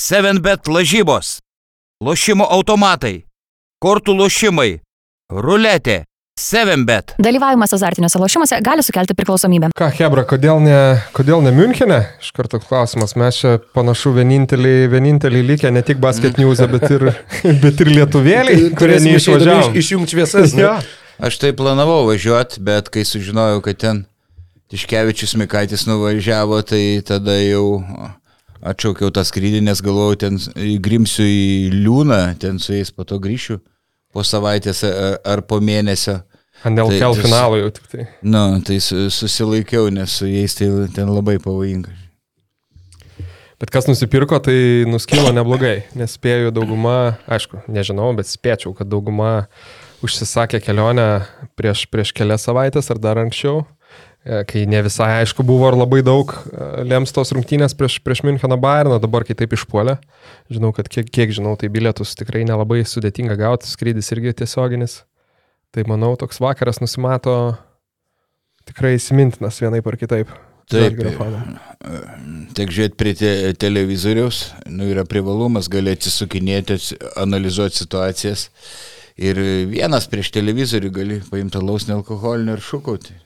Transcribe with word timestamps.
7bet 0.00 0.64
lažybos, 0.64 1.40
lošimo 2.00 2.46
automatai, 2.48 3.26
kortų 3.84 4.14
lošimai, 4.16 4.78
ruletė, 5.28 6.06
7bet. 6.40 7.12
Dalyvavimas 7.20 7.74
azartiniuose 7.76 8.16
lošimuose 8.22 8.60
gali 8.64 8.80
sukelti 8.86 9.12
priklausomybę. 9.18 9.68
Ką, 9.76 9.90
Hebra, 9.98 10.24
kodėl 10.24 10.62
ne, 10.64 10.78
kodėl 11.12 11.44
ne 11.44 11.52
Münchene? 11.52 11.98
Iš 12.24 12.30
karto 12.32 12.62
klausimas, 12.62 13.12
mes 13.20 13.42
čia 13.42 13.58
panašu 13.76 14.14
vieninteliai, 14.16 14.86
vieninteliai 14.88 15.44
likę 15.50 15.72
ne 15.76 15.82
tik 15.84 16.00
basket 16.00 16.40
news, 16.40 16.62
bet 16.72 16.86
ir, 16.88 17.04
bet 17.66 17.82
ir 17.84 17.90
lietuvėliai, 17.98 18.70
kurie 18.80 18.96
neišvažiavo. 19.04 19.66
Iš, 19.74 19.82
išjungti 19.84 20.16
šviesas. 20.16 20.56
Ja. 20.60 20.78
Aš 21.20 21.36
tai 21.42 21.50
planavau 21.56 22.06
važiuoti, 22.08 22.62
bet 22.64 22.88
kai 22.92 23.04
sužinojau, 23.04 23.60
kad 23.64 23.76
ten 23.84 24.00
Tiškevičius 24.72 25.36
Mikaitis 25.36 25.84
nuvažiavo, 25.88 26.62
tai 26.64 26.80
tada 27.04 27.36
jau 27.42 27.82
atšaukiau 28.62 29.10
tą 29.14 29.24
skrydį, 29.24 29.62
nes 29.64 29.80
galvojau, 29.84 30.18
ten 30.20 30.38
grimsiu 30.82 31.24
į 31.24 31.70
liūną, 31.74 32.20
ten 32.42 32.58
su 32.62 32.74
jais 32.76 32.90
po 32.92 33.04
to 33.08 33.18
grįšiu 33.22 33.60
po 34.12 34.24
savaitės 34.26 34.82
ar, 34.84 35.18
ar 35.24 35.42
po 35.46 35.60
mėnesio. 35.62 36.20
Dėl 36.64 36.90
Tai- 36.92 36.98
kel 37.00 37.14
finalo 37.16 37.56
jau 37.56 37.70
tik 37.72 37.86
tai. 37.88 38.08
Nu, 38.22 38.60
tai 38.60 38.80
su- 38.84 39.08
susilaikiau, 39.08 39.88
nes 39.90 40.10
su 40.12 40.26
jais 40.28 40.54
tai 40.54 40.68
ten 40.92 41.08
labai 41.08 41.38
pavojinga. 41.40 41.88
Bet 43.60 43.70
kas 43.70 43.84
nusipirko, 43.84 44.38
tai 44.40 44.84
nuskilo 44.88 45.32
neblogai. 45.36 45.82
Nespėjau 45.96 46.48
dauguma, 46.52 47.18
aišku, 47.28 47.60
nežinau, 47.68 48.14
bet 48.16 48.24
spėčiau, 48.26 48.72
kad 48.76 48.88
dauguma 48.88 49.48
užsisakė 50.00 50.62
kelionę 50.64 51.26
prieš, 51.60 51.84
prieš 51.92 52.12
kelias 52.16 52.44
savaitės 52.48 52.88
ar 52.90 52.98
dar 52.98 53.16
anksčiau, 53.20 53.66
e, 53.66 53.79
kai 54.20 54.66
ne 54.68 54.82
visai 54.84 55.22
aišku 55.22 55.44
buvo, 55.48 55.64
ar 55.70 55.78
labai 55.80 56.02
daug 56.04 56.32
e, 56.36 56.66
lems 56.84 57.14
tos 57.16 57.32
rungtynės 57.32 57.72
prieš, 57.76 57.98
prieš 58.04 58.20
Müncheną 58.26 58.58
Bayerną, 58.60 58.98
dabar 59.00 59.24
kai 59.24 59.36
taip 59.38 59.54
išpuolė. 59.56 59.96
Žinau, 60.52 60.74
kad 60.76 60.90
kiek, 60.92 61.08
kiek 61.08 61.32
žinau, 61.32 61.54
tai 61.56 61.70
bilietus 61.72 62.12
tikrai 62.18 62.44
nelabai 62.48 62.82
sudėtinga 62.84 63.38
gauti, 63.40 63.70
skrydis 63.70 64.12
irgi 64.12 64.36
tiesioginis. 64.42 65.00
Tai 65.72 65.86
manau, 65.88 66.12
toks 66.20 66.42
vakaras 66.42 66.82
nusimato 66.82 67.34
tikrai 68.68 68.96
įsimintinas 68.98 69.60
vienaip 69.62 69.88
ar 69.88 69.96
kitaip. 70.00 70.36
Taip, 70.70 71.00
fanam. 71.16 71.56
Tik 72.54 72.70
žiūrėti 72.70 72.98
prie 73.00 73.14
te 73.18 73.30
televizoriaus, 73.58 74.42
nu, 74.70 74.86
yra 74.92 75.02
privalumas, 75.08 75.66
gali 75.72 75.96
atsisukinėti, 75.96 76.76
ats- 76.78 76.92
analizuoti 77.18 77.80
situacijas. 77.80 78.44
Ir 79.20 79.40
vienas 79.72 80.06
prieš 80.12 80.30
televizorių 80.36 80.92
gali 80.94 81.18
paimti 81.32 81.58
alaus 81.58 81.88
nealkoholinio 81.88 82.54
ir 82.54 82.62
šūkauti. 82.68 83.16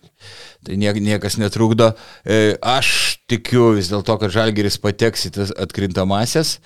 Tai 0.65 0.77
niek, 0.81 0.97
niekas 1.03 1.37
netrukdo. 1.41 1.93
E, 2.25 2.57
Aš 2.61 3.21
tikiu 3.29 3.73
vis 3.77 3.91
dėlto, 3.93 4.17
kad 4.21 4.33
Žalgeris 4.33 4.79
pateks 4.81 5.29
į 5.29 5.33
tas 5.37 5.53
atkrintamasias. 5.61 6.59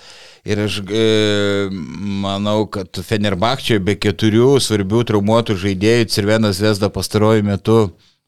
Ir 0.48 0.62
aš 0.64 0.80
e, 0.86 1.06
manau, 2.22 2.62
kad 2.70 3.00
Fenerbakčioje 3.04 3.82
be 3.84 3.96
keturių 3.98 4.54
svarbių 4.62 5.02
traumuotų 5.10 5.58
žaidėjų 5.64 6.10
Cirvenas 6.14 6.62
Vesda 6.62 6.92
pastaruoju 6.94 7.46
metu 7.46 7.80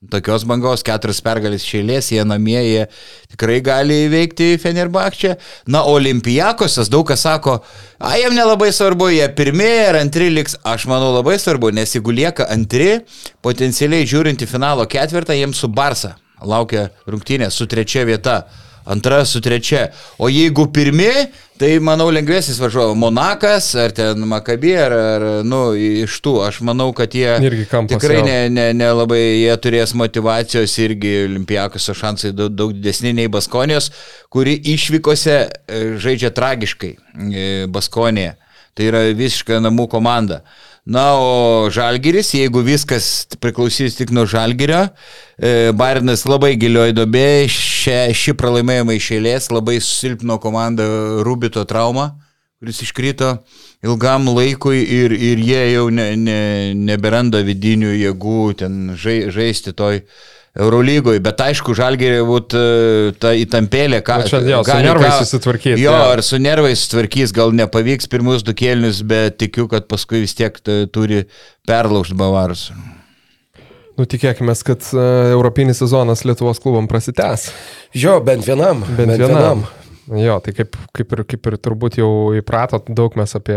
tokios 0.09 0.47
bangos, 0.48 0.81
keturias 0.81 1.19
pergalės 1.20 1.65
šeilės, 1.69 2.06
jie 2.15 2.23
namie, 2.25 2.56
jie 2.65 2.87
tikrai 3.34 3.59
gali 3.61 3.98
įveikti 4.06 4.55
Fenerbakčią. 4.62 5.34
Na, 5.69 5.83
Olimpijakosas 5.84 6.89
daug 6.89 7.05
kas 7.11 7.27
sako, 7.27 7.59
a, 7.98 8.15
jiem 8.17 8.33
nelabai 8.33 8.71
svarbu, 8.73 9.11
jie 9.12 9.27
pirmie 9.37 9.69
ar 9.91 9.98
antri 10.01 10.31
liks. 10.33 10.56
Aš 10.65 10.89
manau 10.89 11.12
labai 11.12 11.37
svarbu, 11.43 11.69
nes 11.77 11.93
jeigu 11.93 12.17
lieka 12.17 12.48
antri, 12.48 13.03
potencialiai 13.45 14.09
žiūrint 14.09 14.41
į 14.41 14.48
finalo 14.48 14.89
ketvirtą, 14.89 15.37
jiems 15.37 15.61
su 15.61 15.69
Barsa 15.69 16.15
laukia 16.41 16.89
rungtynė 17.05 17.51
su 17.53 17.69
trečia 17.69 18.09
vieta. 18.09 18.41
Antra 18.84 19.25
su 19.25 19.41
trečia. 19.41 19.91
O 20.19 20.28
jeigu 20.28 20.67
pirmi, 20.73 21.11
tai 21.61 21.75
manau 21.84 22.09
lengvesnis 22.11 22.59
važiuoja 22.61 22.95
Monakas 22.97 23.69
ar 23.78 23.92
ten 23.92 24.25
Makabė 24.28 24.72
ar, 24.81 24.95
ar 24.97 25.27
nu, 25.45 25.61
iš 25.77 26.17
tų. 26.25 26.39
Aš 26.47 26.62
manau, 26.67 26.89
kad 26.97 27.12
jie 27.14 27.37
tikrai 27.91 28.20
jau. 28.20 28.25
ne, 28.27 28.39
ne, 28.53 28.67
nelabai 28.77 29.20
jie 29.20 29.53
turės 29.60 29.93
motivacijos 29.99 30.78
irgi 30.81 31.12
Olimpijakos 31.27 31.91
šansai 32.00 32.32
daug, 32.32 32.55
daug 32.56 32.72
didesni 32.77 33.12
nei 33.16 33.28
Baskonijos, 33.32 33.91
kuri 34.32 34.56
išvykose 34.75 35.37
e, 35.37 35.84
žaidžia 36.00 36.32
tragiškai 36.37 36.94
e, 36.97 37.47
Baskonėje. 37.71 38.34
Tai 38.78 38.87
yra 38.87 39.05
visiškai 39.19 39.60
namų 39.60 39.91
komanda. 39.93 40.41
Na, 40.91 41.12
o 41.21 41.69
Žalgiris, 41.71 42.32
jeigu 42.34 42.62
viskas 42.65 43.26
priklausys 43.38 43.99
tik 43.99 44.15
nuo 44.16 44.25
Žalgirio, 44.26 44.87
e, 45.37 45.71
Bairnas 45.76 46.25
labai 46.25 46.55
gilioji 46.59 46.97
dobė, 46.97 47.26
šia, 47.81 48.01
šį 48.17 48.37
pralaimėjimą 48.41 48.97
išėlės, 48.99 49.51
labai 49.55 49.79
silpno 49.85 50.39
komanda 50.43 50.87
Rubito 51.27 51.65
trauma, 51.69 52.13
kuris 52.61 52.83
iškrito 52.85 53.39
ilgam 53.87 54.29
laikui 54.29 54.83
ir, 54.85 55.15
ir 55.17 55.41
jie 55.41 55.63
jau 55.73 55.87
ne, 55.95 56.11
ne, 56.21 56.43
neberanda 56.77 57.41
vidinių 57.47 57.95
jėgų 57.97 58.43
ten 58.61 58.93
žai, 59.01 59.23
žaisti 59.33 59.73
toj 59.77 60.03
Eurolygoje, 60.61 61.21
bet 61.23 61.39
aišku, 61.45 61.77
žalgerė 61.79 62.25
būt 62.27 62.55
e, 62.59 62.63
ta 63.23 63.31
įtampėlė, 63.39 64.01
ką... 64.03 64.17
Čia 64.27 64.41
jo, 64.43 64.62
su 64.67 64.79
nervais 64.83 65.21
susitvarkyt, 65.23 65.77
Jo, 65.79 65.93
jo. 65.95 66.09
ar 66.17 66.25
su 66.27 66.41
nervais 66.43 66.83
sutvarkys, 66.83 67.31
gal 67.37 67.55
nepavyks 67.55 68.11
pirmus 68.11 68.43
du 68.43 68.57
kėlinius, 68.59 69.05
bet 69.07 69.39
tikiu, 69.39 69.69
kad 69.71 69.87
paskui 69.87 70.25
vis 70.25 70.35
tiek 70.35 70.59
turi 70.91 71.23
perlaužti 71.71 72.19
Bavarus. 72.19 72.67
Nu, 73.99 74.06
tikėkime, 74.09 74.55
kad 74.67 74.87
uh, 74.95 75.03
europinis 75.34 75.83
sezonas 75.83 76.25
Lietuvos 76.25 76.62
klubam 76.62 76.89
prasitęs. 76.91 77.51
Jo, 77.97 78.21
bent 78.25 78.47
vienam. 78.47 78.84
Bent, 78.87 79.11
bent 79.11 79.21
vienam. 79.21 79.67
Jo, 80.11 80.41
tai 80.43 80.51
kaip, 80.56 80.75
kaip, 80.97 81.12
ir, 81.15 81.21
kaip 81.28 81.45
ir 81.47 81.55
turbūt 81.62 82.00
jau 82.00 82.09
įpratot, 82.34 82.89
daug 82.99 83.15
mes 83.19 83.31
apie, 83.37 83.55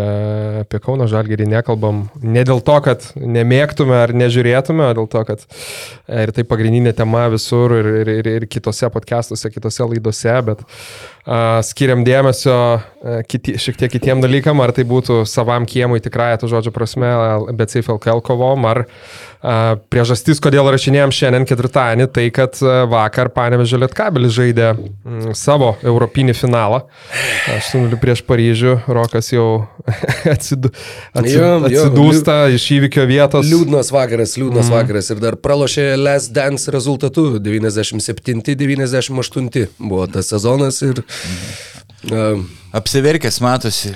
apie 0.62 0.82
Kauno 0.84 1.08
Žalgirį 1.10 1.48
nekalbam. 1.50 2.04
Ne 2.22 2.44
dėl 2.46 2.62
to, 2.66 2.76
kad 2.86 3.08
nemėgtume 3.18 3.96
ar 3.98 4.14
nežiūrėtume, 4.14 4.86
o 4.86 4.98
dėl 5.00 5.10
to, 5.10 5.24
kad 5.26 5.42
e, 5.48 6.28
ir 6.28 6.34
tai 6.36 6.46
pagrindinė 6.46 6.94
tema 6.98 7.26
visur 7.34 7.74
ir, 7.80 7.90
ir, 8.04 8.14
ir, 8.20 8.30
ir 8.36 8.46
kitose 8.46 8.92
podcastuose, 8.94 9.50
kitose 9.56 9.90
laidose, 9.96 10.36
bet 10.52 10.62
uh, 10.62 10.78
skiriam 11.64 12.04
dėmesio 12.04 12.76
uh, 12.76 12.82
kiti, 13.28 13.58
šiek 13.62 13.78
tiek 13.80 13.92
kitiem 13.96 14.20
dalykam, 14.24 14.60
ar 14.60 14.72
tai 14.76 14.84
būtų 14.88 15.26
savam 15.30 15.66
kiemui 15.70 16.00
tikrąją 16.04 16.38
to 16.42 16.48
žodžio 16.52 16.72
prasme, 16.76 17.08
bet 17.56 17.72
safe 17.72 17.92
LKL 17.94 18.20
kovom, 18.26 18.66
ar 18.68 18.78
uh, 18.84 18.90
priežastis, 19.88 20.40
kodėl 20.44 20.68
rašinėjom 20.74 21.12
šiandien 21.16 21.46
ketvirtadienį, 21.48 22.08
tai 22.12 22.28
kad 22.36 22.60
uh, 22.60 22.84
vakar 22.92 23.32
Panevežė 23.32 23.78
Lietkabelis 23.86 24.36
žaidė 24.36 24.74
mm, 24.76 25.32
savo 25.38 25.78
europinį 25.80 26.34
finalą. 26.36 26.82
8-0 27.56 27.96
prieš 28.04 28.20
Paryžių, 28.28 28.84
Rokas 28.92 29.32
jau 29.32 29.64
atsidu, 30.36 30.68
atsid, 31.16 31.40
Jo, 31.40 31.64
jo, 31.64 31.88
atsidūsta 31.88 32.52
iš 32.56 32.68
įvykio 32.80 33.04
vietos. 33.08 33.48
Liūdnas 33.48 33.92
vakaras, 33.96 34.36
liūdnas 34.40 34.68
mm. 34.68 34.74
vakaras 34.76 35.08
ir 35.16 35.20
dar 35.24 35.36
pralošė 35.40 35.96
Last 36.00 36.32
Dance 36.36 36.72
rezultatu 36.74 37.40
97-98 37.40 39.68
buvo 39.80 40.08
tas 40.12 40.28
sezonas 40.34 40.82
ir 40.84 41.04
mm. 42.09 42.44
Apsiverkęs 42.74 43.41
matosi. 43.44 43.94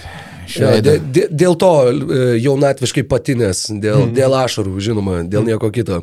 Ja, 0.56 0.70
dėl 0.80 1.56
to 1.60 1.70
e, 1.92 2.20
jaunatviškai 2.40 3.04
patinės, 3.10 3.66
dėl, 3.68 4.06
mm. 4.06 4.14
dėl 4.16 4.36
ašarų, 4.38 4.78
žinoma, 4.84 5.20
dėl 5.28 5.44
nieko 5.48 5.70
kito. 5.76 6.02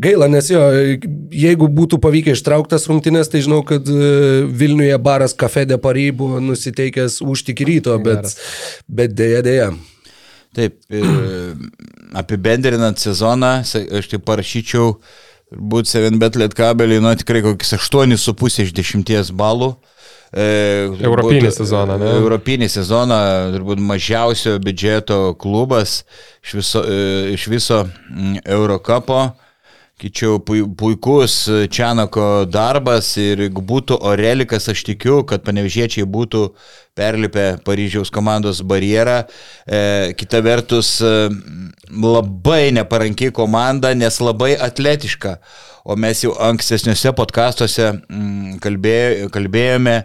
Gaila, 0.00 0.28
nes 0.32 0.48
jo, 0.52 0.62
e, 0.72 0.96
jeigu 1.34 1.68
būtų 1.68 1.98
pavykę 2.02 2.32
ištrauktas 2.36 2.88
rungtynės, 2.88 3.28
tai 3.32 3.42
žinau, 3.44 3.60
kad 3.66 3.88
e, 3.90 4.44
Vilniuje 4.48 4.96
baras 5.04 5.36
Cafe 5.36 5.66
de 5.68 5.78
Paris 5.80 6.14
buvo 6.16 6.40
nusiteikęs 6.40 7.20
už 7.24 7.44
tik 7.50 7.64
ryto, 7.68 7.98
bet, 8.04 8.32
bet 8.88 9.16
dėja, 9.18 9.44
dėja. 9.44 9.68
Taip, 10.56 10.78
apibendrinant 12.22 13.00
sezoną, 13.00 13.56
aš 13.66 14.12
tai 14.12 14.22
parašyčiau, 14.22 14.94
būt 15.54 15.90
7bet 15.90 16.38
lietkabelį, 16.40 17.02
nu 17.04 17.12
tikrai 17.20 17.44
kokius 17.44 17.76
8,5 17.76 18.64
iš 18.64 18.72
10 18.80 19.34
balų. 19.36 19.74
E, 20.34 20.90
Europinį 20.98 21.44
turbūt, 21.44 21.56
sezoną, 21.60 21.96
ne? 22.00 22.10
Europinį 22.18 22.68
sezoną, 22.72 23.18
turbūt 23.54 23.82
mažiausio 23.86 24.56
biudžeto 24.62 25.18
klubas 25.38 26.00
iš 26.42 26.56
viso, 26.58 26.82
e, 26.82 27.34
iš 27.36 27.46
viso 27.52 27.84
mm, 27.86 28.42
Eurocapo. 28.56 29.28
Kičiau 29.94 30.40
pui- 30.42 30.66
puikus 30.74 31.44
Čianako 31.70 32.48
darbas 32.50 33.12
ir 33.22 33.44
jeigu 33.44 33.62
būtų 33.62 34.00
Orelikas, 34.02 34.66
aš 34.72 34.82
tikiu, 34.88 35.20
kad 35.22 35.44
panevežiečiai 35.46 36.02
būtų 36.02 36.48
perlipę 36.98 37.60
Paryžiaus 37.62 38.10
komandos 38.10 38.58
barjerą. 38.66 39.20
E, 39.66 40.12
kita 40.18 40.42
vertus, 40.42 40.96
e, 40.98 41.30
labai 41.94 42.72
neparanki 42.74 43.30
komanda, 43.30 43.94
nes 43.94 44.18
labai 44.18 44.56
atletiška. 44.58 45.38
O 45.84 45.96
mes 46.00 46.22
jau 46.24 46.30
ankstesniuose 46.40 47.10
podkastuose 47.12 47.90
mm, 47.92 48.54
kalbėjo, 48.64 49.26
kalbėjome, 49.32 49.98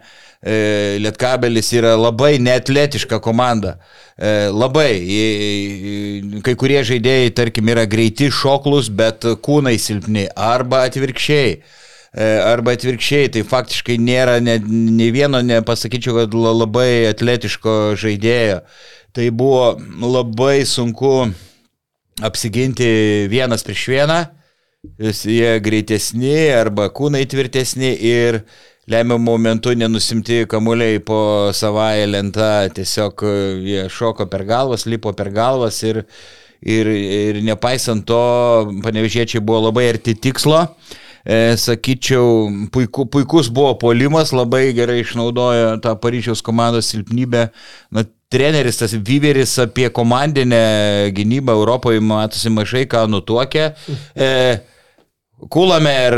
e, 0.44 0.56
Lietkabelis 1.00 1.70
yra 1.72 1.94
labai 1.96 2.34
neatletiška 2.44 3.22
komanda. 3.24 3.78
E, 4.20 4.50
labai. 4.52 4.90
Kai 6.44 6.56
kurie 6.60 6.82
žaidėjai, 6.84 7.30
tarkim, 7.38 7.72
yra 7.72 7.86
greiti, 7.88 8.28
šoklus, 8.28 8.90
bet 8.92 9.24
kūnai 9.46 9.78
silpni. 9.80 10.28
Arba 10.36 10.84
atvirkščiai. 10.90 11.62
arba 12.20 12.74
atvirkščiai, 12.74 13.28
tai 13.30 13.44
faktiškai 13.46 14.00
nėra 14.02 14.40
ne, 14.42 14.56
ne 14.66 15.12
vieno, 15.14 15.44
nepasakyčiau, 15.46 16.16
kad 16.18 16.34
labai 16.34 17.06
atletiško 17.06 17.76
žaidėjo. 18.02 18.64
Tai 19.14 19.28
buvo 19.30 19.78
labai 20.02 20.66
sunku 20.66 21.30
apsiginti 22.26 22.90
vienas 23.30 23.64
prieš 23.64 23.86
vieną, 23.94 24.20
jie 24.84 25.60
greitesni 25.60 26.50
arba 26.56 26.88
kūnai 26.96 27.26
tvirtesni 27.28 27.92
ir 28.00 28.44
lemiamų 28.90 29.20
momentų 29.26 29.76
nenusimti 29.78 30.46
kamuoliai 30.50 31.02
po 31.04 31.52
savąją 31.54 32.08
lentą, 32.10 32.48
tiesiog 32.74 33.24
e, 33.28 33.34
jie 33.68 33.84
šoko 33.92 34.26
per 34.32 34.46
galvas, 34.48 34.88
lipo 34.90 35.12
per 35.14 35.30
galvas 35.36 35.82
ir, 35.84 36.06
ir, 36.64 36.88
ir 36.88 37.42
nepaisant 37.46 38.08
to, 38.08 38.22
panevežėčiai 38.86 39.44
buvo 39.44 39.68
labai 39.68 39.90
arti 39.92 40.16
tikslo. 40.16 40.64
E, 41.28 41.58
sakyčiau, 41.60 42.48
puiku, 42.74 43.06
puikus 43.12 43.52
buvo 43.54 43.76
polimas, 43.78 44.32
labai 44.34 44.72
gerai 44.74 45.02
išnaudojo 45.04 45.76
tą 45.84 45.94
Paryžiaus 46.00 46.42
komandos 46.42 46.90
silpnybę. 46.90 47.50
Na, 47.92 48.08
treneris, 48.30 48.78
tas 48.78 48.94
Viveris 48.94 49.58
apie 49.60 49.90
komandinę 49.90 50.64
gynybą 51.16 51.56
Europoje 51.58 52.02
matosi 52.02 52.50
mažai 52.54 52.86
ką 52.90 53.08
nutuokia. 53.10 53.74
E, 54.16 54.60
Kulame 55.40 56.12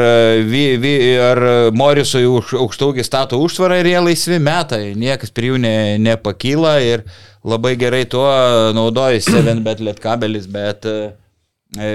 vi, 0.49 0.77
vi, 0.81 0.93
ar 1.21 1.39
Morisui 1.77 2.25
už, 2.25 2.55
aukštaugį 2.57 3.03
stato 3.05 3.37
užtvarą 3.37 3.77
ir 3.77 3.89
jie 3.91 3.99
laisvi 4.01 4.39
metai, 4.41 4.95
niekas 4.97 5.29
prie 5.29 5.51
jų 5.51 5.59
ne, 5.61 5.73
nepakyla 6.01 6.79
ir 6.81 7.03
labai 7.45 7.75
gerai 7.77 8.07
tuo 8.09 8.25
naudojasi 8.73 9.35
Seven 9.35 9.61
Bet 9.61 9.83
Lietkabelis, 9.85 10.47
bet, 10.49 10.89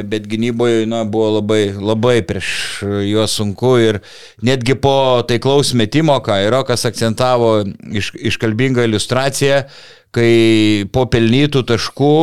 bet 0.07 0.31
gynyboje 0.31 0.87
na, 0.87 1.03
buvo 1.03 1.41
labai, 1.41 1.75
labai 1.75 2.21
prieš 2.27 2.53
juos 3.09 3.35
sunku 3.41 3.75
ir 3.83 3.99
netgi 4.47 4.79
po 4.79 4.95
taiklaus 5.27 5.75
metimo, 5.75 6.21
ką 6.23 6.39
Irokas 6.47 6.87
akcentavo 6.87 7.57
iš, 7.91 8.13
iškalbingą 8.31 8.87
iliustraciją, 8.87 9.65
kai 10.17 10.89
po 10.93 11.05
pelnytų 11.13 11.67
taškų 11.69 12.17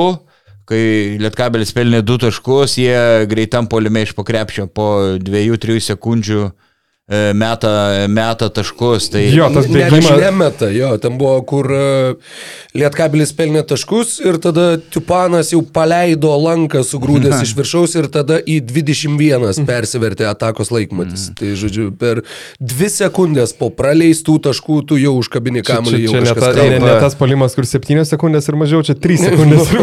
kai 0.69 0.83
Lietkabelis 1.21 1.73
pelnė 1.75 2.01
du 2.05 2.17
taškus, 2.21 2.77
jie 2.79 3.25
greitam 3.29 3.67
polime 3.71 4.05
iš 4.05 4.13
pokrepšio 4.17 4.69
po 4.71 5.17
2-3 5.19 5.81
sekundžių 5.91 6.45
meta, 7.09 8.07
meta 8.07 8.47
taškus. 8.49 9.09
Tai... 9.11 9.21
Jo, 9.35 9.49
tas 9.51 9.67
bėgimas. 9.67 10.07
Ne, 10.07 10.19
nemeta, 10.23 10.69
jo, 10.71 10.93
ten 11.03 11.17
buvo, 11.19 11.41
kur 11.47 11.67
e, 11.67 11.87
Lietkabilis 12.79 13.33
pelnė 13.35 13.65
taškus 13.67 14.15
ir 14.23 14.39
tada 14.41 14.77
Tupanas 14.93 15.51
jau 15.51 15.59
paleido 15.75 16.31
lanką 16.39 16.79
sugrūdęs 16.87 17.41
iš 17.45 17.51
viršaus 17.57 17.97
ir 17.99 18.07
tada 18.13 18.39
į 18.39 18.61
21 18.69 19.65
persivertė 19.69 20.29
atakos 20.31 20.71
laikmatis. 20.71 21.27
Mm. 21.29 21.37
Tai 21.41 21.51
žodžiu, 21.59 21.89
per 21.99 22.23
2 22.63 22.91
sekundės 22.95 23.55
po 23.59 23.67
praleistų 23.73 24.37
taškų 24.47 24.79
tu 24.87 25.01
jau 25.01 25.17
užkabini 25.19 25.65
kamuolį. 25.67 26.05
Čia, 26.07 26.23
čia, 26.23 26.23
čia 26.23 26.39
ne, 26.39 26.39
ta, 26.39 26.53
ne, 26.55 26.79
ne 26.87 26.95
tas 27.03 27.19
polimas, 27.19 27.57
kur 27.57 27.67
7 27.67 28.07
sekundės 28.07 28.47
ir 28.47 28.59
mažiau, 28.63 28.79
čia 28.87 28.95
3 28.95 29.19
sekundės. 29.25 29.75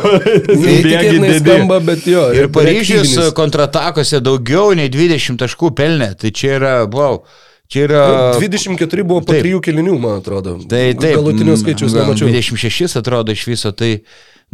Neįtikėtinai 0.64 1.38
skamba, 1.38 1.78
bet 1.86 2.10
jo. 2.10 2.26
Ir 2.34 2.50
Paryžius 2.54 3.14
kontratakose 3.38 4.18
daugiau 4.24 4.74
nei 4.74 4.90
20 4.92 5.38
taškų 5.40 5.70
pelnė. 5.78 6.12
Tai 6.18 6.34
čia 6.34 6.54
yra 6.58 6.63
yra, 6.64 6.76
wow. 6.88 7.20
Čia 7.74 7.82
yra. 7.88 8.04
24 8.38 9.02
buvo 9.02 9.24
po 9.24 9.34
3 9.34 9.58
kilinių, 9.64 9.96
man 9.98 10.20
atrodo. 10.20 10.58
Tai 10.68 10.84
taip. 11.00 11.16
Galutinio 11.16 11.56
skaičiaus 11.58 11.96
nemačiau. 11.96 12.28
26 12.30 13.00
atrodo 13.00 13.34
iš 13.34 13.46
viso. 13.48 13.72
Tai, 13.74 13.90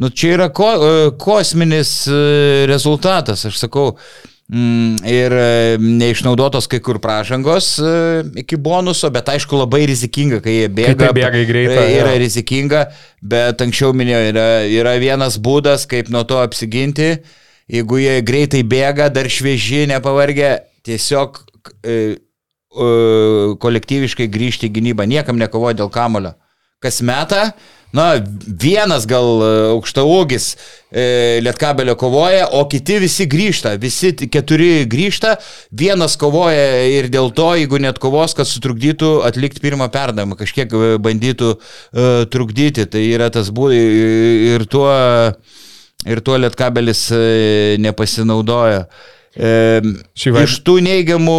nu, 0.01 0.09
čia 0.15 0.37
yra 0.39 0.51
ko, 0.55 0.71
e, 0.73 1.09
kosminis 1.21 1.93
e, 2.09 2.21
rezultatas, 2.71 3.45
aš 3.51 3.59
sakau. 3.61 3.91
Ir 4.51 5.31
e, 5.37 5.77
neišnaudotos 5.79 6.67
kai 6.67 6.81
kur 6.83 6.97
pražangos 6.99 7.69
iki 8.41 8.57
bonuso, 8.59 9.07
bet 9.15 9.29
aišku 9.31 9.61
labai 9.61 9.85
rizikinga, 9.91 10.41
kai 10.43 10.57
jie 10.57 10.71
bėga. 10.81 10.97
Kai 10.97 11.05
tai 11.05 11.13
bėga 11.21 11.43
į 11.45 11.51
greitą. 11.51 11.85
Yra 11.99 12.17
ja. 12.17 12.23
rizikinga, 12.25 12.81
bet 13.35 13.63
anksčiau 13.63 13.93
minėjau, 13.95 14.25
yra, 14.33 14.49
yra 14.67 14.97
vienas 15.03 15.39
būdas, 15.39 15.87
kaip 15.91 16.11
nuo 16.11 16.25
to 16.27 16.41
apsiginti. 16.43 17.13
Jeigu 17.71 18.01
jie 18.03 18.17
greitai 18.27 18.65
bėga, 18.67 19.07
dar 19.15 19.31
švieži, 19.31 19.85
nepavargę, 19.93 20.57
tiesiog 20.89 21.45
kolektyviškai 22.71 24.29
grįžti 24.31 24.69
į 24.69 24.75
gynybą, 24.77 25.07
niekam 25.11 25.41
nekovoja 25.41 25.81
dėl 25.81 25.91
kamulio. 25.91 26.37
Kas 26.81 27.03
meta, 27.05 27.51
na, 27.93 28.07
vienas 28.47 29.05
gal 29.05 29.43
e, 29.45 29.49
aukšta 29.75 30.01
ūgis 30.09 30.47
e, 30.55 31.03
Lietkabelio 31.45 31.93
kovoja, 32.01 32.47
o 32.57 32.63
kiti 32.73 32.97
visi 33.03 33.27
grįžta, 33.29 33.75
visi 33.83 34.15
keturi 34.17 34.87
grįžta, 34.89 35.35
vienas 35.77 36.17
kovoja 36.21 36.87
ir 36.89 37.11
dėl 37.13 37.29
to, 37.37 37.51
jeigu 37.61 37.83
net 37.85 38.01
kovos, 38.01 38.33
kad 38.39 38.49
sutrukdytų 38.49 39.13
atlikti 39.29 39.61
pirmą 39.61 39.91
perdavimą, 39.93 40.41
kažkiek 40.41 40.73
e, 40.73 40.91
bandytų 41.05 41.53
e, 41.53 41.61
trukdyti, 42.33 42.89
tai 42.89 43.05
yra 43.11 43.29
tas 43.35 43.53
būdas 43.53 43.77
ir 44.57 44.65
tuo, 44.65 44.91
ir 46.09 46.25
tuo 46.25 46.41
Lietkabelis 46.41 47.11
e, 47.13 47.25
nepasinaudoja. 47.85 48.87
E, 48.87 49.20
iš 50.43 50.57
tų 50.67 50.81
neigiamų 50.83 51.35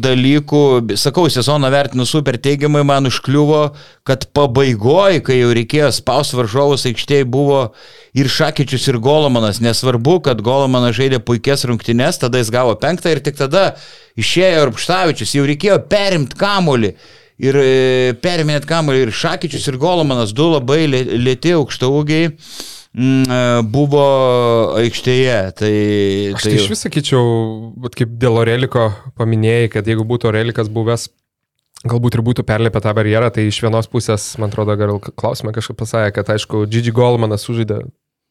dalykų, 0.00 0.62
sakau, 0.96 1.26
sezoną 1.28 1.68
vertinu 1.68 2.06
super 2.08 2.38
teigiamai, 2.40 2.80
man 2.88 3.04
užkliuvo, 3.10 3.74
kad 4.08 4.24
pabaigoje, 4.32 5.20
kai 5.26 5.36
jau 5.42 5.50
reikėjo 5.52 5.90
spaus 5.92 6.32
varžovus 6.32 6.86
aikštėje, 6.88 7.28
buvo 7.28 7.66
ir 8.16 8.32
Šakyčius, 8.32 8.88
ir 8.88 9.00
Golomanas. 9.04 9.60
Nesvarbu, 9.60 10.22
kad 10.24 10.40
Golomanas 10.40 10.96
žaidė 10.96 11.20
puikias 11.20 11.66
rungtynes, 11.68 12.16
tada 12.22 12.40
jis 12.40 12.52
gavo 12.54 12.78
penktą 12.80 13.12
ir 13.12 13.20
tik 13.20 13.36
tada 13.36 13.74
išėjo 14.16 14.70
Rupštavičius, 14.70 15.36
jau 15.36 15.44
reikėjo 15.48 15.82
perimti 15.92 16.40
kamolį. 16.40 16.94
Ir 17.42 17.56
e, 17.58 17.70
periminėt 18.24 18.64
kamolį 18.68 19.04
ir 19.04 19.16
Šakyčius, 19.20 19.68
ir 19.68 19.76
Golomanas, 19.82 20.32
du 20.32 20.48
labai 20.54 20.86
lėti 20.88 21.52
aukštaugiai. 21.58 22.32
Mm, 22.92 23.24
e, 23.24 23.40
buvo 23.72 24.04
aikštėje. 24.76 25.38
Tai, 25.56 25.72
Aš 26.36 26.44
tai, 26.44 26.50
tai 26.50 26.58
iš 26.58 26.68
vis 26.72 26.84
sakyčiau, 26.84 27.24
kaip 27.96 28.14
dėl 28.20 28.36
Oreliko 28.42 28.90
paminėjai, 29.16 29.70
kad 29.72 29.88
jeigu 29.88 30.04
būtų 30.08 30.32
Orelikas 30.32 30.68
buvęs 30.72 31.08
galbūt 31.88 32.18
ir 32.18 32.22
būtų 32.22 32.44
perlipę 32.46 32.82
tą 32.82 32.92
barjerą, 32.94 33.32
tai 33.34 33.48
iš 33.48 33.58
vienos 33.64 33.88
pusės, 33.90 34.26
man 34.38 34.52
atrodo, 34.52 34.76
gal 34.78 35.00
klausimą 35.02 35.54
kažkaip 35.56 35.80
pasakė, 35.80 36.12
kad 36.18 36.30
aišku, 36.36 36.66
Gigi 36.70 36.92
Golmanas 36.94 37.46
sužaidė 37.48 37.80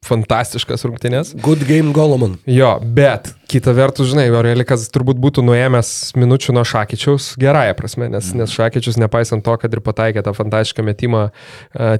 fantastiškas 0.06 0.82
rungtynės. 0.88 1.36
Good 1.42 1.62
game 1.68 1.94
Goloman. 1.94 2.36
Jo, 2.48 2.74
bet 2.82 3.30
kita 3.52 3.74
vertus, 3.76 4.08
žinai, 4.10 4.24
Aurelikas 4.32 4.86
turbūt 4.92 5.18
būtų 5.20 5.44
nuėmęs 5.44 6.14
minučių 6.18 6.54
nuo 6.56 6.64
Šakyčiaus 6.66 7.32
gerąją 7.40 7.74
prasme, 7.78 8.08
nes, 8.10 8.30
mm. 8.32 8.40
nes 8.40 8.54
Šakyčius, 8.56 8.98
nepaisant 9.00 9.44
to, 9.44 9.54
kad 9.60 9.74
ir 9.74 9.82
pataikė 9.84 10.24
tą 10.24 10.32
fantastišką 10.36 10.84
metimą, 10.86 11.26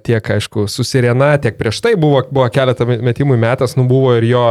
tiek, 0.07 0.33
aišku, 0.37 0.65
susirena, 0.73 1.35
tiek 1.43 1.59
prieš 1.61 1.83
tai 1.85 1.95
buvo, 2.01 2.25
buvo 2.33 2.49
keletą 2.53 2.89
metimų 2.89 3.37
metas, 3.41 3.77
nu 3.79 3.85
buvo 3.91 4.17
ir 4.17 4.27
jo 4.31 4.47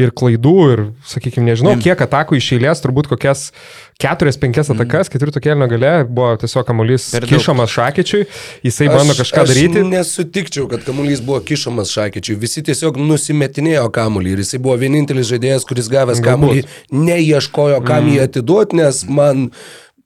ir 0.00 0.12
klaidų, 0.14 0.58
ir, 0.74 0.84
sakykime, 1.08 1.48
nežinau, 1.48 1.74
kiek 1.80 2.06
atakų 2.06 2.38
iš 2.38 2.52
eilės, 2.58 2.84
turbūt 2.84 3.08
kokias 3.10 3.48
keturias, 3.98 4.38
penkias 4.40 4.68
mm. 4.68 4.80
atakas, 4.80 5.08
ketvirto 5.12 5.40
kelio 5.40 5.68
gale 5.70 5.92
buvo 6.04 6.34
tiesiog 6.40 6.66
kamuolys 6.66 7.06
kišamas 7.28 7.70
šakyčiui, 7.74 8.26
jisai 8.66 8.88
aš, 8.88 8.96
bando 8.96 9.16
kažką 9.20 9.44
aš 9.44 9.52
daryti. 9.52 9.84
Nesutikčiau, 9.90 10.66
kad 10.70 10.84
kamuolys 10.86 11.22
buvo 11.24 11.40
kišamas 11.46 11.92
šakyčiui, 11.94 12.38
visi 12.40 12.64
tiesiog 12.66 12.98
nusimetinėjo 13.00 13.86
kamuolį 13.94 14.34
ir 14.34 14.44
jisai 14.44 14.60
buvo 14.64 14.76
vienintelis 14.82 15.30
žaidėjas, 15.30 15.68
kuris 15.68 15.90
gavęs 15.92 16.22
kamuolį, 16.24 16.66
neieškojo 16.92 17.80
kam 17.86 18.04
mm. 18.04 18.12
jį 18.14 18.28
atiduoti, 18.28 18.82
nes 18.82 19.04
man 19.08 19.48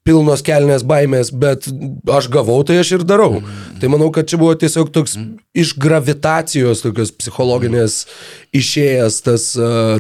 pilnos 0.08 0.42
kelnės 0.44 0.84
baimės, 0.88 1.30
bet 1.36 1.68
aš 2.08 2.30
gavau, 2.32 2.62
tai 2.66 2.80
aš 2.80 2.94
ir 2.96 3.04
darau. 3.08 3.42
Mm. 3.42 3.76
Tai 3.82 3.92
manau, 3.92 4.08
kad 4.14 4.28
čia 4.30 4.40
buvo 4.40 4.56
tiesiog 4.58 4.90
toks 4.94 5.18
mm. 5.18 5.36
iš 5.60 5.74
gravitacijos, 5.80 6.82
tokios 6.86 7.12
psichologinės 7.20 8.00
išėjęs 8.56 9.20
tas, 9.28 9.46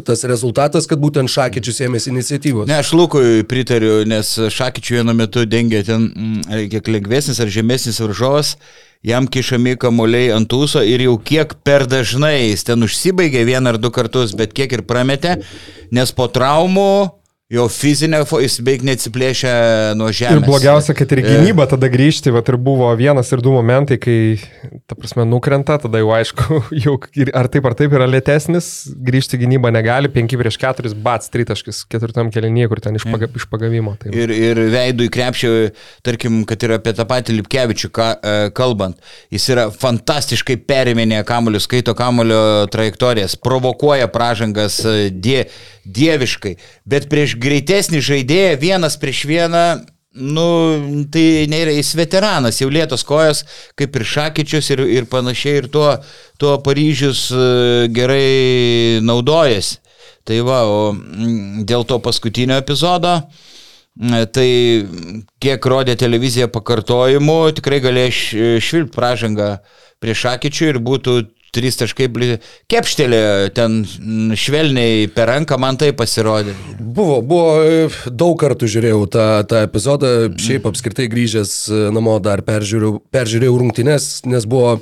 tas 0.08 0.26
rezultatas, 0.30 0.88
kad 0.88 1.02
būtent 1.02 1.30
Šakyčius 1.32 1.82
ėmėsi 1.86 2.12
iniciatyvos. 2.14 2.68
Ne, 2.70 2.80
aš 2.80 2.94
Lukui 2.96 3.44
pritariu, 3.48 4.00
nes 4.08 4.32
Šakyčių 4.56 5.00
vienu 5.02 5.16
metu 5.18 5.44
dengia 5.48 5.84
ten 5.86 6.08
mm, 6.08 6.68
kiek 6.72 6.92
lengvesnis 6.96 7.42
ar 7.44 7.52
žemesnis 7.52 8.00
varžovas 8.02 8.56
jam 9.02 9.28
kišami 9.30 9.76
kamuoliai 9.78 10.32
ant 10.34 10.52
ūso 10.52 10.82
ir 10.82 11.04
jau 11.04 11.14
kiek 11.22 11.54
per 11.66 11.86
dažnai 11.86 12.50
jis 12.50 12.66
ten 12.66 12.82
užsibaigė 12.82 13.44
vieną 13.46 13.74
ar 13.74 13.78
du 13.78 13.92
kartus, 13.94 14.34
bet 14.34 14.54
kiek 14.56 14.72
ir 14.74 14.82
prametė, 14.88 15.38
nes 15.94 16.12
po 16.12 16.26
traumų 16.26 17.14
Jo 17.48 17.62
fizinė, 17.72 18.18
jis 18.42 18.58
beveik 18.60 18.82
neatsiplėšia 18.84 19.50
nuo 19.96 20.10
žemės. 20.12 20.36
Ir 20.36 20.44
blogiausia, 20.44 20.92
kad 20.92 21.12
ir 21.14 21.22
gynyba 21.24 21.64
tada 21.70 21.88
grįžti, 21.88 22.28
va 22.28 22.42
ir 22.44 22.58
buvo 22.60 22.90
vienas 22.92 23.30
ir 23.32 23.40
du 23.40 23.54
momentai, 23.54 23.96
kai 23.96 24.16
ta 24.84 24.92
prasme, 24.92 25.24
nukrenta, 25.24 25.78
tada 25.80 26.02
jau 26.02 26.10
aišku, 26.12 26.58
jau 26.84 26.98
ar 27.32 27.48
taip 27.48 27.64
ar 27.70 27.76
taip 27.78 27.96
yra 27.96 28.04
lėtesnis, 28.04 28.68
grįžti 28.92 29.40
gynybą 29.40 29.70
negali, 29.72 30.10
5 30.12 30.36
prieš 30.42 30.58
4, 30.60 30.92
bats, 31.06 31.32
3 31.32 31.48
taškis, 31.48 31.78
ketvirtam 31.88 32.28
kelinyje, 32.34 32.66
kur 32.68 32.82
ten 32.84 33.00
iš, 33.00 33.08
paga, 33.08 33.30
iš 33.40 33.48
pagavimo. 33.48 33.96
Tai 33.96 34.12
Ir, 34.12 34.34
ir 34.36 34.60
veidų 34.76 35.08
į 35.08 35.14
krepšį, 35.16 35.54
tarkim, 36.04 36.42
kad 36.52 36.68
ir 36.68 36.76
apie 36.76 36.92
tą 37.00 37.08
patį 37.08 37.38
Lipkevičių 37.38 37.92
ka, 37.96 38.10
e, 38.20 38.36
kalbant, 38.60 39.00
jis 39.32 39.48
yra 39.56 39.70
fantastiškai 39.72 40.58
periminėję 40.68 41.24
kamuolius, 41.32 41.64
skaito 41.64 41.96
kamulio 41.96 42.68
trajektorijas, 42.76 43.40
provokuoja 43.40 44.12
pražangas 44.12 44.82
e, 44.84 45.08
die, 45.08 45.46
dieviškai, 45.88 46.58
bet 46.84 47.08
prieš 47.08 47.37
greitesnį 47.40 48.02
žaidėją 48.04 48.58
vienas 48.62 48.98
prieš 49.00 49.24
vieną 49.30 49.68
Nu, 50.18 50.44
tai 51.12 51.46
nėra, 51.50 51.70
jis 51.76 51.92
veteranas, 51.98 52.56
jau 52.58 52.70
lėtos 52.72 53.04
kojos, 53.06 53.44
kaip 53.78 53.94
ir 53.94 54.04
Šakyčius 54.08 54.70
ir, 54.74 54.80
ir 54.90 55.06
panašiai, 55.10 55.60
ir 55.60 55.68
tuo, 55.70 55.92
tuo 56.40 56.56
Paryžius 56.64 57.28
e, 57.30 57.44
gerai 57.94 58.98
naudojasi. 59.04 59.78
Tai 60.26 60.40
va, 60.48 60.62
o 60.68 60.80
mm, 60.92 61.62
dėl 61.68 61.86
to 61.88 62.00
paskutinio 62.04 62.58
epizodo, 62.60 63.14
tai 64.34 64.48
kiek 65.42 65.70
rodė 65.72 65.94
televizija 65.98 66.50
pakartojimų, 66.52 67.38
tikrai 67.58 67.80
galėjo 67.82 68.58
švilpti 68.62 68.94
pražangą 68.94 69.48
prie 70.02 70.14
Šakyčių 70.18 70.72
ir 70.72 70.80
būtų 70.84 71.14
trys 71.54 71.78
taškai 71.80 72.08
kepštelė 72.70 73.20
ten 73.56 73.80
švelniai 74.38 75.08
per 75.14 75.30
ranką, 75.32 75.58
man 75.60 75.78
tai 75.80 75.90
pasirodė. 75.96 76.54
Buvo, 76.78 77.20
buvo, 77.22 77.56
e, 77.64 77.88
daug 78.10 78.36
kartų 78.40 78.68
žiūrėjau 78.74 79.02
tą, 79.12 79.26
tą 79.48 79.62
epizodą, 79.66 80.12
šiaip 80.40 80.68
apskritai 80.70 81.08
grįžęs 81.12 81.54
e, 81.70 81.80
namo 81.94 82.18
dar 82.22 82.44
peržiūrėjau, 82.46 83.02
peržiūrėjau 83.14 83.58
rungtynes, 83.62 84.08
nes 84.28 84.48
buvo, 84.48 84.78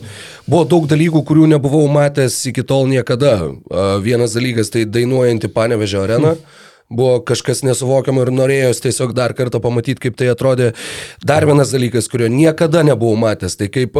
buvo 0.46 0.66
daug 0.68 0.90
dalykų, 0.90 1.24
kurių 1.26 1.50
nebuvau 1.56 1.86
matęs 1.92 2.38
iki 2.50 2.66
tol 2.66 2.86
niekada. 2.90 3.36
Vienas 4.02 4.36
dalykas 4.36 4.70
tai 4.72 4.86
dainuojanti 4.88 5.52
Panevežio 5.52 6.04
arena. 6.06 6.36
Hmm 6.36 6.64
buvo 6.88 7.18
kažkas 7.26 7.64
nesuvokiamo 7.66 8.22
ir 8.22 8.30
norėjos 8.34 8.80
tiesiog 8.84 9.14
dar 9.16 9.34
kartą 9.36 9.60
pamatyti, 9.62 10.00
kaip 10.06 10.16
tai 10.18 10.30
atrodė. 10.30 10.72
Dar 11.26 11.46
vienas 11.48 11.72
dalykas, 11.74 12.08
kurio 12.12 12.30
niekada 12.32 12.84
nebuvau 12.86 13.18
matęs, 13.18 13.58
tai 13.58 13.68
kaip 13.72 13.98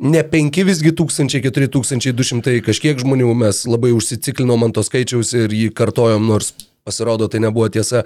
ne 0.00 0.24
5 0.32 0.64
visgi 0.68 0.94
1000, 0.96 1.42
4200 1.44 2.60
kažkiek 2.64 3.00
žmonių 3.04 3.34
mes 3.44 3.64
labai 3.68 3.92
užsiciklinom 3.96 4.68
ant 4.68 4.78
to 4.78 4.86
skaičiaus 4.86 5.34
ir 5.36 5.52
jį 5.52 5.72
kartojom, 5.76 6.24
nors 6.32 6.54
pasirodo 6.82 7.28
tai 7.30 7.42
nebuvo 7.44 7.68
tiesa, 7.70 8.02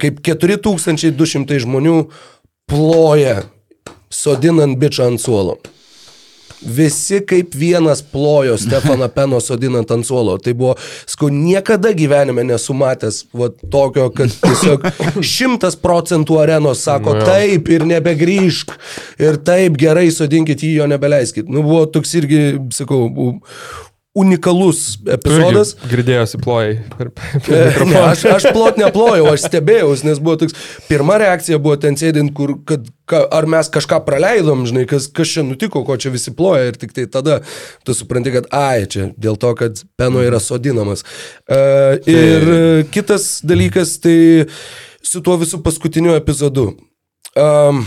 kaip 0.00 0.22
4200 0.26 1.60
žmonių 1.62 1.98
ploja 2.66 3.44
sodinant 4.10 4.78
bičią 4.80 5.12
ant 5.12 5.22
suolo. 5.22 5.60
Visi 6.66 7.20
kaip 7.26 7.54
vienas 7.54 8.02
plojo 8.02 8.56
Stefaną 8.58 9.08
Peno 9.14 9.40
sodinant 9.40 9.90
ant 9.94 10.06
suolo. 10.06 10.36
Tai 10.42 10.54
buvo, 10.58 10.74
skau, 11.08 11.30
niekada 11.32 11.92
gyvenime 11.96 12.44
nesumatęs 12.48 13.22
va, 13.36 13.50
tokio, 13.72 14.08
kad 14.16 14.32
tiesiog 14.42 14.86
šimtas 15.34 15.78
procentų 15.80 16.40
arenos 16.42 16.84
sako 16.86 17.16
nu, 17.16 17.26
taip 17.26 17.70
ir 17.72 17.86
nebegrįžk. 17.88 18.76
Ir 19.22 19.40
taip 19.46 19.78
gerai 19.80 20.08
sodinkit 20.14 20.64
jį, 20.66 20.76
jo 20.80 20.90
nebeleiskit. 20.90 21.50
Nu, 21.50 21.64
buvo 21.66 21.84
toks 21.90 22.16
irgi, 22.18 22.42
sakau, 22.74 23.06
unikalus 24.16 24.96
epizodas. 25.12 25.74
Girdėjosi 25.90 26.40
plojai. 26.42 26.76
E, 27.46 27.58
ne, 27.84 27.98
aš, 28.00 28.24
aš 28.32 28.48
plot 28.56 28.80
neplojau, 28.80 29.26
aš 29.34 29.44
stebėjau, 29.50 29.90
nes 30.08 30.20
buvo 30.22 30.38
toks, 30.40 30.56
pirma 30.88 31.18
reakcija 31.20 31.60
buvo 31.62 31.76
ten 31.80 31.98
sėdint, 32.00 32.32
kur, 32.36 32.54
kad, 32.68 32.88
ka, 33.08 33.22
ar 33.36 33.48
mes 33.50 33.68
kažką 33.72 34.00
praleidom, 34.06 34.64
žinai, 34.68 34.86
kas, 34.88 35.10
kas 35.12 35.34
čia 35.36 35.44
nutiko, 35.46 35.84
ko 35.86 35.98
čia 36.00 36.14
visi 36.14 36.32
ploja 36.36 36.70
ir 36.70 36.80
tik 36.80 36.96
tai 36.96 37.04
tada 37.12 37.42
tu 37.84 37.96
supranti, 37.96 38.32
kad, 38.34 38.48
ai, 38.56 38.88
čia 38.90 39.10
dėl 39.20 39.36
to, 39.40 39.52
kad 39.58 39.84
peno 40.00 40.24
yra 40.24 40.40
sodinamas. 40.42 41.04
Uh, 41.44 42.00
ir 42.08 42.48
tai... 42.48 42.88
kitas 42.96 43.28
dalykas, 43.46 43.98
tai 44.04 44.18
su 45.04 45.22
tuo 45.24 45.36
visų 45.42 45.60
paskutiniu 45.66 46.16
epizodu. 46.16 46.72
Um, 47.36 47.84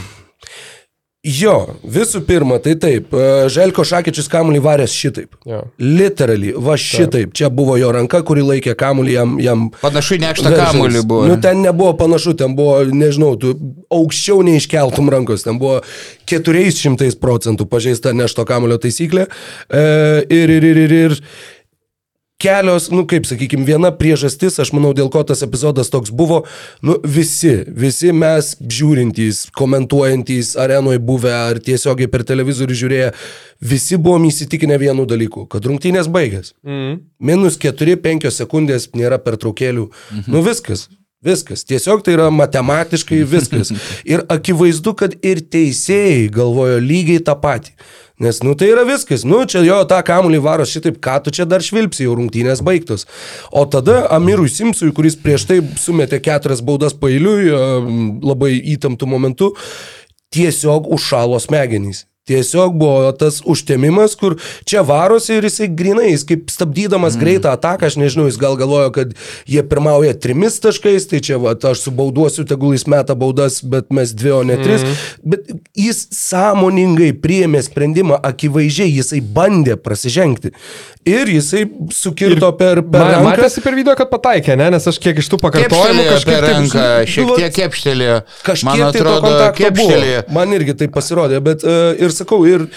Jo, 1.20 1.74
visų 1.84 2.22
pirma, 2.24 2.62
tai 2.64 2.78
taip, 2.80 3.12
e, 3.12 3.50
Želko 3.52 3.84
Šakyčius 3.84 4.30
kamuolį 4.32 4.62
varęs 4.64 4.94
šitaip. 4.96 5.34
Ja. 5.44 5.66
Literally, 5.84 6.54
va 6.56 6.78
šitaip. 6.80 7.10
Taip. 7.12 7.34
Čia 7.36 7.50
buvo 7.52 7.76
jo 7.76 7.90
ranka, 7.92 8.22
kuri 8.24 8.46
laikė 8.48 8.72
kamuolį 8.80 9.18
jam. 9.18 9.34
jam 9.44 9.66
panašu, 9.82 10.16
nekšta 10.24 10.54
kamuolį 10.56 11.04
buvo. 11.04 11.28
Nu, 11.28 11.36
ten 11.44 11.60
nebuvo 11.66 11.92
panašu, 12.00 12.38
ten 12.40 12.56
buvo, 12.56 12.78
nežinau, 12.88 13.34
tu 13.36 13.52
aukščiau 13.92 14.46
neiškeltum 14.48 15.12
rankos, 15.12 15.44
ten 15.44 15.60
buvo 15.60 15.82
400 16.32 17.12
procentų 17.20 17.68
pažeista 17.68 18.16
nešto 18.16 18.48
kamulio 18.48 18.80
taisyklė. 18.80 19.28
E, 19.68 19.86
ir, 20.24 20.56
ir, 20.56 20.72
ir, 20.72 20.84
ir, 20.88 21.00
ir 21.02 21.20
kelios, 22.40 22.88
nu 22.94 23.04
kaip 23.10 23.28
sakykime, 23.28 23.66
viena 23.68 23.92
priežastis, 23.96 24.58
aš 24.64 24.72
manau, 24.76 24.94
dėl 24.96 25.12
ko 25.12 25.24
tas 25.28 25.44
epizodas 25.46 25.92
toks 25.92 26.14
buvo, 26.16 26.42
nu 26.86 26.96
visi, 27.04 27.52
visi 27.68 28.14
mes 28.16 28.54
žiūrintys, 28.60 29.46
komentuojantys 29.60 30.56
arenoje 30.60 31.02
buvę 31.04 31.34
ar 31.36 31.60
tiesiogiai 31.64 32.12
per 32.12 32.24
televizorių 32.28 32.78
žiūrėję, 32.84 33.10
visi 33.72 34.00
buvom 34.00 34.30
įsitikinę 34.30 34.80
vienu 34.80 35.08
dalyku, 35.10 35.46
kad 35.52 35.68
rungtynės 35.68 36.08
baigės. 36.12 36.54
Mm. 36.64 37.02
Minus 37.20 37.60
4-5 37.60 38.32
sekundės 38.32 38.88
nėra 38.96 39.20
pertraukėlių. 39.24 39.90
Mhm. 39.90 40.32
Nu 40.32 40.46
viskas. 40.46 40.88
Viskas. 41.20 41.66
Tiesiog 41.68 42.00
tai 42.06 42.14
yra 42.16 42.30
matematiškai 42.32 43.26
viskas. 43.28 43.74
Ir 44.12 44.24
akivaizdu, 44.32 44.94
kad 44.96 45.18
ir 45.20 45.42
teisėjai 45.44 46.30
galvojo 46.32 46.78
lygiai 46.80 47.20
tą 47.20 47.36
patį. 47.36 47.74
Nes, 48.20 48.42
nu, 48.44 48.52
tai 48.60 48.68
yra 48.74 48.84
viskas. 48.84 49.24
Nu, 49.24 49.46
čia 49.48 49.62
jo 49.64 49.78
tą 49.88 50.02
kamuolį 50.04 50.42
varo 50.44 50.66
šitaip, 50.68 50.98
ką 51.00 51.16
tu 51.24 51.32
čia 51.36 51.46
dar 51.48 51.64
švilpsi, 51.64 52.04
jau 52.04 52.18
rungtynės 52.20 52.60
baigtos. 52.68 53.08
O 53.56 53.64
tada 53.64 54.02
Amirui 54.12 54.52
Simsui, 54.52 54.92
kuris 54.96 55.16
prieš 55.16 55.48
tai 55.48 55.62
sumetė 55.80 56.20
keturias 56.26 56.60
baudas 56.60 56.98
pailiui, 57.00 57.48
labai 58.20 58.58
įtamptų 58.76 59.08
momentų, 59.16 59.54
tiesiog 60.36 60.92
užšalo 61.00 61.40
smegenys. 61.40 62.09
Tiesiog 62.30 62.76
buvo 62.78 63.10
tas 63.18 63.40
užtemimas, 63.46 64.14
kur 64.20 64.36
čia 64.70 64.84
varosi 64.86 65.40
ir 65.40 65.48
jisai 65.48 65.70
grinai, 65.74 66.12
jis 66.12 66.26
kaip 66.30 66.52
stabdydamas 66.54 67.18
mm. 67.18 67.24
greitą 67.24 67.54
ataką, 67.56 67.90
aš 67.90 67.98
nežinau, 68.02 68.28
jis 68.30 68.38
gal 68.42 68.58
galvojo, 68.60 68.92
kad 68.94 69.16
jie 69.50 69.64
pirmauja 69.66 70.14
trimis 70.22 70.60
taškais, 70.62 71.10
tai 71.10 71.24
čia 71.26 71.40
va, 71.42 71.56
aš 71.72 71.82
subauduosiu, 71.88 72.46
tegul 72.50 72.76
jis 72.78 72.86
meta 72.92 73.18
baudas, 73.18 73.62
bet 73.66 73.90
mes 73.96 74.14
dvi, 74.14 74.36
o 74.38 74.44
ne 74.46 74.60
tris. 74.62 74.86
Mm. 74.86 75.26
Bet 75.34 75.50
jis 75.78 76.06
sąmoningai 76.16 77.12
priėmė 77.24 77.64
sprendimą, 77.66 78.22
akivaizdžiai 78.30 78.94
jisai 79.00 79.24
bandė 79.26 79.80
prasižengti. 79.82 80.54
Ir 81.10 81.30
jisai 81.32 81.64
sukirto 81.96 82.52
ir 82.52 82.58
per, 82.60 82.82
per 82.84 83.06
man. 83.06 83.24
Matėsi 83.32 83.64
per 83.64 83.74
video, 83.78 83.96
kad 83.98 84.10
pataikė, 84.12 84.54
ne? 84.60 84.68
nes 84.76 84.86
aš 84.92 85.00
kiek 85.02 85.18
iš 85.22 85.30
tų 85.32 85.40
pakartojimų 85.42 86.06
kažkaip... 86.10 86.38
Ranką, 86.44 86.86
šiek 87.10 87.32
tiek 87.40 87.56
kepštelėjo. 87.56 88.18
Kažkiek 88.46 88.68
man 88.68 88.84
atrodo, 88.90 89.00
tai 89.00 89.06
to 89.08 89.24
kontakto 89.24 89.64
kepštelėjo. 89.64 90.22
buvo. 90.28 90.36
Man 90.38 90.56
irgi 90.58 90.76
tai 90.82 90.90
pasirodė, 90.94 91.40
bet 91.46 91.64
uh, 91.66 91.94
ir 91.96 92.14
sakau, 92.20 92.44
ir 92.48 92.68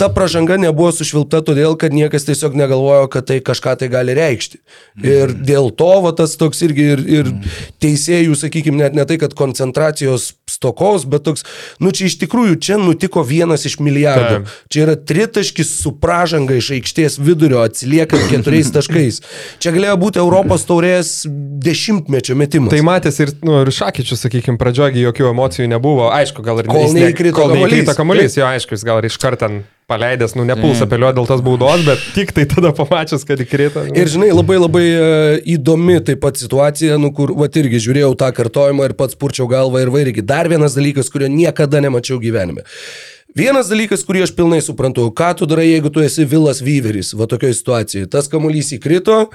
ta 0.00 0.08
pažanga 0.12 0.56
nebuvo 0.60 0.88
sušvilpta 0.96 1.42
todėl, 1.44 1.76
kad 1.80 1.92
niekas 1.92 2.24
tiesiog 2.28 2.56
negalvojo, 2.56 3.08
kad 3.12 3.26
tai 3.28 3.40
kažką 3.44 3.76
tai 3.82 3.90
gali 3.92 4.16
reikšti. 4.16 4.60
Ir 5.02 5.26
mhm. 5.28 5.42
dėl 5.48 5.70
to 5.76 5.90
va, 6.06 6.14
tas 6.16 6.38
toks 6.40 6.62
irgi 6.64 6.86
ir, 6.94 7.04
ir 7.20 7.32
mhm. 7.32 7.58
teisėjų, 7.84 8.38
sakykime, 8.40 8.80
net 8.80 8.96
ne 8.96 9.04
tai, 9.08 9.20
kad 9.20 9.36
koncentracijos 9.36 10.32
stokos, 10.60 11.06
bet 11.08 11.24
toks, 11.24 11.44
nu 11.80 11.88
čia 11.96 12.10
iš 12.10 12.18
tikrųjų, 12.20 12.58
čia 12.60 12.76
nutiko 12.76 13.24
vienas 13.24 13.64
iš 13.64 13.78
milijardų. 13.80 14.42
Taip. 14.44 14.58
Čia 14.72 14.82
yra 14.84 14.96
tritaškis 15.08 15.70
su 15.80 15.94
pražanga 15.96 16.58
iš 16.60 16.74
aikštės 16.76 17.16
vidurio, 17.20 17.62
atsiliekant 17.64 18.28
keturiais 18.28 18.68
taškais. 18.76 19.22
Čia 19.62 19.72
galėjo 19.72 19.96
būti 20.04 20.20
Europos 20.20 20.68
taurės 20.68 21.14
dešimtmečio 21.64 22.36
metimas. 22.36 22.74
Tai 22.74 22.84
matėsi 22.84 23.24
ir, 23.24 23.34
nu, 23.46 23.62
ir 23.64 23.72
Šakyčių, 23.80 24.20
sakykime, 24.20 24.60
pradžiogi 24.60 25.00
jokių 25.06 25.30
emocijų 25.32 25.72
nebuvo. 25.72 26.10
Aišku, 26.12 26.44
gal 26.44 26.60
ir 26.60 26.68
kol 26.68 26.90
neįkrito 26.92 27.40
kamuolys. 27.40 27.96
kamuolys, 27.96 28.36
jo, 28.36 28.48
aišku, 28.50 28.76
jis 28.76 28.84
gal 28.84 29.00
ir 29.00 29.08
iš 29.08 29.16
karto 29.22 29.48
paleidęs, 29.90 30.36
nu, 30.38 30.44
nepuls 30.46 30.78
mm. 30.78 30.86
apeliuoti 30.86 31.18
dėl 31.18 31.26
tos 31.28 31.42
baudos, 31.44 31.82
bet 31.86 32.02
tik 32.14 32.30
tai 32.36 32.44
tada 32.50 32.70
pamačius, 32.76 33.24
kad 33.26 33.40
įkrito. 33.42 33.82
Nu. 33.88 33.96
Ir 33.98 34.10
žinai, 34.12 34.30
labai 34.30 34.58
labai 34.60 34.84
e, 34.86 35.08
įdomi 35.56 35.98
taip 36.06 36.22
pat 36.22 36.38
situacija, 36.38 36.98
nu, 37.02 37.10
kur, 37.16 37.32
va, 37.38 37.48
irgi 37.60 37.82
žiūrėjau 37.88 38.12
tą 38.20 38.30
kartojimą 38.36 38.86
ir 38.86 38.94
pats 38.98 39.18
purčiau 39.18 39.48
galvą 39.50 39.82
ir 39.82 39.90
vairigi. 39.90 40.24
Dar 40.26 40.49
vienas 40.50 40.76
dalykas, 40.76 41.08
kurio 41.12 41.30
niekada 41.32 41.80
nemačiau 41.82 42.20
gyvenime. 42.22 42.66
Vienas 43.36 43.68
dalykas, 43.70 44.02
kurį 44.02 44.24
aš 44.26 44.32
pilnai 44.34 44.58
suprantu, 44.64 45.06
ką 45.14 45.30
tu 45.38 45.46
darai, 45.46 45.68
jeigu 45.68 45.92
tu 45.94 46.02
esi 46.02 46.26
Vilas 46.26 46.58
Vyveris, 46.66 47.12
va 47.14 47.28
tokioje 47.30 47.60
situacijoje. 47.60 48.08
Tas 48.10 48.26
kamuolys 48.30 48.72
įkrito, 48.74 49.28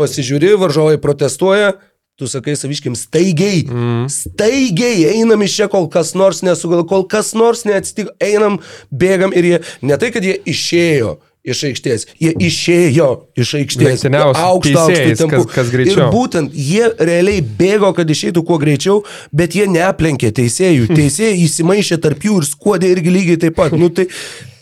pasižiūri, 0.00 0.56
varžovai 0.58 0.96
protestuoja, 1.02 1.76
tu 2.18 2.26
sakai 2.26 2.56
saviškim, 2.56 2.96
staigiai, 2.98 3.62
mm. 3.68 4.08
staigiai 4.10 5.04
einam 5.12 5.44
iš 5.46 5.60
čia, 5.60 5.70
kol 5.70 5.86
kas 5.92 6.14
nors 6.18 6.42
nesugal, 6.42 6.82
kol 6.88 7.04
kas 7.06 7.34
nors 7.36 7.62
neatsitiko, 7.68 8.14
einam, 8.24 8.58
bėgam 8.90 9.36
ir 9.36 9.50
jie, 9.50 9.62
ne 9.84 9.98
tai, 10.00 10.10
kad 10.14 10.24
jie 10.26 10.38
išėjo 10.48 11.18
iš 11.46 11.62
aikštės, 11.70 12.06
jie 12.22 12.32
išėjo 12.48 13.08
iš 13.38 13.52
aikštės. 13.60 14.04
Aukšto, 14.10 14.80
aukšto 14.82 15.14
tempu. 15.20 15.30
Kas, 15.30 15.46
kas 15.54 15.70
greičiau. 15.72 16.08
ir 16.08 16.14
būtent 16.14 16.56
jie 16.56 16.90
realiai 16.98 17.42
bėgo, 17.42 17.92
kad 17.96 18.10
išeitų 18.10 18.42
kuo 18.46 18.58
greičiau, 18.62 19.02
bet 19.36 19.54
jie 19.58 19.68
neaplenkė 19.70 20.32
teisėjų. 20.36 20.90
Teisėjai 20.98 21.38
įsimaišė 21.46 22.00
tarp 22.02 22.26
jų 22.26 22.40
ir 22.42 22.48
skuodė 22.50 22.90
irgi 22.96 23.14
lygiai 23.14 23.40
taip 23.46 23.58
pat. 23.60 23.76
Nu, 23.78 23.90
tai 23.94 24.08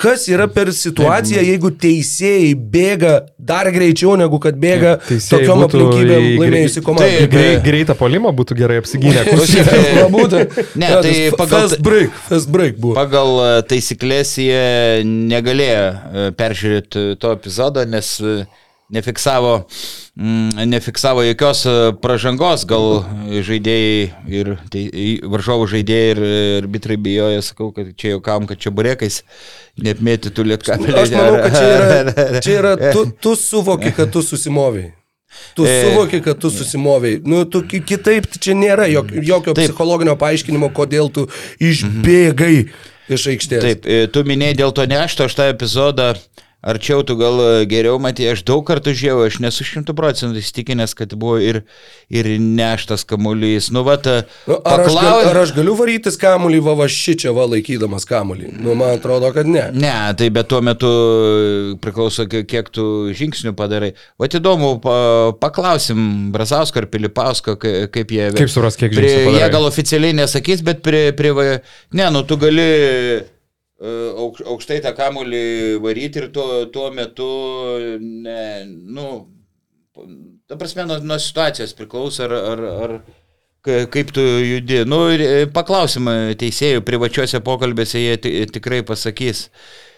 kas 0.01 0.27
yra 0.29 0.47
per 0.51 0.71
situacija, 0.75 1.43
jeigu 1.45 1.71
teisėjai 1.81 2.55
bėga 2.75 3.13
dar 3.39 3.69
greičiau 3.75 4.17
negu 4.21 4.39
kad 4.43 4.57
bėga 4.61 4.97
Teisėjai 5.07 5.45
tokiom 5.47 5.63
aplinkybėm 5.67 6.27
į- 6.31 6.39
laimėjusi 6.43 6.83
komanda. 6.87 7.09
Į 7.25 7.29
grei, 7.33 7.53
greitą 7.65 7.97
polimą 7.99 8.33
būtų 8.37 8.57
gerai 8.59 8.81
apsigynę. 8.83 9.25
Klausyk, 9.31 9.71
Ne, 10.75 10.89
tai 11.03 11.15
pagal- 11.39 11.69
Fast 11.69 11.81
break, 11.83 12.11
fast 12.29 12.51
break 12.51 12.77
buvo. 12.81 12.95
Pagal 12.99 13.31
e, 13.45 13.63
taisyklės 13.71 14.35
jie 14.43 15.05
negalėjo 15.05 15.85
e, 15.89 16.27
peržiūrėti 16.39 17.05
to 17.23 17.33
epizodo, 17.37 17.85
nes 17.89 18.15
e, 18.21 18.45
nefiksavo, 18.95 19.53
mm, 20.17 20.65
nefiksavo 20.71 21.25
jokios 21.27 21.65
e, 21.67 21.75
pražangos, 22.03 22.65
gal 22.71 23.03
žaidėjai 23.45 24.01
ir 24.41 24.53
tai, 24.73 24.85
varžovų 25.35 25.69
žaidėjai 25.75 26.11
ir 26.15 26.23
arbitrai 26.63 26.99
bijojo, 27.05 27.45
sakau, 27.51 27.71
kad 27.77 27.93
čia 28.01 28.15
jau 28.15 28.23
kam, 28.25 28.47
kad 28.51 28.63
čia 28.63 28.73
burekais 28.75 29.21
neapmėtytų 29.83 30.47
lietkabelį. 30.55 30.99
Aš 31.03 31.15
manau, 31.15 31.41
kad 31.45 31.57
čia 31.59 31.71
yra, 31.77 32.13
čia 32.45 32.59
yra 32.61 32.75
tu, 32.95 33.07
tu 33.27 33.35
suvoki, 33.39 33.91
kad 33.97 34.13
tu 34.15 34.23
susimoviai. 34.23 34.93
Tu 35.59 35.65
E, 35.67 35.71
suvoki, 35.83 36.21
kad 36.23 36.39
tu 36.39 36.47
susimoviai. 36.55 37.19
Nu, 37.27 37.41
tu 37.51 37.65
ki- 37.67 37.81
kitaip 37.83 38.29
čia 38.39 38.55
nėra 38.55 38.87
jok, 38.87 39.09
jokio 39.19 39.55
Taip. 39.57 39.67
psichologinio 39.67 40.15
paaiškinimo, 40.21 40.69
kodėl 40.77 41.11
tu 41.11 41.25
išbėgai 41.59 42.69
iš 43.11 43.25
aikštės. 43.35 43.65
Taip, 43.65 43.87
e, 43.91 44.05
tu 44.15 44.23
minėjai 44.27 44.61
dėl 44.63 44.75
to 44.77 44.87
nešto, 44.89 45.27
aš 45.27 45.35
tą 45.41 45.49
epizodą 45.51 46.13
arčiau 46.65 47.03
tu 47.07 47.17
gal 47.21 47.37
e, 47.45 47.49
geriau 47.71 47.99
matė, 48.03 48.31
aš 48.33 48.43
daug 48.49 48.65
kartų 48.67 48.95
žiūrėjau, 48.97 49.27
aš 49.29 49.39
nesu 49.45 49.67
šimtų 49.69 49.95
procentų 49.99 50.41
įstikinęs, 50.43 50.95
kad 50.99 51.13
buvo 51.21 51.37
ir, 51.45 51.63
ir 52.09 52.29
neštas 52.41 53.05
kamuolys. 53.09 53.71
Nu, 53.75 53.85
va, 53.87 53.99
Nu, 54.49 54.57
ar, 54.67 54.83
aš 54.85 54.97
gal, 54.97 55.21
ar 55.31 55.39
aš 55.45 55.53
galiu 55.57 55.77
varytis 55.79 56.17
kamuolį 56.21 56.63
vavaši 56.67 57.15
čia 57.25 57.33
va 57.37 57.45
laikydamas 57.53 58.05
kamuolį? 58.09 58.51
Nu, 58.65 58.75
man 58.79 58.97
atrodo, 58.99 59.31
kad 59.37 59.47
ne. 59.49 59.69
Ne, 59.77 59.93
tai 60.19 60.31
bet 60.35 60.49
tuo 60.51 60.61
metu 60.65 60.91
priklauso, 61.85 62.27
kiek 62.31 62.69
tu 62.75 62.87
žingsnių 63.17 63.55
padarai. 63.59 63.93
O 64.19 64.27
įdomu, 64.29 64.75
pa, 64.85 64.97
paklausim 65.41 66.33
Brazausko 66.35 66.83
ar 66.83 66.89
Pilipausko, 66.93 67.57
ka- 67.61 67.87
kaip 67.95 68.13
jie... 68.15 68.29
Kaip 68.37 68.51
suras, 68.53 68.77
kiek 68.81 68.93
prie, 68.95 69.05
žingsnių 69.09 69.21
Jie 69.25 69.31
padarai? 69.33 69.53
gal 69.55 69.69
oficialiai 69.71 70.17
nesakys, 70.19 70.65
bet 70.67 70.83
prie... 70.87 71.05
prie 71.17 71.33
va- 71.37 71.47
ne, 71.95 72.11
nu 72.15 72.25
tu 72.29 72.37
gali 72.41 72.65
e, 72.65 73.21
aukštai 73.83 74.81
tą 74.85 74.93
kamulį 74.97 75.45
varyti 75.83 76.23
ir 76.23 76.29
tuo, 76.35 76.65
tuo 76.73 76.91
metu, 76.95 77.27
ne, 78.01 78.65
nu, 78.67 79.09
ta 80.49 80.57
prasme, 80.61 80.87
nuo, 80.89 80.99
nuo 81.03 81.19
situacijos 81.19 81.75
priklauso, 81.79 82.25
ar, 82.29 82.33
ar, 82.55 82.63
ar 82.87 82.95
ka- 83.65 83.87
kaip 83.91 84.13
tu 84.15 84.21
judi. 84.23 84.85
Nu, 84.89 85.09
ir, 85.15 85.21
e, 85.25 85.47
paklausim 85.51 86.07
e, 86.11 86.35
teisėjų 86.39 86.85
privačiuose 86.87 87.41
pokalbėse, 87.45 87.99
jie 88.03 88.17
ti- 88.23 88.37
tikrai 88.59 88.83
pasakys. 88.87 89.49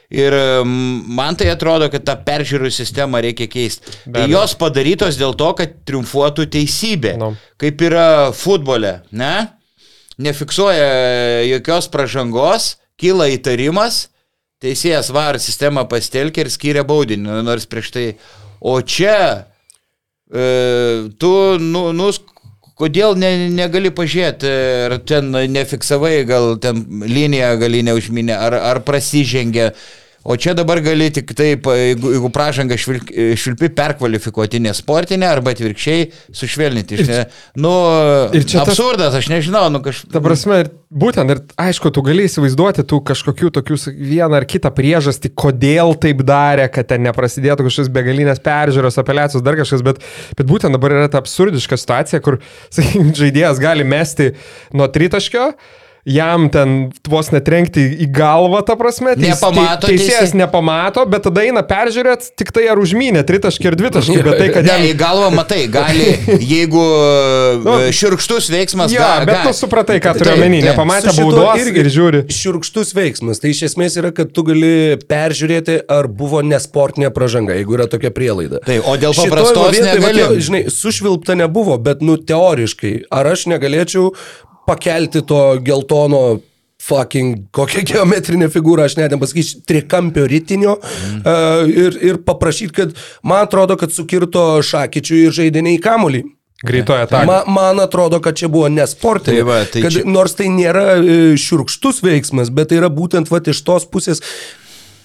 Ir 0.06 0.30
man 0.62 1.34
tai 1.34 1.48
atrodo, 1.50 1.88
kad 1.90 2.04
tą 2.06 2.14
peržiūrų 2.22 2.68
sistemą 2.70 3.18
reikia 3.24 3.48
keisti. 3.50 3.90
Tai 4.14 4.22
jos 4.30 4.52
padarytos 4.54 5.16
dėl 5.18 5.34
to, 5.34 5.48
kad 5.58 5.72
triumfuotų 5.88 6.44
teisybė. 6.54 7.16
Nu. 7.18 7.32
Kaip 7.58 7.82
yra 7.82 8.30
futbole, 8.32 9.00
ne? 9.10 9.48
Nefiksuoja 10.22 11.42
jokios 11.50 11.88
pražangos, 11.90 12.76
kyla 13.00 13.28
įtarimas, 13.34 14.06
teisėjas 14.62 15.10
var 15.14 15.40
sistemą 15.42 15.86
pastelkia 15.90 16.46
ir 16.46 16.52
skiria 16.52 16.84
baudinį, 16.86 17.42
nors 17.46 17.68
prieš 17.68 17.92
tai. 17.94 18.06
O 18.60 18.78
čia 18.80 19.18
e, 20.32 20.46
tu, 21.20 21.32
nu, 21.60 21.90
nu, 21.96 22.08
kodėl 22.76 23.16
ne, 23.20 23.30
negali 23.52 23.92
pažiūrėti, 23.94 24.52
ar 24.88 24.96
ten 25.08 25.30
nefiksavai, 25.52 26.16
gal 26.28 26.56
ten 26.62 26.82
liniją 27.04 27.54
gali 27.60 27.84
neužminę, 27.86 28.36
ar, 28.36 28.58
ar 28.72 28.82
prasižengė. 28.86 29.70
O 30.26 30.34
čia 30.34 30.56
dabar 30.58 30.80
gali 30.82 31.06
tik 31.14 31.28
taip, 31.38 31.68
jeigu, 31.70 32.10
jeigu 32.16 32.28
pražanga 32.34 32.74
švilp, 32.74 33.12
švilpi 33.38 33.68
perkvalifikuoti 33.78 34.58
nesportinę 34.64 35.28
arba 35.28 35.52
atvirkščiai 35.54 36.08
sušvelninti. 36.34 36.98
Ir, 37.04 37.12
nu, 37.62 37.70
ir 38.34 38.42
čia 38.42 38.64
tas- 38.64 38.72
absurdas, 38.74 39.14
aš 39.14 39.28
nežinau, 39.30 39.68
nu 39.70 39.78
kažkaip. 39.84 40.10
Ta 40.16 40.22
prasme, 40.24 40.58
ir 40.64 40.72
būtent, 40.90 41.30
ir 41.30 41.44
aišku, 41.68 41.92
tu 41.94 42.02
gali 42.06 42.26
įsivaizduoti 42.26 42.82
tų 42.90 42.98
kažkokių 43.12 43.52
tokių 43.60 43.78
vieną 43.94 44.40
ar 44.40 44.48
kitą 44.50 44.74
priežastį, 44.74 45.30
kodėl 45.38 45.94
taip 46.02 46.26
darė, 46.26 46.66
kad 46.74 46.90
ten 46.90 47.06
neprasidėtų 47.06 47.68
kažkokios 47.68 47.94
begalinės 47.94 48.42
peržiūros, 48.42 48.98
apeliacijos, 48.98 49.46
dar 49.46 49.54
kažkas, 49.62 49.86
bet, 49.86 50.02
bet 50.34 50.50
būtent 50.50 50.74
dabar 50.74 50.98
yra 50.98 51.08
ta 51.12 51.22
absurdiška 51.22 51.78
situacija, 51.78 52.22
kur, 52.26 52.40
sakykime, 52.74 53.14
žaidėjas 53.14 53.62
gali 53.62 53.86
mesti 53.86 54.32
nuo 54.74 54.90
tritaškio. 54.90 55.52
Jam 56.06 56.44
ten 56.54 56.92
vos 57.10 57.32
netrenkti 57.34 57.82
į 58.04 58.06
galvą, 58.14 58.60
ta 58.66 58.76
prasme. 58.78 59.16
teis- 59.18 59.32
Nepamato 59.34 59.88
tei- 59.88 59.96
Teisėjas 59.98 60.30
teisė- 60.30 60.38
nepamato, 60.38 61.02
bet 61.10 61.24
tada 61.26 61.42
eina 61.42 61.64
peržiūrėti 61.66 62.28
tik 62.38 62.52
tai 62.54 62.68
ar 62.70 62.78
užmynė 62.78 63.24
tritaškį 63.26 63.66
ir 63.72 63.74
dvitaškį, 63.80 64.18
bet 64.22 64.38
tai, 64.38 64.46
kad 64.54 64.64
Ne, 64.68 64.70
jam... 64.70 64.84
į 64.86 64.92
galvą 65.00 65.30
matai, 65.34 65.64
gali, 65.66 66.06
jeigu 66.54 66.84
Nu, 67.66 67.74
nu, 67.82 67.90
širkštus 67.90 68.46
veiksmas, 68.54 68.92
Jo, 68.94 69.00
ga, 69.02 69.24
bet 69.26 69.34
ga- 69.34 69.42
tu 69.48 69.52
supratai, 69.58 69.98
ką 70.04 70.12
turiu 70.20 70.36
omeny, 70.36 70.60
nepamatė 70.62 71.10
baudos 71.18 71.58
irgi 71.64 71.82
ir 71.82 71.90
žiūri. 71.96 72.20
Šiurkštus 72.30 72.94
veiksmas. 72.94 73.40
Tai 73.42 73.50
iš 73.50 73.64
esmės 73.72 73.98
yra, 73.98 74.12
kad 74.14 74.30
tu 74.36 74.44
gali 74.46 74.94
peržiūrėti, 75.10 75.80
ar 75.90 76.06
buvo 76.06 76.38
nesportinė 76.46 77.10
pražanga, 77.10 77.58
jeigu 77.58 77.74
yra 77.80 77.88
tokia 77.90 78.12
prielaida. 78.14 78.62
Taip, 78.66 78.86
o 78.86 78.94
dėl 78.96 79.10
paprastos 79.18 79.74
vietoj, 79.74 79.98
va, 79.98 80.12
negali. 80.14 80.38
tie, 80.38 80.46
Žinai, 80.46 80.62
sušvilpta 80.70 81.34
nebuvo, 81.42 81.74
bet, 81.82 81.98
nu, 82.06 82.14
teoriškai, 82.16 82.94
ar 83.10 83.32
aš 83.34 83.46
negalėčiau 83.50 84.12
pakelti 84.66 85.22
to 85.26 85.40
geltono 85.64 86.38
fucking 86.86 87.48
kokią 87.56 87.82
geometrinę 87.88 88.48
figūrą, 88.52 88.86
aš 88.86 88.98
net 89.00 89.14
nepasakysiu, 89.14 89.62
trikampio 89.66 90.26
rytinio 90.28 90.76
mm. 90.76 91.20
uh, 91.22 91.70
ir, 91.70 91.98
ir 92.04 92.18
paprašyti, 92.26 92.74
kad 92.76 92.96
man 93.26 93.46
atrodo, 93.46 93.78
kad 93.80 93.94
sukirto 93.94 94.44
šakyčių 94.66 95.22
ir 95.24 95.36
žaidė 95.40 95.64
ne 95.64 95.76
į 95.78 95.82
kamolį. 95.84 96.22
Greitoje 96.64 97.04
atakoje. 97.04 97.26
Ma, 97.28 97.42
man 97.52 97.80
atrodo, 97.84 98.20
kad 98.24 98.36
čia 98.38 98.48
buvo 98.52 98.68
nesportinė. 98.72 99.40
Tai 99.42 99.48
va, 99.48 99.58
tai 99.68 99.82
kad, 99.84 99.92
čia- 99.92 100.06
Nors 100.08 100.36
tai 100.38 100.48
nėra 100.52 100.86
e, 100.96 101.18
šiurkštus 101.40 102.00
veiksmas, 102.04 102.52
bet 102.52 102.70
tai 102.70 102.80
yra 102.80 102.88
būtent 102.92 103.28
va, 103.32 103.42
iš 103.44 103.60
tos 103.66 103.84
pusės. 103.88 104.22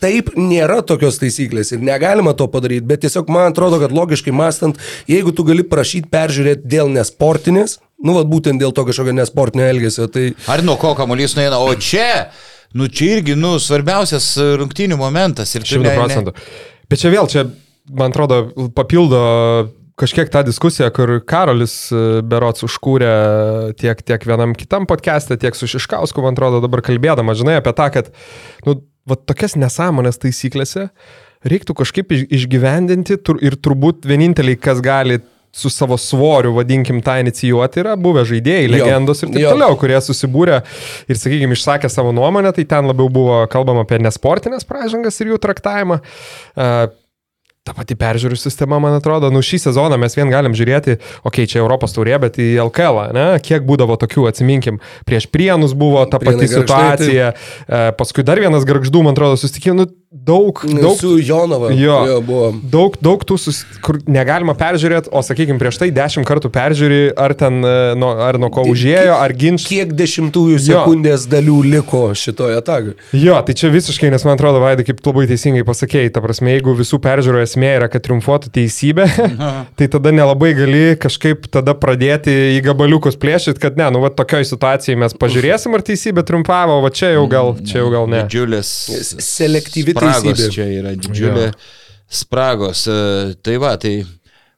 Taip 0.02 0.32
nėra 0.34 0.80
tokios 0.82 1.19
taisyklės 1.21 1.76
ir 1.76 1.84
negalima 1.86 2.32
to 2.34 2.47
padaryti, 2.50 2.88
bet 2.89 3.04
tiesiog 3.04 3.28
man 3.30 3.52
atrodo, 3.52 3.78
kad 3.84 3.91
logiškai 3.93 4.34
mąstant, 4.34 4.80
jeigu 5.12 5.36
tu 5.36 5.45
gali 5.45 5.62
prašyti 5.67 6.10
peržiūrėti 6.10 6.65
dėl 6.71 6.89
nesportinės, 6.89 7.78
nu, 8.04 8.16
va, 8.18 8.24
būtent 8.28 8.62
dėl 8.62 8.74
to 8.76 8.86
kažkokio 8.88 9.14
nesportinio 9.18 9.68
elgesio, 9.70 10.08
tai 10.12 10.32
Ar 10.52 10.64
nuo 10.66 10.78
ko 10.82 10.94
kamuolys 10.98 11.36
nueina, 11.38 11.60
o 11.62 11.74
čia, 11.76 12.30
nu 12.78 12.88
čia 12.88 13.18
irgi, 13.20 13.36
nu, 13.40 13.56
svarbiausias 13.62 14.34
rungtynių 14.62 14.98
momentas. 15.00 15.54
Šimtų 15.58 15.84
ne- 15.86 15.90
ne- 15.92 16.00
procentų. 16.00 16.34
Bet 16.92 17.00
čia 17.04 17.12
vėl, 17.14 17.30
čia, 17.32 17.46
man 17.90 18.12
atrodo, 18.12 18.42
papildo 18.76 19.22
kažkiek 20.02 20.30
tą 20.34 20.42
diskusiją, 20.48 20.88
kur 20.96 21.20
Karolis 21.28 21.76
e, 21.94 22.22
Berots 22.26 22.64
užkūrė 22.66 23.12
tiek, 23.78 24.00
tiek 24.02 24.24
vienam 24.26 24.56
kitam 24.58 24.88
podcast'e, 24.90 25.38
tiek 25.38 25.54
su 25.56 25.68
Šiškausku, 25.70 26.24
man 26.26 26.34
atrodo, 26.34 26.62
dabar 26.64 26.82
kalbėdama, 26.82 27.36
žinai, 27.38 27.60
apie 27.62 27.74
tą, 27.78 27.90
kad, 27.94 28.10
nu, 28.66 28.80
va, 29.06 29.18
tokias 29.20 29.54
nesąmonės 29.62 30.18
taisyklėse 30.24 30.88
reiktų 31.46 31.76
kažkaip 31.84 32.12
iš- 32.18 32.26
išgyvendinti 32.40 33.20
ir 33.46 33.56
turbūt 33.62 34.06
vieninteliai, 34.10 34.58
kas 34.62 34.82
gali 34.82 35.20
su 35.52 35.70
savo 35.70 35.98
svoriu, 35.98 36.54
vadinkim, 36.56 37.02
tą 37.04 37.18
inicijuoti, 37.22 37.84
yra 37.84 37.98
buvę 38.00 38.24
žaidėjai, 38.28 38.70
Jo, 38.70 38.72
legendos 38.78 39.24
ir 39.24 39.34
taip 39.34 39.44
jo. 39.44 39.52
toliau, 39.56 39.76
kurie 39.80 40.00
susibūrė 40.00 40.62
ir, 41.12 41.20
sakykime, 41.20 41.58
išsakė 41.58 41.92
savo 41.92 42.14
nuomonę, 42.16 42.54
tai 42.56 42.66
ten 42.70 42.88
labiau 42.88 43.12
buvo 43.12 43.44
kalbama 43.52 43.84
apie 43.86 44.00
nesportinės 44.00 44.68
pražangas 44.68 45.20
ir 45.20 45.34
jų 45.34 45.42
traktavimą. 45.44 46.00
Ta 47.62 47.76
pati 47.78 47.94
peržiūrų 47.94 48.40
sistema, 48.42 48.80
man 48.82 48.96
atrodo, 48.98 49.30
nu 49.30 49.44
šį 49.46 49.60
sezoną 49.68 50.00
mes 50.02 50.16
vien 50.18 50.32
galim 50.34 50.56
žiūrėti, 50.58 50.96
okei, 50.98 51.44
okay, 51.44 51.50
čia 51.52 51.60
Europos 51.62 51.94
taurė, 51.94 52.16
bet 52.24 52.40
į 52.42 52.56
LKL, 52.64 53.12
ne, 53.14 53.26
kiek 53.46 53.68
būdavo 53.68 54.00
tokių, 54.02 54.24
atsiminkim, 54.32 54.80
prieš 55.06 55.28
prienus 55.30 55.76
buvo 55.78 56.02
ta 56.10 56.18
Prienai 56.18 56.40
pati 56.40 56.50
Gargždai, 56.56 56.64
situacija, 56.66 57.28
e, 57.70 57.84
paskui 58.00 58.26
dar 58.26 58.42
vienas 58.42 58.66
garždų, 58.66 59.04
man 59.06 59.14
atrodo, 59.14 59.38
susitikimų, 59.38 59.78
nu, 59.78 59.86
daug, 60.12 60.60
daug, 60.82 60.97
su 61.00 61.17
Jonava 61.24 61.71
Jo. 61.71 62.06
jo, 62.08 62.21
buvo. 62.21 62.47
daug, 62.63 62.95
daug 63.00 63.21
tų, 63.24 63.38
sus, 63.39 63.62
kur 63.80 64.02
negalima 64.12 64.52
peržiūrėti, 64.60 65.08
o, 65.15 65.21
sakykime, 65.24 65.56
prieš 65.62 65.78
tai 65.80 65.88
dešimt 65.95 66.28
kartų 66.28 66.52
peržiūri, 66.52 67.00
ar 67.15 67.32
ten, 67.39 67.62
nuo, 67.95 68.10
ar 68.19 68.36
nuo 68.41 68.50
ko 68.52 68.65
užėjo, 68.67 69.15
ar 69.15 69.32
ginčas. 69.32 69.69
Kiek 69.71 69.93
dešimtųjų 69.95 70.58
Jo. 70.60 70.65
sekundės 70.84 71.24
dalių 71.32 71.56
liko 71.78 72.02
šitoje 72.17 72.58
atagoje? 72.60 72.97
Jo, 73.15 73.38
tai 73.47 73.56
čia 73.56 73.71
visiškai, 73.71 74.10
nes 74.12 74.26
man 74.28 74.36
atrodo, 74.36 74.60
Vaidai, 74.60 74.84
kaip 74.89 75.00
labai 75.08 75.30
teisingai 75.32 75.63
pasakėjai, 75.67 76.12
ta 76.12 76.24
prasme, 76.26 76.52
jeigu 76.58 76.76
visų 76.76 77.00
peržiūrų 77.08 77.45
esmė 77.45 77.71
yra, 77.80 77.88
kad 77.93 78.04
triumfuotų 78.04 78.52
teisybė, 78.60 79.08
tai 79.80 79.88
tada 79.95 80.12
nelabai 80.12 80.52
gali 80.60 80.84
kažkaip 81.00 81.47
tada 81.56 81.71
pradėti 81.80 82.36
į 82.58 82.60
gabaliukus 82.67 83.15
plėšyti, 83.21 83.63
kad 83.63 83.80
ne, 83.80 83.88
nu, 83.95 84.04
va, 84.04 84.12
tokioj 84.12 84.43
situacijai 84.52 85.00
mes 85.06 85.15
pažiūrėsim, 85.15 85.71
ar 85.80 85.88
teisybė 85.88 86.28
triumfavo, 86.28 86.82
o 86.82 86.84
va 86.84 86.91
čia 86.91 87.13
jau 87.15 87.24
gal, 87.32 87.56
čia 87.63 87.80
jau 87.80 87.89
gal 87.95 88.12
ne. 88.12 88.26
Didžiulės 88.28 88.76
Selektyvi 89.24 89.95
spragos 90.02 90.42
teisybė. 90.42 90.56
čia 90.58 90.72
yra 90.80 90.96
didžiulė 90.98 91.46
Jo. 91.50 91.54
spragos. 92.22 92.88
E, 92.90 93.36
Tai 93.46 93.56
va, 93.62 93.76
tai 93.82 94.02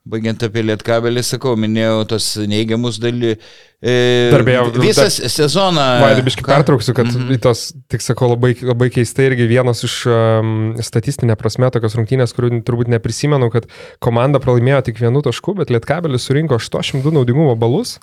baigiant 0.04 0.42
apie 0.44 0.64
lietkabelį, 0.66 1.22
sakau, 1.24 1.54
minėjau 1.60 2.02
tos 2.12 2.34
neigiamus 2.50 3.00
dalykus. 3.00 3.54
E, 3.84 4.32
Darbėjau, 4.32 4.70
visas 4.80 5.18
dar, 5.20 5.32
sezoną. 5.32 5.86
Vaidybiškai 6.04 6.46
pertrauksiu, 6.48 6.94
kad 6.96 7.10
mm 7.10 7.26
-hmm. 7.30 7.40
tos, 7.44 7.64
tik 7.92 8.04
sakau, 8.04 8.30
labai, 8.32 8.54
labai 8.64 8.88
keistai 8.90 9.26
irgi 9.32 9.48
vienas 9.48 9.84
iš 9.84 9.96
um, 10.08 10.76
statistinė 10.80 11.36
prasme 11.40 11.68
tokios 11.72 11.96
rungtynės, 12.00 12.36
kurių 12.36 12.62
turbūt 12.64 12.92
neprisimenu, 12.92 13.50
kad 13.52 13.68
komanda 14.00 14.40
pralaimėjo 14.40 14.82
tik 14.88 15.04
vienu 15.04 15.22
tašku, 15.24 15.56
bet 15.60 15.70
lietkabelis 15.70 16.24
surinko 16.24 16.56
82 16.56 17.12
naudingumo 17.12 17.56
balus, 17.56 18.00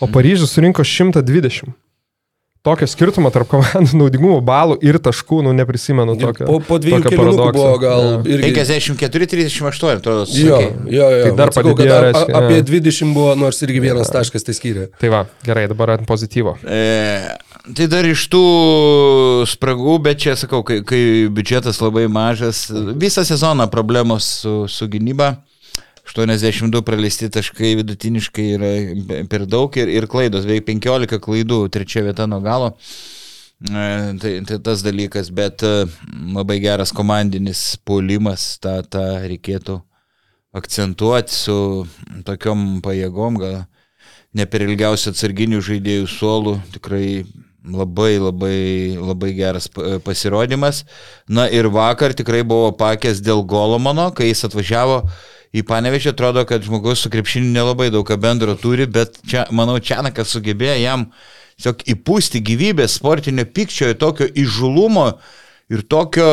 o 0.00 0.06
Paryžius 0.06 0.50
surinko 0.50 0.82
120 0.82 1.74
tokio 2.66 2.86
skirtumo 2.90 3.30
tarp 3.32 3.48
komandų 3.50 3.96
naudingumo 4.02 4.40
balų 4.44 4.76
ir 4.84 4.98
taškų, 5.02 5.40
nu 5.46 5.52
neprisimenu 5.56 6.16
tokio. 6.20 6.46
Po, 6.48 6.58
po 6.66 6.78
dviejų 6.82 7.02
kelių 7.06 7.34
buvo 7.56 7.70
gal 7.80 8.02
ja. 8.04 8.18
irgi... 8.36 8.50
54-38, 8.60 9.92
atrodo. 9.96 10.26
Jo, 10.36 10.60
jo, 10.84 11.06
jo. 11.08 11.22
Tai 11.24 11.32
dar 11.38 11.54
sakau, 11.56 11.72
padidėjo, 11.72 11.98
a, 12.10 12.24
a, 12.26 12.42
apie 12.42 12.58
ja. 12.60 12.66
20 12.68 13.14
buvo, 13.16 13.34
nors 13.40 13.60
irgi 13.64 13.84
vienas 13.86 14.12
taškas 14.12 14.44
tai 14.44 14.56
skyrė. 14.56 14.90
Tai 15.00 15.12
va, 15.12 15.22
gerai, 15.46 15.64
dabar 15.72 15.94
ant 15.96 16.04
pozityvo. 16.08 16.58
E, 16.68 16.80
tai 17.76 17.88
dar 17.92 18.08
iš 18.08 18.26
tų 18.32 18.44
spragų, 19.48 19.96
bet 20.04 20.20
čia 20.26 20.36
sakau, 20.40 20.60
kai, 20.66 20.82
kai 20.86 21.02
biudžetas 21.32 21.80
labai 21.80 22.06
mažas, 22.12 22.66
visą 23.00 23.24
sezoną 23.24 23.70
problemos 23.72 24.28
su, 24.42 24.58
su 24.68 24.90
gynyba. 24.90 25.38
82 26.10 26.82
praleisti 26.86 27.30
taškai 27.32 27.74
vidutiniškai 27.80 28.46
yra 28.56 28.72
per 29.30 29.46
daug 29.46 29.74
ir, 29.78 29.90
ir 29.92 30.08
klaidos, 30.10 30.46
beveik 30.48 30.66
15 30.68 31.20
klaidų, 31.22 31.62
trečia 31.72 32.04
vieta 32.06 32.26
nuo 32.30 32.40
galo. 32.44 32.72
E, 33.60 33.84
tai, 34.22 34.32
tai 34.48 34.58
tas 34.64 34.82
dalykas, 34.82 35.28
bet 35.36 35.62
e, 35.66 35.84
labai 36.34 36.58
geras 36.62 36.94
komandinis 36.96 37.76
puolimas, 37.84 38.54
tą, 38.62 38.80
tą 38.88 39.04
reikėtų 39.26 39.80
akcentuoti 40.56 41.36
su 41.36 41.58
tokiom 42.26 42.80
pajėgom, 42.82 43.36
gal 43.40 43.60
ne 44.34 44.46
per 44.50 44.64
ilgiausią 44.64 45.12
atsarginių 45.14 45.60
žaidėjų 45.66 46.08
suolų, 46.10 46.56
tikrai 46.74 47.22
labai 47.60 48.14
labai 48.18 48.96
labai 48.96 49.34
geras 49.36 49.68
pasirodymas. 50.04 50.84
Na 51.28 51.46
ir 51.48 51.68
vakar 51.68 52.14
tikrai 52.16 52.42
buvo 52.42 52.72
pakęs 52.72 53.20
dėl 53.20 53.44
Golomano, 53.44 54.08
kai 54.16 54.30
jis 54.30 54.46
atvažiavo 54.48 55.02
į 55.50 55.64
Panevežį 55.66 56.12
atrodo, 56.12 56.44
kad 56.46 56.64
žmogus 56.66 57.02
su 57.04 57.10
krepšiniu 57.12 57.50
nelabai 57.54 57.90
daug 57.90 58.06
ką 58.06 58.18
bendro 58.20 58.54
turi, 58.58 58.86
bet 58.86 59.18
čia, 59.26 59.46
manau, 59.54 59.78
Čianakas 59.82 60.34
sugebėjo 60.34 60.78
jam 60.80 61.06
tiesiog 61.60 61.84
įpūsti 61.94 62.40
gyvybės 62.46 62.96
sportinio 63.00 63.44
pykčio, 63.44 63.92
tokio 64.00 64.28
įžulumo 64.28 65.10
ir 65.70 65.82
tokio 65.90 66.30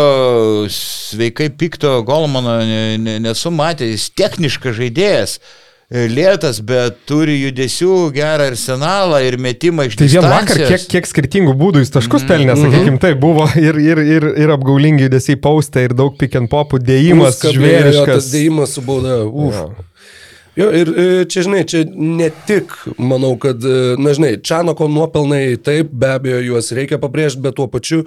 sveikai 0.71 1.49
pikto 1.53 1.99
Golmano 2.07 2.59
nesu 2.97 3.51
matęs, 3.53 3.91
jis 3.95 4.09
techniškas 4.17 4.77
žaidėjas. 4.79 5.37
E, 5.37 5.66
lėtas, 5.87 6.59
bet 6.67 6.97
turi 7.07 7.37
judesių, 7.45 8.11
gerą 8.15 8.49
arsenalą 8.51 9.21
ir 9.23 9.37
metimą 9.39 9.85
iš 9.87 9.95
Tai 9.95 10.07
vien 10.11 10.25
vakar, 10.27 10.59
kiek, 10.73 10.83
kiek 10.91 11.07
skirtingų 11.07 11.53
būdų 11.55 11.83
jis 11.83 11.93
taškus 11.95 12.25
pelnė, 12.27 12.53
mm 12.53 12.59
-hmm. 12.59 12.73
sakykime, 12.75 12.99
tai 12.99 13.13
buvo 13.15 13.47
ir, 13.55 13.79
ir, 13.79 14.01
ir, 14.03 14.27
ir 14.35 14.51
apgaulingi 14.51 15.07
judesiai 15.07 15.39
paustė, 15.39 15.85
ir 15.87 15.95
daug 15.95 16.17
pick 16.19 16.35
and 16.35 16.51
popų, 16.51 16.81
dėjimas, 16.83 17.39
žvėriškas. 17.39 18.31
Dėjimas 18.33 18.75
su 18.75 18.81
bauda, 18.81 19.23
uf. 19.23 19.55
Ja. 19.55 19.69
Jo, 20.57 20.71
ir 20.73 20.89
e, 20.89 21.25
čia, 21.29 21.43
žinai, 21.45 21.61
čia 21.69 21.83
ne 21.93 22.31
tik, 22.47 22.73
manau, 22.97 23.35
kad, 23.37 23.61
e, 23.61 23.93
na, 24.01 24.11
žinai, 24.17 24.39
Čanoko 24.41 24.87
nuopelnai 24.89 25.55
taip, 25.61 25.91
be 25.93 26.09
abejo, 26.15 26.41
juos 26.41 26.71
reikia 26.73 26.97
pabrėžti, 26.97 27.43
bet 27.45 27.59
tuo 27.59 27.67
pačiu 27.69 28.01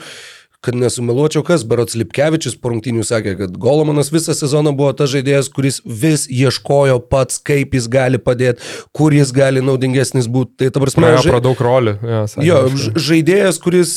kad 0.61 0.77
nesumeluočiau, 0.77 1.41
kas 1.47 1.63
Berots 1.65 1.97
Lipkevičius 1.97 2.59
po 2.61 2.69
rungtynių 2.75 3.05
sakė, 3.07 3.33
kad 3.39 3.55
Golomanas 3.61 4.11
visą 4.13 4.35
sezoną 4.37 4.75
buvo 4.77 4.93
tas 4.97 5.09
žaidėjas, 5.13 5.49
kuris 5.53 5.81
vis 5.85 6.27
ieškojo 6.29 6.99
pats, 7.09 7.39
kaip 7.41 7.73
jis 7.77 7.89
gali 7.89 8.21
padėti, 8.21 8.61
kur 8.97 9.17
jis 9.17 9.33
gali 9.33 9.65
naudingesnis 9.65 10.29
būti. 10.29 10.59
Tai 10.61 10.71
ta 10.75 10.83
prasme, 10.85 11.15
ža... 11.17 11.33
pro 11.33 11.41
daug 11.49 11.63
rolių. 11.65 11.95
Ja, 12.05 12.23
jo, 12.45 12.61
žaidėjas, 12.93 13.61
kuris, 13.65 13.95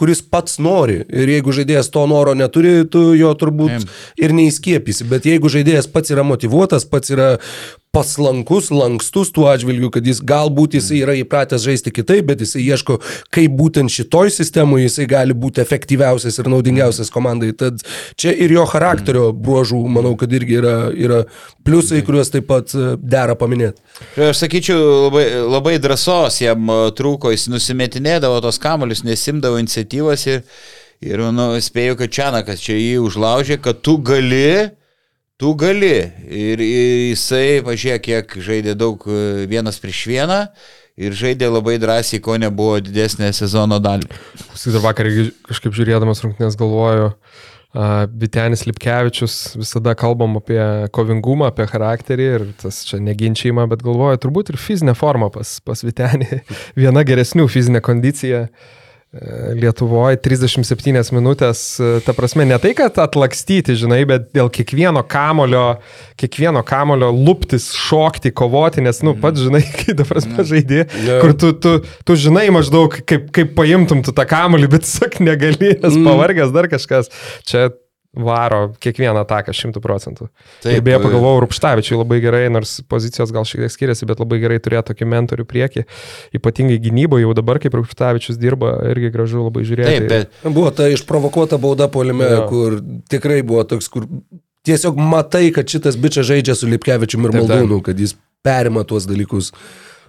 kuris 0.00 0.20
pats 0.20 0.60
nori. 0.60 1.00
Ir 1.08 1.32
jeigu 1.32 1.56
žaidėjas 1.56 1.88
to 1.94 2.04
noro 2.10 2.36
neturi, 2.36 2.82
tu 2.92 3.12
jo 3.16 3.32
turbūt 3.38 3.88
ir 4.20 4.36
neįskiepysi. 4.36 5.08
Bet 5.08 5.28
jeigu 5.28 5.48
žaidėjas 5.52 5.88
pats 5.92 6.12
yra 6.12 6.26
motivuotas, 6.28 6.84
pats 6.88 7.16
yra 7.16 7.30
paslankus, 7.92 8.70
lankstus 8.72 9.28
tuo 9.36 9.50
atžvilgiu, 9.52 9.90
kad 9.92 10.06
jis 10.08 10.22
galbūt 10.24 10.78
jisai 10.78 11.02
yra 11.04 11.12
įpratęs 11.20 11.60
žaisti 11.66 11.92
kitaip, 11.92 12.24
bet 12.30 12.40
jisai 12.40 12.62
ieško, 12.64 12.96
kaip 13.34 13.52
būtent 13.58 13.92
šitoj 13.92 14.32
sistemoje 14.32 14.86
jisai 14.86 15.04
gali 15.10 15.36
būti 15.36 15.60
efektyviausias 15.60 16.40
ir 16.40 16.48
naudingiausias 16.48 17.12
komandai. 17.12 17.52
Tad 17.52 17.84
čia 18.16 18.32
ir 18.32 18.56
jo 18.56 18.64
charakterio 18.70 19.26
bruožų, 19.36 19.82
manau, 19.92 20.14
kad 20.16 20.32
irgi 20.32 20.56
yra, 20.62 20.74
yra 20.96 21.20
pliusai, 21.68 22.00
kuriuos 22.06 22.32
taip 22.32 22.48
pat 22.48 22.72
e, 22.72 22.94
dera 22.96 23.36
paminėti. 23.36 23.84
Aš 24.30 24.40
sakyčiau, 24.40 24.80
labai, 25.10 25.28
labai 25.52 25.76
drąsos 25.82 26.40
jam 26.46 26.72
e, 26.72 26.82
trūko, 26.96 27.36
jis 27.36 27.50
nusimetinėdavo 27.52 28.40
tos 28.40 28.56
kamuolius, 28.62 29.04
nesimdavo 29.04 29.60
iniciatyvas 29.60 30.30
ir, 30.32 30.46
ir 31.04 31.28
nu, 31.28 31.52
spėjau, 31.60 32.00
kad 32.00 32.16
Čianakas 32.16 32.64
čia 32.64 32.80
jį 32.80 33.02
užlaužė, 33.04 33.60
kad 33.60 33.84
tu 33.84 34.00
gali 34.00 34.72
Tu 35.42 35.50
gali. 35.58 35.94
Ir 36.30 36.60
jisai, 36.62 37.62
pažiūrėk, 37.66 38.02
kiek 38.06 38.34
žaidė 38.46 38.76
daug 38.78 39.02
e, 39.10 39.46
vienas 39.50 39.80
prieš 39.82 40.04
vieną 40.06 40.36
ir 41.02 41.16
žaidė 41.18 41.48
labai 41.50 41.80
drąsiai, 41.82 42.20
ko 42.22 42.36
nebuvo 42.38 42.76
didesnė 42.84 43.32
sezono 43.34 43.80
dalį. 43.82 44.06
Dar 44.06 44.84
vakar 44.84 45.08
kažkaip 45.48 45.74
žiūrėdamas 45.74 46.22
rungtynės 46.22 46.58
galvoju, 46.60 47.10
Vitenis 48.20 48.66
Lipkevičius 48.68 49.56
visada 49.56 49.94
kalbam 49.96 50.36
apie 50.36 50.60
kovingumą, 50.92 51.48
apie 51.48 51.64
charakterį 51.70 52.26
ir 52.36 52.44
tas 52.60 52.82
čia 52.84 53.00
neginčiama, 53.00 53.64
bet 53.70 53.80
galvoju, 53.82 54.20
turbūt 54.20 54.52
ir 54.52 54.60
fizinė 54.60 54.92
forma 54.94 55.30
pas, 55.32 55.56
pas 55.64 55.82
Vitenį, 55.82 56.42
viena 56.82 57.02
geresnių 57.08 57.48
fizinė 57.50 57.80
kondicija. 57.82 58.44
Lietuvoje 59.12 60.16
37 60.24 61.12
minutės, 61.12 61.62
ta 62.06 62.14
prasme, 62.16 62.46
ne 62.48 62.56
tai, 62.56 62.70
kad 62.72 62.96
atlakstyti, 62.96 63.74
žinai, 63.76 63.98
bet 64.08 64.30
dėl 64.32 64.48
kiekvieno 64.48 65.02
kamulio, 65.04 65.66
kiekvieno 66.16 66.62
kamulio 66.64 67.10
luptis, 67.12 67.66
šokti, 67.76 68.32
kovoti, 68.32 68.80
nes, 68.80 69.02
nu, 69.04 69.12
pats 69.20 69.44
žinai, 69.44 69.60
kai, 69.82 69.92
ta 69.98 70.08
prasme, 70.08 70.46
žaidži, 70.48 70.86
kur 71.20 71.36
tu, 71.36 71.52
tu, 71.52 71.74
tu 72.08 72.16
žinai 72.16 72.46
maždaug, 72.56 72.96
kaip, 73.04 73.28
kaip 73.36 73.52
paimtum 73.58 74.00
tu 74.06 74.16
tą 74.16 74.24
kamulį, 74.30 74.72
bet 74.78 74.88
sak 74.88 75.20
negali, 75.20 75.74
nes 75.76 75.92
mm. 75.92 76.08
pavargęs 76.08 76.56
dar 76.56 76.72
kažkas. 76.72 77.12
Čia 77.44 77.68
varo 78.12 78.74
kiekvieną 78.82 79.22
ataką 79.24 79.54
šimtų 79.56 79.80
procentų. 79.80 80.28
Taip, 80.60 80.74
ir 80.74 80.84
beje, 80.84 80.98
e, 80.98 81.02
pagalvojau, 81.06 81.40
Rupštavičiui 81.46 81.96
labai 81.96 82.18
gerai, 82.20 82.42
nors 82.52 82.74
pozicijos 82.88 83.32
gal 83.32 83.46
šiek 83.48 83.64
tiek 83.64 83.72
skiriasi, 83.72 84.08
bet 84.08 84.20
labai 84.20 84.40
gerai 84.42 84.58
turėti 84.60 84.92
tokį 84.92 85.08
mentorių 85.14 85.46
priekį, 85.48 85.84
ypatingai 86.36 86.76
gynyboje, 86.84 87.24
jau 87.24 87.32
dabar 87.38 87.60
kaip 87.62 87.76
Rupštavičius 87.78 88.40
dirba, 88.40 88.74
irgi 88.92 89.12
gražu 89.14 89.46
labai 89.46 89.64
žiūrėti. 89.68 90.08
Taip, 90.12 90.34
bet 90.42 90.52
buvo 90.52 90.72
ta 90.76 90.90
išprovokuota 90.92 91.60
bauda 91.62 91.88
polime, 91.92 92.28
ja. 92.28 92.42
kur 92.50 92.76
tikrai 93.12 93.40
buvo 93.46 93.64
toks, 93.72 93.88
kur 93.92 94.10
tiesiog 94.68 95.00
matai, 95.00 95.46
kad 95.56 95.72
šitas 95.72 95.96
bičias 95.96 96.28
žaidžia 96.28 96.58
su 96.58 96.68
Lipkevičiu 96.68 97.22
ir 97.22 97.38
Maldūnu, 97.40 97.80
kad 97.86 97.98
jis 97.98 98.12
perima 98.44 98.84
tuos 98.84 99.08
dalykus. 99.08 99.54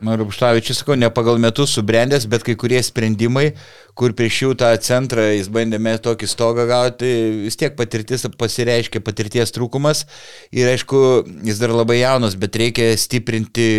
Rupštavičius, 0.04 0.82
sakau, 0.82 0.98
ne 1.00 1.08
pagal 1.14 1.40
metus 1.40 1.72
subrendęs, 1.78 2.26
bet 2.28 2.44
kai 2.44 2.56
kurie 2.60 2.82
sprendimai, 2.84 3.54
kur 3.96 4.12
prieš 4.18 4.40
jų 4.42 4.50
tą 4.60 4.72
centrą 4.84 5.30
jis 5.32 5.48
bandėme 5.54 5.94
tokį 6.04 6.28
stogą 6.28 6.66
gauti, 6.68 7.10
vis 7.46 7.58
tiek 7.60 7.78
patirtis 7.80 8.28
pasireiškia 8.40 9.00
patirties 9.06 9.56
trūkumas. 9.56 10.04
Ir 10.52 10.68
aišku, 10.74 11.00
jis 11.48 11.64
dar 11.64 11.76
labai 11.76 12.02
jaunas, 12.02 12.36
bet 12.40 12.60
reikia 12.60 12.92
stiprinti 13.00 13.70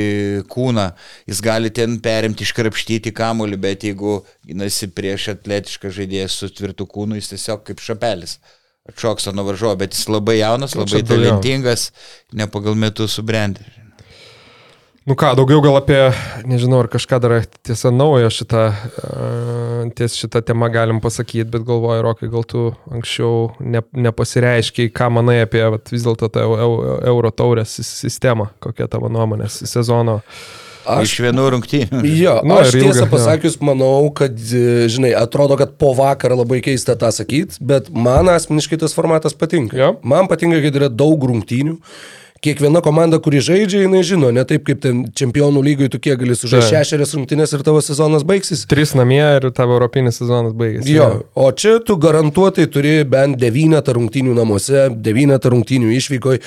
kūną, 0.49 0.89
jis 1.29 1.45
gali 1.45 1.73
ten 1.75 2.01
perimti, 2.05 2.49
iškrapštyti 2.49 3.13
kamuolį, 3.15 3.61
bet 3.61 3.87
jeigu 3.91 4.23
ginasi 4.49 4.89
prieš 4.95 5.35
atletišką 5.37 5.93
žaidėją 5.93 6.33
su 6.33 6.53
tvirtu 6.55 6.89
kūnu, 6.89 7.21
jis 7.21 7.35
tiesiog 7.35 7.67
kaip 7.69 7.85
šapelis 7.85 8.39
atšoksta 8.89 9.33
nuo 9.33 9.47
varžovo, 9.49 9.79
bet 9.81 9.97
jis 9.97 10.11
labai 10.13 10.43
jaunas, 10.43 10.75
labai 10.77 11.01
talentingas, 11.09 11.89
ne 12.37 12.49
pagal 12.53 12.77
metus 12.77 13.17
subrendęs. 13.17 13.84
Nu 15.05 15.13
ką, 15.21 15.35
daugiau 15.37 15.61
gal 15.61 15.75
apie, 15.77 15.99
nežinau, 16.49 16.79
ar 16.81 16.87
kažką 16.89 17.19
dar 17.21 17.35
tiesa 17.61 17.91
naujo 17.93 18.31
šitą, 18.33 18.63
ties 19.99 20.15
šitą 20.17 20.41
temą 20.49 20.71
galim 20.73 21.03
pasakyti, 21.05 21.45
bet 21.53 21.67
galvoju, 21.69 22.05
Rokai, 22.07 22.31
gal 22.33 22.47
tu 22.49 22.71
anksčiau 22.89 23.51
ne, 23.61 23.83
nepasireiškiai, 23.93 24.89
ką 24.97 25.11
manai 25.13 25.43
apie 25.45 25.61
vat, 25.75 25.93
vis 25.93 26.07
dėlto 26.09 26.31
tą 26.33 26.47
euro 27.05 27.35
taurės 27.37 27.77
sistemą, 27.85 28.49
kokia 28.65 28.89
tavo 28.89 29.13
nuomonė 29.13 29.51
sezono. 29.53 30.23
Aš, 30.89 31.05
iš 31.05 31.21
vienų 31.27 31.47
rungtynių. 31.53 32.01
Jo, 32.09 32.41
nu, 32.41 32.57
aš 32.65 32.73
tiesą 32.73 33.05
pasakius, 33.13 33.61
manau, 33.65 34.09
kad, 34.17 34.41
žinai, 34.41 35.13
atrodo, 35.21 35.61
kad 35.61 35.77
po 35.81 35.93
vakar 36.01 36.33
labai 36.33 36.65
keista 36.65 36.97
tą 36.97 37.13
sakyti, 37.13 37.61
bet 37.61 37.93
man 37.93 38.33
asmeniškai 38.33 38.81
tas 38.81 38.97
formatas 38.97 39.37
patinka. 39.37 39.77
Jo. 39.77 39.95
Man 40.01 40.33
patinka, 40.33 40.65
kad 40.65 40.81
yra 40.81 40.89
daug 40.93 41.29
rungtynių 41.29 41.77
kiekviena 42.45 42.83
komanda, 42.85 43.19
kuri 43.23 43.41
žaidžia, 43.45 43.85
jinai 43.85 44.03
žino, 44.07 44.31
ne 44.35 44.45
taip 44.49 44.67
kaip 44.67 44.83
ten 44.85 45.05
čempionų 45.17 45.63
lygai, 45.65 45.89
tu 45.93 46.01
kiek 46.03 46.19
gali 46.21 46.37
sužaisti 46.37 46.75
šešerias 46.75 47.15
rungtynės 47.17 47.55
ir 47.57 47.65
tavo 47.67 47.81
sezonas 47.85 48.27
baigsis. 48.27 48.65
Trys 48.71 48.95
namie 48.99 49.23
ir 49.23 49.49
tavo 49.57 49.77
europinis 49.79 50.21
sezonas 50.21 50.55
baigėsi. 50.57 50.93
Jo, 50.95 51.09
o 51.35 51.49
čia 51.57 51.77
tu 51.85 51.97
garantuotai 52.01 52.67
turi 52.73 52.95
bent 53.09 53.39
devynetą 53.41 53.97
rungtynių 53.97 54.37
namuose, 54.37 54.87
devynetą 55.07 55.53
rungtynių 55.55 55.93
išvykoj. 55.97 56.41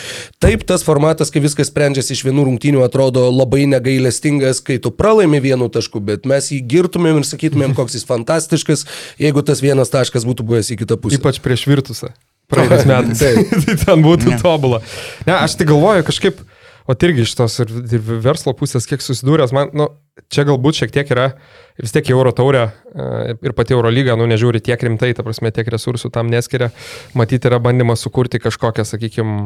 Taip, 0.43 0.65
tas 0.69 0.85
formatas, 0.87 1.33
kai 1.33 1.43
viskas 1.43 1.71
sprendžiasi 1.71 2.15
iš 2.17 2.23
vienų 2.27 2.47
rungtynių, 2.51 2.83
atrodo 2.85 3.27
labai 3.31 3.65
negailestingas, 3.69 4.61
kai 4.65 4.79
tu 4.83 4.93
pralaimi 4.93 5.41
vienu 5.43 5.69
tašku, 5.73 6.03
bet 6.03 6.29
mes 6.29 6.51
jį 6.53 6.61
girtumėm 6.75 7.21
ir 7.21 7.29
sakytumėm, 7.29 7.75
koks 7.79 7.97
jis 7.97 8.07
fantastiškas, 8.09 8.87
jeigu 9.21 9.45
tas 9.45 9.63
vienas 9.65 9.93
taškas 9.93 10.27
būtų 10.27 10.47
buvęs 10.47 10.73
į 10.75 10.81
kitą 10.83 11.01
pusę. 11.01 11.21
Ypač 11.21 11.41
prieš 11.43 11.67
virtusą. 11.69 12.13
Praeitais 12.51 12.85
metais. 12.89 13.19
Taip. 13.19 13.55
tai 13.65 13.75
ten 13.81 14.05
būtų 14.05 14.37
tobulą. 14.43 14.81
Ne, 15.27 15.35
aš 15.35 15.57
tik 15.59 15.71
galvoju 15.71 16.05
kažkaip, 16.07 16.39
o 16.87 16.95
irgi 16.95 17.25
iš 17.27 17.33
tos 17.35 17.59
ir, 17.63 17.71
ir 17.91 18.03
verslo 18.23 18.53
pusės, 18.55 18.87
kiek 18.87 19.03
susidūręs, 19.03 19.51
man, 19.55 19.73
nu, 19.75 19.89
čia 20.31 20.45
galbūt 20.47 20.79
šiek 20.79 20.93
tiek 20.95 21.11
yra, 21.11 21.27
vis 21.81 21.91
tiek 21.93 22.07
Euro 22.13 22.31
taurę 22.35 22.63
e, 22.69 23.35
ir 23.35 23.55
pati 23.57 23.75
Euro 23.75 23.91
lyga, 23.91 24.15
nu, 24.19 24.29
nežiūri 24.31 24.63
tiek 24.63 24.87
rimtai, 24.87 25.11
ta 25.17 25.25
prasme, 25.27 25.51
tiek 25.55 25.67
resursų 25.73 26.11
tam 26.15 26.31
neskiria. 26.31 26.71
Matyti 27.19 27.51
yra 27.51 27.59
bandymas 27.63 28.05
sukurti 28.05 28.39
kažkokią, 28.39 28.87
sakykime, 28.87 29.37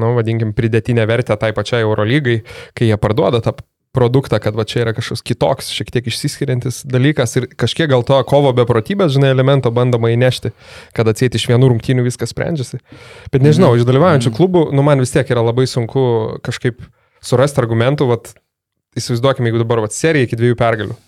nu, 0.00 0.14
vadinkim, 0.16 0.56
pridėtinę 0.56 1.04
vertę 1.10 1.36
tai 1.40 1.52
pačiai 1.56 1.84
Euro 1.84 2.08
lygai, 2.08 2.40
kai 2.72 2.88
jie 2.88 3.00
parduoda 3.00 3.44
tą 3.44 3.58
produktą, 3.94 4.40
kad 4.42 4.56
va 4.58 4.66
čia 4.68 4.82
yra 4.82 4.94
kažkoks 4.96 5.22
kitoks, 5.24 5.70
šiek 5.74 5.92
tiek 5.94 6.10
išsiskiriantis 6.10 6.82
dalykas 6.90 7.36
ir 7.38 7.46
kažkiek 7.54 7.88
gal 7.92 8.04
to 8.06 8.18
kovo 8.28 8.52
beprotybės, 8.56 9.14
žinai, 9.14 9.30
elemento 9.34 9.72
bandoma 9.74 10.10
įnešti, 10.14 10.52
kad 10.96 11.08
atsėti 11.10 11.40
iš 11.40 11.48
vienų 11.52 11.72
rungtynių 11.72 12.06
viskas 12.06 12.34
sprendžiasi. 12.34 12.82
Bet 13.32 13.46
nežinau, 13.46 13.72
iš 13.78 13.86
dalyvaujančių 13.88 14.34
klubų, 14.34 14.66
nu 14.74 14.84
man 14.86 15.02
vis 15.02 15.14
tiek 15.14 15.30
yra 15.30 15.44
labai 15.46 15.68
sunku 15.70 16.04
kažkaip 16.44 16.82
surasti 17.24 17.62
argumentų, 17.62 18.10
vat, 18.10 18.34
įsivaizduokime, 18.98 19.50
jeigu 19.50 19.62
dabar 19.62 19.84
vat, 19.86 19.96
serija 19.96 20.28
iki 20.28 20.38
dviejų 20.38 20.58
pergalių. 20.60 20.98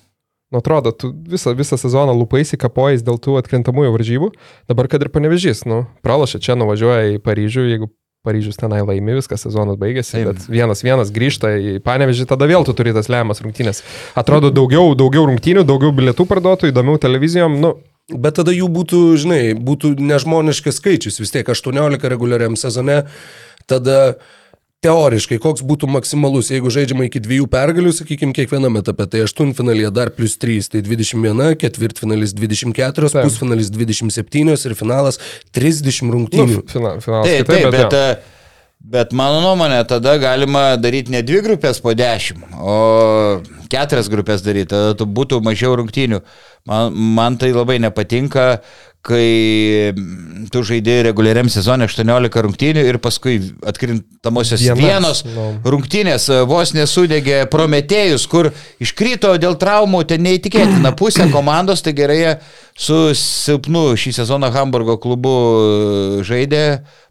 Nu, 0.54 0.60
atrodo, 0.62 0.92
tu 0.94 1.10
visą, 1.10 1.56
visą 1.58 1.74
sezoną 1.74 2.14
lupaisi 2.14 2.54
kapojais 2.54 3.02
dėl 3.02 3.18
tų 3.18 3.34
atkrintamųjų 3.40 3.94
varžybų, 3.96 4.28
dabar 4.70 4.86
kad 4.86 5.02
ir 5.02 5.10
panevežys, 5.10 5.64
nu, 5.66 5.82
pralašė 6.06 6.38
čia, 6.38 6.54
nuvažiuoja 6.54 7.16
į 7.16 7.22
Paryžių, 7.24 7.64
jeigu 7.66 7.88
Paryžius 8.26 8.58
tenai 8.60 8.82
laimi, 8.82 9.16
viskas 9.20 9.46
sezonas 9.46 9.78
baigėsi, 9.80 10.18
Taip. 10.18 10.30
bet 10.32 10.46
vienas 10.50 10.82
vienas 10.86 11.12
grįžta 11.14 11.54
į 11.56 11.76
Panevežį, 11.86 12.28
tada 12.28 12.48
vėl 12.50 12.66
tu 12.66 12.74
turi 12.76 12.94
tas 12.96 13.10
lemiamas 13.12 13.42
rungtynės. 13.44 13.84
Atrodo, 14.18 14.50
daugiau, 14.54 14.96
daugiau 14.98 15.28
rungtynių, 15.30 15.66
daugiau 15.68 15.94
bilietų 15.94 16.26
parduotų, 16.28 16.72
įdomiau 16.74 16.98
televizijom, 17.02 17.60
nu, 17.62 17.76
Bet 18.06 18.36
tada 18.38 18.52
jų 18.54 18.68
būtų, 18.70 18.98
žinai, 19.18 19.40
būtų 19.58 19.96
nežmoniškas 19.98 20.76
skaičius, 20.78 21.16
vis 21.18 21.32
tiek 21.34 21.48
18 21.50 22.06
reguliariam 22.06 22.54
sezone, 22.54 23.00
tada 23.66 23.96
teoriškai 24.84 25.38
koks 25.42 25.64
būtų 25.66 25.88
maksimalus, 25.90 26.50
jeigu 26.52 26.70
žaidžiama 26.72 27.08
iki 27.08 27.20
dviejų 27.22 27.48
pergalių, 27.52 27.92
sakykime, 27.96 28.34
kiekviename 28.36 28.82
etape, 28.82 29.08
tai 29.10 29.24
aštuntfinalėje 29.24 29.90
dar 29.96 30.12
plus 30.14 30.36
3, 30.42 30.70
tai 30.74 30.82
21, 30.84 31.56
ketvirtfinalis 31.60 32.34
24, 32.36 33.10
Taip. 33.14 33.26
pusfinalis 33.26 33.72
27 33.74 34.54
ir 34.54 34.78
finalas 34.78 35.20
30 35.56 36.12
rungtynių. 36.14 36.62
nu 36.62 36.64
fina, 36.70 36.96
finalas. 37.02 37.30
Taip, 37.30 37.46
kitaip, 37.46 37.68
taip, 37.68 37.72
bet, 37.72 37.96
bet, 37.96 38.34
bet 38.96 39.14
mano 39.16 39.40
nuomonė, 39.44 39.80
tada 39.88 40.16
galima 40.22 40.66
daryti 40.80 41.14
ne 41.14 41.24
dvi 41.26 41.42
grupės 41.48 41.80
po 41.82 41.96
dešimt, 41.96 42.52
o 42.60 42.76
keturias 43.72 44.12
grupės 44.12 44.44
daryti, 44.44 44.74
tada 44.76 44.92
tu 44.98 45.08
būtų 45.08 45.40
mažiau 45.46 45.74
rungtynių. 45.80 46.20
Man, 46.68 46.92
man 47.16 47.40
tai 47.40 47.52
labai 47.54 47.80
nepatinka, 47.82 48.60
kai 49.06 49.92
mm, 49.92 50.48
tu 50.52 50.62
žaidėjai 50.66 51.06
reguliariam 51.08 51.48
sezonė 51.52 51.86
18 51.88 52.42
rungtynių 52.46 52.84
ir 52.90 52.98
paskui 53.02 53.38
atkrintamosios 53.66 54.64
Vienas, 54.66 54.80
vienos 54.80 55.22
nu. 55.30 55.46
rungtynės 55.76 56.28
e, 56.32 56.40
vos 56.48 56.74
nesudegė 56.76 57.44
Prometėjus, 57.52 58.26
kur 58.30 58.50
iškrito 58.82 59.34
dėl 59.42 59.56
traumų, 59.60 60.02
ten 60.10 60.24
neįtikėtina 60.26 60.94
pusė 60.98 61.28
komandos, 61.32 61.84
tai 61.86 61.94
gerai 61.96 62.20
su 62.76 63.14
silpnu 63.16 63.88
šį 63.98 64.14
sezoną 64.18 64.50
Hamburgo 64.54 64.98
klubu 65.02 65.34
e, 65.36 66.26
žaidė, 66.26 66.64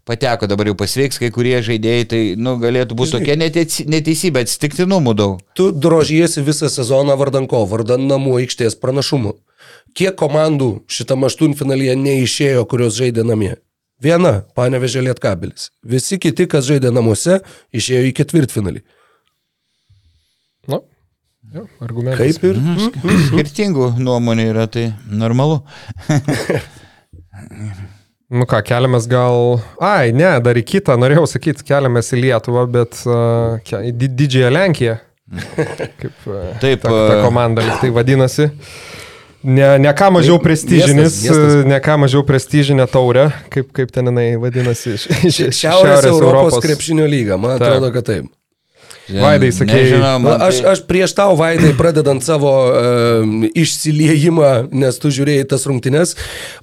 pateko 0.06 0.48
dabar 0.50 0.70
jau 0.70 0.76
pasveiks 0.78 1.20
kai 1.22 1.32
kurie 1.34 1.56
žaidėjai, 1.64 2.06
tai 2.12 2.22
nu, 2.38 2.58
galėtų 2.62 2.98
būti 2.98 3.16
tokia 3.16 3.38
neteisybė, 3.40 4.44
atsitiktinumų 4.44 5.16
daug. 5.18 5.42
Tu 5.58 5.72
drožiesi 5.72 6.44
visą 6.46 6.70
sezoną 6.72 7.16
vardan 7.18 7.48
ko? 7.50 7.64
Vardan 7.70 8.06
namų 8.10 8.42
aikštės 8.44 8.78
pranašumų. 8.82 9.34
Kiek 9.96 10.16
komandų 10.20 10.70
šitam 10.92 11.24
aštuntfinalyje 11.24 11.94
neišėjo, 11.96 12.66
kurios 12.68 12.98
žaidė 12.98 13.24
namie? 13.24 13.54
Viena, 14.02 14.42
panevežė 14.58 15.00
Lietkabelis. 15.06 15.70
Visi 15.80 16.18
kiti, 16.20 16.44
kas 16.52 16.66
žaidė 16.68 16.90
namuose, 16.92 17.38
išėjo 17.72 18.02
į 18.10 18.12
ketvirtfinalį. 18.18 18.82
Nu, 20.68 20.82
jo, 21.54 21.64
argumentas. 21.80 22.20
Kaip 22.20 22.44
ir? 22.50 22.60
Mhm. 22.60 23.22
Skirtingų 23.30 23.88
nuomonių 24.04 24.50
yra, 24.50 24.66
tai 24.68 24.90
normalu. 25.08 25.62
Nu 28.26 28.42
ką, 28.50 28.58
keliamės 28.66 29.04
gal... 29.08 29.60
Ai, 29.80 30.10
ne, 30.16 30.32
dar 30.42 30.58
į 30.58 30.64
kitą, 30.66 30.96
norėjau 30.98 31.24
sakyti, 31.30 31.62
keliamės 31.68 32.08
į 32.12 32.20
Lietuvą, 32.24 32.64
bet 32.74 32.98
uh, 33.06 33.60
ke- 33.64 33.84
į 33.86 33.92
di 33.94 34.08
didžiąją 34.18 34.52
Lenkiją. 34.56 34.96
Kaip 35.56 36.26
uh, 36.26 36.48
Taip, 36.60 36.82
ta, 36.82 36.90
ta 36.90 37.20
komanda 37.22 37.64
tai 37.80 37.92
vadinasi. 37.94 38.48
Ne, 39.44 39.78
ne 39.78 39.92
ką 39.94 40.08
mažiau 40.16 40.38
prestižinis, 40.42 40.96
miestas, 40.96 41.22
miestas. 41.22 41.66
ne 41.68 41.76
ką 41.84 41.98
mažiau 42.02 42.24
prestižinė 42.26 42.86
taurė, 42.90 43.28
kaip, 43.52 43.68
kaip 43.76 43.92
ten 43.94 44.08
jinai 44.10 44.32
vadinasi. 44.42 44.96
Iš, 44.96 45.04
iš, 45.28 45.40
iš 45.50 45.60
Šiaurės 45.60 46.08
Europos 46.08 46.56
krepšinio 46.64 47.06
lyga, 47.06 47.36
man 47.38 47.58
Taip. 47.58 47.68
atrodo, 47.68 47.92
kad 47.94 48.08
taip. 48.08 48.32
Vaidai, 49.06 49.52
sakei- 49.54 49.84
Nežinau, 49.84 50.00
Na, 50.02 50.18
man 50.18 50.42
aš, 50.42 50.56
tai- 50.64 50.72
aš 50.72 50.80
prieš 50.88 51.12
tau, 51.14 51.36
Vaidai, 51.38 51.70
pradedant 51.78 52.18
savo 52.26 52.50
uh, 52.50 53.22
išsiliejimą, 53.54 54.72
nes 54.74 54.98
tu 54.98 55.12
žiūrėjai 55.14 55.46
tas 55.52 55.62
rungtynes, 55.70 56.16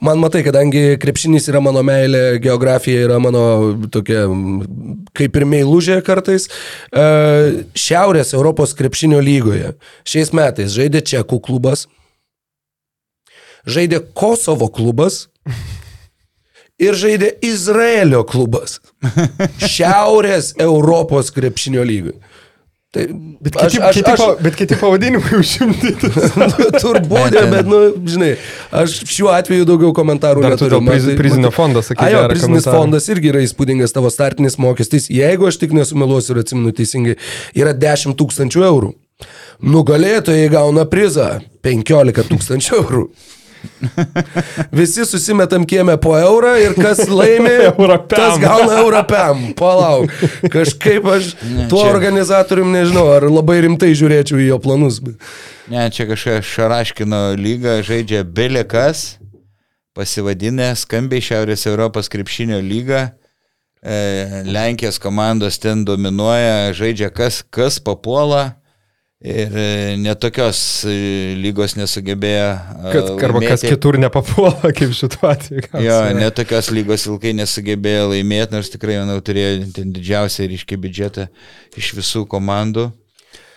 man 0.04 0.20
matai, 0.20 0.42
kadangi 0.44 0.98
krepšinis 1.00 1.48
yra 1.54 1.62
mano 1.64 1.80
meilė, 1.88 2.42
geografija 2.44 3.06
yra 3.08 3.22
mano 3.24 3.46
tokia 3.88 4.26
kaip 5.16 5.40
ir 5.40 5.46
meilužė 5.56 6.02
kartais, 6.04 6.50
uh, 6.92 7.64
Šiaurės 7.80 8.36
Europos 8.36 8.76
krepšinio 8.76 9.24
lygoje 9.24 9.72
šiais 10.04 10.36
metais 10.36 10.76
žaidė 10.76 11.00
Čekų 11.00 11.40
klubas, 11.48 11.88
žaidė 13.68 14.02
Kosovo 14.14 14.68
klubas. 14.74 15.28
Ir 16.82 16.96
žaidė 16.98 17.30
Izraelio 17.46 18.24
klubas. 18.28 18.80
Šiaurės 19.62 20.54
Europos 20.60 21.30
krepšinio 21.36 21.84
lygoje. 21.86 22.18
Tai, 22.94 23.08
Bet 23.42 23.56
kiti, 23.58 23.80
aš, 23.82 23.96
kiti, 23.98 24.12
aš, 24.14 24.22
bet 24.46 24.54
kiti 24.58 24.76
pavadinimai 24.78 25.38
užimti. 25.42 25.96
Turbūt, 26.84 27.34
Bet, 27.34 27.48
bet, 27.50 27.66
nu, 27.66 27.80
žinai, 28.06 28.36
aš 28.70 29.00
šiuo 29.10 29.32
atveju 29.34 29.66
daugiau 29.66 29.90
komentarų 29.98 30.44
Dar 30.46 30.54
tu 30.60 30.68
neturiu. 30.68 30.82
priz, 30.86 31.08
tai- 31.10 31.16
prizinio 31.18 31.50
tai- 31.50 31.56
fondo 31.58 31.82
sakai. 31.82 32.06
A, 32.06 32.12
jo, 32.14 32.22
prizinis 32.30 32.62
komentarą. 32.68 32.78
fondas 32.84 33.10
irgi 33.10 33.32
yra 33.32 33.42
įspūdingas 33.48 33.96
tavo 33.98 34.12
startinis 34.14 34.60
mokestis. 34.62 35.10
Jeigu 35.10 35.50
aš 35.50 35.58
tik 35.64 35.74
nesumeluosiu 35.74 36.36
ir 36.36 36.44
atsimenu 36.44 36.74
teisingai, 36.78 37.16
yra 37.58 37.74
10 37.74 38.14
tūkstančių 38.22 38.62
eurų. 38.70 38.92
Nugalėtojai 39.74 40.52
gauna 40.54 40.86
prizą 40.90 41.32
15 41.66 42.28
tūkstančių 42.30 42.78
eurų. 42.84 43.08
Visi 44.80 45.06
susimetam 45.06 45.66
kiemę 45.66 45.98
po 45.98 46.14
eurą 46.20 46.56
ir 46.62 46.76
kas 46.76 47.04
laimi, 47.10 47.56
tas 48.14 48.40
gauna 48.42 48.78
europem. 48.82 49.54
Palauk. 49.60 50.12
Kažkaip 50.52 51.06
aš 51.16 51.34
Ne, 51.44 51.68
tuo 51.72 51.84
čia- 51.84 51.92
organizatorium 51.94 52.72
nežinau, 52.74 53.08
ar 53.16 53.28
labai 53.30 53.62
rimtai 53.68 53.94
žiūrėčiau 53.98 54.40
į 54.44 54.48
jo 54.52 54.60
planus. 54.64 55.02
Ne, 55.72 55.88
čia 55.94 56.08
kažkokia 56.10 56.42
Šaraškino 56.44 57.22
lyga 57.40 57.80
žaidžia 57.86 58.24
Belekas, 58.28 59.18
pasivadinę 59.96 60.72
skambiai 60.76 61.22
Šiaurės 61.24 61.68
Europos 61.70 62.10
krepšinio 62.12 62.60
lyga. 62.64 63.12
E, 63.84 64.44
Lenkijos 64.48 64.96
komandos 65.04 65.60
ten 65.60 65.84
dominuoja, 65.86 66.72
žaidžia 66.76 67.10
kas, 67.12 67.42
kas 67.52 67.80
papuola. 67.84 68.54
Ir 69.24 69.54
e, 69.56 69.66
netokios 70.04 70.58
e, 70.84 70.94
lygos 71.40 71.78
nesugebėjo. 71.80 72.48
e, 72.60 72.90
Kad 72.92 73.06
arba 73.24 73.40
kas 73.46 73.62
laimėti. 73.62 73.70
kitur 73.72 73.96
nepapuola, 74.04 74.72
kaip 74.76 74.92
šituo 74.98 75.30
atveju. 75.32 75.70
Jo, 75.86 76.00
netokios 76.18 76.68
lygos 76.76 77.06
ilgai 77.08 77.32
nesugebėjo 77.38 78.10
laimėti, 78.12 78.52
nors 78.58 78.72
tikrai, 78.74 78.98
manau, 79.00 79.22
turėjo 79.24 79.70
ten 79.78 79.94
didžiausią 79.96 80.50
ryškiai 80.52 80.82
biudžetą 80.84 81.30
iš 81.80 81.94
visų 82.02 82.26
komandų. 82.34 82.90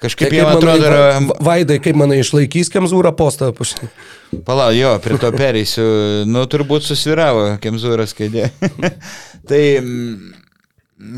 Kažkaip 0.04 0.28
Tai 0.28 0.38
kaip 0.38 0.52
atrodo, 0.52 0.86
yra... 0.86 1.02
Va- 1.24 1.38
Vaidai, 1.48 1.80
kaip 1.82 1.96
manai, 1.98 2.20
išlaikys 2.22 2.70
Kemzūrą 2.70 3.10
postą? 3.16 3.48
Palauk, 4.46 4.76
jo, 4.76 4.92
prie 5.02 5.18
to 5.18 5.32
pereisiu. 5.34 5.86
Nu, 6.30 6.44
turbūt 6.52 6.84
susviravo 6.86 7.56
Kemzūras 7.64 8.12
kėdė. 8.14 8.50
tai, 9.50 9.62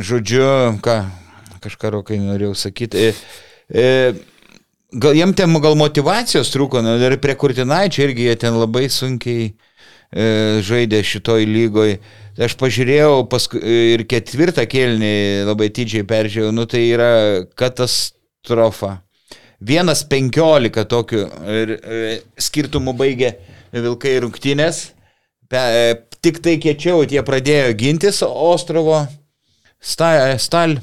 žodžiu, 0.08 0.78
ką, 0.84 0.96
kažką 1.64 1.92
rokai 1.98 2.18
norėjau 2.22 2.54
sakyti. 2.58 3.10
E, 3.10 3.14
e, 3.68 4.14
gal 4.92 5.16
jiem 5.16 5.34
ten 5.36 5.52
gal 5.60 5.76
motivacijos 5.76 6.52
trūko, 6.54 6.82
nu, 6.84 6.96
ir 7.02 7.18
prie 7.20 7.36
Kurtinaičio 7.36 8.06
irgi 8.06 8.28
jie 8.28 8.36
ten 8.40 8.56
labai 8.56 8.88
sunkiai 8.92 9.50
e, 9.50 10.62
žaidė 10.64 11.02
šitoj 11.04 11.44
lygoj. 11.48 11.98
Tai 12.38 12.46
aš 12.46 12.54
pažiūrėjau 12.60 13.26
paskui, 13.30 13.60
ir 13.94 14.04
ketvirtą 14.08 14.64
kelnį 14.70 15.44
labai 15.48 15.68
didžiai 15.74 16.06
peržiūrėjau, 16.08 16.54
nu 16.54 16.64
tai 16.70 16.84
yra 16.92 17.12
katastrofa. 17.58 19.00
Vienas 19.58 20.04
penkiolika 20.06 20.86
tokių 20.86 21.24
ir, 21.50 21.72
e, 21.82 22.12
skirtumų 22.38 22.94
baigė 22.96 23.34
Vilkai 23.74 24.14
rungtynės. 24.22 24.92
Pe, 25.50 25.58
e, 25.58 25.96
tik 26.22 26.38
tai 26.44 26.56
kiečiau 26.62 27.02
tie 27.08 27.20
pradėjo 27.26 27.74
gintis 27.76 28.22
Ostrovo 28.22 29.02
sta, 29.80 30.36
Stal. 30.38 30.78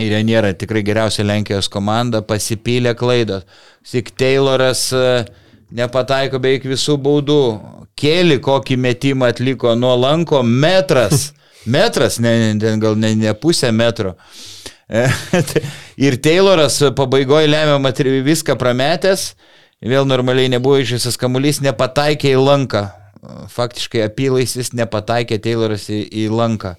Ir 0.00 0.14
jie 0.14 0.22
nėra 0.24 0.54
tikrai 0.56 0.82
geriausia 0.86 1.24
Lenkijos 1.26 1.68
komanda, 1.72 2.22
pasipylė 2.24 2.94
klaidos. 2.96 3.44
Tik 3.90 4.12
Tayloras 4.16 4.86
e, 4.96 5.02
nepataiko 5.76 6.40
beveik 6.40 6.64
visų 6.70 6.96
baudų. 7.04 7.42
Kėli 8.00 8.38
kokį 8.40 8.78
metimą 8.80 9.28
atliko 9.34 9.74
nuo 9.76 9.92
lanko 10.00 10.42
metras. 10.46 11.30
Metras, 11.74 12.16
ne, 12.24 12.54
ne, 12.56 12.70
gal 12.80 12.96
ne, 12.96 13.12
ne 13.20 13.34
pusę 13.36 13.68
metro. 13.76 14.14
ir 16.06 16.16
Tayloras 16.24 16.80
pabaigoje 16.96 17.50
lemiamą 17.50 17.92
viską 18.24 18.56
prametęs, 18.58 19.34
vėl 19.84 20.08
normaliai 20.08 20.48
nebuvo 20.48 20.80
išvisas 20.80 21.20
kamuolys, 21.20 21.60
nepataikė 21.60 22.32
į 22.32 22.40
lanką. 22.40 22.86
Faktiškai 23.52 24.06
apylaisis 24.06 24.72
nepataikė 24.72 25.38
Tayloras 25.38 25.90
į, 25.92 26.00
į 26.24 26.28
lanką. 26.32 26.78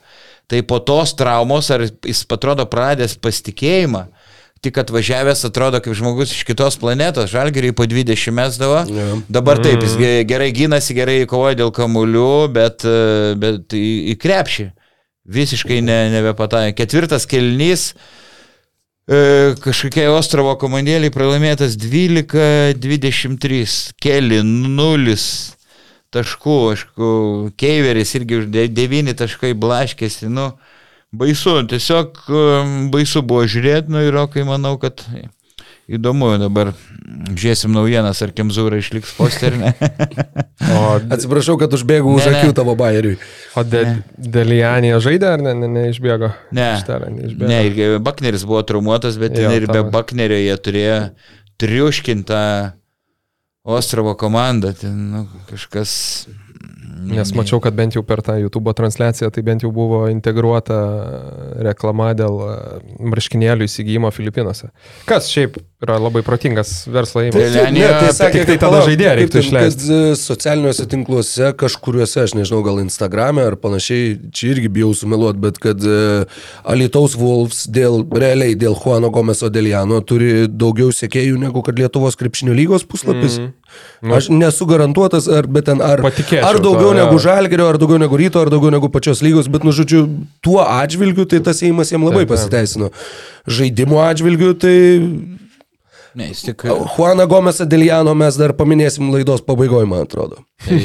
Tai 0.51 0.59
po 0.67 0.81
tos 0.83 1.15
traumos, 1.15 1.71
ar 1.71 1.87
jis 1.87 2.25
atrodo 2.27 2.67
pradės 2.67 3.15
pasitikėjimą, 3.15 4.09
tik 4.61 4.77
atvažiavęs 4.83 5.45
atrodo 5.47 5.79
kaip 5.81 5.95
žmogus 5.97 6.33
iš 6.35 6.43
kitos 6.45 6.75
planetos, 6.81 7.31
žalgeriai 7.31 7.73
po 7.73 7.87
20 7.87 8.35
mesdavo. 8.35 8.81
Yeah. 8.91 9.23
Dabar 9.31 9.61
taip, 9.63 9.79
jis 9.79 9.95
mm. 9.95 10.27
gerai 10.29 10.51
gynasi, 10.53 10.93
gerai 10.97 11.27
kovoja 11.29 11.55
dėl 11.63 11.71
kamuolių, 11.73 12.51
bet, 12.53 12.83
bet 13.41 13.73
į, 13.77 13.87
į 14.11 14.13
krepšį 14.21 14.67
visiškai 15.31 15.79
ne, 15.85 15.99
nebepataikė. 16.17 16.75
Ketvirtas 16.81 17.23
kelnys, 17.29 17.81
e, 19.07 19.55
kažkokiai 19.63 20.09
Ostrovo 20.11 20.55
komandėliai 20.61 21.11
pralaimėtas 21.13 21.77
12-23, 21.79 23.93
keli 24.01 24.39
0 24.43 25.15
taškų, 26.11 26.57
aišku, 26.75 27.09
Keiveris 27.59 28.15
irgi 28.19 28.41
už 28.41 28.49
9 28.51 29.13
taškai 29.19 29.53
blaškėsi, 29.57 30.29
nu, 30.31 30.51
baisu, 31.15 31.59
tiesiog 31.71 32.23
um, 32.29 32.73
baisu 32.93 33.23
buvo 33.23 33.45
žiūrėti, 33.49 33.91
nu 33.91 34.03
ir 34.07 34.19
kai 34.33 34.43
manau, 34.47 34.77
kad 34.81 35.03
įdomu 35.91 36.33
dabar 36.39 36.73
žiūrėsim 37.31 37.73
naujienas, 37.75 38.21
ar 38.23 38.31
Kemzūra 38.35 38.79
išliks 38.79 39.13
posterinė. 39.17 39.73
o, 40.71 40.83
Atsiprašau, 41.15 41.57
kad 41.59 41.73
užbėgau 41.75 42.15
už 42.15 42.29
akių 42.31 42.55
tavo 42.57 42.75
bairiui. 42.79 43.17
O 43.59 43.63
de, 43.67 43.83
Delianija 44.15 44.99
žaidė 45.03 45.33
ar 45.35 45.43
ne, 45.43 45.55
ne, 45.63 45.71
neišbėgo? 45.75 46.31
Ne, 46.55 46.69
Štarą, 46.83 47.11
neišbėgo. 47.15 47.49
ne, 47.51 47.89
Bakneris 48.03 48.45
buvo 48.47 48.63
traumuotas, 48.67 49.19
bet 49.21 49.35
jo, 49.39 49.51
ir 49.57 49.67
be 49.71 49.83
Baknerio 49.91 50.39
jie 50.39 50.55
turėjo 50.63 50.99
triuškintą 51.61 52.43
Ostrovo 53.63 54.15
komanda, 54.15 54.73
ten 54.73 55.11
nu, 55.11 55.27
kažkas. 55.49 56.27
Nes 57.01 57.33
mačiau, 57.33 57.59
kad 57.63 57.75
bent 57.77 57.95
jau 57.97 58.03
per 58.05 58.21
tą 58.25 58.37
YouTube 58.39 58.73
transliaciją 58.77 59.31
tai 59.33 59.43
bent 59.45 59.65
jau 59.65 59.71
buvo 59.73 60.03
integruota 60.11 60.77
reklama 61.65 62.11
dėl 62.17 62.37
e, 62.45 62.53
marškinėlių 63.11 63.67
įsigijimo 63.69 64.11
Filipinuose. 64.13 64.69
Kas 65.09 65.29
šiaip 65.31 65.57
yra 65.81 65.97
labai 65.97 66.21
protingas 66.25 66.83
verslo 66.91 67.23
įmonė. 67.25 67.47
Tai, 67.55 67.63
ne, 67.73 67.85
tai 67.89 68.11
sakė, 68.13 68.43
tai 68.51 68.57
tada 68.61 68.83
žaidėjai 68.85 69.15
reiktų 69.21 69.41
išleisti. 69.41 69.87
E, 69.89 70.11
socialiniuose 70.19 70.85
tinkluose, 70.91 71.49
kažkuriuose, 71.57 72.19
aš 72.27 72.35
nežinau, 72.37 72.61
gal 72.65 72.81
Instagram'e 72.83 73.47
ar 73.49 73.57
panašiai, 73.61 74.13
čia 74.35 74.51
irgi 74.53 74.69
bijau 74.77 74.91
sumeluoti, 74.97 75.41
bet 75.41 75.57
kad 75.61 75.81
uh, 75.87 76.43
Alitaus 76.69 77.17
Wolves 77.17 77.63
dėl, 77.73 78.03
realiai 78.13 78.53
dėl 78.59 78.77
Juano 78.77 79.09
Gomeso 79.13 79.49
Deliano 79.53 80.03
turi 80.05 80.45
daugiau 80.45 80.93
sekėjų 80.93 81.41
negu 81.41 81.65
kad 81.65 81.81
Lietuvos 81.81 82.19
krepšinio 82.19 82.53
lygos 82.57 82.85
puslapis. 82.85 83.39
Mm. 83.41 83.55
Nu, 84.01 84.15
aš 84.17 84.31
nesu 84.33 84.65
garantuotas, 84.65 85.27
ar, 85.29 85.45
bet 85.45 85.67
ten, 85.69 85.81
ar, 85.85 86.01
ar 86.01 86.57
daugiau 86.57 86.89
to, 86.89 86.95
negu 86.97 87.19
ja. 87.19 87.23
Žalgerio, 87.27 87.67
ar 87.69 87.77
daugiau 87.81 88.01
negu 88.01 88.17
Ryto, 88.17 88.41
ar 88.41 88.49
daugiau 88.49 88.73
negu 88.73 88.89
pačios 88.93 89.21
lygos, 89.21 89.49
bet, 89.51 89.65
nu, 89.67 89.73
žodžiu, 89.77 90.07
tuo 90.41 90.63
atžvilgiu 90.63 91.27
tai 91.29 91.41
tas 91.45 91.61
įimas 91.61 91.93
jiems 91.93 92.09
labai 92.09 92.23
taip, 92.25 92.33
pasiteisino. 92.33 92.89
Žaidimo 93.45 94.01
atžvilgiu 94.01 94.55
tai 94.57 94.75
Ne, 96.11 96.27
jis 96.27 96.41
tik. 96.43 96.65
Juaną 96.97 97.23
Gomesą 97.31 97.63
Deliano 97.71 98.11
mes 98.19 98.35
dar 98.35 98.51
paminėsim 98.57 99.13
laidos 99.13 99.43
pabaigoje, 99.47 99.87
man 99.87 100.03
atrodo. 100.03 100.41
Tai, 100.65 100.79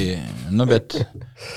nu, 0.55 0.67
bet 0.71 0.95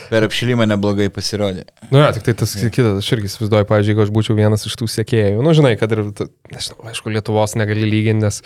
per 0.09 0.25
apšilimą 0.27 0.67
neblogai 0.69 1.09
pasirodė. 1.13 1.65
Nu, 1.89 2.01
ja, 2.01 2.09
tik 2.13 2.25
tai 2.27 2.35
tas 2.37 2.53
kitas, 2.53 2.99
aš 2.99 3.11
irgi 3.15 3.29
įsivaizduoju, 3.29 3.67
pavyzdžiui, 3.69 3.93
jeigu 3.93 4.03
aš 4.03 4.11
būčiau 4.13 4.37
vienas 4.37 4.65
iš 4.67 4.75
tų 4.79 4.89
sėkėjų. 4.91 5.43
Nu, 5.45 5.53
žinai, 5.57 5.73
kad 5.79 5.93
ir, 5.95 6.03
nežinau, 6.51 6.89
aišku, 6.91 7.13
Lietuvos 7.13 7.55
negali 7.59 7.87
lyginti, 7.87 8.27
nes 8.27 8.41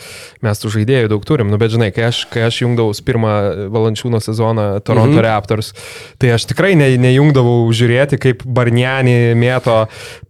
mes 0.45 0.61
tų 0.61 0.71
žaidėjų 0.77 1.11
daug 1.11 1.25
turim. 1.27 1.49
Nu, 1.51 1.59
bet 1.61 1.73
žinai, 1.73 1.89
kai 1.95 2.07
aš, 2.11 2.23
kai 2.31 2.45
aš 2.47 2.61
jungdavau 2.63 2.93
pirmą 3.03 3.33
valančiūno 3.73 4.21
sezoną 4.23 4.67
Toronto 4.85 5.17
mhm. 5.17 5.23
Raptors, 5.25 5.73
tai 6.21 6.33
aš 6.37 6.47
tikrai 6.51 6.73
ne, 6.79 6.91
nejungdavau 7.01 7.65
žiūrėti, 7.75 8.21
kaip 8.21 8.45
Barniani 8.45 9.33
mėto 9.39 9.83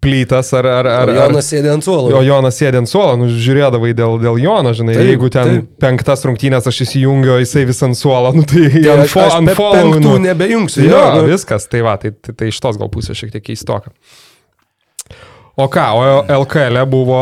plytas 0.04 0.54
ar... 0.58 0.68
ar, 0.80 0.90
ar 0.94 1.12
o 1.12 1.18
Jonas 1.20 1.52
sėdė 1.52 1.74
ant 1.76 1.86
suolo. 1.86 2.14
O 2.18 2.24
Jonas 2.26 2.58
sėdė 2.60 2.82
ant 2.82 2.90
suolo, 2.90 3.18
nu, 3.20 3.30
žiūrėdavai 3.32 3.94
dėl, 3.98 4.18
dėl 4.24 4.40
Jono, 4.42 4.74
žinai, 4.78 4.96
taip, 4.98 5.12
jeigu 5.12 5.30
ten 5.34 5.52
taip. 5.52 5.70
penktas 5.84 6.26
rungtynės 6.28 6.68
aš 6.70 6.84
įsijungiu, 6.88 7.36
jisai 7.42 7.66
vis 7.70 7.82
ant 7.86 7.98
suolo, 7.98 8.34
nu, 8.36 8.46
tai, 8.48 8.68
tai 8.76 8.96
ant, 8.96 9.12
fo, 9.12 9.26
ant 9.38 9.54
follow. 9.58 10.00
Nu, 10.04 10.16
nebejungsiu. 10.22 10.86
Jo, 10.88 10.93
jo, 10.94 11.26
viskas, 11.28 11.68
tai 11.72 11.84
va, 11.86 11.98
tai, 12.02 12.14
tai, 12.14 12.36
tai 12.38 12.52
iš 12.52 12.62
tos 12.64 12.80
gal 12.82 12.92
pusės 12.94 13.20
šiek 13.20 13.34
tiek 13.34 13.46
keistoka. 13.52 13.94
O 15.54 15.68
ką, 15.70 15.84
o 15.94 16.06
LKL 16.34 16.80
e 16.82 16.84
buvo 16.90 17.18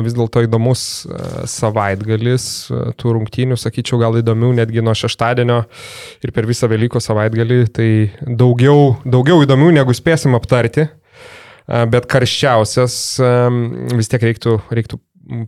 vis 0.00 0.14
dėlto 0.16 0.40
įdomus 0.46 0.84
savaitgalis, 1.52 2.46
tų 2.96 3.12
rungtynių, 3.18 3.58
sakyčiau, 3.60 3.98
gal 4.00 4.16
įdomių 4.22 4.54
netgi 4.62 4.80
nuo 4.80 4.94
šeštadienio 4.96 5.58
ir 6.24 6.32
per 6.32 6.48
visą 6.48 6.70
Velyko 6.72 7.02
savaitgalį, 7.04 7.58
tai 7.76 7.90
daugiau, 8.24 8.94
daugiau 9.04 9.44
įdomių 9.44 9.68
negu 9.76 9.92
spėsim 9.92 10.32
aptarti, 10.38 10.88
bet 11.92 12.08
karščiausias 12.08 12.96
vis 14.00 14.08
tiek 14.14 14.24
reiktų, 14.30 14.56
reiktų 14.72 15.02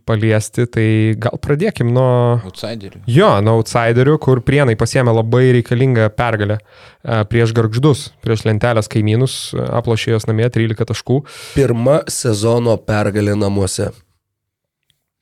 paliesti, 0.07 0.67
tai 0.71 0.87
gal 1.21 1.39
pradėkim 1.43 1.91
nuo... 1.95 2.41
Outsiderių. 2.47 3.03
Jo, 3.11 3.31
nuo 3.45 3.59
outsiderių, 3.61 4.17
kur 4.23 4.41
prienai 4.47 4.77
pasiemė 4.79 5.15
labai 5.17 5.49
reikalingą 5.59 6.09
pergalę 6.17 6.59
e, 6.61 7.21
prieš 7.31 7.55
garždus, 7.57 8.07
prieš 8.25 8.47
lentelės 8.49 8.91
kaimynus, 8.93 9.37
e, 9.55 9.67
aplošė 9.81 10.15
jos 10.15 10.29
namie 10.31 10.47
13 10.47 10.91
taškų. 10.93 11.21
Pirma 11.57 12.01
sezono 12.11 12.77
pergalė 12.81 13.37
namuose. 13.39 13.91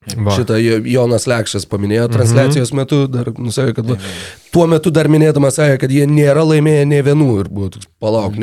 Va. 0.02 0.32
Šitą 0.34 0.56
Jonas 0.58 1.28
Lekšas 1.30 1.68
paminėjo 1.70 2.08
mhm. 2.08 2.14
transliacijos 2.16 2.72
mhm. 2.72 2.80
metu, 2.80 3.02
dar 3.10 3.28
nusakė, 3.36 3.76
kad 3.78 3.92
mhm. 3.94 4.16
tuo 4.54 4.66
metu 4.70 4.90
dar 4.94 5.08
minėdamas 5.12 5.60
sakė, 5.60 5.78
kad 5.84 5.94
jie 5.94 6.08
nėra 6.10 6.42
laimėję 6.48 6.88
ne 6.90 7.02
vienų 7.06 7.28
ir 7.44 7.52
buvo 7.52 7.70
toks 7.76 7.86
palauk, 8.02 8.34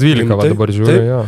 dvylika, 0.00 0.38
va 0.38 0.48
dabar 0.48 0.72
žiūriu. 0.72 0.94
Taip, 0.94 1.10
jo. 1.10 1.26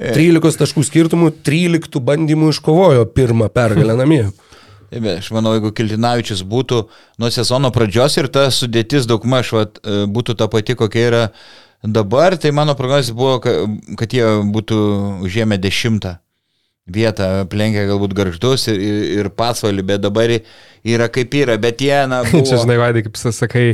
13 0.00 0.62
taškų 0.62 0.84
skirtumų, 0.88 1.32
13 1.44 2.00
bandymų 2.04 2.54
iškovojo 2.54 3.04
pirmą 3.14 3.50
pergalę 3.52 3.98
namie. 4.00 4.22
Aš 5.18 5.28
manau, 5.36 5.52
jeigu 5.54 5.70
Kiltinavičius 5.76 6.40
būtų 6.50 6.80
nuo 7.20 7.28
sezono 7.30 7.70
pradžios 7.74 8.16
ir 8.18 8.30
ta 8.32 8.48
sudėtis 8.50 9.06
daugmaž 9.06 9.52
e, 9.54 9.66
būtų 10.10 10.34
ta 10.40 10.48
pati, 10.50 10.74
kokia 10.74 11.04
yra 11.10 11.22
dabar, 11.82 12.34
tai 12.40 12.50
mano 12.56 12.74
prognozija 12.74 13.14
buvo, 13.14 13.38
kad 13.40 14.16
jie 14.16 14.24
būtų 14.50 14.80
užėmę 15.28 15.60
dešimtą 15.62 16.16
vietą, 16.90 17.28
aplenkę 17.44 17.84
galbūt 17.86 18.14
garždus 18.16 18.66
ir, 18.72 18.80
ir, 18.82 19.02
ir 19.20 19.30
pasvalį, 19.36 19.84
bet 19.92 20.02
dabar 20.02 20.32
yra 20.86 21.10
kaip 21.12 21.34
yra, 21.42 21.58
bet 21.60 21.82
jie, 21.84 21.96
na... 22.10 22.22
Buvo... 22.30 22.44
Čia, 22.46 22.60
žinai, 22.64 22.78
Vaidai, 22.80 23.04
kaip 23.06 23.20
sakai, 23.20 23.66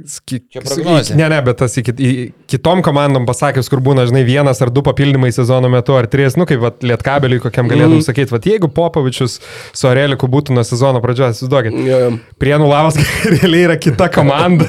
Čia 0.00 0.60
prognozija. 0.64 1.16
Ne, 1.16 1.26
ne, 1.28 1.38
bet 1.44 1.58
tas 1.60 1.74
į, 1.76 1.82
į, 1.92 2.10
kitom 2.48 2.80
komandom 2.84 3.26
pasakęs, 3.28 3.68
kur 3.68 3.82
būna, 3.84 4.06
žinai, 4.08 4.22
vienas 4.24 4.60
ar 4.64 4.70
du 4.72 4.82
papildymai 4.86 5.28
sezono 5.34 5.68
metu, 5.72 5.92
ar 5.98 6.08
trys, 6.10 6.38
nu 6.40 6.46
kaip 6.48 6.62
vat, 6.62 6.78
lietkabeliui, 6.86 7.40
kokiam 7.42 7.68
galėtum 7.68 7.98
mm. 7.98 8.06
sakyti, 8.06 8.32
vat, 8.32 8.48
jeigu 8.48 8.70
Popovičius 8.72 9.38
su 9.76 9.90
Areliku 9.90 10.28
būtų 10.30 10.56
nuo 10.56 10.64
sezono 10.64 11.02
pradžios, 11.04 11.36
įsivaizduokit. 11.36 11.76
Yeah. 11.84 12.16
Prienų 12.40 12.70
lavas 12.70 12.96
realiai 13.34 13.66
yra 13.68 13.76
kita 13.80 14.08
komanda. 14.14 14.68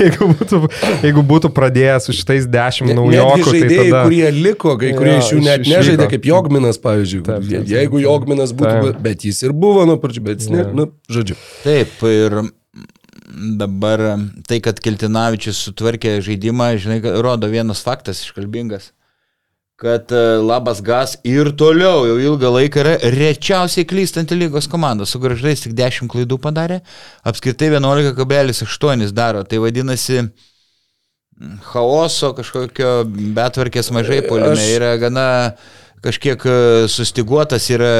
jeigu, 0.00 0.30
būtų, 0.38 0.62
jeigu 1.04 1.24
būtų 1.34 1.52
pradėjęs 1.56 2.08
su 2.08 2.16
šitais 2.16 2.48
dešimt 2.48 2.94
naujokų. 2.96 3.44
Tai 3.44 3.52
žaidėjai, 3.52 3.68
tai 3.74 3.90
tada... 3.90 4.02
kurie 4.08 4.32
liko, 4.38 4.76
kai 4.80 4.94
kurie 4.96 5.14
ja, 5.16 5.20
iš 5.20 5.32
jų 5.34 5.42
net 5.44 5.68
nežaidė, 5.68 6.08
kaip 6.14 6.28
Jogminas, 6.28 6.80
pavyzdžiui. 6.80 7.22
Taip, 7.28 7.44
taip, 7.44 7.52
taip. 7.58 7.70
Jeigu 7.74 8.02
Jogminas 8.06 8.56
būtų, 8.56 8.94
taip. 8.94 9.04
bet 9.04 9.28
jis 9.28 9.42
ir 9.44 9.54
buvo 9.66 9.84
nuo 9.88 9.98
pradžių, 10.00 10.24
bet 10.30 10.42
jis, 10.42 10.50
ne, 10.54 10.57
ja. 10.62 10.76
nu, 10.76 10.88
žodžiu. 11.12 11.38
Taip, 11.64 11.96
ir 12.08 12.38
dabar 13.58 14.04
tai, 14.48 14.60
kad 14.64 14.80
Keltinavičius 14.82 15.60
sutvarkė 15.68 16.18
žaidimą, 16.24 16.72
žinai, 16.82 17.00
rodo 17.22 17.50
vienas 17.50 17.82
faktas 17.84 18.22
iškalbingas. 18.24 18.92
kad 19.78 20.12
e, 20.12 20.16
Labas 20.42 20.80
Gas 20.82 21.12
ir 21.22 21.52
toliau 21.54 22.02
jau 22.08 22.16
ilgą 22.18 22.48
laiką 22.50 22.80
yra 22.82 22.96
rečiausiai 23.14 23.86
klystanti 23.86 24.34
lygos 24.34 24.66
komanda. 24.66 25.06
Su 25.06 25.20
gražais 25.22 25.62
tik 25.62 25.76
10 25.78 26.10
klaidų 26.10 26.40
padarė, 26.42 26.80
apskritai 27.22 27.70
11,8 27.76 29.12
daro. 29.14 29.44
Tai 29.46 29.60
vadinasi, 29.62 30.24
chaoso 31.70 32.32
kažkokio 32.34 33.04
betvarkės 33.36 33.92
mažai 33.94 34.24
polime 34.26 34.64
yra 34.74 34.96
gana 34.98 35.28
kažkiek 36.04 36.46
e, 36.46 36.56
sustiguotas 36.92 37.68
yra. 37.74 37.92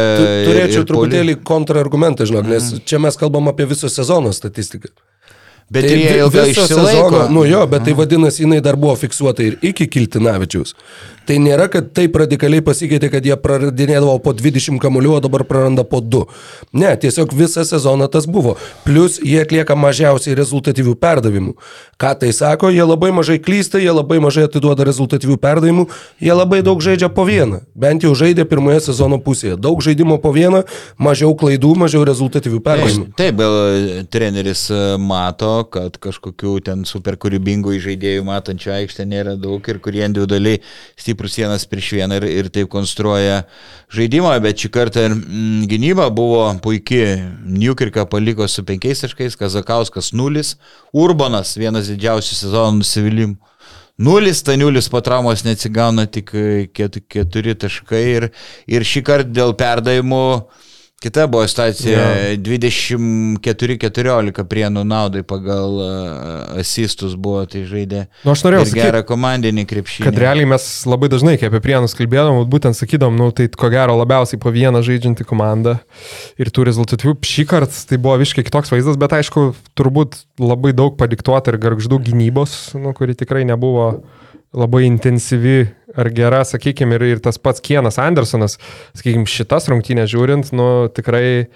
Turėčiau 0.47 0.81
ir, 0.81 0.85
ir 0.85 0.89
truputėlį 0.89 1.37
kontrargumentą, 1.47 2.27
žinok, 2.29 2.49
nes 2.51 2.73
mm. 2.73 2.87
čia 2.89 3.03
mes 3.03 3.19
kalbam 3.21 3.51
apie 3.53 3.69
viso 3.71 3.91
sezono 3.93 4.33
statistiką. 4.37 4.93
Bet 5.69 5.85
tai 5.85 5.99
jie 6.01 6.13
ilgai 6.23 6.47
išsilaiko. 6.49 6.89
Sezono, 6.89 7.25
nu 7.35 7.45
jo, 7.45 7.61
bet 7.69 7.85
tai 7.85 7.93
vadinasi, 7.97 8.47
jinai 8.47 8.63
dar 8.65 8.79
buvo 8.81 8.95
fiksuota 8.97 9.45
ir 9.45 9.59
iki 9.69 9.85
Kiltinavičiaus. 9.93 10.73
Tai 11.29 11.37
nėra, 11.45 11.67
kad 11.69 11.91
taip 11.93 12.15
radikaliai 12.17 12.65
pasikeitė, 12.65 13.11
kad 13.13 13.27
jie 13.27 13.35
praradinėdavo 13.37 14.15
po 14.25 14.33
20 14.33 14.81
kamuolių, 14.81 15.11
o 15.19 15.21
dabar 15.21 15.43
praranda 15.45 15.85
po 15.85 16.01
2. 16.01 16.23
Ne, 16.81 16.95
tiesiog 16.97 17.35
visą 17.37 17.67
sezoną 17.69 18.07
tas 18.09 18.25
buvo. 18.25 18.55
Plus 18.87 19.19
jie 19.21 19.43
atlieka 19.43 19.77
mažiausiai 19.77 20.39
rezultatyvių 20.39 20.95
perdavimų. 20.97 21.53
Ką 22.01 22.13
tai 22.23 22.31
sako, 22.33 22.71
jie 22.73 22.81
labai 22.81 23.11
mažai 23.13 23.37
klysta, 23.45 23.77
jie 23.83 23.93
labai 23.93 24.23
mažai 24.25 24.47
atiduoda 24.49 24.87
rezultatyvių 24.89 25.37
perdavimų, 25.43 25.85
jie 26.25 26.33
labai 26.33 26.63
daug 26.65 26.81
žaidžia 26.81 27.11
po 27.13 27.27
vieną. 27.29 27.61
Bent 27.77 28.09
jau 28.09 28.15
žaidė 28.17 28.49
pirmoje 28.49 28.81
sezono 28.89 29.21
pusėje. 29.21 29.59
Daug 29.61 29.85
žaidimo 29.85 30.17
po 30.25 30.33
vieną, 30.33 30.63
mažiau 30.97 31.37
klaidų, 31.37 31.75
mažiau 31.85 32.07
rezultatyvių 32.09 32.63
perdavimų. 32.65 33.11
Taip, 33.21 33.45
taip 33.45 34.09
treneris 34.15 34.65
e, 34.73 34.81
mato, 34.97 35.53
kad 35.69 36.01
kažkokių 36.01 36.57
ten 36.71 36.89
super 36.89 37.21
kūrybingų 37.21 37.77
žaidėjų 37.85 38.25
matančių 38.31 38.75
aikštę 38.79 39.09
nėra 39.13 39.37
daug 39.37 39.61
ir 39.69 39.83
kurie 39.85 40.07
individualiai 40.09 40.63
stipriai 40.97 41.18
stiprus 41.19 41.37
vienas 41.37 41.67
prieš 41.67 41.93
vieną 41.97 42.15
ir, 42.21 42.25
ir 42.31 42.49
taip 42.49 42.69
konstruoja 42.71 43.43
žaidimą, 43.91 44.37
bet 44.39 44.61
šį 44.63 44.69
kartą 44.71 45.03
ir 45.03 45.15
mm, 45.17 45.65
gynyba 45.67 46.07
buvo 46.15 46.45
puikiai. 46.63 47.19
Newkirką 47.43 48.07
paliko 48.07 48.47
su 48.47 48.63
penkiais 48.63 49.03
taškais, 49.03 49.35
Kazakauskas 49.35 50.13
nulis, 50.13 50.55
Urbanas 50.95 51.57
vienas 51.59 51.91
didžiausių 51.91 52.39
sezono 52.39 52.79
nusivylimų. 52.79 53.35
Nulis, 53.99 54.45
Taniulis 54.47 54.87
po 54.87 55.01
traumos 55.03 55.43
neatsigauna 55.43 56.07
tik 56.07 56.31
keturi 56.71 57.57
taškai 57.59 58.05
ir, 58.13 58.29
ir 58.71 58.87
šį 58.87 59.03
kartą 59.03 59.35
dėl 59.35 59.57
perdavimų 59.59 60.23
Kita 60.99 61.29
buvo 61.31 61.47
situacija 61.47 61.95
ja. 61.95 62.07
24-14 62.43 64.43
prienų 64.51 64.83
naudai 64.83 65.21
pagal 65.23 65.77
uh, 65.79 66.59
asistus 66.59 67.15
buvo, 67.15 67.45
tai 67.47 67.63
žaidė 67.71 68.09
nu, 68.25 68.33
aš 68.33 68.43
norėjau 68.43 68.65
sakyti, 68.67 68.83
gerą 68.83 69.05
komandinį 69.07 69.63
krepšinį. 69.71 70.09
Kad 70.09 70.19
realiai 70.19 70.49
mes 70.51 70.67
labai 70.91 71.07
dažnai, 71.13 71.37
kai 71.39 71.53
apie 71.53 71.63
prienus 71.63 71.95
kalbėdom, 71.95 72.41
būtent 72.51 72.75
sakydom, 72.75 73.15
nu 73.15 73.31
tai 73.31 73.47
ko 73.47 73.71
gero 73.71 73.95
labiausiai 74.01 74.43
po 74.43 74.51
vieną 74.51 74.83
žaidžiantį 74.83 75.23
komandą 75.31 75.79
ir 76.35 76.51
tų 76.51 76.67
rezultatų. 76.73 77.15
Šį 77.31 77.47
kartą 77.55 77.87
tai 77.93 78.03
buvo 78.03 78.19
visiškai 78.19 78.49
kitoks 78.51 78.75
vaizdas, 78.75 78.99
bet 78.99 79.15
aišku, 79.21 79.53
turbūt 79.79 80.19
labai 80.43 80.75
daug 80.75 80.99
padiktuota 80.99 81.55
ir 81.55 81.63
garždų 81.63 82.03
gynybos, 82.11 82.75
nu, 82.75 82.91
kuri 82.99 83.15
tikrai 83.15 83.47
nebuvo 83.47 83.93
labai 84.51 84.89
intensyvi 84.91 85.78
ar 85.97 86.13
gera, 86.15 86.45
sakykime, 86.45 86.99
ir, 86.99 87.07
ir 87.15 87.25
tas 87.25 87.41
pats 87.41 87.63
Kienas 87.65 88.01
Andersonas, 88.03 88.59
sakykime, 88.99 89.29
šitas 89.31 89.71
rungtynės 89.73 90.13
žiūrint, 90.13 90.53
nu 90.57 90.69
tikrai 90.95 91.49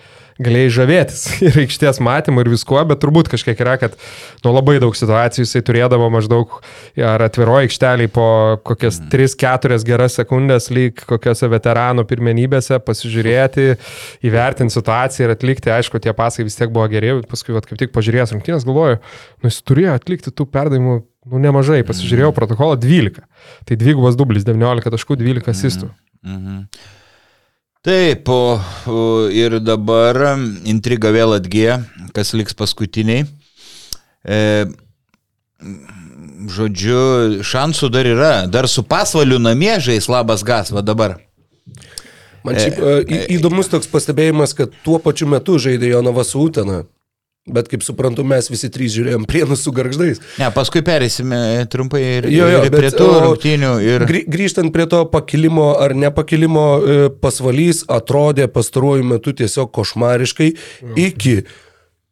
galėjai 0.43 0.71
žavėtis 0.79 1.23
ir 1.47 1.59
aikštės 1.65 2.01
matymu 2.05 2.43
ir 2.43 2.51
viskuo, 2.53 2.81
bet 2.89 3.03
turbūt 3.03 3.31
kažkiek 3.33 3.59
yra, 3.63 3.77
kad 3.81 3.97
nu, 4.45 4.53
labai 4.55 4.79
daug 4.83 4.97
situacijų 4.97 5.45
jisai 5.45 5.63
turėdavo 5.67 6.09
maždaug 6.13 6.59
ar 6.97 7.27
atviroje 7.27 7.69
aikšteliai 7.69 8.11
po 8.13 8.27
kokias 8.67 9.01
3-4 9.13 9.77
mhm. 9.77 9.87
geras 9.91 10.19
sekundės 10.21 10.71
lyg 10.75 11.05
kokiose 11.09 11.51
veteranų 11.53 12.07
pirmenybėse 12.09 12.81
pasižiūrėti, 12.87 13.69
įvertinti 14.29 14.79
situaciją 14.79 15.29
ir 15.29 15.37
atlikti, 15.37 15.75
aišku, 15.75 16.03
tie 16.03 16.17
pasai 16.17 16.49
vis 16.49 16.59
tiek 16.59 16.73
buvo 16.73 16.89
geri, 16.93 17.15
paskui 17.29 17.57
vat, 17.57 17.69
kaip 17.69 17.81
tik 17.81 17.95
pažiūrėjęs 17.95 18.37
rungtynės 18.37 18.69
galvoju, 18.69 19.01
nu 19.43 19.53
jis 19.53 19.65
turėjo 19.69 19.97
atlikti 20.01 20.33
tų 20.33 20.49
perdavimų 20.53 21.03
nu 21.27 21.43
nemažai, 21.43 21.83
pasižiūrėjau 21.87 22.33
protokolą 22.37 22.79
12. 22.81 23.23
Tai 23.69 23.79
dvigubas 23.79 24.19
dublis, 24.19 24.47
19 24.49 24.91
taškų, 24.95 25.19
12 25.21 25.53
asistų. 25.53 25.91
Mm 26.23 26.39
-hmm. 26.39 26.67
Taip, 27.83 28.29
o, 28.29 28.61
o, 28.87 29.29
ir 29.35 29.59
dabar 29.59 30.39
intriga 30.65 31.11
vėl 31.11 31.35
atgyja, 31.35 31.81
kas 32.15 32.33
liks 32.33 32.55
paskutiniai. 32.55 33.25
E, 34.23 34.67
žodžiu, 36.47 37.43
šansų 37.43 37.91
dar 37.91 38.07
yra, 38.07 38.33
dar 38.47 38.69
su 38.71 38.85
pasvaliu 38.87 39.41
namie 39.43 39.75
žais 39.81 40.07
labas 40.07 40.45
gas, 40.47 40.71
va 40.71 40.83
dabar. 40.83 41.19
Man 42.47 42.59
šiaip 42.59 42.79
e, 42.79 42.95
e, 43.03 43.21
įdomus 43.37 43.71
toks 43.71 43.91
pastebėjimas, 43.91 44.55
kad 44.55 44.71
tuo 44.87 44.99
pačiu 45.03 45.27
metu 45.31 45.59
žaidė 45.63 45.93
Jonavas 45.93 46.35
Utena. 46.39 46.85
Bet 47.43 47.67
kaip 47.67 47.83
suprantu, 47.83 48.23
mes 48.23 48.47
visi 48.47 48.69
trys 48.71 48.93
žiūrėjom 48.95 49.25
prienus 49.27 49.65
su 49.67 49.73
garždais. 49.75 50.21
Ne, 50.39 50.47
paskui 50.55 50.79
perėsime 50.87 51.65
trumpai 51.73 52.03
ir, 52.05 52.29
jo, 52.31 52.47
jo, 52.47 52.61
ir 52.63 52.71
prie 52.71 52.87
bet, 52.87 52.95
tų 53.01 53.09
rungtynių. 53.25 53.71
Ir... 53.83 54.05
Grįžtant 54.31 54.71
prie 54.71 54.87
to 54.87 55.01
pakilimo 55.11 55.73
ar 55.75 55.91
nepakilimo, 55.99 56.67
e, 56.79 57.11
pasvalys 57.25 57.83
atrodė 57.91 58.47
pastaruoju 58.47 59.09
metu 59.11 59.35
tiesiog 59.35 59.75
košmariškai 59.75 60.53
iki 61.03 61.41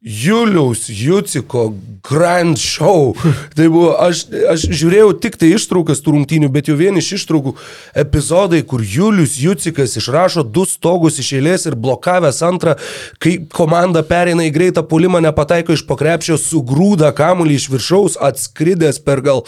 Juliaus 0.02 0.88
Juciko 0.88 1.74
Grand 2.10 2.58
Show. 2.58 3.12
Tai 3.56 3.66
buvo, 3.68 3.90
aš, 4.00 4.22
aš 4.48 4.64
žiūrėjau 4.72 5.10
tik 5.20 5.36
tai 5.36 5.50
ištraukas 5.52 6.00
tų 6.00 6.14
rungtynių, 6.14 6.48
bet 6.52 6.70
jau 6.70 6.76
vien 6.78 6.96
iš 6.96 7.10
ištraukų 7.18 7.52
epizodai, 8.00 8.62
kur 8.64 8.80
Julius 8.80 9.36
Jucikas 9.36 9.98
išrašo 10.00 10.46
du 10.48 10.64
stogus 10.64 11.20
iš 11.20 11.34
eilės 11.36 11.68
ir 11.68 11.76
blokavęs 11.76 12.40
antrą, 12.48 12.78
kai 13.20 13.36
komanda 13.52 14.00
pereina 14.00 14.48
į 14.48 14.54
greitą 14.56 14.86
pulimą, 14.88 15.20
nepataiko 15.20 15.76
iš 15.76 15.84
pakrepšio, 15.90 16.40
sugrūda 16.40 17.12
kamuolį 17.12 17.60
iš 17.60 17.68
viršaus, 17.74 18.16
atskridęs 18.24 19.04
per 19.04 19.20
gal 19.26 19.44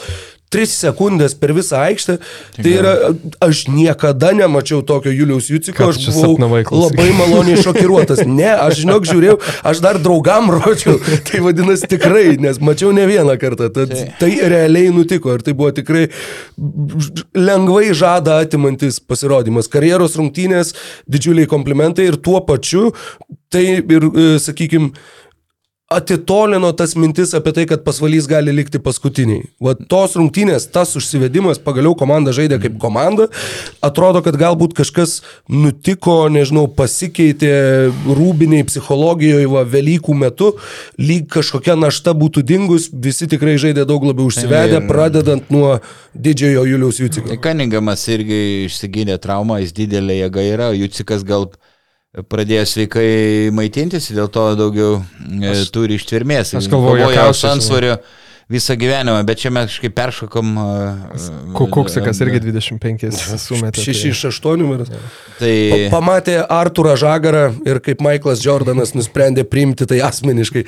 3 0.53 0.73
sekundės 0.73 1.35
per 1.39 1.55
visą 1.57 1.81
aikštę. 1.89 2.19
Tai 2.59 2.73
yra, 2.73 2.93
aš 3.45 3.65
niekada 3.73 4.33
nemačiau 4.37 4.83
tokio 4.87 5.13
Juliaus 5.13 5.49
Juciko, 5.51 5.89
aš 5.91 6.11
buvau 6.11 6.37
labai 6.71 7.09
maloniai 7.17 7.61
šokiruotas. 7.63 8.25
Ne, 8.29 8.51
aš 8.53 8.83
žinok, 8.83 9.09
žiūrėjau, 9.09 9.39
aš 9.73 9.83
dar 9.85 10.01
draugam 10.03 10.51
rodžiau, 10.55 10.99
tai 11.29 11.43
vadinasi 11.45 11.89
tikrai, 11.95 12.37
nes 12.43 12.61
mačiau 12.63 12.93
ne 12.97 13.07
vieną 13.09 13.39
kartą. 13.41 13.71
Tad, 13.73 13.95
tai 14.21 14.33
realiai 14.53 14.93
nutiko 14.95 15.33
ir 15.37 15.45
tai 15.47 15.57
buvo 15.57 15.73
tikrai 15.75 16.09
lengvai 17.37 17.91
žada 17.97 18.41
atimantis 18.45 19.01
pasirodymas. 19.01 19.71
Karjeros 19.73 20.19
rungtynės, 20.21 20.75
didžiuliai 21.11 21.51
komplimentai 21.51 22.11
ir 22.11 22.21
tuo 22.23 22.43
pačiu, 22.47 22.91
tai 23.53 23.65
ir, 23.81 24.09
e, 24.13 24.29
sakykime, 24.43 24.93
atitolino 25.97 26.72
tas 26.76 26.95
mintis 26.99 27.34
apie 27.36 27.53
tai, 27.57 27.64
kad 27.70 27.84
pasvalys 27.86 28.26
gali 28.30 28.53
likti 28.55 28.80
paskutiniai. 28.82 29.47
Va 29.62 29.74
tos 29.76 30.16
rungtynės, 30.18 30.68
tas 30.72 30.95
užsivedimas, 30.99 31.61
pagaliau 31.62 31.95
komanda 31.99 32.34
žaidė 32.36 32.59
kaip 32.62 32.78
komanda, 32.82 33.28
atrodo, 33.84 34.22
kad 34.24 34.38
galbūt 34.40 34.76
kažkas 34.78 35.20
nutiko, 35.51 36.26
nežinau, 36.32 36.66
pasikeitė 36.76 37.53
rūbiniai 38.09 38.66
psichologijoje, 38.68 39.49
va, 39.53 39.64
Velykų 39.72 40.14
metu, 40.18 40.53
lyg 41.01 41.28
kažkokia 41.32 41.76
našta 41.78 42.16
būtų 42.18 42.45
dingus, 42.47 42.88
visi 42.93 43.28
tikrai 43.30 43.57
žaidė 43.62 43.86
daug 43.88 44.05
labiau 44.05 44.28
užsivedę, 44.30 44.82
pradedant 44.88 45.51
nuo 45.55 45.76
didžiojo 46.14 46.66
Juliaus 46.68 47.01
Juciko. 47.01 47.36
Kaningamas 47.43 48.05
irgi 48.12 48.40
išsigynė 48.68 49.18
traumą, 49.22 49.62
jis 49.62 49.76
didelė 49.76 50.22
jėga 50.24 50.49
yra, 50.53 50.72
Jucikas 50.76 51.24
gal 51.26 51.51
pradėjo 52.13 52.65
sveikai 52.69 53.53
maitintis, 53.57 54.11
dėl 54.13 54.29
to 54.33 54.51
daugiau 54.59 54.99
e, 55.01 55.55
aš, 55.55 55.71
turi 55.73 55.97
ištvermės. 55.97 56.53
Aš 56.59 56.69
galvoju, 56.73 57.09
kad 57.15 57.47
ansvario 57.49 57.97
visą 58.53 58.77
gyvenimą, 58.77 59.23
bet 59.25 59.41
čia 59.41 59.53
mes 59.55 59.71
kažkaip 59.71 59.95
peršokom. 59.97 60.53
Kukuksikas 61.57 62.21
irgi 62.21 62.43
25 62.45 63.09
sumetė. 63.41 63.87
6 63.89 64.11
iš 64.11 64.25
8 64.29 64.61
numeris. 64.61 64.93
Tai... 65.39 65.55
Pa, 65.73 65.81
pamatė 65.97 66.37
Arturą 66.45 66.99
Žagarą 67.01 67.47
ir 67.65 67.81
kaip 67.85 68.05
Michaelas 68.05 68.45
Jordanas 68.45 68.93
nusprendė 68.99 69.47
priimti 69.49 69.89
tai 69.89 70.03
asmeniškai. 70.05 70.67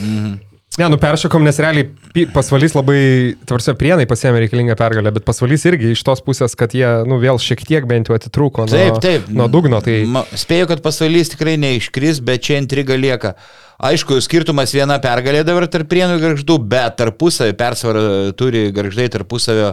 Mhm. 0.00 0.36
Ne, 0.78 0.86
nu 0.86 0.98
peršokom, 1.00 1.42
nes 1.42 1.58
realiai 1.58 2.26
pasvalys 2.30 2.76
labai, 2.76 3.00
tvarsia, 3.48 3.74
prienai 3.78 4.06
pasėmė 4.10 4.44
reikalingą 4.44 4.76
pergalę, 4.78 5.10
bet 5.14 5.24
pasvalys 5.26 5.66
irgi 5.66 5.90
iš 5.96 6.04
tos 6.06 6.22
pusės, 6.22 6.54
kad 6.58 6.76
jie, 6.76 6.86
nu, 7.08 7.18
vėl 7.22 7.40
šiek 7.42 7.64
tiek 7.66 7.88
bent 7.90 8.10
jau 8.10 8.14
atitrūko 8.14 8.68
nuo, 8.68 8.74
taip, 8.74 9.00
taip. 9.02 9.26
nuo 9.34 9.48
dugno. 9.50 9.82
Tai... 9.82 9.96
Ma, 10.06 10.22
spėju, 10.38 10.68
kad 10.70 10.84
pasvalys 10.84 11.34
tikrai 11.34 11.56
neiškris, 11.58 12.22
bet 12.22 12.46
čia 12.46 12.60
intriga 12.62 12.98
lieka. 12.98 13.34
Aišku, 13.78 14.16
skirtumas 14.18 14.72
viena 14.74 14.96
pergalė 14.98 15.44
dabar 15.46 15.68
tarp 15.70 15.86
prienų 15.86 16.16
ir 16.16 16.22
garždų, 16.24 16.54
bet 16.66 16.96
tarpusavio 16.98 17.54
persvarą 17.54 18.00
turi 18.34 18.72
garždai 18.74 19.06
tarpusavio 19.14 19.68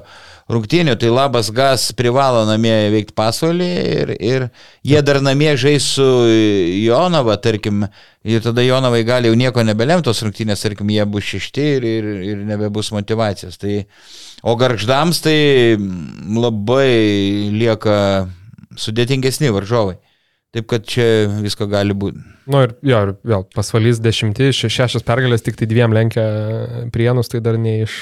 rungtynių, 0.54 0.94
tai 1.02 1.10
labas 1.10 1.50
gas 1.50 1.88
privalo 1.98 2.44
namie 2.46 2.76
veikti 2.94 3.16
pasvalį 3.18 3.72
ir, 3.96 4.14
ir 4.22 4.46
jie 4.86 5.02
dar 5.02 5.24
namie 5.26 5.56
žais 5.58 5.90
su 5.96 6.06
Jonava, 6.84 7.40
tarkim, 7.42 7.88
ir 8.22 8.46
tada 8.46 8.62
Jonavai 8.62 9.02
gali 9.10 9.32
jau 9.32 9.42
nieko 9.42 9.66
nebelemtos 9.66 10.22
rungtynės, 10.22 10.62
tarkim, 10.62 10.94
jie 10.94 11.10
bus 11.10 11.26
šešti 11.26 11.66
ir, 11.80 11.92
ir, 11.96 12.14
ir 12.30 12.46
nebebus 12.46 12.94
motivacijos. 12.94 13.58
Tai, 13.58 13.82
o 14.46 14.54
garždams 14.54 15.26
tai 15.26 15.40
labai 16.46 17.50
lieka 17.58 17.98
sudėtingesni 18.78 19.50
varžovai. 19.50 19.98
Taip 20.56 20.70
kad 20.72 20.86
čia 20.88 21.28
visko 21.44 21.68
gali 21.68 21.92
būti. 21.98 22.22
Nu 22.48 22.62
ir, 22.64 22.76
jo, 22.86 23.00
ir 23.10 23.14
vėl 23.28 23.44
pasvalys 23.56 24.00
dešimti, 24.00 24.52
še- 24.56 24.70
šešios 24.72 25.04
pergalės, 25.04 25.44
tik 25.44 25.58
tai 25.60 25.68
dviem 25.68 25.92
lenkia 25.92 26.24
prienus, 26.96 27.28
tai 27.34 27.42
dar 27.44 27.58
ne 27.60 27.82
iš, 27.84 27.96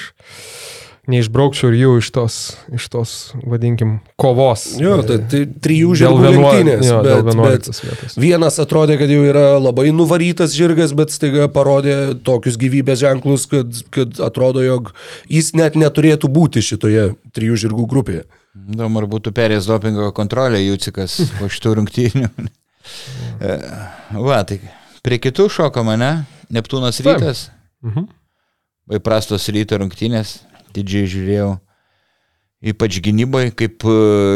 neišbraukčiau 1.10 1.68
ir 1.72 1.76
jų 1.82 1.90
iš 2.00 2.10
tos, 2.14 2.36
iš 2.78 2.86
tos 2.92 3.10
vadinkim, 3.44 3.96
kovos. 4.20 4.62
Jo, 4.80 5.00
tai, 5.04 5.18
tai 5.28 5.42
trijų 5.66 5.96
žirgų 6.00 6.30
lenktynės. 6.30 6.86
jo, 6.88 7.00
Bet, 7.04 7.26
11 7.26 7.82
bet 7.90 8.16
vienas 8.22 8.60
atrodė, 8.62 8.96
kad 9.02 9.10
jau 9.12 9.24
yra 9.26 9.44
labai 9.60 9.90
nuvarytas 9.92 10.54
žirgas, 10.56 10.94
bet 10.96 11.12
staiga 11.12 11.48
parodė 11.52 12.14
tokius 12.24 12.56
gyvybės 12.60 13.02
ženklus, 13.02 13.44
kad, 13.50 13.82
kad 13.92 14.16
atrodo, 14.24 14.62
jog 14.64 14.94
jis 15.28 15.52
net 15.58 15.76
neturėtų 15.76 16.30
būti 16.32 16.62
šitoje 16.64 17.10
trijų 17.36 17.60
žirgų 17.66 17.88
grupėje. 17.90 18.24
Įdomu, 18.54 19.00
ar 19.02 19.06
būtų 19.10 19.32
perėjęs 19.34 19.66
dopingo 19.66 20.10
kontrolę 20.14 20.60
Jūcikas 20.62 21.16
po 21.40 21.50
šitų 21.50 21.78
rungtynių. 21.80 22.28
E, 23.40 23.54
Va, 24.12 24.42
tai 24.44 24.58
prie 25.00 25.16
kitų 25.16 25.46
šoko 25.50 25.80
mane, 25.88 26.26
Neptūnas 26.52 26.98
rytas, 27.00 27.46
Mhm. 27.80 28.04
vai 28.92 28.98
prastos 29.00 29.46
ryto 29.48 29.78
rungtynės, 29.80 30.34
didžiai 30.76 31.08
žiūrėjau. 31.08 31.48
Ypač 32.74 32.98
gynyboje, 33.00 33.54
kaip 33.56 33.86
e, 33.88 33.94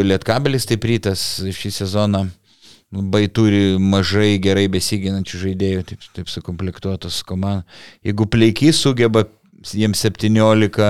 Lietkabelis, 0.09 0.65
taip 0.69 0.87
rytas 0.89 1.27
šį 1.45 1.75
sezoną 1.77 2.25
labai 2.89 3.27
turi 3.29 3.77
mažai 3.77 4.39
gerai 4.41 4.65
besiginančių 4.73 5.43
žaidėjų, 5.45 5.85
taip, 5.93 6.09
taip 6.17 6.33
sukomplektuotos 6.33 7.21
komanda. 7.29 7.67
Jeigu 8.01 8.25
pleikys 8.33 8.81
sugeba 8.81 9.27
jiems 9.77 10.01
17 10.09 10.89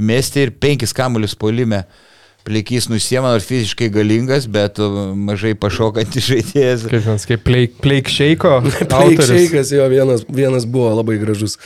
įmesti 0.00 0.46
ir 0.48 0.56
5 0.64 0.96
kamuolius 0.96 1.36
polime, 1.36 1.84
pleikys 2.46 2.88
nusiema 2.88 3.32
nors 3.34 3.46
fiziškai 3.48 3.88
galingas, 3.94 4.46
bet 4.50 4.78
e, 4.78 4.88
mažai 5.28 5.54
pašokantis 5.58 6.28
žaidėjas. 6.30 6.86
Kaip 6.90 7.06
ten, 7.08 7.22
kaip 7.30 7.46
Pleik, 7.46 7.78
pleik 7.84 8.10
Šeiko. 8.12 8.60
Pleikšeikas 8.92 9.72
jo 9.74 9.88
vienas, 9.92 10.26
vienas 10.28 10.68
buvo 10.68 10.94
labai 11.00 11.18
gražus. 11.22 11.58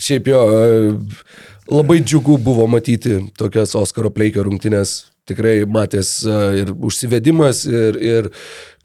Šiaip 0.00 0.30
jo, 0.32 0.40
e, 0.52 1.26
labai 1.72 2.00
džiugu 2.04 2.38
buvo 2.42 2.66
matyti 2.70 3.20
tokias 3.38 3.76
Oskaro 3.78 4.12
Pleikio 4.14 4.44
rungtynės. 4.46 4.98
Tikrai 5.26 5.64
matęs 5.66 6.10
e, 6.22 6.40
ir 6.62 6.72
užsivedimas, 6.74 7.64
ir, 7.66 7.96
ir 7.98 8.28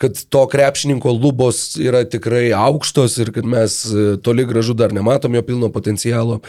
kad 0.01 0.17
to 0.33 0.45
krepšininko 0.49 1.13
lubos 1.13 1.75
yra 1.77 2.01
tikrai 2.09 2.47
aukštos 2.57 3.19
ir 3.21 3.29
kad 3.35 3.45
mes 3.45 3.75
e, 3.85 4.05
toli 4.25 4.47
gražu 4.49 4.73
dar 4.77 4.93
nematom 4.95 5.35
jo 5.37 5.43
pilno 5.45 5.69
potencialo. 5.73 6.39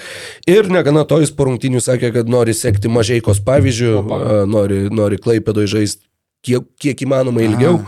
Ir 0.49 0.71
negana 0.73 1.05
to 1.09 1.21
jis 1.21 1.35
po 1.37 1.51
rungtynių 1.51 1.83
sakė, 1.85 2.13
kad 2.17 2.33
nori 2.33 2.57
sekti 2.57 2.89
mažaikos 2.93 3.43
pavyzdžių, 3.45 3.93
e, 3.99 4.39
nori, 4.49 4.81
nori 4.93 5.21
klaipėdoj 5.21 5.69
žaisti 5.77 6.09
kiek, 6.47 6.71
kiek 6.81 7.05
įmanoma 7.07 7.45
ilgiau. 7.45 7.83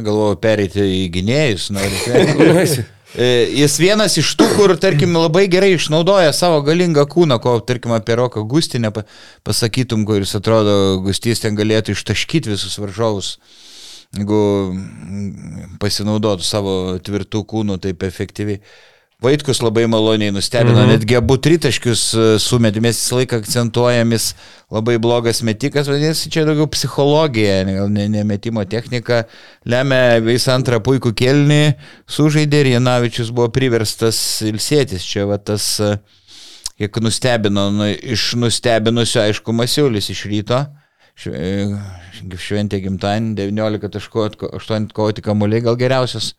Galvoju, 0.00 0.38
pereiti 0.40 0.86
į 0.86 1.04
gynėjus, 1.18 1.68
noriu. 1.74 2.86
E, 3.18 3.48
Jis 3.58 3.74
vienas 3.82 4.14
iš 4.20 4.34
tų, 4.38 4.46
kur, 4.54 4.72
tarkim, 4.78 5.16
labai 5.18 5.48
gerai 5.50 5.72
išnaudoja 5.74 6.30
savo 6.36 6.60
galingą 6.62 7.02
kūną, 7.10 7.40
ko, 7.42 7.56
tarkim, 7.66 7.90
apie 7.96 8.14
Roką 8.20 8.44
Gustinę 8.46 8.92
pa- 8.94 9.02
pasakytum, 9.42 10.04
kuris 10.06 10.36
atrodo, 10.38 11.00
Gustys 11.02 11.42
ten 11.42 11.58
galėtų 11.58 11.96
ištaškyti 11.96 12.52
visus 12.52 12.78
varžovus, 12.78 13.32
jeigu 14.14 14.38
pasinaudotų 15.82 16.46
savo 16.46 16.76
tvirtų 17.02 17.42
kūnų 17.50 17.80
taip 17.82 18.06
efektyviai. 18.06 18.62
Vaitkus 19.20 19.58
labai 19.60 19.84
maloniai 19.84 20.32
nustebino, 20.32 20.78
-hmm. 20.78 20.94
netgi 20.94 21.16
abu 21.18 21.36
tritaškius 21.36 22.02
e, 22.14 22.22
sumetė, 22.40 22.80
mes 22.80 22.96
visą 22.96 23.18
laiką 23.18 23.36
akcentuojamis 23.42 24.30
labai 24.72 24.96
blogas 24.98 25.42
metikas, 25.44 25.90
vadinasi, 25.92 26.30
čia 26.32 26.46
daugiau 26.48 26.64
psichologija, 26.72 27.58
ne, 27.68 28.08
ne 28.08 28.24
metimo 28.24 28.64
technika, 28.64 29.24
lemia 29.68 30.16
visą 30.24 30.54
antrą 30.56 30.80
puikų 30.80 31.12
kelnį, 31.12 31.60
sužaidė 32.08 32.64
ir 32.64 32.72
Janavičius 32.78 33.28
buvo 33.36 33.50
priverstas 33.52 34.40
ilsėtis, 34.48 35.04
čia 35.04 35.28
va 35.28 35.36
tas, 35.36 35.68
e, 35.84 35.98
kiek 36.80 36.96
nustebino, 37.04 37.68
nu, 37.76 37.92
iš 37.92 38.34
nustebinusio, 38.40 39.20
aišku, 39.26 39.52
Masiulis 39.52 40.08
iš 40.08 40.24
ryto, 40.32 40.64
e, 41.26 41.66
šventė 42.40 42.80
gimtadienį, 42.80 43.34
19 43.36 43.92
taškų, 43.98 44.30
8 44.56 44.94
kovoti 44.96 45.28
kamuoliai, 45.28 45.60
gal 45.68 45.76
geriausias. 45.76 46.32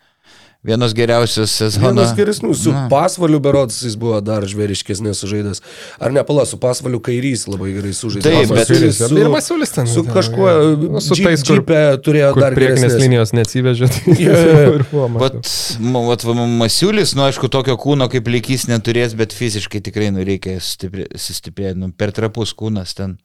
Vienas 0.61 0.93
geriausias 0.93 1.49
sezono. 1.57 1.87
Vienas 1.89 2.11
geresnių, 2.13 2.51
su 2.53 2.69
Na. 2.69 2.83
pasvaliu 2.85 3.39
berods 3.41 3.79
jis 3.81 3.95
buvo 3.97 4.19
dar 4.21 4.43
žvėriškesnės 4.45 5.17
sužaidas. 5.23 5.63
Ar 5.97 6.13
ne 6.13 6.21
pala, 6.27 6.43
su 6.45 6.59
pasvaliu 6.61 6.99
kairys 7.01 7.47
labai 7.49 7.71
gerai 7.79 7.93
sužaidė. 7.97 8.21
Taip, 8.27 8.51
bet- 8.53 8.69
Masiulis, 8.69 8.99
ir 9.23 9.29
Masiulis 9.33 9.73
ten. 9.73 9.89
Su 9.89 10.03
kažkuo, 10.05 10.51
nu, 10.83 11.01
su 11.01 11.17
tais, 11.17 11.41
kur, 11.47 11.63
turėjo 12.05 12.29
kur 12.35 12.45
dar 12.45 12.53
priekinės 12.53 12.93
linijos 13.01 13.33
neatsivežė. 13.33 13.89
Tai 13.89 14.17
ir. 14.27 14.85
Vat, 14.93 15.49
ma- 15.81 16.05
vat, 16.11 16.27
va, 16.29 16.37
Masiulis, 16.61 17.15
nu 17.17 17.25
aišku, 17.25 17.49
tokio 17.49 17.73
kūno 17.81 18.05
kaip 18.13 18.29
lygys 18.29 18.67
neturės, 18.69 19.17
bet 19.17 19.33
fiziškai 19.33 19.81
tikrai 19.89 20.11
nu, 20.13 20.21
reikia 20.29 20.59
sustiprėti, 20.61 21.73
nu, 21.81 21.89
per 21.89 22.13
trapus 22.13 22.53
kūnas 22.53 22.93
ten. 23.01 23.17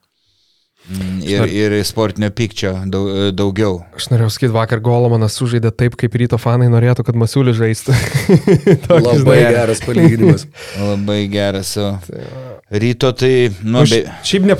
Mm, 0.87 1.23
Ir, 1.27 1.51
ir 1.51 1.73
sportinio 1.83 2.29
pykčio 2.31 2.71
daug, 2.87 3.09
daugiau. 3.35 3.81
Aš 3.99 4.07
norėjau 4.13 4.31
sakyti, 4.31 4.53
vakar 4.55 4.79
Golomanas 4.85 5.35
sužaidė 5.35 5.73
taip, 5.75 5.97
kaip 5.99 6.15
ryto 6.21 6.39
fanai 6.39 6.69
norėtų, 6.71 7.03
kad 7.09 7.19
Masiulis 7.19 7.57
žaistų. 7.59 7.97
Labai 8.93 9.17
žinai. 9.19 9.39
geras 9.57 9.83
palyginimas. 9.83 10.47
Labai 10.79 11.19
geras. 11.33 11.73
O 11.83 11.91
ryto 12.71 13.11
tai, 13.19 13.33
nu, 13.65 13.81
Nu, 13.81 13.85
be, 13.91 14.05
Šiaip 14.27 14.47
ne, 14.47 14.57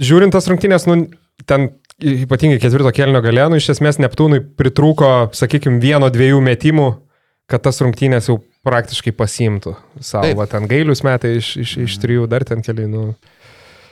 žiūrint 0.00 0.32
tas 0.34 0.48
rungtynės, 0.50 0.88
nu, 0.88 0.96
ten 1.48 1.68
ypatingai 2.00 2.58
ketvirto 2.60 2.90
kelnio 2.96 3.20
galė, 3.24 3.46
nu, 3.52 3.60
iš 3.60 3.70
esmės 3.76 4.00
Neptūnui 4.02 4.40
pritrūko, 4.58 5.12
sakykime, 5.36 5.80
vieno, 5.84 6.08
dviejų 6.12 6.40
metimų, 6.44 6.88
kad 7.52 7.62
tas 7.68 7.80
rungtynės 7.84 8.28
jau 8.32 8.40
praktiškai 8.66 9.12
pasimtų. 9.16 9.76
Savo, 10.04 10.44
ten 10.50 10.66
gailius 10.68 11.04
metai 11.06 11.36
iš, 11.38 11.52
iš, 11.62 11.76
iš 11.84 12.00
trijų, 12.02 12.26
dar 12.32 12.44
ten 12.48 12.64
keli, 12.66 12.88
nu, 12.90 13.12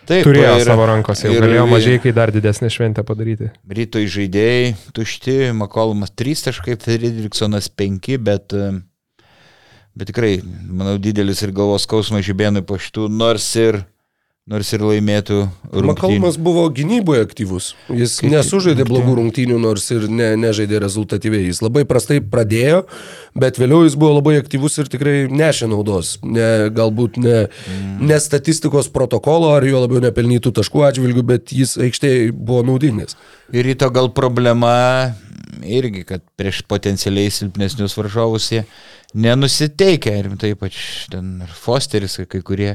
taip, 0.09 0.25
turėjo 0.27 0.55
ir- 0.61 0.67
savo 0.67 0.87
rankose, 0.91 1.29
ir- 1.33 1.41
galėjo 1.43 1.67
mažai, 1.71 1.99
kai 2.03 2.13
dar 2.13 2.31
didesnį 2.35 2.71
šventę 2.71 3.05
padaryti. 3.07 3.51
Ryto 3.69 3.99
žaidėjai 3.99 4.75
tušti, 4.97 5.53
Makolumas 5.57 6.11
3 6.15 6.45
taškai, 6.49 6.77
Fredriksonas 6.81 7.69
5, 7.69 8.19
bet, 8.19 8.53
e, 8.53 8.83
bet 9.97 10.09
tikrai, 10.13 10.41
manau, 10.69 10.99
didelis 10.99 11.43
ir 11.43 11.53
galvos 11.53 11.83
skausmas 11.87 12.25
žibėnui 12.27 12.63
po 12.67 12.77
šitų, 12.77 13.09
nors 13.11 13.49
ir, 13.57 13.85
nors 14.45 14.69
ir 14.77 14.83
laimėtų. 14.85 15.37
rungtynių. 15.73 15.89
Makalmas 15.89 16.37
buvo 16.37 16.67
gynyboje 16.69 17.23
aktyvus. 17.25 17.71
Jis 17.89 18.19
Kaip- 18.21 18.31
nesužaidė 18.35 18.85
blogų 18.85 19.15
rungtynių, 19.17 19.57
nors 19.61 19.87
ir 19.91 20.05
ne, 20.13 20.35
nežaidė 20.37 20.83
rezultatyviai. 20.85 21.47
Jis 21.49 21.63
labai 21.65 21.87
prastai 21.89 22.21
pradėjo, 22.21 22.85
bet 23.35 23.57
vėliau 23.57 23.85
jis 23.87 23.97
buvo 23.97 24.19
labai 24.19 24.37
aktyvus 24.43 24.77
ir 24.79 24.91
tikrai 24.93 25.17
nešė 25.33 25.71
naudos. 25.73 26.19
Ne, 26.23 26.69
galbūt 26.69 27.17
ne, 27.17 27.49
ne 28.01 28.21
statistikos 28.21 28.93
protokolo 28.93 29.55
ar 29.57 29.65
jo 29.65 29.81
labiau 29.81 30.05
nepelnytų 30.05 30.53
taškų 30.61 30.85
atžvilgių, 30.91 31.25
bet 31.25 31.55
jis 31.57 31.79
aikštėje 31.81 32.33
buvo 32.37 32.63
naudingas. 32.69 33.17
Ir 33.53 33.65
ryto 33.65 33.89
gal 33.91 34.13
problema 34.13 35.15
irgi, 35.65 36.05
kad 36.05 36.21
prieš 36.37 36.61
potencialiai 36.69 37.33
silpnesnius 37.33 37.97
varžovus 37.97 38.51
jie 38.53 38.65
nenusiteikia, 39.15 40.19
ir 40.21 40.29
taip 40.37 40.61
pat 40.61 40.77
ten 41.11 41.41
ir 41.47 41.53
Fosteris, 41.57 42.19
kai 42.29 42.43
kurie, 42.45 42.75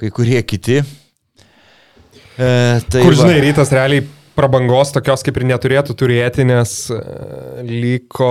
kai 0.00 0.10
kurie 0.14 0.40
kiti. 0.48 0.80
E, 0.80 2.48
tai 2.88 3.02
Kur, 3.04 3.12
va. 3.14 3.18
žinai, 3.24 3.40
rytas 3.44 3.72
realiai 3.74 4.04
prabangos 4.38 4.94
tokios 4.94 5.24
kaip 5.26 5.36
ir 5.42 5.48
neturėtų 5.50 5.96
turėti, 6.00 6.46
nes 6.48 6.74
e, 6.94 7.00
liko, 7.68 8.30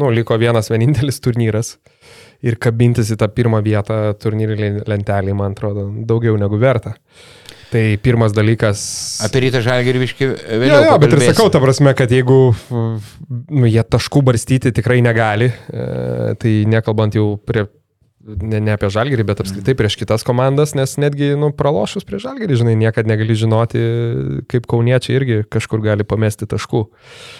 nu, 0.00 0.08
liko 0.14 0.38
vienas 0.40 0.70
vienintelis 0.72 1.20
turnyras. 1.24 1.74
Ir 2.40 2.56
kabintis 2.56 3.10
į 3.12 3.18
tą 3.20 3.26
pirmą 3.36 3.58
vietą 3.60 4.14
turnyrį 4.16 4.70
lentelį, 4.88 5.34
man 5.36 5.52
atrodo, 5.52 5.90
daugiau 6.08 6.38
negu 6.40 6.56
verta. 6.62 6.94
Tai 7.70 7.82
pirmas 8.02 8.32
dalykas. 8.34 8.80
Apie 9.22 9.44
rytą 9.44 9.60
žalgį 9.62 9.92
ir 9.92 9.98
viškai 10.00 10.24
Jo, 10.26 10.38
vėliau. 10.62 10.86
jo, 10.88 10.94
bet 11.04 11.12
ir 11.14 11.20
sakau, 11.28 11.50
ta 11.52 11.60
prasme, 11.62 11.92
kad 11.94 12.10
jeigu 12.10 12.38
nu, 12.72 13.66
jie 13.68 13.84
taškų 13.84 14.24
barstyti 14.26 14.72
tikrai 14.74 14.98
negali, 15.04 15.50
e, 15.52 15.84
tai 16.40 16.54
nekalbant 16.66 17.14
jau 17.20 17.34
prie, 17.46 17.66
ne, 18.24 18.60
ne 18.60 18.74
apie 18.74 18.90
žalgerį, 18.92 19.24
bet 19.30 19.40
apskritai 19.42 19.74
prieš 19.78 19.96
kitas 20.00 20.24
komandas, 20.26 20.74
nes 20.78 20.96
netgi 21.00 21.32
nu, 21.40 21.50
pralošus 21.56 22.06
prieš 22.08 22.26
žalgerį, 22.28 22.58
žinai, 22.62 22.76
niekada 22.80 23.08
negali 23.10 23.36
žinoti, 23.38 23.80
kaip 24.50 24.68
kauniečiai 24.70 25.16
irgi 25.16 25.40
kažkur 25.50 25.82
gali 25.84 26.06
pamesti 26.06 26.48
taškų. 26.50 26.84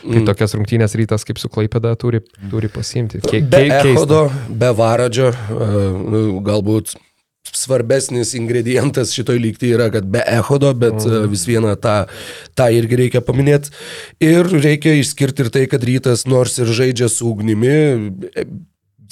Tai 0.07 0.17
Mm. 0.21 0.27
tokias 0.29 0.57
rungtynės 0.57 0.97
rytas 0.97 1.27
kaip 1.29 1.39
su 1.39 1.49
Klaipėda 1.53 1.93
turi, 2.01 2.23
turi 2.51 2.69
pasimti. 2.73 3.21
Ke, 3.21 3.43
Be 3.43 3.67
ke, 3.69 3.69
keista. 3.69 3.93
Ehodo, 3.93 4.23
be 4.49 4.73
Varadžio, 4.77 5.31
e, 5.31 5.71
nu, 6.01 6.25
galbūt 6.45 6.97
svarbesnis 7.51 8.35
ingredientas 8.39 9.13
šitoj 9.17 9.39
lygti 9.41 9.73
yra, 9.75 9.89
kad 9.93 10.07
be 10.07 10.23
echodo, 10.27 10.73
bet 10.77 10.97
mm. 11.03 11.29
vis 11.33 11.45
viena 11.49 11.75
tą, 11.77 12.05
tą 12.55 12.71
irgi 12.73 12.99
reikia 13.05 13.23
paminėti. 13.25 13.73
Ir 14.23 14.49
reikia 14.61 14.95
išskirti 15.01 15.47
ir 15.47 15.53
tai, 15.53 15.67
kad 15.71 15.85
rytas 15.85 16.27
nors 16.31 16.59
ir 16.61 16.71
žaidžia 16.71 17.11
su 17.11 17.29
ugnimi 17.31 17.75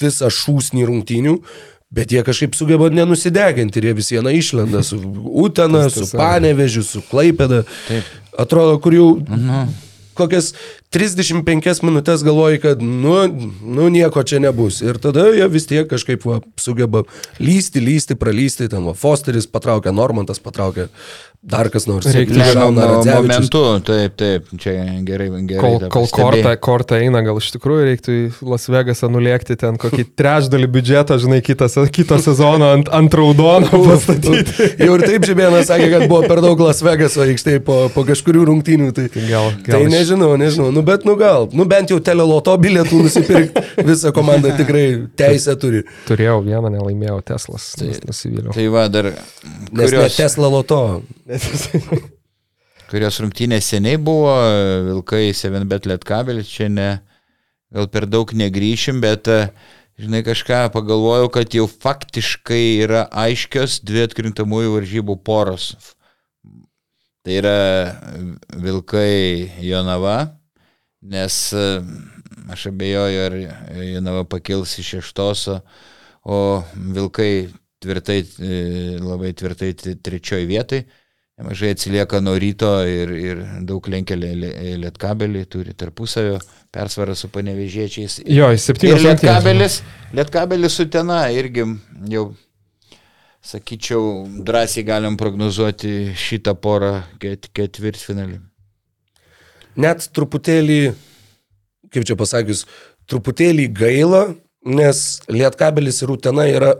visą 0.01 0.31
šūsnį 0.33 0.87
rungtynių, 0.89 1.35
Bet 1.89 2.11
jie 2.13 2.21
kažkaip 2.21 2.53
sugeba 2.53 2.85
nenusideginti 2.93 3.79
ir 3.81 3.87
jie 3.87 3.93
vis 3.97 4.11
viena 4.13 4.29
išlenda 4.29 4.83
su 4.85 4.99
Utena, 5.41 5.87
su 5.89 6.05
Panevežiu, 6.13 6.83
su 6.85 7.01
Klaipėda. 7.09 7.63
Taip. 7.87 8.11
Atrodo, 8.37 8.75
kur 8.83 8.93
jau... 8.93 9.07
Mhm 9.25 9.71
kokias 10.19 10.53
35 10.93 11.83
minutės 11.85 12.23
galvoji, 12.25 12.61
kad 12.63 12.81
nu, 12.83 13.15
nu 13.61 13.89
nieko 13.93 14.23
čia 14.27 14.41
nebus. 14.43 14.81
Ir 14.85 14.99
tada 15.01 15.27
jie 15.35 15.47
vis 15.51 15.67
tiek 15.69 15.87
kažkaip 15.89 16.25
va, 16.27 16.39
sugeba 16.59 17.03
lysti, 17.41 17.81
lysti, 17.83 18.17
pralysti. 18.19 18.69
Ten 18.71 18.87
va, 18.89 18.95
Fosteris 18.97 19.47
patraukia, 19.49 19.93
Normantas 19.95 20.41
patraukia 20.43 20.89
dar 21.41 21.69
kas 21.71 21.85
nors. 21.87 22.03
Reikia 22.11 22.49
šauna 22.51 22.85
momentu, 22.99 23.61
taip, 23.87 24.15
taip, 24.19 24.47
čia 24.59 24.73
gerai, 25.07 25.29
gerai. 25.47 25.61
Kol, 25.61 25.85
kol 25.93 26.07
korta, 26.11 26.51
korta 26.59 26.97
eina, 26.99 27.21
gal 27.23 27.39
iš 27.39 27.53
tikrųjų 27.53 27.85
reiktų 27.87 28.15
į 28.15 28.23
Las 28.51 28.67
Vegasą 28.67 29.07
nulėkti 29.11 29.55
ten 29.59 29.77
kokį 29.79 30.03
trečdalį 30.19 30.67
biudžeto, 30.73 31.15
žinai, 31.23 31.39
kitą, 31.45 31.69
kitą 31.95 32.17
sezoną 32.25 32.73
ant, 32.75 32.91
ant 32.91 33.15
raudono 33.15 33.69
pastatyti. 33.71 34.67
Jau 34.83 34.97
ir 34.97 35.05
taip 35.05 35.27
Žibėnas 35.29 35.69
sakė, 35.71 35.87
kad 35.93 36.05
buvo 36.11 36.25
per 36.27 36.41
daug 36.43 36.59
Las 36.65 36.83
Vegaso 36.83 37.23
aikštėje 37.23 37.63
po, 37.63 37.79
po 37.95 38.03
kažkurių 38.09 38.43
rungtynių. 38.51 38.91
Tai, 38.99 39.07
tai, 39.13 39.23
gal, 39.31 39.53
gal 39.63 39.77
tai 39.77 39.93
nežinau, 39.95 40.33
nežinau, 40.41 40.73
nu 40.75 40.83
bet 40.83 41.07
nu 41.07 41.15
gal, 41.19 41.47
nu 41.55 41.67
bent 41.69 41.95
jau 41.95 42.01
teleloto 42.03 42.57
bilietų 42.59 42.99
nusipirkti 43.05 43.63
visą 43.89 44.11
komandą 44.15 44.51
tikrai 44.59 44.85
teisę 45.19 45.55
turi. 45.61 45.85
Turėjau 46.09 46.41
vieną, 46.43 46.75
nelaimėjau 46.75 47.21
Teslas, 47.31 47.71
tai 47.79 47.93
nusivyliau. 48.03 48.51
Tai 48.59 48.67
va 48.75 48.85
dar. 48.91 49.13
Kurios... 49.71 49.79
Nes 49.79 49.95
ne 49.95 50.11
Tesla 50.19 50.51
loto. 50.51 50.83
kurios 52.89 53.19
rungtynės 53.21 53.67
seniai 53.69 53.99
buvo, 54.01 54.31
Vilkai 54.87 55.29
7bet 55.37 55.85
Lietkabelis, 55.89 56.49
čia 56.49 56.69
ne, 56.73 56.89
gal 57.73 57.89
per 57.93 58.07
daug 58.09 58.31
negryšim, 58.33 59.01
bet, 59.03 59.29
žinai, 60.01 60.23
kažką 60.25 60.63
pagalvojau, 60.73 61.29
kad 61.35 61.53
jau 61.53 61.67
faktiškai 61.69 62.63
yra 62.85 63.05
aiškios 63.25 63.79
dvi 63.85 64.07
atkrintamųjų 64.07 64.75
varžybų 64.79 65.19
poros. 65.25 65.71
Tai 67.25 67.35
yra 67.35 67.57
Vilkai 68.57 69.51
Jonava, 69.61 70.17
nes 71.05 71.35
aš 72.49 72.69
abejoju, 72.71 73.25
ar 73.27 73.37
Jonava 73.85 74.25
pakils 74.25 74.79
iš 74.81 74.95
šeštos, 74.95 75.45
o 76.25 76.39
Vilkai 76.73 77.51
tvirtai, 77.83 78.23
labai 79.03 79.35
tvirtai 79.37 79.75
trečioji 79.77 80.49
vietai 80.49 80.81
nemažai 81.39 81.71
atsilieka 81.71 82.19
nuo 82.19 82.35
ryto 82.39 82.69
ir, 82.87 83.11
ir 83.15 83.41
daug 83.67 83.85
lenkia 83.91 84.17
lietkabelį, 84.19 85.45
turi 85.51 85.73
tarpusavio 85.77 86.37
persvarą 86.75 87.15
su 87.15 87.29
panevežėčiais. 87.31 88.19
Jo, 88.27 88.49
jis 88.51 88.67
septynios. 88.67 88.99
Ir 88.99 89.07
lietkabelis, 89.07 89.79
lietkabelis 90.19 90.75
su 90.75 90.85
tena 90.91 91.21
irgi 91.31 91.63
jau, 92.11 92.25
sakyčiau, 93.45 94.03
drąsiai 94.43 94.83
galim 94.87 95.15
prognozuoti 95.19 96.11
šitą 96.19 96.57
porą 96.59 96.97
ket, 97.23 97.47
ketvirtfinalį. 97.55 98.41
Net 99.79 100.09
truputėlį, 100.11 100.79
kaip 101.93 102.07
čia 102.09 102.19
pasakius, 102.19 102.65
truputėlį 103.07 103.69
gaila, 103.79 104.25
nes 104.67 105.21
lietkabelis 105.31 106.03
ir 106.03 106.11
utena 106.17 106.43
yra 106.51 106.73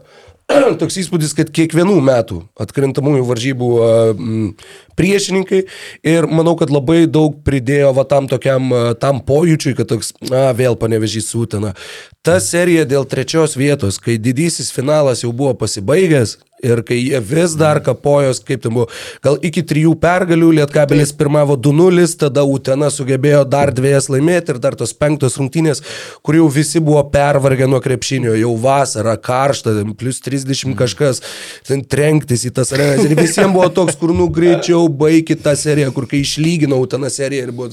toks 0.82 0.98
įspūdis, 1.04 1.36
kad 1.38 1.52
kiekvienų 1.54 2.00
metų 2.04 2.40
atkrintamųjų 2.60 3.26
varžybų 3.28 3.70
priešininkai 5.00 5.62
ir 6.10 6.28
manau, 6.32 6.56
kad 6.60 6.74
labai 6.74 7.04
daug 7.08 7.38
pridėjo 7.46 7.94
va 7.98 8.06
tam 8.10 8.28
tokiam, 8.32 8.74
tam 9.02 9.22
pojūčiui, 9.26 9.76
kad 9.78 9.92
toks, 9.92 10.14
na, 10.32 10.50
vėl 10.58 10.78
panevežys 10.80 11.30
sūtena. 11.32 11.76
Ta 12.26 12.40
serija 12.44 12.88
dėl 12.90 13.08
trečios 13.10 13.56
vietos, 13.60 14.02
kai 14.02 14.18
didysis 14.20 14.74
finalas 14.76 15.24
jau 15.24 15.32
buvo 15.36 15.54
pasibaigęs, 15.62 16.40
Ir 16.66 16.82
kai 16.84 16.98
jie 17.00 17.20
vis 17.24 17.54
dar 17.56 17.80
kapojos, 17.84 18.42
kaip 18.44 18.64
ten 18.66 18.74
buvo, 18.76 18.90
gal 19.24 19.38
iki 19.46 19.64
trijų 19.64 19.94
pergalių 20.02 20.50
Lietkabelis 20.58 21.14
pirmavo 21.16 21.56
2-0, 21.56 22.08
tada 22.20 22.44
Utena 22.44 22.90
sugebėjo 22.92 23.46
dar 23.48 23.72
dviejas 23.76 24.10
laimėti 24.12 24.52
ir 24.54 24.60
dar 24.60 24.76
tos 24.80 24.92
penktos 24.92 25.38
rungtynės, 25.40 25.80
kur 26.26 26.36
jau 26.36 26.50
visi 26.52 26.82
buvo 26.84 27.06
pervargę 27.14 27.70
nuo 27.72 27.80
krepšinio, 27.84 28.36
jau 28.42 28.52
vasara, 28.60 29.16
karšta, 29.16 29.78
plus 30.00 30.20
30 30.26 30.76
kažkas, 30.80 31.24
ten 31.68 31.86
trenktis 31.88 32.44
į 32.50 32.54
tas 32.60 32.76
arenas. 32.76 33.06
Ir 33.08 33.16
visiems 33.16 33.56
buvo 33.56 33.70
toks, 33.80 33.96
kur 34.00 34.12
nu 34.16 34.28
greičiau 34.28 34.90
baigti 34.92 35.40
tą 35.40 35.56
seriją, 35.60 35.94
kur 35.96 36.10
kai 36.12 36.26
išlyginau 36.26 36.84
Utena 36.84 37.12
seriją 37.14 37.48
ir 37.48 37.56
buvo, 37.56 37.72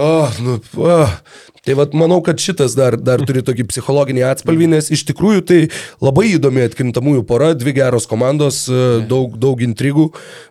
oh, 0.00 0.40
nu, 0.40 0.60
oh, 0.80 1.18
Tai 1.64 1.76
vad 1.78 1.94
manau, 1.96 2.20
kad 2.20 2.40
šitas 2.40 2.74
dar, 2.76 2.96
dar 3.00 3.22
turi 3.24 3.40
tokį 3.44 3.64
psichologinį 3.70 4.26
atspalvį, 4.28 4.66
nes 4.74 4.90
iš 4.92 5.06
tikrųjų 5.08 5.44
tai 5.48 5.60
labai 6.04 6.26
įdomi 6.34 6.60
atkrintamųjų 6.66 7.24
pora, 7.28 7.54
dvi 7.56 7.72
geros 7.78 8.04
komandos, 8.10 8.66
e, 8.68 8.80
daug, 9.08 9.38
daug 9.40 9.62
intrigų, 9.64 10.10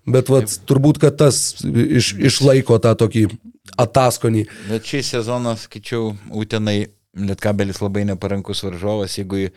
bet 0.10 0.32
vat, 0.34 0.50
turbūt, 0.70 0.98
kad 1.04 1.20
tas 1.22 1.62
iš, 1.62 2.16
išlaiko 2.18 2.80
tą 2.82 2.96
tokį 2.98 3.28
ataskonį. 3.84 4.48
Bet 4.72 4.90
šį 4.90 5.04
sezoną, 5.12 5.54
skaičiau, 5.62 6.16
Utenai 6.34 6.80
Lietkabelis 7.14 7.78
labai 7.84 8.08
neparankus 8.10 8.64
varžovas, 8.66 9.20
jeigu 9.20 9.52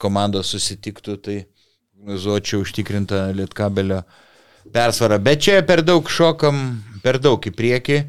komandos 0.00 0.54
susitiktų, 0.54 1.18
tai 1.20 1.36
prognozuočiau 1.92 2.64
užtikrintą 2.64 3.26
Lietkabelio 3.36 4.00
persvarą. 4.72 5.20
Bet 5.20 5.44
čia 5.44 5.60
per 5.68 5.84
daug 5.84 6.08
šokam, 6.08 6.80
per 7.04 7.20
daug 7.20 7.44
į 7.44 7.52
priekį. 7.52 8.00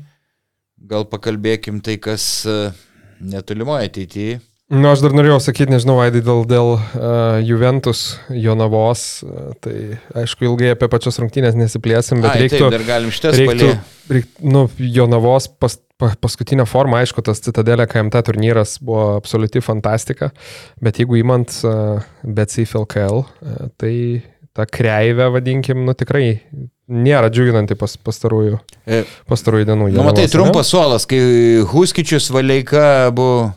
Gal 0.87 1.03
pakalbėkim 1.07 1.83
tai, 1.83 1.97
kas 1.99 2.23
uh, 2.47 2.71
netolimoje 3.23 3.91
ateityje. 3.91 4.41
Na, 4.73 4.79
nu, 4.79 4.87
aš 4.93 5.03
dar 5.03 5.13
norėjau 5.13 5.41
sakyti, 5.43 5.69
nežinau, 5.69 5.97
Vaidai, 5.99 6.21
dėl, 6.25 6.45
dėl 6.49 6.69
uh, 6.73 7.41
Juventus, 7.45 8.15
Jonavos, 8.31 9.03
uh, 9.27 9.51
tai 9.61 9.99
aišku, 10.17 10.47
ilgai 10.47 10.71
apie 10.73 10.87
pačias 10.89 11.19
rungtynės 11.21 11.57
nesiplėsim, 11.59 12.23
bet 12.23 12.31
Ai, 12.31 12.45
reiktų... 12.45 12.61
Taip, 12.63 12.73
dar 12.77 12.85
galim 12.87 13.11
šitas 13.13 13.37
reiktų, 13.37 13.67
reiktų, 14.15 14.47
nu, 14.55 14.63
Jonavos 14.79 15.49
pas, 15.61 15.75
pa, 16.01 16.13
paskutinę 16.23 16.65
formą, 16.69 17.03
aišku, 17.03 17.21
tas 17.27 17.43
Citadelė 17.43 17.85
KMT 17.91 18.23
turnyras 18.31 18.77
buvo 18.81 19.17
absoliuti 19.19 19.61
fantastika, 19.61 20.31
bet 20.81 21.03
jeigu 21.03 21.19
įmant 21.21 21.53
uh, 21.67 22.01
BCF 22.23 22.79
LKL, 22.85 23.21
uh, 23.27 23.67
tai 23.77 23.93
ta 24.57 24.65
kreivė, 24.69 25.27
vadinkim, 25.35 25.83
nu 25.85 25.93
tikrai 25.97 26.39
nėra 26.91 27.29
džiuginanti 27.31 27.77
pas, 27.79 27.95
pastarųjų, 27.97 28.59
e, 28.85 29.03
pastarųjų 29.29 29.67
dienų. 29.69 29.89
Nu, 29.95 30.05
matai, 30.05 30.27
trumpas 30.31 30.71
suolas, 30.73 31.07
kai 31.09 31.19
Huskičius 31.71 32.29
Valeika 32.33 33.09
buvo 33.15 33.51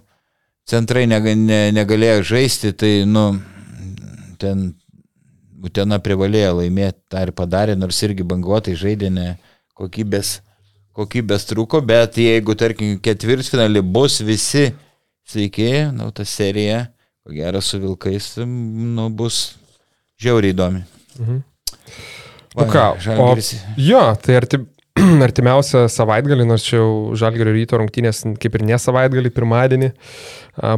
centrai 0.66 1.07
nega, 1.11 1.35
ne, 1.39 1.66
negalėjo 1.74 2.22
žaisti, 2.35 2.72
tai, 2.77 2.93
nu, 3.09 3.29
ten 4.41 4.72
Utena 5.66 5.97
privalėjo 5.99 6.61
laimėti, 6.61 7.01
tą 7.11 7.24
ir 7.27 7.33
padarė, 7.35 7.74
nors 7.79 7.99
irgi 8.07 8.22
banguotai 8.29 8.77
žaidė, 8.79 9.09
ne 9.11 9.31
kokybės, 9.74 10.37
kokybės 10.95 11.49
trūko, 11.49 11.81
bet 11.83 12.20
jeigu, 12.20 12.55
tarkim, 12.59 13.01
ketvirtfinalį 13.03 13.83
bus 13.83 14.20
visi 14.22 14.68
sveiki, 15.27 15.89
nu, 15.97 16.12
ta 16.14 16.27
serija, 16.29 16.85
ko 17.24 17.35
gero 17.35 17.62
su 17.64 17.81
Vilkais, 17.83 18.37
nu, 18.47 19.09
bus 19.11 19.57
žiauriai 20.22 20.55
įdomi. 20.55 20.85
Mhm. 21.18 21.43
Nu 22.57 22.65
ką, 22.73 22.87
o, 23.21 23.29
jo, 23.77 24.03
tai 24.23 24.39
arti, 24.39 24.63
artimiausią 25.27 25.87
savaitgalį, 25.93 26.47
nors 26.49 26.65
čia 26.65 26.79
jau 26.79 27.17
Žalgerio 27.19 27.53
ryto 27.57 27.81
rungtynės 27.81 28.23
kaip 28.41 28.57
ir 28.57 28.65
ne 28.67 28.79
savaitgalį, 28.81 29.31
pirmadienį, 29.37 29.91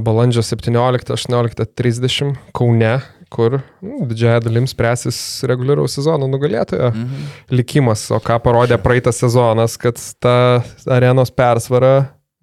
balandžio 0.04 0.42
17-18-30 0.46 2.34
Kaune, 2.56 2.94
kur 3.32 3.60
nu, 3.84 4.06
didžiaja 4.08 4.40
dalim 4.46 4.66
spręsis 4.70 5.44
reguliaraus 5.48 5.94
sezono 5.98 6.26
nugalėtojo 6.30 6.90
mhm. 6.90 7.26
likimas. 7.54 8.08
O 8.14 8.18
ką 8.24 8.40
parodė 8.44 8.80
praeitas 8.82 9.20
sezonas, 9.22 9.76
kad 9.80 10.00
ta 10.22 10.64
arenos 10.88 11.30
persvara 11.34 11.94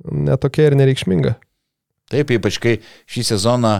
netokia 0.06 0.70
ir 0.70 0.80
nereikšminga. 0.80 1.36
Taip, 2.14 2.30
ypač 2.38 2.60
kai 2.62 2.76
šį 3.10 3.24
sezoną 3.34 3.80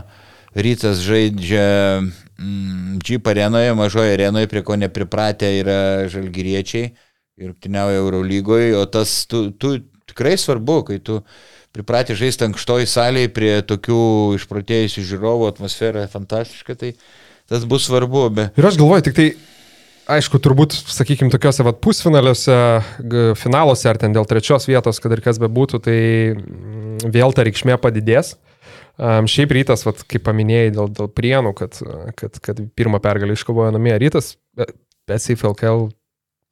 rytas 0.58 1.04
žaidžia 1.06 2.02
mm, 2.40 3.02
Jeep 3.06 3.28
arenoje, 3.28 3.74
mažoje 3.78 4.14
arenoje, 4.16 4.50
prie 4.52 4.64
ko 4.66 4.78
nepripratę 4.80 5.50
yra 5.62 5.80
žalgyriečiai 6.12 6.94
ir 7.36 7.52
rungtyniauja 7.52 8.00
Eurolygoje, 8.00 8.72
o 8.80 8.86
tas 8.88 9.26
tu, 9.28 9.50
tu 9.52 9.78
tikrai 10.08 10.38
svarbu, 10.40 10.78
kai 10.88 11.02
tu 11.04 11.20
pripratę 11.76 12.16
žaisti 12.16 12.48
ankštoj 12.48 12.88
salėje 12.88 13.34
prie 13.36 13.52
tokių 13.68 14.00
išprotėjusių 14.38 15.04
žiūrovų, 15.10 15.50
atmosfera 15.52 16.06
fantastiška, 16.12 16.78
tai 16.80 16.94
tas 17.52 17.68
bus 17.68 17.90
svarbu. 17.90 18.30
Be... 18.32 18.48
Ir 18.56 18.70
aš 18.72 18.80
galvoju, 18.80 19.10
tik 19.10 19.20
tai 19.20 19.28
Aišku, 20.06 20.38
turbūt, 20.38 20.76
sakykime, 20.94 21.32
tokiuose 21.34 21.64
vat, 21.66 21.80
pusfinaliuose, 21.82 22.56
finaluose 23.42 23.88
ar 23.90 23.98
ten 23.98 24.14
dėl 24.14 24.28
trečios 24.30 24.68
vietos, 24.70 25.00
kad 25.02 25.16
ir 25.16 25.22
kas 25.26 25.40
bebūtų, 25.42 25.80
tai 25.82 25.96
mm, 26.36 27.08
vėl 27.10 27.34
ta 27.34 27.42
reikšmė 27.48 27.80
padidės. 27.82 28.36
Um, 28.96 29.28
šiaip 29.28 29.52
rytas, 29.58 29.84
vat, 29.88 30.06
kaip 30.08 30.24
paminėjai, 30.24 30.72
dėl, 30.78 30.90
dėl 30.96 31.12
prienų, 31.12 31.52
kad, 31.58 31.78
kad, 32.16 32.40
kad 32.44 32.64
pirmą 32.80 33.02
pergalę 33.04 33.36
iškovojo 33.36 33.74
namie 33.76 33.96
rytas, 34.00 34.36
bet 34.56 34.72
CFLKL 35.12 35.90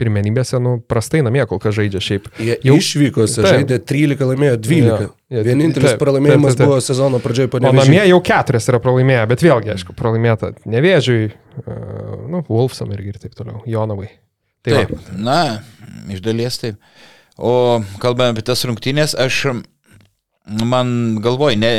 pirmenybėse, 0.01 0.57
nu, 0.61 0.75
prastai 0.89 1.21
namie 1.23 1.43
kol 1.49 1.61
kas 1.61 1.75
žaidžia 1.77 2.01
šiaip. 2.03 2.27
Jie 2.41 2.57
jau 2.65 2.75
išvykose 2.79 3.45
žaidė 3.45 3.77
13, 3.85 4.25
laimėjo 4.31 4.57
12. 4.65 5.07
Ja, 5.33 5.43
Vienintelis 5.45 5.93
taip, 5.93 6.01
pralaimėjimas 6.01 6.53
taip, 6.53 6.57
taip, 6.57 6.63
taip. 6.63 6.71
buvo 6.71 6.81
sezono 6.83 7.21
pradžioje 7.23 7.51
panevėžė. 7.53 7.77
O 7.77 7.85
namie 7.85 8.01
jau 8.09 8.19
keturis 8.25 8.69
yra 8.71 8.81
pralaimėję, 8.83 9.23
bet 9.29 9.45
vėlgi, 9.45 9.73
aišku, 9.75 9.95
pralaimėta 9.97 10.51
Nevėžiui, 10.69 11.29
uh, 11.29 11.73
nu, 12.33 12.43
Wolfsam 12.49 12.93
irgi 12.97 13.13
ir 13.13 13.21
taip 13.21 13.37
toliau, 13.37 13.61
Jonovai. 13.69 14.09
Tai 14.65 14.79
taip, 14.79 14.95
va. 14.97 15.17
na, 15.29 15.39
iš 16.13 16.23
dalies 16.25 16.57
taip. 16.61 16.81
O 17.37 17.81
kalbant 18.01 18.33
apie 18.33 18.45
tas 18.45 18.65
rungtynės, 18.69 19.15
aš 19.19 19.43
man 20.45 21.19
galvoj, 21.23 21.55
ne, 21.59 21.73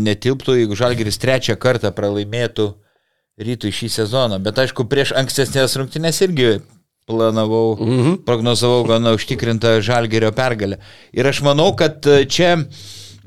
netilptų, 0.00 0.58
jeigu 0.60 0.76
Žalgeris 0.78 1.20
trečią 1.20 1.56
kartą 1.60 1.92
pralaimėtų 1.96 2.68
rytų 3.40 3.72
šį 3.72 3.88
sezoną, 3.94 4.40
bet 4.44 4.58
aišku, 4.60 4.84
prieš 4.90 5.14
ankstesnės 5.16 5.78
rungtynės 5.80 6.20
irgi 6.26 6.50
planavau, 7.10 7.74
mhm. 7.80 8.18
prognozavau 8.28 8.84
gana 8.88 9.14
užtikrintą 9.16 9.78
žalgerio 9.84 10.30
pergalę. 10.36 10.78
Ir 11.16 11.26
aš 11.26 11.40
manau, 11.46 11.72
kad 11.78 12.04
čia 12.30 12.52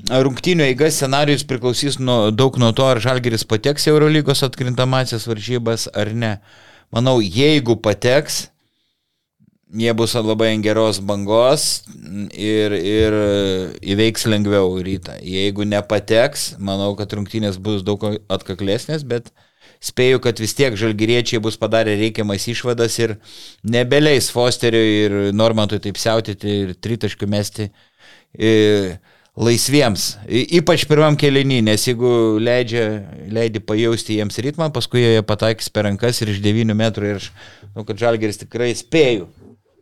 rungtynio 0.08 0.66
eiga 0.66 0.90
scenarius 0.92 1.44
priklausys 1.48 1.98
nuo, 1.98 2.30
daug 2.30 2.56
nuo 2.60 2.72
to, 2.76 2.86
ar 2.88 3.02
žalgeris 3.02 3.46
pateks 3.48 3.88
Eurolygos 3.90 4.44
atkrintamasias 4.46 5.26
varžybas 5.28 5.88
ar 5.92 6.12
ne. 6.14 6.36
Manau, 6.94 7.18
jeigu 7.20 7.76
pateks, 7.82 8.44
jie 9.74 9.94
bus 9.96 10.14
labai 10.14 10.52
ant 10.54 10.64
geros 10.64 11.00
bangos 11.02 11.84
ir, 12.30 12.74
ir 12.74 13.16
įveiks 13.82 14.28
lengviau 14.30 14.78
rytą. 14.84 15.18
Jeigu 15.22 15.66
nepateks, 15.66 16.54
manau, 16.62 16.92
kad 16.98 17.12
rungtynės 17.16 17.58
bus 17.62 17.82
daug 17.86 18.04
atkaklesnės, 18.32 19.06
bet 19.08 19.32
spėju, 19.84 20.22
kad 20.24 20.40
vis 20.40 20.54
tiek 20.56 20.76
žalgyriečiai 20.78 21.42
bus 21.42 21.58
padarę 21.60 21.96
reikiamas 21.98 22.46
išvadas 22.50 22.98
ir 23.02 23.16
nebeleis 23.66 24.30
Fosteriui 24.32 24.94
ir 25.06 25.16
Normantui 25.36 25.82
taip 25.82 25.98
siautyti 26.00 26.60
ir 26.62 26.72
tritaškių 26.78 27.28
mesti 27.28 27.68
e, 27.68 28.96
laisviems. 29.34 30.14
Ypač 30.30 30.86
pirmam 30.88 31.18
kelinį, 31.20 31.60
nes 31.66 31.88
jeigu 31.90 32.38
leidžia, 32.40 32.86
leidi 33.34 33.60
pajausti 33.60 34.20
jiems 34.20 34.38
ritmą, 34.46 34.70
paskui 34.72 35.02
jie 35.02 35.24
pataikys 35.26 35.72
per 35.74 35.88
rankas 35.88 36.22
ir 36.22 36.30
iš 36.32 36.40
9 36.44 36.78
metrų 36.78 37.10
ir 37.10 37.22
aš, 37.22 37.32
nu, 37.74 37.84
kad 37.88 37.98
žalgeris 38.00 38.40
tikrai 38.46 38.70
spėju 38.78 39.26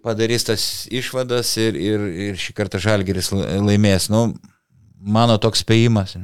padarys 0.03 0.47
tas 0.49 0.63
išvadas 0.91 1.55
ir, 1.63 1.79
ir, 1.79 2.07
ir 2.29 2.39
šį 2.41 2.55
kartą 2.59 2.81
žalgeris 2.83 3.33
laimės. 3.33 4.09
Nu, 4.13 4.33
mano 4.99 5.39
toks 5.43 5.65
spėjimas. 5.65 6.17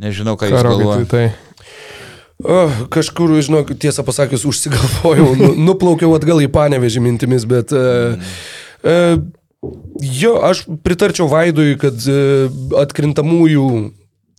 Nežinau, 0.00 0.34
ką 0.40 0.50
jūs 0.50 0.64
galvojate. 0.66 1.10
Tai. 1.12 1.26
Oh, 2.44 2.80
kažkur, 2.90 3.30
žinok, 3.46 3.70
tiesą 3.80 4.02
pasakius, 4.04 4.42
užsigalvojau, 4.48 5.30
nu, 5.38 5.50
nuplaukiau 5.70 6.16
atgal 6.16 6.42
į 6.42 6.50
panevežį 6.52 7.02
mintimis, 7.04 7.46
bet... 7.48 7.70
Uh, 7.72 8.18
uh, 8.82 9.14
jo, 10.02 10.34
aš 10.44 10.64
pritarčiau 10.84 11.28
Vaidui, 11.30 11.76
kad 11.80 11.94
uh, 12.10 12.50
atkrintamųjų 12.82 13.68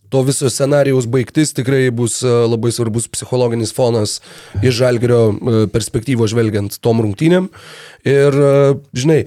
to 0.10 0.22
viso 0.26 0.50
scenarijaus 0.50 1.08
baigtis 1.10 1.54
tikrai 1.56 1.90
bus 1.92 2.22
e, 2.24 2.30
labai 2.30 2.72
svarbus 2.74 3.08
psichologinis 3.12 3.74
fonas 3.74 4.20
iš 4.64 4.78
žalgerio 4.80 5.22
e, 5.32 5.66
perspektyvos 5.74 6.34
žvelgiant 6.34 6.78
tom 6.84 7.02
rungtynėm. 7.04 7.50
Ir, 8.06 8.38
e, 8.38 8.76
žinai, 8.98 9.20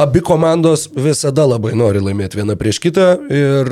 abi 0.00 0.22
komandos 0.26 0.88
visada 0.96 1.46
labai 1.46 1.74
nori 1.78 2.02
laimėti 2.02 2.40
vieną 2.40 2.58
prieš 2.60 2.80
kitą 2.82 3.06
ir 3.30 3.70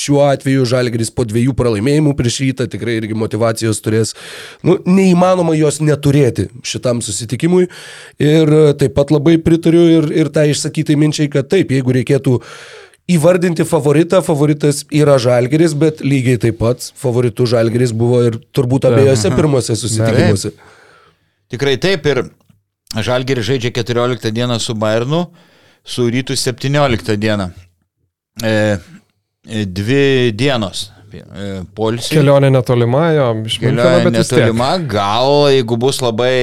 šiuo 0.00 0.24
atveju 0.30 0.66
žalgeris 0.68 1.12
po 1.14 1.26
dviejų 1.28 1.54
pralaimėjimų 1.58 2.16
prieš 2.18 2.40
rytą 2.46 2.68
tikrai 2.72 2.96
irgi 3.00 3.18
motivacijos 3.18 3.82
turės, 3.84 4.14
nu, 4.66 4.78
neįmanoma 4.88 5.56
jos 5.58 5.82
neturėti 5.84 6.48
šitam 6.64 7.04
susitikimui. 7.04 7.68
Ir 8.20 8.52
taip 8.80 8.96
pat 8.96 9.12
labai 9.12 9.36
pritariu 9.42 9.86
ir, 9.98 10.12
ir 10.24 10.32
tą 10.32 10.46
išsakytai 10.48 10.96
minčiai, 11.00 11.30
kad 11.32 11.48
taip, 11.52 11.72
jeigu 11.74 11.94
reikėtų 12.00 12.38
uh, 12.40 12.52
įvardinti 13.14 13.64
favoritą, 13.68 14.20
favoritas 14.24 14.82
yra 14.94 15.16
Žalgeris, 15.22 15.74
bet 15.78 16.02
lygiai 16.04 16.40
taip 16.42 16.60
pat 16.60 16.84
favoritų 17.00 17.46
Žalgeris 17.54 17.94
buvo 17.96 18.22
ir 18.26 18.38
turbūt 18.54 18.88
abiejose 18.90 19.32
pirmose 19.34 19.76
susitikimuose. 19.78 20.52
Tikrai 21.50 21.76
taip 21.82 22.06
ir 22.10 22.24
Žalgeris 22.94 23.46
žaidžia 23.46 23.72
14 23.74 24.32
dieną 24.34 24.58
su 24.62 24.74
Bayernu, 24.78 25.24
su 25.84 26.08
Rytų 26.10 26.36
17 26.38 27.16
dieną. 27.20 27.50
E, 28.42 28.52
e, 29.46 29.64
dvi 29.66 30.32
dienos 30.34 30.88
polsį. 31.76 32.16
Kelionė 32.18 32.50
netolima, 32.54 33.06
jo, 33.16 33.28
iš 33.50 33.58
Kelionė 33.62 34.10
Müncheno, 34.10 34.12
netolima, 34.18 34.70
gal 34.90 35.48
jeigu 35.54 35.78
bus 35.80 36.02
labai 36.04 36.34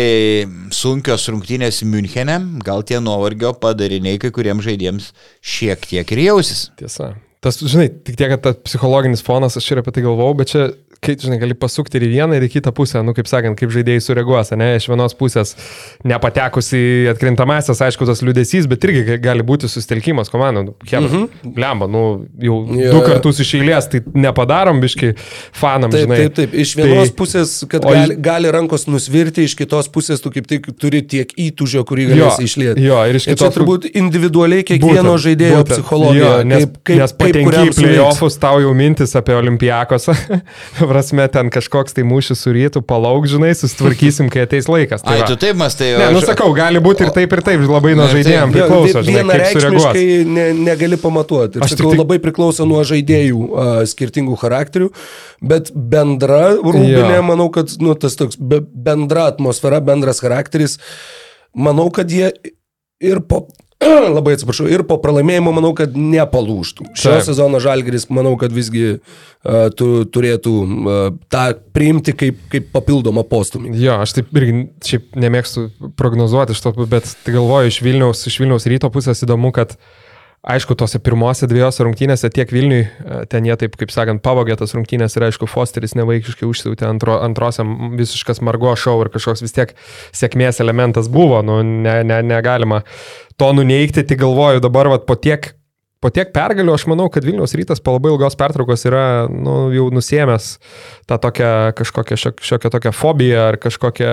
sunkios 0.75 1.27
rungtynės 1.31 1.83
Münchenė, 1.87 2.39
gal 2.65 2.83
tie 2.87 3.01
nuovargio 3.03 3.53
padariniai 3.61 4.19
kai 4.21 4.33
kuriems 4.35 4.65
žaidėjams 4.67 5.13
šiek 5.41 5.87
tiek 5.89 6.13
ir 6.15 6.27
jausis. 6.29 6.67
Tiesa. 6.79 7.13
Tas, 7.43 7.59
žinai, 7.61 7.91
tik 8.03 8.17
tiek, 8.17 8.31
kad 8.33 8.41
tas 8.43 8.57
psichologinis 8.65 9.21
fonas, 9.23 9.55
aš 9.59 9.67
ir 9.71 9.79
apie 9.83 9.93
tai 9.93 10.01
galvojau, 10.03 10.37
bet 10.39 10.51
čia 10.51 10.63
kaip, 11.03 11.21
žinai, 11.21 11.37
gali 11.41 11.55
pasukti 11.57 11.99
ir 11.99 12.07
į 12.07 12.09
vieną, 12.15 12.37
ir 12.37 12.45
į 12.47 12.51
kitą 12.57 12.73
pusę, 12.75 13.01
nu, 13.05 13.13
kaip 13.17 13.29
sakant, 13.29 13.57
kaip 13.59 13.71
žaidėjai 13.73 14.03
sureaguos, 14.03 14.51
ne, 14.57 14.69
iš 14.79 14.87
vienos 14.91 15.15
pusės 15.17 15.53
nepatekus 16.07 16.71
į 16.77 16.83
atkrintamasias, 17.13 17.81
aišku, 17.85 18.07
tas 18.09 18.23
liūdėsys, 18.25 18.67
bet 18.69 18.87
irgi 18.87 19.17
gali 19.23 19.45
būti 19.47 19.69
susitelkimas 19.71 20.31
komandų. 20.33 20.63
Nu, 20.67 20.75
Hebra, 20.87 21.07
mm 21.07 21.13
-hmm. 21.13 21.53
lemba, 21.63 21.87
nu, 21.91 22.03
jau 22.41 22.57
yeah. 22.75 22.93
du 22.95 23.03
kartus 23.05 23.41
iš 23.43 23.53
eilės, 23.59 23.89
tai 23.91 24.01
nepadarom 24.13 24.81
biški 24.81 25.13
fanam, 25.51 25.91
taip, 25.91 26.05
žinai. 26.05 26.17
Taip, 26.25 26.35
taip, 26.41 26.55
iš 26.65 26.75
vienos 26.79 27.11
tai, 27.11 27.15
pusės, 27.21 27.53
kad 27.69 27.85
o, 27.85 27.93
gali, 27.93 28.17
gali 28.29 28.51
rankos 28.51 28.87
nusvirti, 28.87 29.45
iš 29.47 29.55
kitos 29.59 29.89
pusės 29.93 30.23
tu 30.23 30.31
kaip 30.33 30.47
tik 30.49 30.71
turi 30.79 31.01
tiek 31.01 31.31
įtūžio, 31.37 31.85
kurį 31.87 32.09
galėsi 32.13 32.47
išlėti. 32.49 32.85
Jo, 32.87 33.03
ir 33.09 33.21
iš 33.21 33.29
kitos. 33.29 33.45
Čia 33.45 33.53
turbūt 33.59 33.89
individualiai 33.93 34.65
kiekvieno 34.67 35.13
būtent, 35.13 35.23
žaidėjo 35.27 35.61
būtent, 35.61 35.73
psichologija. 35.73 36.23
Jo, 36.23 36.43
nes, 36.43 36.65
kaip, 36.65 36.77
kaip, 36.83 37.01
nes 37.01 37.15
patenki 37.21 37.63
į 37.69 37.75
playoffus, 37.77 38.39
tau 38.41 38.61
jau 38.63 38.73
mintis 38.77 39.15
apie 39.19 39.35
olimpijakos 39.37 40.09
prasme, 40.89 41.25
ten 41.31 41.51
kažkoks 41.53 41.95
tai 41.97 42.05
mūšis 42.07 42.39
su 42.43 42.53
rytu, 42.55 42.81
palauk, 42.85 43.27
žinai, 43.29 43.51
susitvarkysim, 43.57 44.31
kai 44.33 44.45
ateis 44.45 44.69
laikas. 44.71 45.03
Tai 45.05 45.13
Ai, 45.15 45.21
va. 45.23 45.27
tu 45.29 45.37
taip 45.41 45.59
mastai, 45.59 45.91
o... 45.95 45.99
Ne, 46.01 46.07
nu 46.15 46.23
sakau, 46.23 46.49
gali 46.57 46.81
būti 46.83 47.05
ir 47.05 47.13
taip, 47.15 47.35
ir 47.35 47.43
taip, 47.45 47.63
labai 47.69 47.93
nuo 47.99 48.07
žaidėjams 48.11 48.55
priklauso. 48.55 49.03
Vienareikšmiškai 49.07 50.05
ne, 50.31 50.47
negali 50.67 50.99
pamatuoti. 51.01 51.61
Aš 51.63 51.75
sakau, 51.75 51.93
tik... 51.93 52.01
labai 52.01 52.19
priklauso 52.23 52.67
nuo 52.69 52.81
žaidėjų 52.87 53.43
uh, 53.45 53.71
skirtingų 53.91 54.39
charakterių, 54.41 54.89
bet 55.53 55.71
bendra 55.75 56.41
rūbinė, 56.57 57.21
manau, 57.27 57.51
kad 57.53 57.77
nu, 57.83 57.95
tas 57.99 58.17
toks 58.19 58.39
be, 58.39 58.63
bendra 58.63 59.29
atmosfera, 59.33 59.83
bendras 59.83 60.23
charakteris, 60.23 60.79
manau, 61.53 61.89
kad 61.93 62.11
jie 62.11 62.33
ir 63.03 63.21
po 63.27 63.45
labai 64.17 64.33
atsiprašau, 64.37 64.67
ir 64.71 64.83
po 64.87 64.97
pralaimėjimo 65.01 65.53
manau, 65.53 65.73
kad 65.77 65.93
nepalūštų. 65.97 66.89
Šio 66.97 67.13
Taip. 67.17 67.27
sezono 67.27 67.61
žalgeris, 67.63 68.07
manau, 68.13 68.33
kad 68.41 68.55
visgi 68.55 68.85
uh, 68.97 69.67
tu, 69.77 69.91
turėtų 70.13 70.55
uh, 70.63 70.97
tą 71.33 71.45
priimti 71.75 72.15
kaip, 72.17 72.41
kaip 72.53 72.71
papildomą 72.73 73.25
postumį. 73.29 73.75
Jo, 73.81 73.99
aš 74.05 74.17
taip 74.17 74.33
irgi 74.37 74.65
šiaip 74.87 75.21
nemėgstu 75.27 75.69
prognozuoti 75.99 76.57
iš 76.57 76.65
to, 76.65 76.73
bet 76.89 77.13
galvoju 77.27 77.73
iš 77.73 77.79
Vilniaus, 77.85 78.25
iš 78.29 78.41
Vilniaus 78.41 78.69
ryto 78.69 78.89
pusės 78.93 79.21
įdomu, 79.27 79.53
kad 79.55 79.77
uh, 79.77 80.06
Aišku, 80.47 80.77
tose 80.79 81.01
pirmose 81.03 81.43
dviejose 81.51 81.83
rungtynėse 81.83 82.29
tiek 82.31 82.51
Vilniui, 82.55 82.85
e, 82.87 83.17
ten 83.27 83.43
jie 83.43 83.55
taip, 83.59 83.73
kaip 83.75 83.91
sakant, 83.91 84.21
pavogė 84.23 84.55
tas 84.55 84.71
rungtynės 84.77 85.17
ir 85.19 85.25
aišku, 85.27 85.49
Fosteris 85.51 85.91
nevaikiškai 85.99 86.47
užsiūtė 86.47 86.87
antro, 86.87 87.17
antrosiam 87.19 87.97
visiškas 87.99 88.39
Margo 88.47 88.71
šou 88.79 88.95
ir 89.03 89.11
kažkoks 89.11 89.43
vis 89.43 89.55
tiek 89.57 89.73
sėkmės 90.15 90.61
elementas 90.63 91.11
buvo, 91.11 91.41
nu, 91.43 91.59
ne, 91.67 91.99
ne, 92.07 92.21
negalima 92.23 92.85
to 93.35 93.51
nuneikti, 93.59 94.05
tik 94.07 94.23
galvoju 94.23 94.63
dabar, 94.63 94.87
vat, 94.95 95.03
po 95.09 95.19
tiek 95.19 95.51
po 96.03 96.11
tiek 96.13 96.29
pergalių 96.33 96.73
aš 96.75 96.85
manau, 96.91 97.07
kad 97.13 97.25
Vilniaus 97.25 97.55
rytas 97.57 97.81
po 97.83 97.95
labai 97.95 98.11
ilgos 98.13 98.37
pertraukos 98.37 98.85
yra 98.85 99.03
nu, 99.31 99.55
jau 99.73 99.87
nusėmęs 99.93 100.49
tą 101.09 101.17
tokią 101.23 101.51
kažkokią 101.77 102.17
šiokią 102.19 102.71
tokią 102.73 102.93
fobiją 102.93 103.45
ar 103.51 103.57
kažkokią 103.61 104.11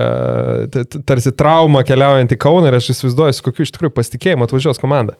tarsi 1.05 1.33
traumą 1.37 1.83
keliaujant 1.85 2.33
į 2.33 2.39
Kauną 2.41 2.71
ir 2.71 2.77
aš 2.79 2.89
įsivaizduoju, 2.95 3.35
su 3.37 3.45
kokiu 3.45 3.67
iš 3.67 3.73
tikrųjų 3.75 3.93
pasitikėjimu 3.97 4.47
atvažiuos 4.47 4.81
komanda. 4.81 5.17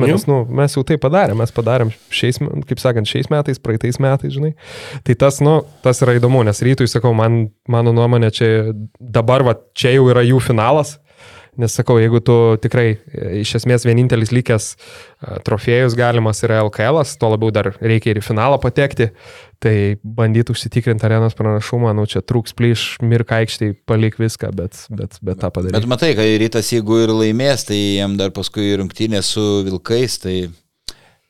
Mes, 0.00 0.24
nu, 0.28 0.40
mes 0.60 0.76
jau 0.76 0.84
tai 0.88 0.96
padarėm, 1.00 1.42
mes 1.42 1.52
padarėm 1.54 1.92
šiais, 2.14 2.40
kaip 2.70 2.82
sakant, 2.82 3.08
šiais 3.08 3.28
metais, 3.32 3.60
praeitais 3.62 4.00
metais, 4.02 4.32
žinai. 4.34 4.54
Tai 5.04 5.18
tas, 5.20 5.42
nu, 5.44 5.60
tas 5.84 6.00
yra 6.04 6.16
įdomu, 6.18 6.40
nes 6.48 6.64
rytui, 6.64 6.88
sakau, 6.90 7.12
man, 7.16 7.44
mano 7.70 7.92
nuomonė, 7.96 8.32
čia 8.34 8.48
dabar, 8.98 9.44
va, 9.46 9.58
čia 9.76 9.92
jau 9.96 10.08
yra 10.12 10.24
jų 10.26 10.40
finalas 10.44 10.96
Nes 11.58 11.74
sakau, 11.74 11.96
jeigu 11.98 12.20
tu 12.22 12.34
tikrai 12.62 12.86
e, 12.94 13.40
iš 13.40 13.56
esmės 13.58 13.82
vienintelis 13.88 14.30
likęs 14.30 14.68
e, 14.76 15.38
trofėjus 15.46 15.96
galimas 15.98 16.44
yra 16.46 16.60
LKL, 16.62 17.00
tuo 17.18 17.32
labiau 17.32 17.50
dar 17.54 17.72
reikia 17.82 18.12
ir 18.12 18.20
į 18.20 18.22
finalą 18.28 18.60
patekti, 18.62 19.08
tai 19.58 19.74
bandyti 20.02 20.54
užsitikrinti 20.54 21.08
arenos 21.08 21.34
pranašumą, 21.38 21.90
nu 21.98 22.06
čia 22.06 22.22
trūks 22.22 22.54
plyš, 22.58 22.84
mirk 23.02 23.34
aikštėje, 23.40 23.74
palik 23.90 24.20
viską, 24.22 24.52
bet, 24.54 24.84
bet, 24.86 25.18
bet 25.18 25.42
tą 25.42 25.50
padaryti. 25.50 25.74
Bet 25.80 25.90
matai, 25.90 26.12
kad 26.18 26.30
rytas 26.44 26.70
jeigu 26.70 27.02
ir 27.02 27.14
laimės, 27.24 27.66
tai 27.66 27.80
jam 27.98 28.14
dar 28.20 28.30
paskui 28.36 28.70
rungtynė 28.78 29.24
su 29.26 29.48
Vilkais, 29.66 30.20
tai 30.22 30.38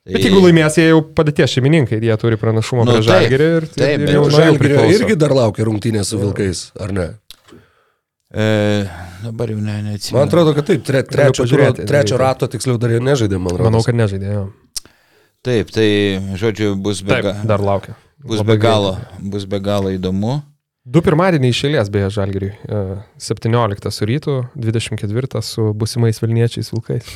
Bet 0.08 0.24
jeigu 0.24 0.40
laimės, 0.40 0.76
jie 0.80 0.86
jau 0.88 1.00
padėties 1.04 1.56
šeimininkai, 1.56 1.98
jie 2.00 2.14
turi 2.20 2.38
pranašumą 2.40 2.86
Nu, 2.88 2.94
prieš 2.96 3.08
taip, 3.10 3.24
Žalgirį 3.26 3.48
ir, 3.58 3.66
taip, 3.74 3.88
ir 3.92 4.04
bet 4.06 4.14
jau 4.14 4.54
priklauso. 4.62 4.92
irgi 4.96 5.16
dar 5.20 5.34
laukia 5.36 5.66
rungtynės 5.68 6.12
su 6.12 6.20
Vilkais, 6.20 6.62
ar 6.80 6.94
ne? 6.96 7.08
E, 8.28 8.84
dabar 9.24 9.48
jau 9.48 9.56
ne, 9.56 9.78
neatsimenu. 9.86 10.18
Man 10.18 10.28
atrodo, 10.28 10.52
kad 10.56 10.66
taip, 10.68 10.82
tre, 10.84 11.00
trečio, 11.08 11.46
pažiūrėti, 11.46 11.86
trečio 11.88 12.18
rato 12.20 12.48
tiksliau 12.50 12.76
dar 12.80 12.92
jie 12.92 13.00
nežaidė, 13.00 13.38
man 13.40 13.54
atrodo. 13.54 13.70
Manau, 13.70 13.80
kad 13.86 13.96
nežaidė. 13.96 14.34
Jo. 14.34 14.42
Taip, 15.46 15.72
tai, 15.72 15.88
žodžiu, 16.36 16.74
bus 16.76 17.00
be, 17.06 17.14
Taip, 17.14 17.24
ga, 17.24 17.34
dar 17.48 17.64
laukia. 17.64 17.96
bus 18.20 18.42
Labai 18.42 18.58
be, 18.58 18.62
galo, 18.66 18.92
bus 19.32 19.48
be 19.48 19.60
galo 19.64 19.92
įdomu. 19.94 20.42
Du 20.88 21.00
pirmadienį 21.04 21.52
išėlės 21.52 21.88
beje 21.92 22.10
Žalgiriui. 22.18 22.52
E, 22.68 22.82
17 23.22 23.92
su 23.94 24.08
rytu, 24.08 24.36
24 24.56 25.42
su 25.44 25.70
busimais 25.76 26.20
Vilniečiais 26.20 26.72
Vilkais. 26.74 27.14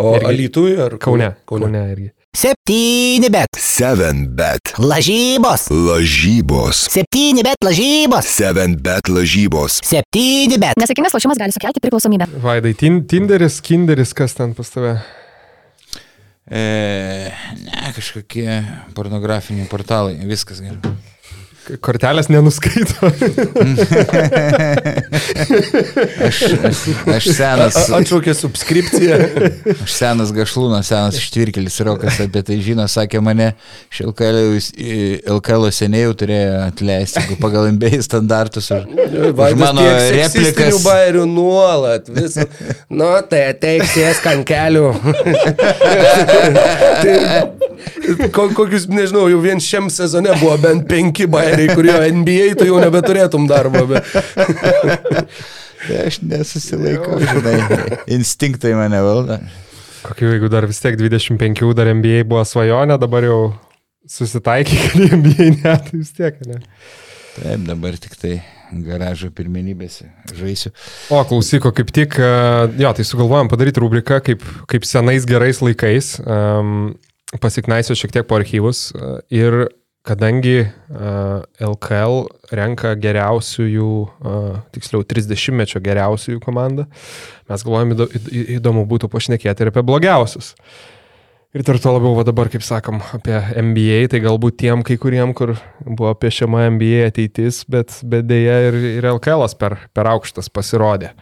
O 0.00 0.14
Alitui 0.28 0.76
ar 0.80 0.96
Kaune. 1.00 1.34
Kaune. 1.48 1.68
Kaune 1.68 1.84
irgi. 1.92 2.10
Septyni 2.36 3.30
bet. 3.32 3.48
7 3.56 4.26
bet. 4.36 4.74
Lažybos. 4.78 5.70
Lažybos. 5.72 6.84
Septyni 6.92 7.40
bet 7.42 7.56
lažybos. 7.64 8.28
7 8.28 8.76
bet 8.84 9.08
lažybos. 9.08 9.78
Septyni 9.80 10.58
bet. 10.60 10.76
Nesėkmingas 10.76 11.16
lošimas 11.16 11.40
gali 11.40 11.56
sukelti 11.56 11.80
priklausomybę. 11.80 12.28
Vaidai, 12.44 12.74
tin, 12.76 13.00
Tinderis, 13.08 13.62
Kinderis, 13.64 14.12
kas 14.12 14.36
ten 14.36 14.52
pas 14.54 14.68
tave? 14.68 14.98
E, 16.48 17.32
ne, 17.64 17.92
kažkokie 17.96 18.60
pornografiniai 18.96 19.68
portalai, 19.72 20.20
viskas 20.28 20.60
gerai. 20.60 20.92
Kortelės 21.84 22.30
nenuskaito. 22.32 23.08
Aš, 26.28 26.38
aš, 26.64 26.78
aš 27.14 27.26
senas, 27.36 27.76
Atšaukė 27.94 28.32
subskripciją. 28.36 29.16
aš 29.84 29.92
senas 29.94 30.32
gašlūnas, 30.34 30.88
senas 30.90 31.18
ištvirkelis 31.20 31.78
Rokas 31.86 32.18
apie 32.24 32.42
tai 32.46 32.58
žino, 32.64 32.84
sakė 32.90 33.20
mane, 33.24 33.48
iš 33.92 33.98
LKL, 34.08 34.38
LKL 35.36 35.68
seniai 35.74 36.06
jau 36.06 36.14
turėjo 36.22 36.56
atleisti 36.66 37.38
pagal 37.42 37.62
MBA 37.74 38.00
standartus. 38.04 38.66
Už, 38.74 38.80
už 39.32 39.58
mano 39.60 39.84
replikas. 40.14 40.82
bairių 40.84 41.24
nuolat. 41.30 42.08
Vis... 42.12 42.38
Nu, 42.90 43.10
tai 43.30 43.40
ateik 43.52 43.82
sėsk 43.92 44.26
ant 44.30 44.44
kelių. 44.48 44.88
tai, 47.02 47.14
ko, 48.34 48.48
kokius, 48.56 48.86
nežinau, 48.90 49.26
jau 49.32 49.40
vien 49.42 49.60
šiam 49.62 49.88
sezone 49.92 50.34
buvo 50.40 50.56
bent 50.62 50.86
penki 50.90 51.26
bairiai, 51.58 51.74
kurie 51.74 51.94
NBA, 52.14 52.50
tu 52.58 52.68
jau 52.68 52.82
nebeturėtum 52.82 53.48
darbo. 53.50 53.84
Bet... 53.90 54.06
Tai 55.78 55.96
aš 56.08 56.20
nesusilaikau, 56.26 57.20
žinai, 57.22 57.56
instinktai 58.18 58.74
mane 58.74 58.98
valdo. 59.04 59.38
Kokiu, 60.02 60.32
jeigu 60.32 60.50
dar 60.50 60.66
vis 60.68 60.80
tiek 60.82 60.98
25 60.98 61.74
dar 61.76 61.90
NBA 61.94 62.24
buvo 62.28 62.42
svajonė, 62.46 62.98
dabar 63.00 63.26
jau 63.26 63.40
susitaikė, 64.08 64.78
kad 64.84 65.16
NBA 65.20 65.48
net 65.60 65.90
vis 65.94 66.14
tiek, 66.16 66.38
ne? 66.48 66.60
Taip, 67.38 67.66
dabar 67.66 67.98
tik 68.00 68.16
tai 68.18 68.38
garažo 68.84 69.30
pirmenybėse 69.32 70.08
žaisiu. 70.36 70.72
O, 71.14 71.22
klausyko, 71.28 71.70
kaip 71.76 71.92
tik, 71.94 72.18
e, 72.20 72.30
jo, 72.82 72.90
tai 72.98 73.06
sugalvojom 73.06 73.50
padaryti 73.52 73.80
rubriką 73.84 74.18
kaip, 74.24 74.42
kaip 74.68 74.86
senais 74.88 75.26
gerais 75.28 75.62
laikais. 75.62 76.16
Um, 76.26 76.96
pasiknaisiu 77.42 77.96
šiek 77.98 78.12
tiek 78.14 78.26
po 78.28 78.38
archyvus 78.38 78.88
e, 78.96 79.14
ir 79.38 79.60
kadangi 80.06 80.66
LKL 80.90 82.20
renka 82.56 82.94
geriausiųjų, 82.98 83.94
tiksliau 84.74 85.06
30-mečio 85.08 85.82
geriausiųjų 85.84 86.42
komandą, 86.44 86.86
mes 87.50 87.64
galvojame 87.66 88.08
įdomu 88.58 88.86
būtų 88.88 89.10
pašnekėti 89.12 89.64
ir 89.64 89.72
apie 89.72 89.84
blogiausius. 89.86 90.54
Ir 91.56 91.64
dar 91.64 91.78
to 91.80 91.92
labiau 91.94 92.20
dabar, 92.28 92.50
kaip 92.52 92.60
sakom, 92.60 93.00
apie 93.16 93.38
NBA, 93.56 94.02
tai 94.12 94.20
galbūt 94.20 94.58
tiem 94.60 94.82
kai 94.84 94.98
kuriem, 95.00 95.32
kur 95.36 95.54
buvo 95.80 96.12
piešiama 96.20 96.66
NBA 96.74 97.06
ateitis, 97.08 97.62
bet, 97.72 97.94
bet 98.04 98.28
dėja 98.28 98.58
ir, 98.68 98.76
ir 98.98 99.08
LKL 99.14 99.46
per, 99.56 99.78
per 99.96 100.10
aukštas 100.12 100.52
pasirodė. 100.52 101.14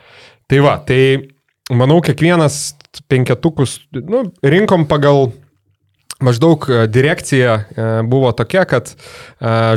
Tai 0.50 0.58
va, 0.66 0.74
tai 0.82 1.30
manau, 1.70 2.00
kiekvienas 2.02 2.74
penketukus, 3.06 3.78
nu, 3.94 4.24
rinkom 4.42 4.88
pagal 4.90 5.30
maždaug 6.20 6.66
e, 6.68 6.86
direkcija 6.86 7.54
e, 7.54 7.86
buvo 8.02 8.32
tokia, 8.32 8.64
kad 8.68 8.92
e, 8.92 8.94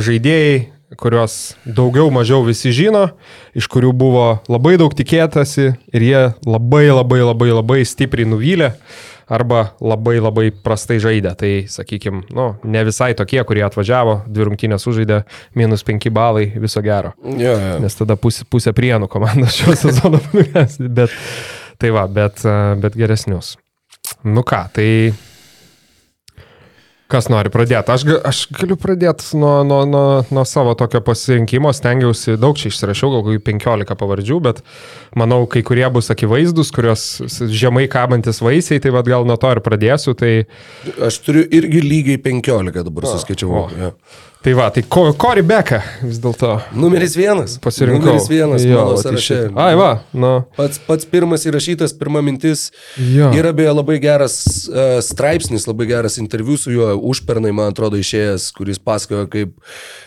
žaidėjai, 0.04 0.60
kuriuos 0.98 1.54
daugiau 1.62 2.10
mažiau 2.10 2.42
visi 2.42 2.72
žino, 2.74 3.12
iš 3.54 3.68
kurių 3.70 3.92
buvo 3.94 4.24
labai 4.50 4.74
daug 4.80 4.94
tikėtasi 4.96 5.68
ir 5.94 6.02
jie 6.02 6.22
labai 6.48 6.88
labai 6.90 7.20
labai 7.22 7.52
labai 7.52 7.84
stipriai 7.86 8.26
nuvylė 8.26 8.72
arba 9.30 9.68
labai 9.78 10.16
labai 10.18 10.48
prastai 10.50 10.98
žaidė. 10.98 11.36
Tai, 11.38 11.52
sakykime, 11.70 12.24
nu, 12.34 12.48
ne 12.66 12.82
visai 12.88 13.12
tokie, 13.14 13.38
kurie 13.46 13.62
atvažiavo, 13.62 14.24
dvi 14.26 14.48
rungtynės 14.48 14.82
sužaidė, 14.82 15.20
minus 15.54 15.86
5 15.86 16.10
balai, 16.10 16.48
viso 16.58 16.82
gero. 16.82 17.14
Jo, 17.22 17.54
jo. 17.54 17.78
Nes 17.84 17.94
tada 17.94 18.18
pusė, 18.18 18.48
pusė 18.50 18.74
prienų 18.74 19.06
komandos 19.12 19.54
šio 19.60 19.78
sezono 19.78 20.18
numes. 20.32 20.80
Bet, 20.82 21.14
tai 21.78 21.94
va, 21.94 22.08
bet, 22.10 22.42
bet 22.82 22.98
geresnius. 22.98 23.54
Nu 24.26 24.42
ką, 24.42 24.64
tai 24.74 24.88
kas 27.10 27.28
nori 27.32 27.50
pradėti? 27.52 27.92
Aš, 27.94 28.04
aš 28.30 28.40
galiu 28.54 28.76
pradėti 28.80 29.36
nuo, 29.40 29.60
nuo, 29.66 29.80
nuo, 29.88 30.04
nuo 30.30 30.44
savo 30.48 30.74
tokio 30.78 31.02
pasirinkimo, 31.04 31.72
stengiausi, 31.76 32.36
daug 32.40 32.58
čia 32.60 32.70
išsirašiau, 32.72 33.12
gal 33.16 33.24
kokių 33.26 33.42
15 33.50 33.98
pavardžių, 34.00 34.40
bet 34.46 34.62
manau, 35.18 35.42
kai 35.50 35.64
kurie 35.66 35.86
bus 35.92 36.10
akivaizdus, 36.14 36.72
kurios 36.74 37.06
žemai 37.50 37.86
kabantis 37.92 38.42
vaisiai, 38.44 38.82
tai 38.82 38.94
vad 38.94 39.10
gal 39.10 39.28
nuo 39.28 39.38
to 39.40 39.50
ir 39.52 39.62
pradėsiu. 39.66 40.16
Tai, 40.18 40.32
Aš 41.10 41.20
turiu 41.26 41.44
irgi 41.46 41.84
lygiai 41.84 42.22
15 42.30 42.84
dabar 42.86 43.10
suskaičiau. 43.10 43.66
o. 43.66 43.92
Tai 44.40 44.52
va, 44.56 44.70
tai 44.72 44.80
Kori 44.88 45.42
Beka 45.44 45.82
vis 46.00 46.16
dėlto 46.22 46.54
Numeris 46.72 47.12
vienas. 47.12 47.58
pasirinkau. 47.60 48.06
Numeris 48.06 48.28
vienas 48.30 48.62
Jo, 48.64 48.78
mano 48.78 48.94
į 48.96 49.00
sąraše. 49.02 49.36
Ai, 49.60 49.74
va, 49.76 49.88
nu. 50.16 50.30
Pats, 50.56 50.78
pats 50.86 51.04
pirmas 51.04 51.42
įrašytas, 51.44 51.92
pirma 52.00 52.22
mintis. 52.24 52.70
Jo. 52.96 53.28
Yra 53.36 53.50
beje 53.52 53.74
labai 53.76 53.98
geras 54.00 54.38
uh, 54.72 54.96
straipsnis, 55.04 55.66
labai 55.68 55.90
geras 55.90 56.16
interviu 56.22 56.56
su 56.56 56.72
juo 56.72 56.88
užpernai, 57.12 57.52
man 57.52 57.74
atrodo, 57.74 58.00
išėjęs, 58.00 58.46
kuris 58.56 58.80
pasakojo, 58.80 59.26
kaip 59.28 59.52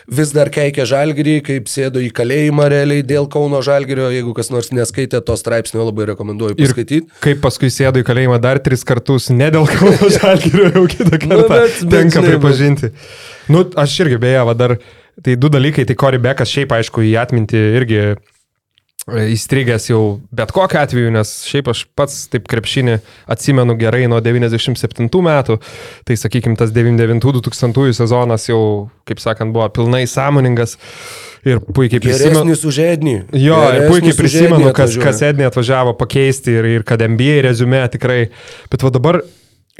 vis 0.09 0.33
dar 0.33 0.49
keikia 0.49 0.87
žalgerį, 0.89 1.35
kaip 1.51 1.69
sėdo 1.69 2.01
į 2.01 2.09
kalėjimą 2.17 2.65
realiai 2.73 3.05
dėl 3.05 3.29
Kauno 3.29 3.61
žalgerio. 3.61 4.09
Jeigu 4.17 4.33
kas 4.33 4.49
nors 4.49 4.71
neskaitė 4.73 5.21
to 5.29 5.37
straipsnio, 5.37 5.85
labai 5.91 6.09
rekomenduoju 6.15 6.57
Ir 6.57 6.73
paskaityti. 6.73 7.05
kaip 7.21 7.37
paskui 7.45 7.69
sėdo 7.69 8.01
į 8.01 8.09
kalėjimą 8.09 8.41
dar 8.41 8.57
tris 8.65 8.81
kartus, 8.81 9.29
ne 9.29 9.51
dėl 9.53 9.69
Kauno 9.69 10.09
Žalgirio, 10.17 10.73
jau 10.79 10.87
kitą 10.89 11.21
kartą 11.21 11.37
Nu, 11.37 11.45
bet- 11.53 11.79
bet 11.85 11.93
tenka 11.99 12.17
žinai, 12.17 12.33
pripažinti. 12.33 12.91
Nu, 13.51 13.63
aš 13.75 13.95
irgi 14.05 14.19
beje, 14.21 14.43
va 14.47 14.53
dar, 14.57 14.77
tai 15.23 15.35
du 15.39 15.49
dalykai, 15.51 15.87
tai 15.87 15.97
Cory 15.99 16.21
Beckas 16.21 16.51
šiaip 16.53 16.71
aišku 16.77 17.03
į 17.03 17.15
atmintį 17.19 17.63
irgi 17.79 17.99
e, 18.03 18.15
įstrigęs 19.33 19.89
jau 19.89 20.01
bet 20.35 20.53
kokiu 20.55 20.79
atveju, 20.83 21.11
nes 21.15 21.33
šiaip 21.49 21.73
aš 21.73 21.83
pats 21.97 22.23
taip 22.31 22.47
krepšinį 22.51 22.99
atsimenu 23.35 23.75
gerai 23.79 24.05
nuo 24.11 24.21
97 24.23 25.11
metų, 25.27 25.59
tai 26.07 26.17
sakykime 26.19 26.59
tas 26.59 26.71
99-2000 26.75 27.99
sezonas 27.99 28.47
jau, 28.49 28.63
kaip 29.09 29.21
sakant, 29.23 29.55
buvo 29.55 29.67
pilnai 29.75 30.05
sąmoningas 30.09 30.79
ir 31.43 31.59
puikiai 31.59 31.99
prisimenu. 31.99 32.39
Geresnis 32.39 32.65
už 32.67 32.79
Ednį. 32.85 33.15
Jo, 33.35 33.59
ir 33.59 33.83
Geresnis 33.83 33.91
puikiai 33.91 34.15
už 34.15 34.19
prisimenu, 34.23 34.59
Ednį 34.63 34.75
kas, 34.79 34.97
kas 35.03 35.23
Ednė 35.27 35.49
atvažiavo 35.51 35.95
pakeisti 35.99 36.55
ir, 36.55 36.69
ir 36.79 36.85
kad 36.87 37.03
NBA 37.03 37.41
rezume 37.49 37.83
tikrai. 37.91 38.21
Bet 38.71 38.85
va 38.85 38.91
dabar 38.93 39.23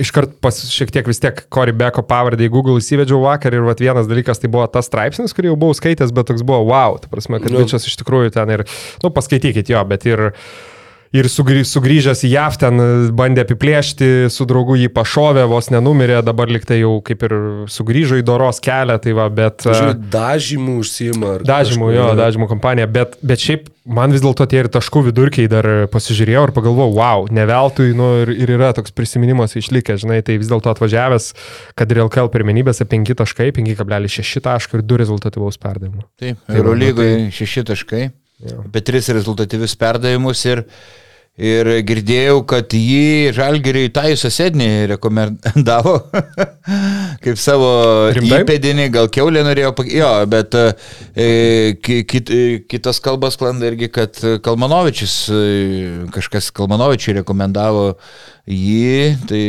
iškart 0.01 0.37
pas 0.41 0.57
šiek 0.73 0.91
tiek 0.93 1.07
vis 1.07 1.21
tiek 1.21 1.43
Cory 1.53 1.73
Beko 1.77 2.01
pavardį 2.09 2.47
į 2.47 2.53
Google 2.53 2.79
įsivedžiau 2.81 3.21
vakar 3.21 3.53
ir 3.53 3.65
vat 3.67 3.81
vienas 3.83 4.09
dalykas 4.09 4.41
tai 4.41 4.49
buvo 4.53 4.65
tas 4.71 4.89
straipsnis, 4.89 5.35
kurį 5.37 5.51
jau 5.51 5.57
buvau 5.59 5.77
skaitęs, 5.77 6.13
bet 6.15 6.31
toks 6.31 6.45
buvo 6.45 6.63
wow, 6.71 6.97
ta 7.01 7.11
prasme, 7.11 7.37
kad 7.43 7.53
Nu. 7.53 7.61
bičias 7.61 7.85
iš 7.89 7.99
tikrųjų 8.01 8.33
ten 8.33 8.49
ir, 8.55 8.65
nu, 9.03 9.13
paskaitykit 9.13 9.69
jo, 9.69 9.83
bet 9.89 10.07
ir 10.09 10.31
Ir 11.13 11.27
sugrį, 11.29 11.61
sugrįžęs 11.69 12.23
į 12.25 12.29
JAV 12.31 12.55
ten 12.57 12.83
bandė 13.13 13.43
apiplėšti, 13.45 14.07
su 14.33 14.47
draugu 14.49 14.79
jį 14.81 14.87
pašovė, 14.95 15.43
vos 15.45 15.67
nenumirė, 15.69 16.23
dabar 16.25 16.49
liktai 16.49 16.79
jau 16.79 16.95
kaip 17.05 17.27
ir 17.27 17.35
sugrįžo 17.69 18.17
į 18.17 18.23
doros 18.25 18.57
kelią, 18.63 18.95
tai 19.03 19.13
va, 19.13 19.27
bet... 19.29 19.61
Žiūrėjau, 19.67 19.99
dažymų 20.15 20.77
užsima. 20.81 21.35
Dažymų, 21.45 21.91
kažkur, 21.91 21.97
jo, 21.99 22.07
ne? 22.09 22.17
dažymų 22.17 22.47
kompanija, 22.49 22.87
bet, 22.89 23.13
bet 23.21 23.45
šiaip 23.45 23.69
man 23.85 24.15
vis 24.15 24.23
dėlto 24.25 24.47
tie 24.49 24.63
ir 24.63 24.69
taškų 24.73 25.03
vidurkiai 25.11 25.51
dar 25.51 25.69
pasižiūrėjau 25.93 26.47
ir 26.47 26.53
pagalvojau, 26.55 26.95
wow, 26.97 27.27
ne 27.29 27.45
veltui, 27.45 27.91
nu 27.93 28.09
ir, 28.23 28.33
ir 28.33 28.55
yra 28.55 28.71
toks 28.73 28.95
prisiminimas 28.97 29.53
išlikęs, 29.59 30.01
žinai, 30.07 30.17
tai 30.25 30.39
vis 30.41 30.49
dėlto 30.49 30.73
atvažiavęs, 30.73 31.29
kad 31.77 31.93
ir 31.93 32.01
LKL 32.07 32.33
pirmenybėse 32.33 32.89
5 32.89 33.13
taškai, 33.21 33.51
5,6 33.59 34.41
taškai 34.49 34.81
ir 34.81 34.87
2 34.89 35.01
rezultatyvaus 35.05 35.61
perdavimo. 35.61 36.07
Taip, 36.17 36.41
Tai 36.41 36.55
va, 36.55 36.57
Eurolygoje 36.63 37.29
šeši 37.37 37.67
taškai, 37.69 38.03
apie 38.65 38.85
tris 38.89 39.13
rezultatyvius 39.13 39.77
perdavimus 39.77 40.41
ir, 40.49 40.65
ir 41.37 41.69
girdėjau, 41.87 42.43
kad 42.45 42.73
jį 42.77 43.31
Žalgiriui 43.33 43.89
Tajusą 43.93 44.29
Sednį 44.33 44.67
rekomendavo 44.93 45.95
kaip 47.23 47.39
savo 47.41 47.71
Rimtai? 48.13 48.43
įpėdinį, 48.43 48.89
gal 48.93 49.09
keulė 49.13 49.41
norėjo, 49.47 49.73
jo, 49.89 50.11
bet 50.29 50.57
e, 50.59 50.67
ki- 51.81 52.03
kit, 52.09 52.29
e, 52.29 52.43
kitos 52.69 53.01
kalbos 53.03 53.39
klanda 53.41 53.71
irgi, 53.71 53.89
kad 53.93 54.21
Kalmanovičius, 54.45 55.15
e, 55.33 55.41
kažkas 56.13 56.51
Kalmanovičiui 56.53 57.17
rekomendavo 57.23 57.95
jį, 58.45 59.17
tai 59.29 59.43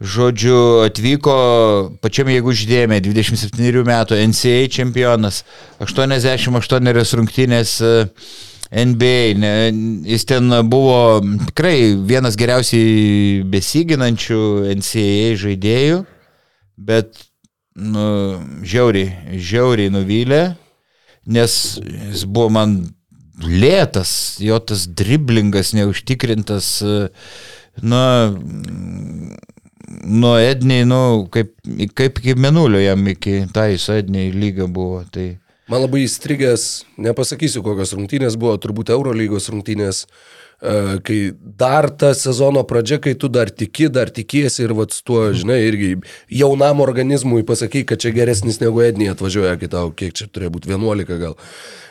Žodžiu, 0.00 0.86
atvyko 0.86 1.32
pačiam 2.00 2.30
jeigu 2.32 2.54
žydėjime 2.56 3.02
27 3.04 3.82
metų 3.84 4.16
NCAA 4.30 4.70
čempionas, 4.72 5.42
88 5.84 7.18
rungtynės 7.20 7.74
e, 7.84 7.90
NBA. 8.70 9.34
Ne, 9.40 9.52
jis 10.06 10.26
ten 10.30 10.52
buvo 10.70 11.20
tikrai 11.48 11.94
vienas 12.06 12.38
geriausiai 12.38 13.42
besiginančių 13.50 14.40
NCAA 14.78 15.34
žaidėjų, 15.42 16.04
bet 16.90 17.26
nu, 17.74 18.06
žiauriai, 18.66 19.38
žiauriai 19.38 19.92
nuvylė, 19.92 20.42
nes 21.30 21.52
jis 21.82 22.24
buvo 22.26 22.50
man 22.54 22.78
lėtas, 23.40 24.12
jo 24.42 24.58
tas 24.62 24.86
driblingas, 24.86 25.72
neužtikrintas, 25.76 26.72
na, 27.80 28.04
nuo 30.04 30.34
Edniai, 30.38 30.84
nu, 30.88 31.26
kaip, 31.32 31.54
kaip 31.96 32.20
iki 32.20 32.34
menulio 32.38 32.80
jam 32.82 33.06
iki 33.08 33.44
tais 33.54 33.88
Edniai 33.92 34.32
lyga 34.34 34.68
buvo. 34.70 35.02
Tai... 35.10 35.32
Man 35.70 35.84
labai 35.84 36.02
įstrigęs, 36.02 36.66
nepasakysiu 36.98 37.62
kokios 37.62 37.94
rungtynės 37.94 38.34
buvo, 38.40 38.56
turbūt 38.58 38.88
Eurolygos 38.90 39.44
rungtynės, 39.52 40.00
e, 40.02 40.72
kai 41.06 41.18
dar 41.60 41.86
ta 41.94 42.10
sezono 42.18 42.64
pradžia, 42.66 42.98
kai 42.98 43.12
tu 43.14 43.30
dar 43.30 43.52
tiki, 43.54 43.86
dar 43.86 44.10
tikiesi 44.10 44.64
ir 44.64 44.74
vat 44.74 44.96
su 44.96 45.04
tuo, 45.06 45.20
žinai, 45.30 45.60
irgi 45.68 45.92
jaunam 46.40 46.82
organizmui 46.82 47.46
pasakai, 47.46 47.84
kad 47.86 48.02
čia 48.02 48.10
geresnis 48.16 48.58
negu 48.58 48.82
Edniai 48.82 49.14
atvažiuoja, 49.14 49.54
kai 49.60 49.70
tau 49.70 49.92
kiek 49.94 50.16
čia 50.18 50.26
turėjo 50.26 50.56
būti 50.56 50.74
11 50.74 51.20
gal. 51.22 51.38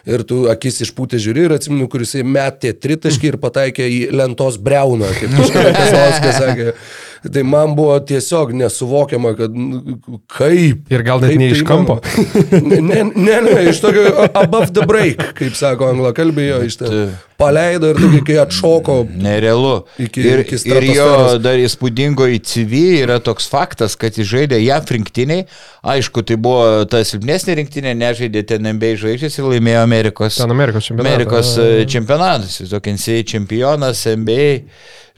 Ir 0.10 0.26
tu 0.28 0.42
akis 0.52 0.84
išpūtė 0.84 1.22
žiūri 1.24 1.48
ir 1.48 1.56
atsimenu, 1.56 1.88
kuris 1.92 2.18
metė 2.20 2.74
tritaškį 2.76 3.32
ir 3.32 3.40
pataikė 3.40 3.88
į 3.88 4.02
lentos 4.12 4.60
breuną, 4.60 5.08
kaip 5.22 5.40
kažkas 5.40 5.80
Kazauskas 5.80 6.44
sakė. 6.44 6.74
Tai 7.20 7.44
man 7.44 7.76
buvo 7.76 8.00
tiesiog 8.00 8.54
nesuvokiama, 8.56 9.34
kad 9.36 9.56
nu, 9.56 9.98
kaip. 10.32 10.86
Ir 10.92 11.04
gal 11.04 11.20
net 11.20 11.36
ne 11.36 11.50
tai 11.50 11.58
iš 11.58 11.64
kampo. 11.68 11.98
įmanoma. 12.08 12.80
Ne, 12.80 13.04
ne, 13.16 13.40
ne, 13.44 13.64
iš 13.70 13.82
tokio 13.84 14.28
above 14.34 14.72
the 14.74 14.86
break, 14.88 15.34
kaip 15.40 15.58
sako 15.58 15.90
anglo 15.92 16.14
kalbėjo, 16.16 16.62
iš 16.68 16.80
ten. 16.80 17.12
Paleido 17.40 17.94
ir 17.94 18.00
tokį, 18.00 18.20
kai 18.28 18.36
atšoko. 18.42 18.96
Nerealu. 19.24 19.74
Iki- 20.04 20.24
ir, 20.28 20.42
iki 20.44 20.58
ir 20.72 20.88
jo 20.92 21.10
dar 21.40 21.60
įspūdingo 21.60 22.28
į 22.28 22.40
CV 22.44 22.82
yra 23.06 23.20
toks 23.24 23.48
faktas, 23.52 23.96
kad 24.00 24.16
jis 24.20 24.28
žaidė 24.28 24.60
JAF 24.60 24.92
rinktiniai. 24.92 25.46
Aišku, 25.80 26.24
tai 26.28 26.36
buvo 26.36 26.84
ta 26.92 27.00
silpnesnė 27.08 27.56
rinktinė, 27.62 27.96
nežaidė 27.96 28.44
ten 28.48 28.68
NBA 28.68 28.96
žvaigždės 29.00 29.40
ir 29.40 29.48
laimėjo 29.54 29.84
Amerikos, 29.86 30.40
Ten 30.42 30.52
Amerikos 30.52 30.90
čempionatą. 30.92 31.16
Amerikos 31.16 31.54
e, 31.64 31.70
čempionatas. 31.88 32.60
Jis 32.60 32.74
tokia 32.76 32.96
NCAA 32.98 33.24
čempionas, 33.32 34.04
NBA 34.20 34.50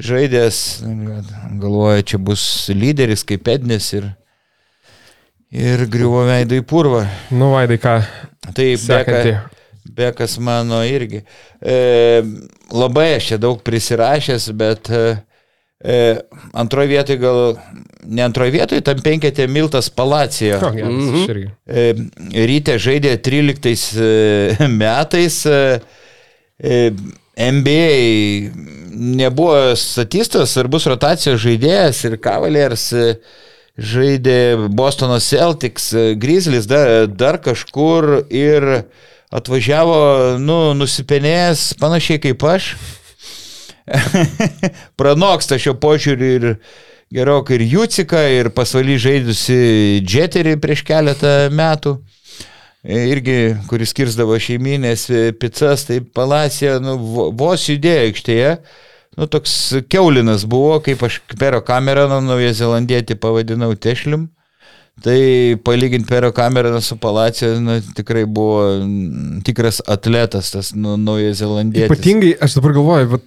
žaidęs. 0.02 0.58
Galvoja, 1.62 2.02
čia 2.04 2.18
bus 2.22 2.43
lyderis 2.74 3.24
kaip 3.28 3.47
Ednis 3.54 3.91
ir, 3.97 4.10
ir 5.52 5.86
griuvo 5.91 6.24
veidai 6.28 6.62
purva. 6.66 7.06
Nu, 7.32 7.52
Vaidai, 7.56 7.80
ką? 7.82 7.95
Tai 8.56 8.70
Sekantį. 8.82 9.34
Beka, 9.34 9.58
Bekas 9.91 10.38
mano 10.39 10.80
irgi. 10.88 11.24
E, 11.62 11.76
labai 12.72 13.10
aš 13.18 13.32
čia 13.32 13.38
daug 13.41 13.60
prisirašęs, 13.66 14.45
bet 14.58 14.89
e, 14.93 15.02
e, 15.84 15.97
antroje 16.54 16.91
vietoje 16.93 17.20
gal, 17.20 17.41
ne 18.06 18.24
antroje 18.24 18.54
vietoje, 18.56 18.84
tam 18.86 19.02
penketė 19.04 19.49
Miltas 19.52 19.89
Palacijo. 19.93 20.62
O, 20.64 20.72
geras, 20.76 20.93
Mhm. 21.02 21.18
aš 21.24 21.34
irgi. 21.34 21.49
E, 21.66 21.88
ryte 22.47 22.78
žaidė 22.80 23.18
13 23.26 23.89
e, 23.97 24.68
metais. 24.70 25.41
E, 25.49 25.82
e, 26.62 26.78
NBA 27.38 28.51
nebuvo 28.91 29.75
statistas, 29.75 30.51
svarbus 30.51 30.86
rotacijos 30.89 31.39
žaidėjas 31.41 32.03
ir 32.07 32.17
Cavaliers 32.21 32.89
e, 32.93 33.05
žaidė 33.79 34.69
Bostono 34.75 35.19
Celtics, 35.23 35.91
e, 35.95 36.11
Grizzlies 36.19 36.67
dar, 36.69 37.07
dar 37.07 37.39
kažkur 37.41 38.25
ir 38.27 38.67
atvažiavo, 39.32 40.38
nu, 40.43 40.59
nusipenėjęs 40.75 41.71
panašiai 41.79 42.19
kaip 42.21 42.43
aš. 42.51 42.73
Pranoksta 44.99 45.57
šio 45.59 45.77
požiūrį 45.79 46.32
ir 46.36 46.47
gerokai 47.11 47.57
ir 47.57 47.67
Jucika, 47.73 48.21
ir 48.27 48.51
pasvaly 48.55 48.97
žaidusi 49.01 50.01
Džeterį 50.03 50.57
prieš 50.63 50.84
keletą 50.88 51.36
metų. 51.55 51.97
Irgi, 52.82 53.55
kuris 53.69 53.91
skirsdavo 53.93 54.38
šeiminės 54.41 55.03
e, 55.13 55.19
pizzas, 55.38 55.84
tai 55.86 55.99
palacija, 56.01 56.79
nu, 56.82 56.95
vo- 56.97 57.27
vos 57.38 57.67
judėjo 57.69 58.07
aikštėje. 58.07 58.55
Nu, 59.19 59.27
toks 59.29 59.53
keulinas 59.91 60.45
buvo, 60.49 60.79
kaip 60.82 61.01
aš 61.03 61.19
Pero 61.38 61.59
Cameroną 61.67 62.21
Naują 62.25 62.53
Zelandietį 62.57 63.17
pavadinau 63.21 63.73
Tešlim. 63.75 64.29
Tai 65.01 65.17
palyginti 65.65 66.07
Pero 66.09 66.32
Cameroną 66.36 66.82
su 66.84 66.97
Palacija, 67.01 67.53
nu, 67.63 67.77
tikrai 67.95 68.25
buvo 68.25 68.63
tikras 69.45 69.82
atletas, 69.89 70.49
tas 70.53 70.73
nu, 70.73 70.97
Naujas 70.97 71.38
Zelandietis. 71.41 71.88
Ypatingai, 71.89 72.34
aš 72.43 72.57
dabar 72.57 72.73
galvoju, 72.79 73.11
vat, 73.15 73.23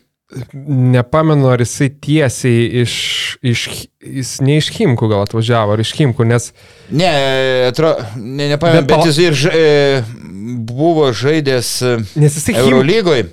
nepamenu, 0.95 1.49
ar 1.53 1.63
jisai 1.63 1.89
tiesiai 2.03 2.83
iš, 2.83 2.95
iš, 3.43 3.65
jis 4.03 4.33
ne 4.45 4.59
iš 4.61 4.71
Himkų 4.75 5.09
gal 5.13 5.25
atvažiavo, 5.27 5.77
ar 5.77 5.83
iš 5.85 5.95
Himkų, 5.99 6.27
nes 6.31 6.51
Ne, 6.91 7.11
atrodo, 7.69 8.05
ne, 8.17 8.49
nepamenu, 8.53 8.85
Bet 8.85 8.91
bet, 8.91 9.07
jis 9.09 9.21
ir 9.23 9.39
ža, 9.39 9.53
e, 9.55 10.25
buvo 10.69 11.11
žaidęs 11.15 11.71
Eurolygoje, 12.55 13.29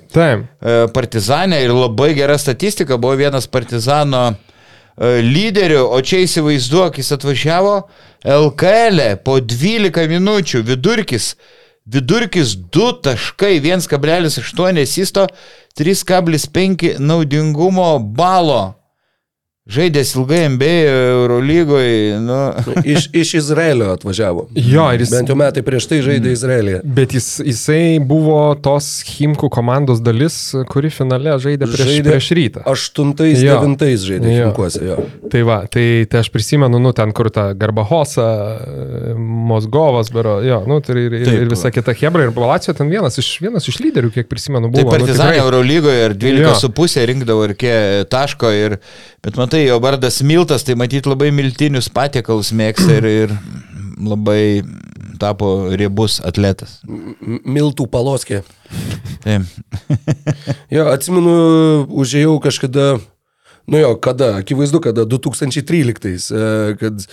Partizanė 0.94 1.62
ir 1.64 1.74
labai 1.74 2.12
gera 2.16 2.38
statistika, 2.40 2.96
buvo 3.00 3.18
vienas 3.20 3.48
Partizano 3.50 4.30
e, 4.32 5.20
lyderių, 5.26 5.82
o 5.90 6.00
čia 6.00 6.22
įsivaizduok, 6.26 7.00
jis 7.02 7.12
atvažiavo 7.18 7.76
LKL 8.22 9.02
e 9.02 9.16
po 9.24 9.40
12 9.40 10.08
minučių, 10.14 10.62
vidurkis, 10.68 11.32
vidurkis 11.84 12.54
2 12.72 12.92
taškai, 13.04 13.56
1,8 13.60 14.82
asisto, 14.82 15.26
3,5 15.76 16.98
naudingumo 16.98 17.98
balo. 17.98 18.74
Žaidęs 19.70 20.16
ilgai 20.18 20.48
MB 20.50 20.62
Eurolygoje, 20.90 22.18
nu, 22.20 22.38
Iš, 22.92 23.04
iš 23.14 23.34
Izraelio 23.38 23.92
atvažiavo. 23.92 24.48
Jo, 24.58 24.88
ir 24.94 25.00
jis- 25.04 25.12
Bent 25.14 25.30
jau 25.30 25.36
metai 25.38 25.62
prieš 25.62 25.86
tai 25.86 26.00
žaidė 26.02 26.32
Izraelėje. 26.34 26.80
bet 26.82 27.14
jis, 27.14 27.28
jisai 27.46 28.00
buvo 28.02 28.40
tos 28.58 28.88
Himkų 29.06 29.46
komandos 29.54 30.02
dalis, 30.02 30.34
kuri 30.72 30.90
finale 30.90 31.36
žaidė 31.38 31.68
prieš, 31.70 31.86
Žaidė- 31.92 32.10
prieš 32.10 32.30
rytą. 32.40 32.64
Aštuntais, 32.72 33.38
Jo. 33.38 33.60
devintais 33.60 34.02
žaidė 34.02 34.32
Jo. 34.34 34.48
Šimkuose, 34.48 34.82
jo. 34.88 34.96
Tai 35.30 35.42
va, 35.46 35.60
tai, 35.70 35.86
tai 36.10 36.24
aš 36.24 36.32
prisimenu, 36.34 36.82
nu, 36.82 36.90
ten 36.92 37.12
kur 37.14 37.30
ta 37.30 37.52
Garbahosa, 37.54 38.26
Mozgovas, 39.16 40.10
bero, 40.10 40.40
jo, 40.42 40.58
nu, 40.66 40.80
tai 40.82 40.96
ir, 41.06 41.12
ir, 41.20 41.24
Taip, 41.26 41.38
ir 41.46 41.48
visa 41.54 41.70
kita 41.70 41.94
Hebra 42.02 42.26
ir 42.26 42.34
Palacijo 42.34 42.74
ten 42.74 42.90
vienas 42.90 43.14
iš, 43.22 43.30
vienas 43.42 43.70
iš 43.70 43.78
lyderių, 43.82 44.10
kiek 44.18 44.26
prisimenu, 44.30 44.72
Tai 44.74 44.82
buvo. 44.82 44.96
Partizanė 44.96 45.38
nu, 45.38 45.46
Eurolygoje 45.46 46.04
ir 46.10 46.18
Jo. 46.42 46.50
12,5 46.58 47.06
rinkdavo 47.12 47.46
ir 47.48 47.54
kiek 47.58 48.10
taško. 48.12 48.50
Ir, 48.52 48.76
bet 49.22 49.36
matai, 49.52 49.66
jo 49.68 49.78
vardas 49.80 50.22
Miltas, 50.22 50.62
tai 50.64 50.74
matyt 50.80 51.04
labai 51.04 51.28
miltinius 51.30 51.90
patiekalus 51.92 52.54
mėgsta 52.56 52.94
ir, 53.02 53.04
ir 53.04 53.32
labai 54.00 54.62
tapo 55.20 55.68
riebus 55.76 56.22
atletas. 56.24 56.78
Miltų 57.44 57.84
paloskė. 57.92 58.40
Taip. 59.20 59.44
Jo, 60.72 60.86
atsimenu, 60.88 61.34
užėjau 61.92 62.38
kažkada, 62.40 62.96
nu 63.66 63.78
jo, 63.78 63.94
kada, 64.02 64.36
akivaizdu, 64.36 64.80
kada 64.82 65.04
2013, 65.06 66.30
e, 66.34 66.74
kad 66.80 67.04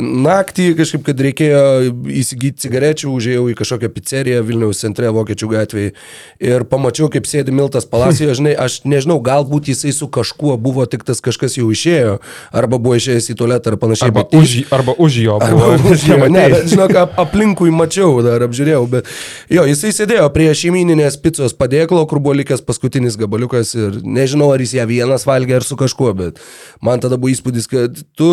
naktį 0.00 0.70
kažkaip, 0.78 1.02
kad 1.06 1.20
reikėjo 1.26 1.62
įsigyti 2.08 2.64
cigarečių, 2.64 3.10
užėjau 3.12 3.44
į 3.52 3.56
kažkokią 3.58 3.90
pizzeriją 3.92 4.40
Vilniaus 4.46 4.80
centre 4.80 5.10
Vokiečių 5.12 5.50
gatvėje 5.52 5.92
ir 6.40 6.64
pamačiau, 6.70 7.10
kaip 7.12 7.28
sėdi 7.28 7.52
Miltas 7.54 7.86
Palacijo, 7.90 8.32
žinai, 8.36 8.54
aš 8.56 8.80
nežinau, 8.88 9.18
galbūt 9.24 9.68
jisai 9.70 9.92
su 9.96 10.08
kažkuo 10.08 10.56
buvo, 10.60 10.86
tik 10.88 11.04
tas 11.06 11.20
kažkas 11.24 11.58
jau 11.60 11.68
išėjo, 11.70 12.16
arba 12.56 12.80
buvo 12.80 12.96
išėjęs 12.98 13.30
į 13.34 13.36
tualetą 13.40 13.74
ar 13.74 13.78
panašiai. 13.82 14.08
Arba 14.08 14.24
bet 14.24 14.36
už, 14.40 14.56
arba 14.72 14.96
už 14.96 15.20
jo 15.20 15.38
buvo. 15.44 15.70
Arba 15.76 15.92
už 15.94 16.06
jo, 16.08 16.20
ne, 16.36 16.46
bet, 16.56 16.66
žinok, 16.72 16.96
ap, 17.04 17.20
aplinkui 17.26 17.70
mačiau, 17.74 18.16
dar 18.24 18.46
apžiūrėjau, 18.48 18.82
bet 18.96 19.12
jo, 19.52 19.66
jisai 19.68 19.92
sėdėjo 19.94 20.26
prie 20.34 20.48
šeimininės 20.56 21.20
picos 21.20 21.54
padėklo, 21.54 22.02
kur 22.10 22.24
buvo 22.24 22.38
likęs 22.40 22.64
paskutinis 22.66 23.20
gabaliukas 23.20 23.76
ir 23.76 24.00
nežinau, 24.02 24.50
ar 24.54 24.64
jis 24.64 24.78
ją 24.80 24.88
vienas 24.90 25.28
valgė 25.28 25.60
ar 25.60 25.66
su 25.66 25.78
kažkuo, 25.78 25.89
bet 26.18 26.40
man 26.84 27.02
tada 27.02 27.18
buvo 27.20 27.32
įspūdis, 27.32 27.68
kad 27.70 28.02
tu, 28.18 28.30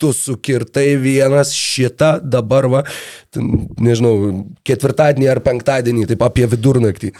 tu 0.00 0.12
sukirtai 0.16 0.94
vienas 1.00 1.52
šitą 1.56 2.16
dabar, 2.24 2.68
va, 2.72 2.82
ten, 3.34 3.68
nežinau, 3.82 4.44
ketvirtadienį 4.66 5.30
ar 5.30 5.42
penktadienį, 5.44 6.08
taip 6.10 6.24
apie 6.26 6.48
vidurnaktį. 6.50 7.14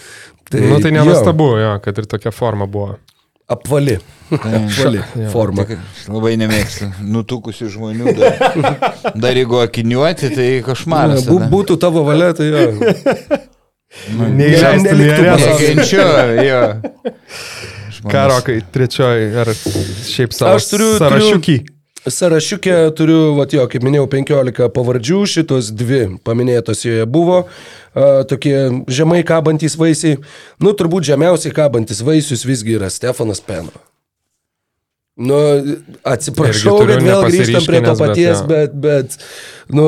Tai, 0.50 0.64
Nu 0.66 0.80
tai 0.82 0.90
jo, 0.90 0.98
nenustabu, 0.98 1.52
jo, 1.60 1.76
kad 1.84 1.98
ir 2.02 2.10
tokia 2.10 2.32
forma 2.34 2.66
buvo. 2.66 2.96
Apvali. 3.50 3.98
Apvali 4.30 5.02
forma. 5.32 5.64
Tik 5.66 6.10
labai 6.10 6.36
nemėgstu 6.38 6.90
nutukusių 7.02 7.70
žmonių. 7.74 8.14
Dar, 8.18 8.36
dar 9.24 9.38
jeigu 9.38 9.58
akiniuoti, 9.64 10.30
tai 10.36 10.48
košmaras. 10.66 11.26
Tada. 11.26 11.48
būtų 11.50 11.78
tavo 11.82 12.04
valia, 12.06 12.30
tai 12.38 12.46
jo. 12.50 12.62
Neįleistum 14.14 15.02
į 15.02 15.10
areną. 15.16 15.50
Nekenčiu, 15.50 16.06
jo. 16.46 16.62
Žmonės- 17.90 18.12
Karokai, 18.14 18.58
trečioji, 18.72 19.28
ar 19.42 19.50
šiaip 20.06 20.32
savo 20.36 20.56
Aš 20.56 20.70
turiu, 20.70 20.88
sąrašiukį. 21.00 21.58
turiu, 21.58 21.76
Sarašiukė 22.08 22.76
turiu, 22.96 23.34
va 23.36 23.44
jo, 23.52 23.66
kaip 23.68 23.82
minėjau, 23.84 24.06
15 24.08 24.70
pavardžių, 24.72 25.18
šitos 25.28 25.68
dvi 25.76 25.98
paminėtos 26.24 26.80
joje 26.86 27.04
buvo, 27.04 27.42
a, 27.92 28.24
tokie 28.24 28.54
žemai 28.88 29.20
kabantys 29.22 29.76
vaisiai. 29.76 30.16
Nu, 30.64 30.72
turbūt 30.72 31.04
žemiausiai 31.10 31.52
kabantis 31.52 32.00
vaisius 32.00 32.46
visgi 32.48 32.78
yra 32.78 32.88
Stefanas 32.88 33.42
Peno. 33.44 33.68
Nu, 35.20 35.36
atsiprašau, 36.08 36.78
kad 36.88 37.02
vėl 37.04 37.24
grįžtam 37.26 37.64
prie 37.66 37.80
to 37.82 37.92
nepasiriškinęs, 37.92 37.98
bet 37.98 38.00
paties, 38.00 38.38
jo. 38.38 38.46
bet, 38.48 38.76
bet, 38.80 39.16
nu, 39.76 39.84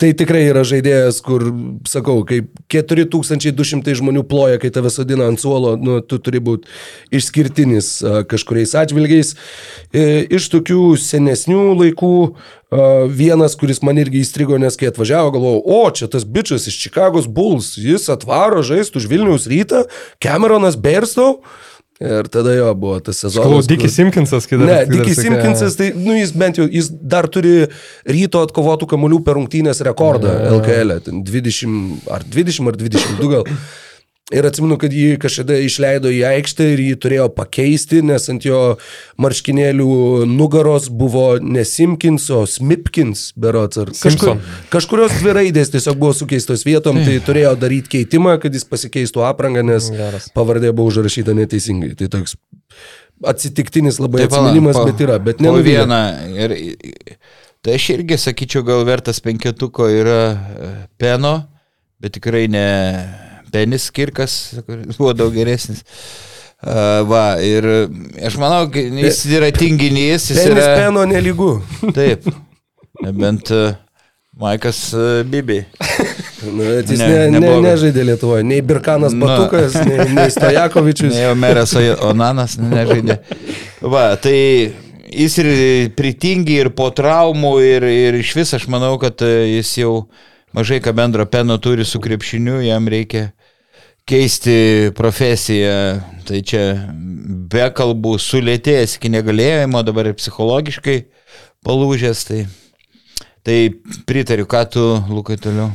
tai 0.00 0.14
tikrai 0.16 0.46
yra 0.48 0.62
žaidėjas, 0.64 1.18
kur, 1.26 1.44
sakau, 1.90 2.22
kaip 2.28 2.48
4200 2.72 3.98
žmonių 4.00 4.24
ploja, 4.30 4.60
kai 4.62 4.72
tave 4.72 4.92
sodina 4.94 5.28
ant 5.28 5.42
suolo, 5.42 5.74
nu, 5.76 5.98
tu 6.00 6.16
turi 6.24 6.40
būti 6.40 6.70
išskirtinis 7.20 7.92
kažkuriais 8.30 8.72
atžvilgiais. 8.80 9.34
E, 9.92 10.08
Iš 10.40 10.48
tokių 10.54 10.94
senesnių 11.00 11.62
laikų 11.76 12.14
vienas, 13.10 13.56
kuris 13.58 13.82
man 13.82 13.98
irgi 13.98 14.22
įstrigo, 14.24 14.56
nes 14.62 14.78
kai 14.78 14.88
atvažiavo, 14.88 15.32
galvojau, 15.34 15.62
o 15.66 15.80
čia 15.90 16.06
tas 16.08 16.24
bičias 16.24 16.68
iš 16.70 16.78
Chicago's 16.78 17.26
Bulls, 17.26 17.74
jis 17.76 18.08
atvaro 18.12 18.62
žaisti 18.62 19.00
už 19.00 19.10
Vilniaus 19.10 19.48
rytą, 19.50 19.88
Cameronas 20.22 20.78
Berstow. 20.78 21.42
Ir 22.00 22.28
tada 22.32 22.54
jo 22.56 22.70
buvo 22.80 22.96
tas 23.04 23.18
sezonas. 23.20 23.66
Kur- 23.66 23.66
Dikis 23.68 23.92
Simkinsas, 23.98 24.46
kai 24.48 24.56
dar. 24.56 24.66
Ne, 24.70 24.76
Dikis 24.88 25.18
Simkinsas, 25.20 25.74
tai, 25.76 25.90
nu, 25.92 26.14
jis 26.16 26.30
bent 26.32 26.56
jau, 26.56 26.64
jis 26.72 26.88
dar 26.88 27.28
turi 27.28 27.66
ryto 28.08 28.40
atkovotų 28.46 28.88
kamuolių 28.88 29.18
per 29.26 29.36
rungtynės 29.36 29.82
rekordą 29.84 30.32
LKL, 30.56 30.94
-e, 30.96 31.00
ten 31.04 31.20
20 31.22 32.08
ar 32.08 32.24
20 32.24 32.68
ar 32.72 32.76
22 32.80 33.28
gal. 33.34 33.44
Ir 34.30 34.46
atsimenu, 34.46 34.76
kad 34.78 34.92
jį 34.94 35.16
kažkada 35.18 35.56
išleido 35.58 36.10
į 36.14 36.20
aikštę 36.28 36.66
ir 36.76 36.82
jį 36.84 36.96
turėjo 37.02 37.24
pakeisti, 37.34 37.98
nes 38.06 38.28
ant 38.30 38.44
jo 38.46 38.60
marškinėlių 39.18 39.88
nugaros 40.30 40.86
buvo 40.86 41.24
ne 41.42 41.64
Simkins, 41.66 42.28
o 42.30 42.44
Smipkins, 42.46 43.32
berots. 43.34 43.80
Ar 43.82 43.90
kažkur, 43.90 44.38
kažkurios 44.70 45.16
dvi 45.18 45.34
raidės 45.34 45.72
tiesiog 45.74 45.98
buvo 45.98 46.14
sukeistos 46.14 46.62
vietom, 46.68 47.00
tai 47.02 47.16
turėjo 47.26 47.56
daryti 47.58 47.96
keitimą, 47.96 48.36
kad 48.42 48.54
jis 48.54 48.68
pasikeistų 48.70 49.24
aprangą, 49.26 49.64
nes 49.66 49.90
Geras. 49.90 50.28
pavardė 50.36 50.70
buvo 50.70 50.92
užrašyta 50.92 51.34
neteisingai. 51.34 51.96
Tai 51.98 52.10
toks 52.14 52.36
atsitiktinis 53.26 53.98
labai 54.00 54.22
Tai 54.22 54.28
pala, 54.30 54.48
atsiminimas, 54.48 54.78
po- 54.78 54.84
bet 54.86 55.02
yra, 55.04 55.18
bet 55.18 55.42
ne 55.42 55.50
vieną. 55.58 56.00
Ir, 56.38 56.54
tai 57.66 57.74
aš 57.76 57.88
irgi 57.96 58.20
sakyčiau, 58.20 58.62
gal 58.64 58.86
vertas 58.88 59.18
penketuko 59.20 59.90
yra 59.90 60.20
e, 60.30 60.70
peno, 61.02 61.34
bet 62.00 62.14
tikrai 62.16 62.46
ne 62.48 62.66
penis 63.52 63.90
kirkas, 63.94 64.36
buvo 64.96 65.12
daug 65.16 65.34
geresnis. 65.34 65.84
Va, 67.08 67.24
ir 67.40 67.64
aš 68.26 68.36
manau, 68.40 68.66
jis 68.74 69.22
yra 69.32 69.48
tinginys, 69.56 70.28
jis 70.28 70.42
Penis 70.42 70.58
yra... 70.58 70.74
peno 70.76 71.06
nelygu. 71.08 71.54
Taip. 71.96 72.26
Nebent 73.00 73.48
Maikas 74.40 74.90
Bibi. 75.30 75.62
Nu, 76.44 76.64
jis 76.64 77.00
Ne, 77.00 77.08
ne, 77.32 77.40
ne, 77.40 77.48
nežaidė 77.64 78.04
Lietuvoje. 78.08 78.44
Nei 78.48 78.60
Birkanas 78.64 79.12
Na. 79.16 79.26
Batukas, 79.26 79.74
nei, 79.84 80.06
nei 80.16 80.28
Stojakovičius. 80.32 81.12
Ne, 81.12 81.24
jau 81.26 81.34
meras 81.36 81.74
O- 81.76 81.96
Onanas 82.10 82.56
nežaidė. 82.60 83.18
Va, 83.80 84.06
tai 84.20 84.36
jis 85.10 85.36
ir 85.42 85.50
pritingi 85.98 86.60
ir 86.62 86.70
po 86.76 86.88
traumų 86.94 87.52
ir, 87.66 87.88
ir 87.88 88.20
iš 88.20 88.32
vis 88.38 88.54
aš 88.56 88.68
manau, 88.72 88.94
kad 89.02 89.20
e, 89.26 89.32
jis 89.56 89.74
jau 89.82 89.94
mažai 90.56 90.80
ką 90.84 90.94
bendro 90.96 91.26
peno 91.28 91.58
turi 91.62 91.84
su 91.88 92.00
krepšiniu, 92.02 92.60
jam 92.64 92.88
reikia 92.88 93.30
keisti 94.10 94.90
profesiją. 94.98 96.00
Tai 96.26 96.40
čia 96.46 96.64
be 97.50 97.66
kalbų 97.74 98.16
sulėtėjęs 98.22 98.98
iki 98.98 99.10
negalėjimo, 99.14 99.82
dabar 99.86 100.10
ir 100.10 100.18
psichologiškai 100.18 100.98
palūžęs. 101.66 102.24
Tai, 102.28 102.40
tai 103.46 103.60
pritariu, 104.10 104.48
ką 104.50 104.64
tu, 104.74 104.88
Lukai, 105.10 105.38
toliau. 105.40 105.70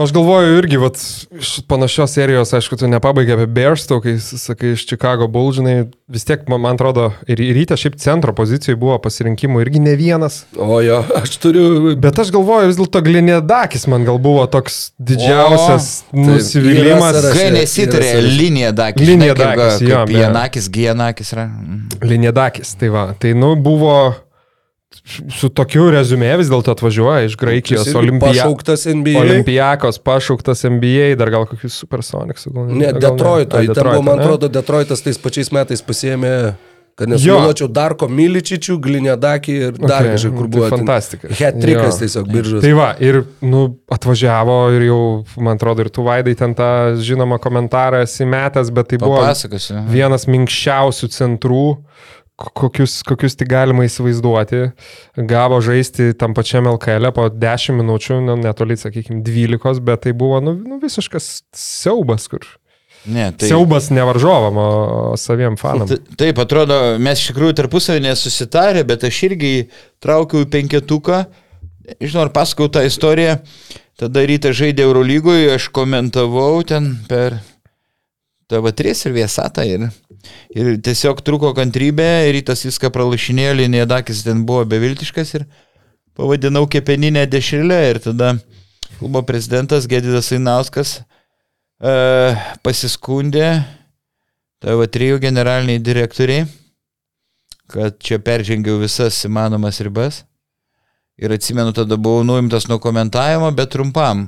Aš 0.00 0.12
galvoju 0.16 0.54
irgi, 0.56 0.78
vat, 0.80 0.96
iš 1.36 1.48
panašios 1.68 2.14
serijos, 2.16 2.54
aišku, 2.56 2.76
tu 2.80 2.88
nepabaigai 2.88 3.34
apie 3.36 3.46
Bearstow, 3.52 3.98
kai 4.00 4.14
sakai 4.16 4.70
iš 4.72 4.86
Chicago 4.88 5.26
Bulls, 5.28 5.58
žinai, 5.58 5.74
vis 6.08 6.24
tiek, 6.24 6.46
man, 6.48 6.64
atrodo, 6.72 7.10
ir 7.28 7.42
ryte 7.52 7.76
šiaip 7.76 7.98
centro 8.00 8.32
pozicijoje 8.32 8.78
buvo 8.80 8.96
pasirinkimų 9.04 9.60
irgi 9.60 9.82
ne 9.84 9.92
vienas. 10.00 10.38
O 10.56 10.78
jo, 10.80 11.02
aš 11.20 11.36
turiu. 11.42 11.92
Bet 12.00 12.16
aš 12.24 12.32
galvoju, 12.32 12.70
vis 12.70 12.80
dėlto 12.80 13.02
Glinėdakis 13.10 13.84
man 13.92 14.08
gal 14.08 14.16
buvo 14.24 14.46
toks 14.48 14.80
didžiausias 14.96 15.90
O, 16.08 16.16
o, 16.16 16.24
nusivylimas. 16.30 17.20
Kai 17.36 17.50
nesitarė 17.58 18.08
yra 18.14 18.16
sąraše. 18.22 18.34
linija 18.40 18.72
Dakis. 18.80 19.04
Linija 19.04 19.36
žinai, 19.36 19.44
kaip, 19.52 19.62
Dakis, 19.66 19.84
kaip 19.84 20.16
jo, 20.16 20.24
Janakis, 20.24 20.72
Gijanakis 20.78 21.36
yra. 21.36 21.46
Mhm. 21.52 22.02
Linėdakis, 22.14 22.72
tai 22.80 22.88
va. 22.96 23.06
Tai, 23.20 23.36
nu, 23.36 23.52
buvo 23.60 23.94
su 25.34 25.48
tokiu 25.50 25.88
rezumė 25.90 26.32
vis 26.40 26.48
dėlto 26.52 26.72
atvažiuoja 26.74 27.26
iš 27.28 27.36
Graikijos 27.40 27.90
Olimpija. 27.98 28.32
Pašauktas 28.44 28.86
NBA. 28.86 29.18
Olimpijakos 29.20 29.98
pašauktas 29.98 30.64
NBA, 30.64 31.14
dar 31.20 31.30
gal 31.34 31.46
kokius 31.50 31.74
Supersonics. 31.82 32.46
Gal, 32.52 32.66
Ne, 32.70 32.92
gal 32.92 33.00
Detroito. 33.10 33.56
Ai, 33.56 33.66
Ai, 33.68 33.74
ten 33.74 33.84
buvo, 33.84 34.02
man 34.02 34.16
ne? 34.18 34.24
atrodo, 34.24 34.48
Detroitas 34.48 35.02
tais 35.02 35.18
pačiais 35.18 35.50
metais 35.52 35.82
pasėmė, 35.82 36.54
kad 37.00 37.08
Jo. 37.08 37.14
nesumeluočiau 37.16 37.68
Darko 37.72 38.08
Miličičių, 38.12 38.74
Glinėdakį 38.84 39.54
ir 39.68 39.72
dar 39.80 40.02
Okay, 40.04 40.10
kažkur, 40.18 40.34
kur 40.36 40.48
tai 40.48 40.52
buvo. 40.58 40.68
ten 40.68 40.78
fantastika. 40.82 41.28
Hat-trickas 41.32 41.94
Jo. 41.96 42.00
tiesiog 42.02 42.26
biržas. 42.28 42.60
Tai 42.66 42.72
va, 42.76 42.88
ir 43.00 43.22
nu, 43.40 43.62
atvažiavo 43.90 44.56
ir 44.76 44.82
jau, 44.90 45.00
man 45.40 45.56
atrodo, 45.56 45.80
ir 45.80 45.88
tu 45.88 46.02
vaidai 46.04 46.34
ten 46.36 46.52
tą 46.54 46.68
žinomą 47.00 47.38
komentarą 47.40 48.02
esi 48.04 48.24
metęs, 48.28 48.68
bet 48.74 48.88
tai 48.92 48.98
buvo 49.00 49.16
Papasakosiu. 49.22 49.80
vienas 49.88 50.26
minkščiausių 50.28 51.08
centrų, 51.08 51.62
k- 51.78 51.80
kokius, 52.40 53.00
kokius 53.06 53.36
tik 53.38 53.50
galima 53.52 53.84
įsivaizduoti. 53.86 54.62
Gavo 55.28 55.60
žaisti 55.64 56.12
tam 56.18 56.34
pačiam 56.36 56.68
LKL 56.72 57.10
po 57.16 57.28
10 57.32 57.76
minučių, 57.80 58.20
nu, 58.26 58.38
netoli, 58.40 58.78
sakykime, 58.80 59.20
12, 59.26 59.82
bet 59.84 60.06
tai 60.06 60.14
buvo 60.16 60.40
nu, 60.44 60.54
nu, 60.56 60.80
visiškas 60.82 61.30
siaubas, 61.56 62.28
kur. 62.32 62.46
Ne, 63.08 63.30
Tai... 63.32 63.48
Siaubas 63.48 63.88
ne 63.90 64.02
varžovam, 64.04 64.56
o 64.60 64.70
saviem 65.16 65.56
fanam. 65.60 65.88
Ta- 65.88 66.16
Taip, 66.20 66.40
atrodo, 66.42 66.76
mes 67.00 67.20
iš 67.22 67.30
tikrųjų 67.32 67.56
tarpusavį 67.62 68.02
nesusitarė, 68.10 68.84
bet 68.88 69.06
aš 69.08 69.22
irgi 69.30 69.52
traukiau 70.04 70.44
į 70.44 70.50
penketuką. 70.52 71.22
Žinau, 71.96 72.26
ar 72.26 72.32
pasakau 72.34 72.68
tą 72.72 72.84
istoriją. 72.86 73.38
Tada 74.00 74.22
rytą 74.28 74.52
žaidė 74.56 74.84
Eurolygoje, 74.86 75.48
aš 75.56 75.68
komentavau 75.76 76.60
ten 76.64 76.92
per 77.08 77.40
TV3 78.50 78.94
ir 79.06 79.14
Viesatą. 79.14 79.64
Ir, 79.66 79.86
ir 80.54 80.70
tiesiog 80.82 81.22
truko 81.26 81.52
kantrybė, 81.56 82.06
rytas 82.34 82.64
viską 82.66 82.90
pralašinėjo, 82.94 83.56
linija 83.62 83.88
Dakis 83.88 84.24
ten 84.26 84.44
buvo 84.46 84.64
beviltiškas 84.68 85.34
ir 85.38 85.46
pavadinau 86.18 86.66
kepeninę 86.70 87.26
dešrilę. 87.30 87.80
Ir 87.92 88.00
tada 88.04 88.34
klubo 88.98 89.22
prezidentas 89.26 89.86
Gedidas 89.90 90.32
Ainauskas 90.34 90.98
e, 90.98 91.92
pasiskundė 92.66 93.60
TV3 94.60 95.20
generaliniai 95.22 95.80
direktoriai, 95.80 96.48
kad 97.70 97.96
čia 98.02 98.18
peržengiau 98.20 98.80
visas 98.82 99.22
įmanomas 99.24 99.80
ribas. 99.80 100.24
Ir 101.20 101.32
atsimenu, 101.32 101.72
tada 101.76 101.96
buvau 102.00 102.24
nuimtas 102.24 102.66
nuo 102.68 102.80
komentavimo, 102.80 103.50
bet 103.52 103.72
trumpam. 103.72 104.26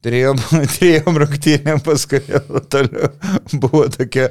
Trijom, 0.00 0.38
trijom 0.78 1.18
rungtynėm 1.20 1.82
paskui 1.84 2.22
toliau 2.72 3.10
buvo 3.60 3.84
tokia 3.92 4.30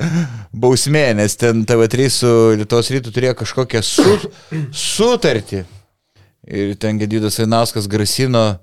bausmė, 0.49 1.11
nes 1.20 1.38
ten 1.38 1.61
TV3 1.70 2.07
su 2.13 2.32
Lietuvos 2.57 2.89
rytu 2.95 3.13
turėjo 3.13 3.36
kažkokią 3.43 3.84
su, 3.86 4.15
sutartį. 4.74 5.61
Ir 6.49 6.74
ten 6.82 6.97
Gedidas 6.97 7.38
Ainauskas 7.43 7.86
grasino 7.91 8.57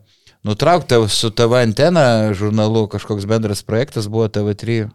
nutraukti 0.47 0.99
su 1.13 1.31
TV 1.31 1.63
antena 1.63 2.35
žurnalu, 2.35 2.89
kažkoks 2.91 3.29
bendras 3.31 3.63
projektas 3.63 4.11
buvo 4.11 4.27
TV3. 4.27 4.89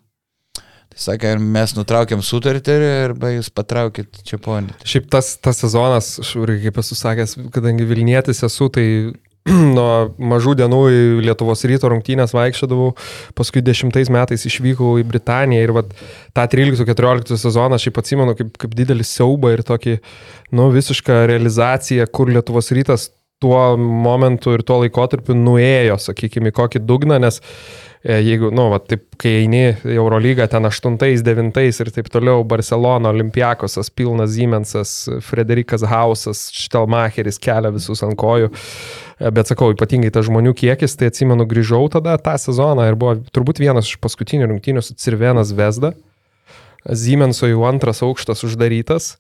Tai 0.92 1.00
sakė, 1.00 1.38
mes 1.40 1.72
nutraukėm 1.78 2.20
sutartį 2.20 2.76
arba 3.06 3.32
jūs 3.38 3.48
patraukit 3.56 4.26
čia 4.28 4.36
ponį. 4.44 4.76
Šiaip 4.84 5.08
tas, 5.14 5.38
tas 5.40 5.64
sezonas, 5.64 6.18
aš 6.20 6.36
irgi 6.42 6.66
kaip 6.66 6.82
esu 6.84 6.98
sakęs, 7.00 7.38
kadangi 7.56 7.88
Vilnietis 7.88 8.44
esu, 8.44 8.68
tai 8.68 8.86
nuo 9.76 10.12
mažų 10.22 10.54
dienų 10.60 10.82
į 10.94 11.00
Lietuvos 11.26 11.64
ryto 11.70 11.90
rungtynės 11.90 12.36
vaikščiodavau, 12.38 12.92
paskui 13.38 13.64
dešimtais 13.66 14.12
metais 14.14 14.46
išvykau 14.46 15.00
į 15.02 15.06
Britaniją 15.10 15.64
ir 15.66 15.74
vat, 15.80 15.96
tą 16.38 16.46
13-14 16.52 17.40
sezoną 17.42 17.80
aš 17.80 17.88
šiaip 17.88 18.02
atsimenu 18.04 18.36
kaip, 18.38 18.54
kaip 18.62 18.76
didelį 18.78 19.08
siaubą 19.08 19.56
ir 19.56 19.66
tokį, 19.66 19.98
nu, 20.58 20.70
visišką 20.76 21.24
realizaciją, 21.32 22.06
kur 22.14 22.30
Lietuvos 22.30 22.70
rytas 22.78 23.10
tuo 23.42 23.62
momentu 23.78 24.54
ir 24.54 24.62
tuo 24.62 24.84
laikotarpiu 24.84 25.34
nuėjo, 25.34 25.98
sakykime, 25.98 26.54
kokį 26.54 26.84
dugną, 26.86 27.18
nes 27.24 27.42
jeigu, 28.04 28.50
nu, 28.50 28.66
va, 28.72 28.80
taip, 28.82 29.04
kai 29.22 29.44
eini 29.44 29.76
Eurolygą 29.86 30.48
ten 30.50 30.66
8-9 30.66 31.82
ir 31.84 31.92
taip 31.94 32.10
toliau, 32.10 32.44
Barcelona, 32.48 33.12
Olimpiakosas, 33.14 33.92
Pilnas 33.94 34.34
Siemensas, 34.34 34.94
Frederikas 35.22 35.86
Hausas, 35.86 36.48
Štelmacheris 36.56 37.38
kelia 37.42 37.70
visus 37.74 38.02
ant 38.06 38.18
kojų. 38.18 38.50
E, 38.50 39.30
Bet 39.30 39.52
sakau, 39.52 39.70
ypatingai 39.76 40.10
tas 40.14 40.26
žmonių 40.26 40.56
kiekis, 40.58 40.98
tai 40.98 41.12
atsimenu, 41.12 41.46
grįžau 41.46 41.86
tada 41.94 42.18
tą 42.18 42.34
sezoną 42.42 42.90
ir 42.90 42.98
buvo 42.98 43.20
turbūt 43.30 43.62
vienas 43.62 43.92
iš 43.92 44.00
paskutinių 44.02 44.50
rungtynių 44.50 44.82
su 44.86 44.98
Cirvenas 44.98 45.54
Vesda. 45.54 45.94
Siemenso 46.82 47.46
jau 47.46 47.68
antras 47.70 48.02
aukštas 48.02 48.42
uždarytas. 48.48 49.18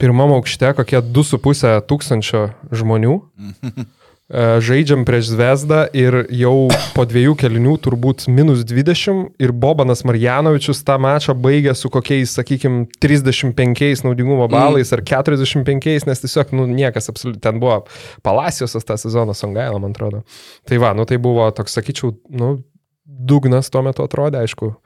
pirmam 0.00 0.32
aukšte 0.32 0.72
kokie 0.72 1.02
2,5 1.02 1.82
tūkstančio 1.84 2.50
žmonių. 2.72 3.18
E, 4.30 4.60
Žaidžiam 4.62 5.02
prieš 5.02 5.32
Zvezdą 5.32 5.80
ir 5.90 6.14
jau 6.30 6.70
po 6.94 7.02
dviejų 7.08 7.34
kelinių 7.40 7.74
turbūt 7.82 8.28
minus 8.30 8.62
20 8.62 9.42
ir 9.42 9.50
Bobanas 9.50 10.04
Marjanovičius 10.06 10.84
tą 10.86 11.00
mačą 11.02 11.34
baigė 11.34 11.74
su 11.74 11.90
kokiais, 11.90 12.36
sakykime, 12.38 12.84
35 13.02 14.04
naudingumo 14.06 14.46
balais 14.52 14.94
ar 14.94 15.02
45, 15.02 16.06
nes 16.06 16.22
tiesiog, 16.22 16.54
nu, 16.54 16.68
niekas 16.70 17.10
absoliučiai, 17.10 17.42
ten 17.42 17.58
buvo 17.62 17.80
Palaciosas 18.22 18.86
tą 18.86 18.94
sezoną, 19.02 19.34
Songailą, 19.34 19.82
man 19.82 19.96
atrodo. 19.96 20.22
Tai 20.70 20.78
va, 20.78 20.94
nu, 20.94 21.08
tai 21.10 21.18
buvo 21.18 21.48
toks, 21.50 21.74
sakyčiau, 21.80 22.14
nu, 22.30 22.60
dugnas 23.02 23.72
tuo 23.74 23.82
metu 23.82 24.06
atrodė, 24.06 24.44
aišku. 24.44 24.76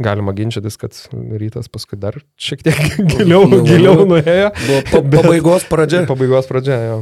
Galima 0.00 0.30
ginčytis, 0.30 0.78
kad 0.78 0.94
rytas 1.12 1.66
paskui 1.68 1.98
dar 1.98 2.20
šiek 2.38 2.62
tiek 2.62 2.78
giliau, 3.12 3.44
Nu, 3.50 3.60
giliau 3.66 3.98
nu, 4.00 4.14
nuėjo. 4.14 4.52
Buvo 4.64 4.82
pa, 4.88 5.04
pabaigos 5.18 5.68
pradžia. 5.68 6.06
Pabaigos 6.08 6.48
pradžia, 6.48 6.80
jo. 6.86 6.98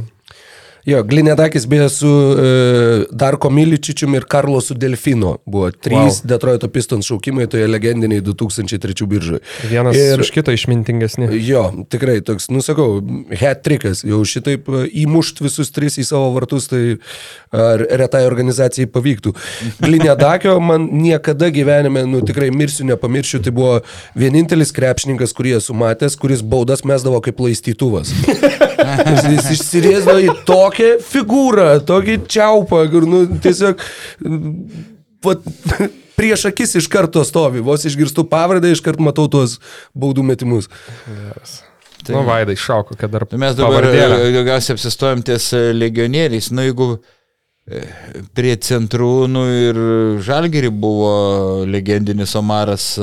Jo, 0.87 1.03
Glinedakis 1.03 1.65
beje 1.67 1.89
su 1.89 2.07
e, 2.07 3.05
Darko 3.11 3.49
Miličičium 3.49 4.13
ir 4.15 4.23
Karlosu 4.23 4.73
Delfino 4.73 5.33
buvo 5.45 5.71
trys 5.71 6.21
wow. 6.21 6.27
Detroito 6.31 6.69
Pistons 6.71 7.05
šaukimai 7.05 7.47
toje 7.51 7.67
legendiniai 7.67 8.21
2003 8.21 9.05
biržoje. 9.05 9.39
Vienas 9.69 9.97
Ir- 9.97 10.21
už 10.23 10.31
kito 10.31 10.51
išmintingesni. 10.55 11.27
Jo, 11.43 11.65
tikrai 11.89 12.21
toks, 12.23 12.47
nusakau, 12.49 13.01
hat 13.41 13.65
trikas, 13.67 14.05
jau 14.07 14.21
šitaip 14.23 14.69
e, 14.71 14.85
įmušt 15.03 15.43
visus 15.43 15.73
tris 15.75 15.99
į 15.99 16.05
savo 16.07 16.29
vartus, 16.37 16.69
tai 16.71 16.95
ar 17.51 17.83
retai 17.99 18.23
organizacijai 18.29 18.87
pavyktų. 18.87 19.35
Glinedakio 19.83 20.55
man 20.63 20.87
niekada 21.03 21.51
gyvenime, 21.51 22.05
nu 22.07 22.23
tikrai 22.23 22.47
mirsiu, 22.55 22.87
nepamiršiu, 22.87 23.43
tai 23.43 23.51
buvo 23.51 23.81
vienintelis 24.15 24.71
krepšininkas, 24.71 25.35
kurį 25.35 25.57
esu 25.59 25.75
matęs, 25.75 26.15
kuris 26.15 26.39
baudas 26.39 26.87
mesdavo 26.87 27.19
kaip 27.27 27.43
laistytuvas. 27.43 28.15
Jis 28.87 29.25
jis 29.27 29.47
išsirėsdavo 29.57 30.21
į 30.23 30.33
tokią 30.77 30.97
figūrą, 31.03 31.69
tokį 31.85 32.17
čiaupą, 32.29 32.83
kur, 32.91 33.07
nu, 33.09 33.23
tiesiog 33.41 33.81
mm, 34.21 34.83
vat, 35.25 35.41
prieš 36.17 36.47
akis 36.51 36.77
iš 36.77 36.87
karto 36.87 37.23
stovi, 37.25 37.61
vos 37.61 37.85
išgirstu 37.85 38.27
pavardę, 38.29 38.71
iš 38.71 38.81
karto 38.85 39.03
matau 39.05 39.27
tuos 39.27 39.59
baudų 39.97 40.23
metimus. 40.23 40.69
Tai... 42.05 42.13
Nu, 42.13 42.23
Vaidai, 42.27 42.55
šau, 42.55 42.83
kokia 42.87 43.09
dar 43.09 43.25
mes 43.33 43.55
dabar 43.57 43.89
e, 43.89 44.31
daugiausiai 44.35 44.77
apsistojom 44.77 45.23
ties 45.25 45.51
e, 45.57 45.71
legionieriais. 45.73 46.51
Nu, 46.53 46.63
jeigu 46.63 46.91
e, 47.67 47.81
prie 48.37 48.53
centrų, 48.61 49.25
nu 49.31 49.43
ir 49.49 49.79
Žalgiri 50.23 50.69
buvo 50.69 51.65
legendinis 51.67 52.35
Omaras 52.37 52.93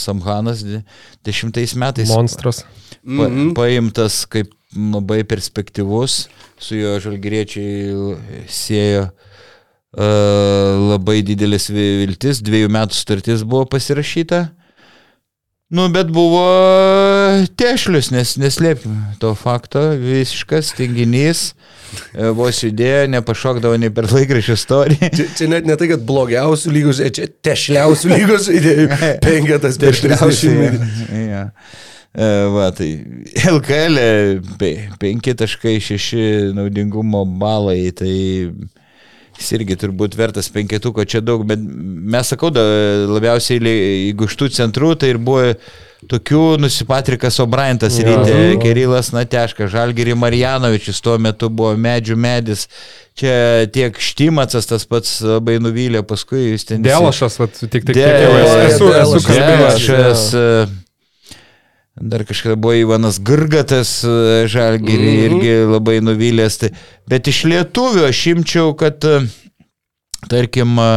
Samhanas 0.00 0.62
de- 0.64 0.84
dešimtais 1.26 1.74
metais. 1.76 2.08
Monstras. 2.14 2.62
Pa, 3.04 3.28
paimtas 3.58 4.22
kaip 4.30 4.54
labai 4.74 5.20
perspektyvus, 5.28 6.24
su 6.64 6.78
juo 6.80 6.96
žalgyriečiai 7.04 7.94
siejo 8.48 9.04
uh, 9.06 10.90
labai 10.90 11.20
didelis 11.26 11.68
vi- 11.72 12.04
viltis, 12.04 12.40
dviejų 12.44 12.70
metų 12.74 12.96
sutartis 12.98 13.44
buvo 13.46 13.66
pasirašyta. 13.76 14.46
Nu, 15.74 15.88
bet 15.90 16.10
buvo 16.14 16.42
tešlius, 17.58 18.10
nes 18.14 18.34
neslėpim 18.38 18.94
to 19.18 19.32
fakto, 19.38 19.80
visiškas 19.98 20.68
tinginys, 20.76 21.40
e, 22.12 22.28
vos 22.36 22.60
judėjo, 22.62 23.08
nepašokdavo 23.14 23.78
nei 23.82 23.90
per 23.94 24.06
laikraščių 24.12 24.54
istoriją. 24.58 25.08
Čia, 25.16 25.26
čia 25.40 25.48
net 25.50 25.66
ne 25.66 25.74
tai, 25.80 25.88
kad 25.90 26.04
blogiausių 26.06 26.74
lygos, 26.76 27.00
čia 27.16 27.26
tešliausių 27.48 28.12
lygos 28.12 28.46
žaidėjų. 28.52 28.86
Penketas 29.24 29.80
per 29.82 29.96
Dažniausiai. 29.96 30.70
30 30.76 31.26
Ja. 31.32 31.42
E, 32.14 32.26
Va, 32.54 32.70
tai 32.70 32.90
LKL 33.50 33.98
5.6 34.54 36.52
naudingumo 36.54 37.24
balai, 37.26 37.90
tai 37.90 38.14
jis 39.34 39.48
irgi 39.56 39.74
turbūt 39.82 40.14
vertas 40.18 40.46
penketuko, 40.54 41.02
čia 41.02 41.18
daug, 41.24 41.42
bet 41.48 41.58
mes 41.58 42.30
sakau, 42.30 42.52
da, 42.54 42.62
labiausiai 43.10 43.58
jeigu 43.58 44.28
iš 44.28 44.36
tų 44.38 44.50
centrų, 44.54 44.92
tai 45.00 45.10
ir 45.14 45.18
buvo 45.18 45.56
tokių 46.10 46.42
nusipatrikas 46.60 47.40
O'Brientas 47.42 47.96
Jo. 47.98 48.06
rytė, 48.10 48.60
Kirilas 48.62 49.10
Nateška, 49.14 49.66
Žalgiri 49.72 50.14
Marjanovičius 50.18 51.00
tuo 51.02 51.16
metu 51.18 51.48
buvo 51.50 51.72
medžių 51.80 52.18
medis, 52.20 52.66
čia 53.18 53.64
tiek 53.74 53.98
Štimacas 53.98 54.68
tas 54.70 54.86
pats 54.86 55.16
labai 55.24 55.56
nuvylė, 55.64 56.04
paskui 56.06 56.52
jis 56.52 56.68
ten... 56.68 56.84
Dėlašas, 56.84 57.40
tik 57.64 57.88
tik 57.88 57.90
kiek 57.90 58.22
jau 58.26 58.32
esu, 58.38 58.90
esu, 59.00 59.22
kalbėjęs. 59.26 59.88
Dėlašas, 59.88 60.26
dar 62.00 62.24
kažkada 62.26 62.56
buvo 62.56 62.74
Ivanas 62.74 63.20
Gurgatas 63.22 64.02
e, 64.04 64.46
Žalgirį 64.50 65.10
Mhm. 65.12 65.24
irgi 65.26 65.54
labai 65.70 66.00
nuvylęs. 66.02 66.58
Tai, 66.58 66.70
bet 67.08 67.28
iš 67.30 67.44
lietuvių 67.46 68.08
aš 68.08 68.22
imčiau, 68.34 68.74
kad 68.76 69.04
e, 69.04 69.20
tarkim 70.28 70.74
e, 70.78 70.88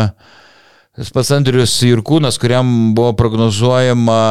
tas 0.98 1.12
pats 1.14 1.30
Andrius 1.36 1.76
Jurkūnas, 1.86 2.40
kuriam 2.42 2.96
buvo 2.98 3.14
prognozuojama 3.14 4.22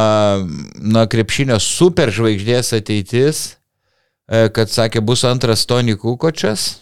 na, 0.83 1.05
krepšinio 1.07 1.55
superžvaigždės 1.63 2.73
ateitis, 2.75 3.45
kad 4.27 4.67
sakė 4.67 4.99
bus 4.99 5.23
antras 5.23 5.63
Tony 5.65 5.95
Kukočas. 5.95 6.81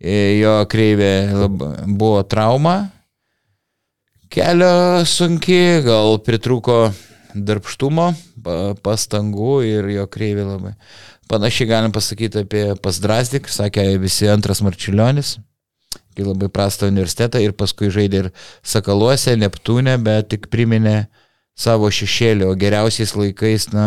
E, 0.00 0.40
Jo 0.40 0.64
kreivė 0.64 1.10
buvo 1.84 2.22
trauma, 2.24 2.88
kelio 4.32 5.04
sunki, 5.04 5.82
gal 5.84 6.16
pritruko 6.24 6.86
darbštumo, 7.34 8.10
pa- 8.44 8.74
pastangų 8.82 9.60
ir 9.66 9.88
jo 9.94 10.06
kreivė 10.10 10.46
labai. 10.48 10.74
Panašiai 11.30 11.68
galim 11.70 11.92
pasakyti 11.94 12.42
apie 12.42 12.64
Pasdrasdik, 12.82 13.48
sakė 13.48 13.86
visi 14.02 14.26
antras 14.28 14.62
Marčiulionis, 14.66 15.36
kai 16.16 16.26
labai 16.26 16.50
prastą 16.50 16.88
universitetą 16.90 17.42
ir 17.42 17.54
paskui 17.54 17.90
žaidė 17.94 18.24
ir 18.24 18.30
Sakaluose, 18.66 19.36
Neptūne, 19.38 19.94
bet 20.02 20.32
tik 20.34 20.48
priminė 20.50 21.06
savo 21.54 21.90
šešėlį, 21.92 22.48
o 22.50 22.56
geriausiais 22.58 23.14
laikais, 23.14 23.68
na, 23.74 23.86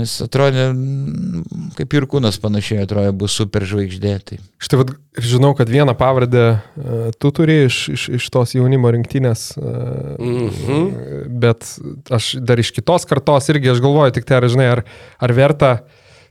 jis 0.00 0.14
atrodė 0.24 0.64
mm, 0.72 1.72
kaip 1.78 1.94
Jurkūnas 1.94 2.40
panašiai 2.42 2.82
atrodė, 2.82 3.12
bus 3.14 3.36
superžvaigždė. 3.38 4.14
Tai. 4.26 4.38
Štai 4.58 4.80
vad, 4.80 4.94
ir 5.18 5.28
žinau, 5.30 5.52
kad 5.58 5.70
vieną 5.70 5.94
pavardę 5.98 6.46
uh, 6.56 7.10
tu 7.22 7.30
turi 7.36 7.60
iš, 7.68 7.76
iš, 7.94 8.08
iš 8.18 8.26
tos 8.34 8.56
jaunimo 8.58 8.90
rinktinės, 8.94 9.52
uh, 9.60 10.16
Mhm. 10.16 10.88
bet 11.42 11.64
aš 12.10 12.32
dar 12.42 12.58
iš 12.58 12.72
kitos 12.74 13.06
kartos 13.06 13.46
irgi 13.52 13.70
aš 13.74 13.80
galvoju, 13.84 14.16
tik 14.16 14.26
tai 14.26 14.40
ar, 14.40 14.48
žinai, 14.50 14.66
ar, 14.78 14.82
ar 15.22 15.32
verta, 15.36 15.70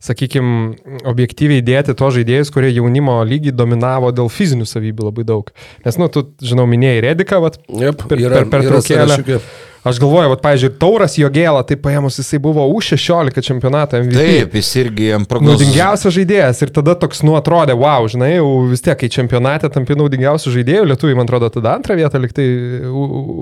sakykime, 0.05 0.75
objektyviai 1.09 1.63
dėti 1.65 1.95
to 1.97 2.09
žaidėjus, 2.13 2.51
kurie 2.53 2.69
jaunimo 2.75 3.15
lygį 3.25 3.53
dominavo 3.57 4.11
dėl 4.13 4.27
fizinių 4.29 4.67
savybių 4.69 5.07
labai 5.07 5.23
daug. 5.25 5.47
Nes, 5.85 5.97
nu, 5.97 6.09
tu, 6.13 6.25
žinau, 6.45 6.67
minėjai 6.69 6.99
Rediką, 7.07 7.39
vat, 7.41 7.57
Yep, 7.71 8.03
per, 8.11 8.19
yra- 8.21 8.43
per, 8.43 8.51
per 8.51 8.67
yra 8.67 8.75
traukėlę. 8.75 9.07
sąrašiuke. 9.15 9.39
Aš 9.85 9.99
galvoju, 10.01 10.31
vat, 10.31 10.41
pavyzdžiui, 10.41 10.71
Tauras 10.81 11.13
Jogėlą, 11.19 11.59
tai 11.69 11.75
paėmus 11.77 12.15
jisai 12.17 12.39
buvo 12.41 12.63
U16 12.73 13.37
čempionatą 13.45 13.99
MVP. 14.01 14.17
Taip, 14.17 14.55
jis 14.57 14.71
irgi 14.81 15.11
jam 15.11 15.27
prognozuoja. 15.29 15.59
Naudingiausias 15.61 16.15
žaidėjas 16.15 16.63
ir 16.65 16.71
tada 16.73 16.95
toks, 16.97 17.21
nu, 17.21 17.35
atrodė, 17.37 17.75
wow, 17.77 18.07
žinai, 18.09 18.31
jau 18.39 18.47
vis 18.71 18.81
tiek, 18.81 18.97
kai 18.97 19.11
čempionate 19.13 19.69
tampi 19.69 19.97
naudingiausių 19.99 20.55
žaidėjų, 20.57 20.87
lietuviai, 20.89 21.19
man 21.19 21.29
atrodo, 21.29 21.51
tada 21.53 21.75
antrą 21.77 21.99
vietą 22.01 22.23
liktai 22.23 22.47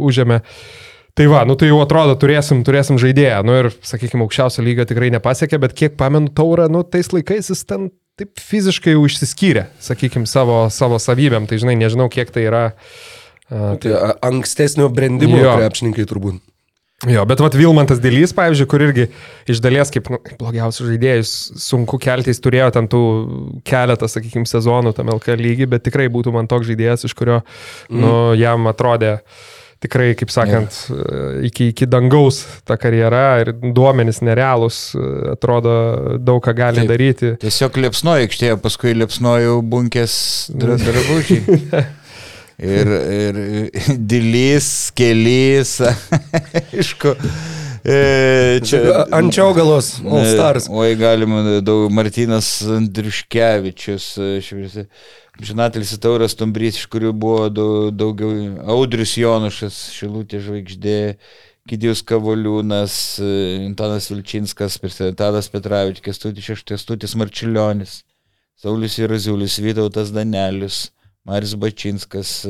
užėmė. 0.09 0.41
Tai 1.15 1.29
va, 1.31 1.45
nu 1.47 1.55
tai 1.55 1.71
jau 1.71 1.79
atrodo, 1.79 2.17
turėsim, 2.19 2.65
turėsim 2.67 2.99
žaidėją. 2.99 3.39
Nu 3.47 3.55
ir, 3.61 3.71
sakykime, 3.85 4.25
aukščiausio 4.25 4.67
lygio 4.67 4.83
tikrai 4.89 5.13
nepasiekė, 5.15 5.61
bet 5.63 5.75
kiek 5.77 5.95
pamenu 5.95 6.33
taurą, 6.35 6.67
nu 6.73 6.83
tais 6.83 7.13
laikais 7.13 7.53
jis 7.53 7.63
ten 7.69 7.91
taip 8.19 8.35
fiziškai 8.41 8.97
jau 8.97 9.07
išsiskyrė, 9.07 9.69
sakykime, 9.81 10.27
savo, 10.27 10.65
savo 10.73 10.99
savybėm. 10.99 11.47
Tai 11.47 11.61
žinai, 11.61 11.79
nežinau, 11.79 12.11
kiek 12.11 12.33
tai 12.33 12.49
yra. 12.49 12.63
A, 13.49 13.75
Tai 13.81 13.93
a- 13.93 14.15
ankstesnio 14.29 14.89
brandimo 14.93 15.37
Jo. 15.41 15.57
krepšininkai 15.59 16.07
turbūt. 16.09 16.41
Jo, 17.09 17.25
bet 17.27 17.41
vat 17.43 17.55
Vilmantas 17.59 17.99
Dėlys, 17.99 18.31
pavyzdžiui, 18.35 18.67
kur 18.71 18.83
irgi 18.85 19.09
iš 19.51 19.59
dalies 19.63 19.89
kaip 19.91 20.07
nu, 20.13 20.21
blogiausius 20.39 20.87
žaidėjus 20.87 21.31
sunku 21.59 21.97
kelti, 21.99 22.31
jis 22.31 22.39
turėjo 22.43 22.69
ten 22.77 22.87
tų 22.91 23.01
keletą, 23.67 24.07
sakykime, 24.07 24.47
sezonų 24.47 24.93
tam 24.95 25.11
LK 25.11 25.35
lygį, 25.41 25.67
bet 25.73 25.83
tikrai 25.83 26.07
būtų 26.13 26.31
man 26.35 26.47
toks 26.47 26.69
žaidėjas, 26.69 27.03
iš 27.09 27.15
kurio 27.19 27.41
mm. 27.41 27.99
nu, 27.99 28.13
jam 28.39 28.71
atrodė 28.71 29.17
tikrai, 29.83 30.13
kaip 30.15 30.31
sakant, 30.31 30.77
iki, 31.43 31.73
iki 31.73 31.87
dangaus 31.91 32.45
ta 32.63 32.77
karjera 32.79 33.41
ir 33.43 33.51
duomenys 33.51 34.21
nerealūs, 34.23 34.77
atrodo 35.33 35.73
daug 36.23 36.39
ką 36.45 36.53
gali 36.55 36.85
Taip. 36.85 36.91
Daryti. 36.93 37.33
Tiesiog 37.41 37.81
liepsnojo 37.83 38.23
aikštėje, 38.23 38.55
paskui 38.63 38.95
liepsnojo 38.95 39.57
bunkės 39.73 40.15
dra- 40.55 40.79
drabužiai. 40.79 41.59
Ir, 42.61 42.87
ir 42.87 43.37
dilys, 44.09 44.91
kelys, 44.95 45.79
aišku. 46.73 47.15
E, 47.83 48.61
čia 48.63 49.03
Ančiaugalos 49.11 49.97
All 50.05 50.27
Stars. 50.29 50.69
Oi, 50.71 50.93
galima 50.95 51.59
daug. 51.65 51.89
Martinas 51.91 52.61
Andriškevičius, 52.77 54.13
šviesi. 54.45 54.85
Žinatelis 55.41 55.95
Tauras 55.97 56.37
Tombrys, 56.37 56.77
iš 56.77 56.85
kurių 56.93 57.09
buvo 57.17 57.49
daug, 57.49 57.89
daugiau. 57.97 58.53
Audrius 58.69 59.17
Jonušas, 59.17 59.79
Šilutė 59.97 60.43
žvaigždė. 60.45 60.99
Kidijus 61.67 62.01
Kavoliūnas, 62.03 62.95
e, 63.23 63.27
Antanas 63.69 64.09
Vilčinskas, 64.11 64.75
Tadas 65.15 65.47
Petravičius, 65.49 66.03
Kestutis 66.03 66.43
Šeštas, 66.43 66.81
Kestutis 66.83 67.15
Marčiulionis, 67.15 68.01
Saulis 68.59 68.97
Iraziulis, 68.99 69.55
Vytautas 69.63 70.11
Danelis, 70.11 70.89
Maris 71.25 71.53
Bačinskas, 71.55 72.45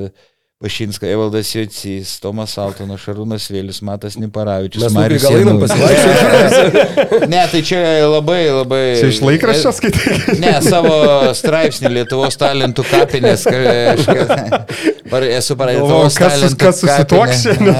Pašinskas, 0.63 1.09
Evaldas 1.11 1.49
Jocys, 1.53 2.13
Tomas 2.23 2.53
Altonas, 2.57 3.01
Šarūnas 3.03 3.49
Vėlius, 3.51 3.81
Matas 3.83 4.15
Niparavičius, 4.15 4.85
Mes 4.85 4.93
Marius 4.95 5.25
gal 5.27 5.35
einam 5.41 5.59
pasivaikščioti. 5.59 7.27
Ne, 7.33 7.41
tai 7.51 7.61
čia 7.67 7.81
labai, 8.07 8.39
labai. 8.47 8.81
Čia 9.01 9.09
iš 9.11 9.19
laikraščio 9.27 9.73
skaitai? 9.75 10.37
Ne, 10.39 10.53
savo 10.63 10.95
straipsnį 11.35 11.91
Lietuvos 11.97 12.39
talentų 12.39 12.85
kapinės. 12.89 13.43
ka- 13.43 14.63
Par, 15.13 15.21
esu 15.27 15.53
parašęs. 15.59 15.83
O 15.83 16.09
kas, 16.17 16.55
kas 16.63 16.79
susituoks 16.81 17.43
šiandien? 17.43 17.75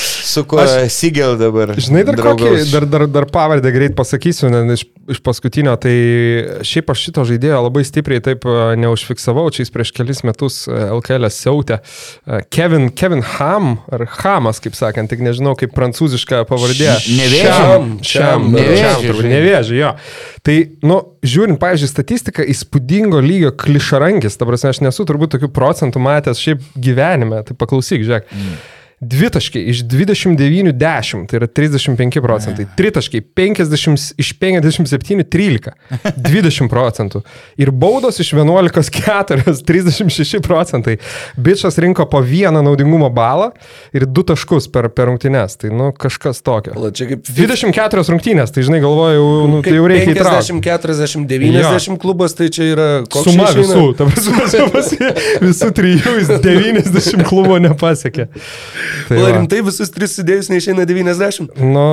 Su 0.00 0.44
kuo 0.44 0.62
Sigel 0.88 1.36
dabar. 1.40 1.72
Žinai, 1.80 2.04
dar 2.06 2.16
kokį, 2.18 2.22
draugaus? 2.22 2.72
dar, 2.72 2.86
dar, 2.86 3.04
dar 3.10 3.26
pavardę 3.30 3.72
greit 3.74 3.96
pasakysiu, 3.98 4.50
ne, 4.52 4.62
iš, 4.76 4.84
iš 5.10 5.20
paskutinio, 5.26 5.74
tai 5.80 5.94
šiaip 6.66 6.92
aš 6.92 7.04
šito 7.08 7.24
žaidėjo 7.28 7.60
labai 7.66 7.82
stipriai 7.86 8.22
taip 8.24 8.46
e, 8.48 8.56
neužfiksavau, 8.80 9.48
čia 9.54 9.64
jis 9.64 9.74
prieš 9.74 9.92
kelis 9.96 10.22
metus 10.26 10.62
e, 10.68 10.76
LKL 10.96 11.30
siautė. 11.34 11.80
E, 11.80 12.40
Kevin, 12.52 12.88
Kevin 12.96 13.24
Ham, 13.34 13.72
ar 13.92 14.06
Hamas, 14.20 14.62
kaip 14.62 14.78
sakant, 14.78 15.10
tik 15.12 15.24
nežinau, 15.26 15.56
kaip 15.58 15.74
prancūziška 15.76 16.44
pavardė. 16.50 16.92
Nevėžio? 17.18 17.70
Šiam, 18.06 18.50
žinai. 18.54 19.30
nevėžį, 19.34 19.78
jo. 19.80 19.94
Tai, 20.46 20.58
nu, 20.86 21.00
žiūrint, 21.26 21.60
pavyzdžiui, 21.60 21.90
statistiką, 21.90 22.46
įspūdingo 22.54 23.20
lygio 23.24 23.54
klišarankis, 23.60 24.38
ta 24.40 24.48
prasme, 24.48 24.72
aš 24.72 24.84
nesu 24.86 25.04
turbūt 25.08 25.34
tokių 25.36 25.50
procentų 25.52 26.02
matęs 26.02 26.40
šiaip 26.40 26.62
gyvenime, 26.80 27.42
tai 27.48 27.58
paklausyk, 27.58 28.06
žiūrėk. 28.06 28.30
Mm. 28.30 28.60
Dvitaškiai 29.00 29.64
iš 29.72 29.78
29 29.88 30.72
10, 30.76 31.26
tai 31.26 31.38
yra 31.38 31.46
35 31.48 32.20
procentai. 32.20 32.66
Tritaškiai 32.76 33.22
50 33.36 34.12
iš 34.20 34.32
57 34.36 35.24
13, 35.24 35.70
20 36.20 36.68
procentų. 36.68 37.22
Ir 37.56 37.70
baudos 37.72 38.20
iš 38.20 38.34
11 38.36 38.90
4, 38.92 39.54
36 39.64 40.42
procentai. 40.44 40.98
Bičias 41.36 41.80
rinko 41.80 42.04
po 42.12 42.20
vieną 42.20 42.60
naudingumo 42.66 43.08
balą 43.08 43.54
ir 43.96 44.04
du 44.04 44.20
taškus 44.20 44.68
per, 44.68 44.90
per 44.92 45.08
rungtynes. 45.08 45.56
Tai 45.56 45.72
nu 45.72 45.88
kažkas 45.96 46.44
tokio. 46.44 46.76
Pala, 46.76 46.92
Čia 46.92 47.08
kaip 47.14 47.24
24 47.24 48.04
rungtynės, 48.12 48.52
tai 48.52 48.66
žinai, 48.68 48.82
galvoju, 48.84 49.24
nu, 49.48 49.62
tai 49.64 49.78
jau 49.78 49.88
reikia 49.88 50.12
įtraukti. 50.12 50.58
50, 50.60 51.24
40, 51.24 51.24
90 51.32 51.96
klubas, 52.04 52.36
tai 52.36 52.50
čia 52.52 52.68
yra 52.74 52.90
koks 53.08 53.32
Suma 53.32 53.48
visų, 53.56 53.88
prasme, 53.96 55.10
visų 55.48 55.72
trijų 55.80 56.18
jis 56.20 56.36
90 56.44 57.28
klubo 57.32 57.56
nepasiekė. 57.64 58.28
Tai 59.08 59.18
va. 59.22 59.30
rimtai 59.34 59.60
visus 59.66 59.92
tris 59.94 60.14
sudėjus 60.18 60.50
neišeina 60.52 60.86
90? 60.88 61.58
Nu, 61.60 61.86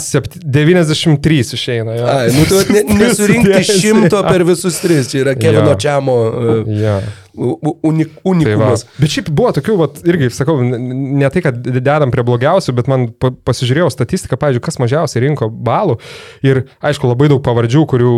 sept, 0.00 0.36
93 0.44 1.54
išeina. 1.58 1.96
Jo. 1.98 2.10
Ai, 2.10 2.28
nu 2.36 2.44
tu 2.50 2.60
ne, 2.72 2.84
nesurinkti 3.00 3.64
šimto 3.80 4.22
per 4.28 4.44
visus 4.48 4.80
tris, 4.82 5.10
čia 5.12 5.24
yra 5.24 5.36
Kevino 5.38 5.72
Jo. 5.74 5.80
Čiamo 5.80 6.20
uh, 6.28 6.70
Jo. 6.80 7.00
Unik, 7.34 8.10
Tai 8.14 8.22
va. 8.24 8.30
unikumas. 8.32 8.84
Bet 8.98 9.14
šiaip 9.14 9.30
buvo 9.34 9.52
tokių, 9.56 9.76
vat, 9.80 10.00
irgi, 10.08 10.30
sakau, 10.34 10.58
ne 10.64 11.30
tai, 11.32 11.42
kad 11.44 11.58
dedam 11.62 12.12
prie 12.14 12.24
blogiausių, 12.26 12.74
bet 12.76 12.90
man 12.90 13.08
pa, 13.12 13.32
pasižiūrėjau 13.50 13.90
statistiką, 13.94 14.38
pavyzdžiui, 14.40 14.64
kas 14.66 14.80
mažiausiai 14.82 15.24
rinko 15.26 15.50
balų. 15.50 15.98
Ir, 16.46 16.64
aišku, 16.84 17.10
labai 17.10 17.30
daug 17.32 17.42
pavardžių, 17.46 17.86
kurių 17.90 18.14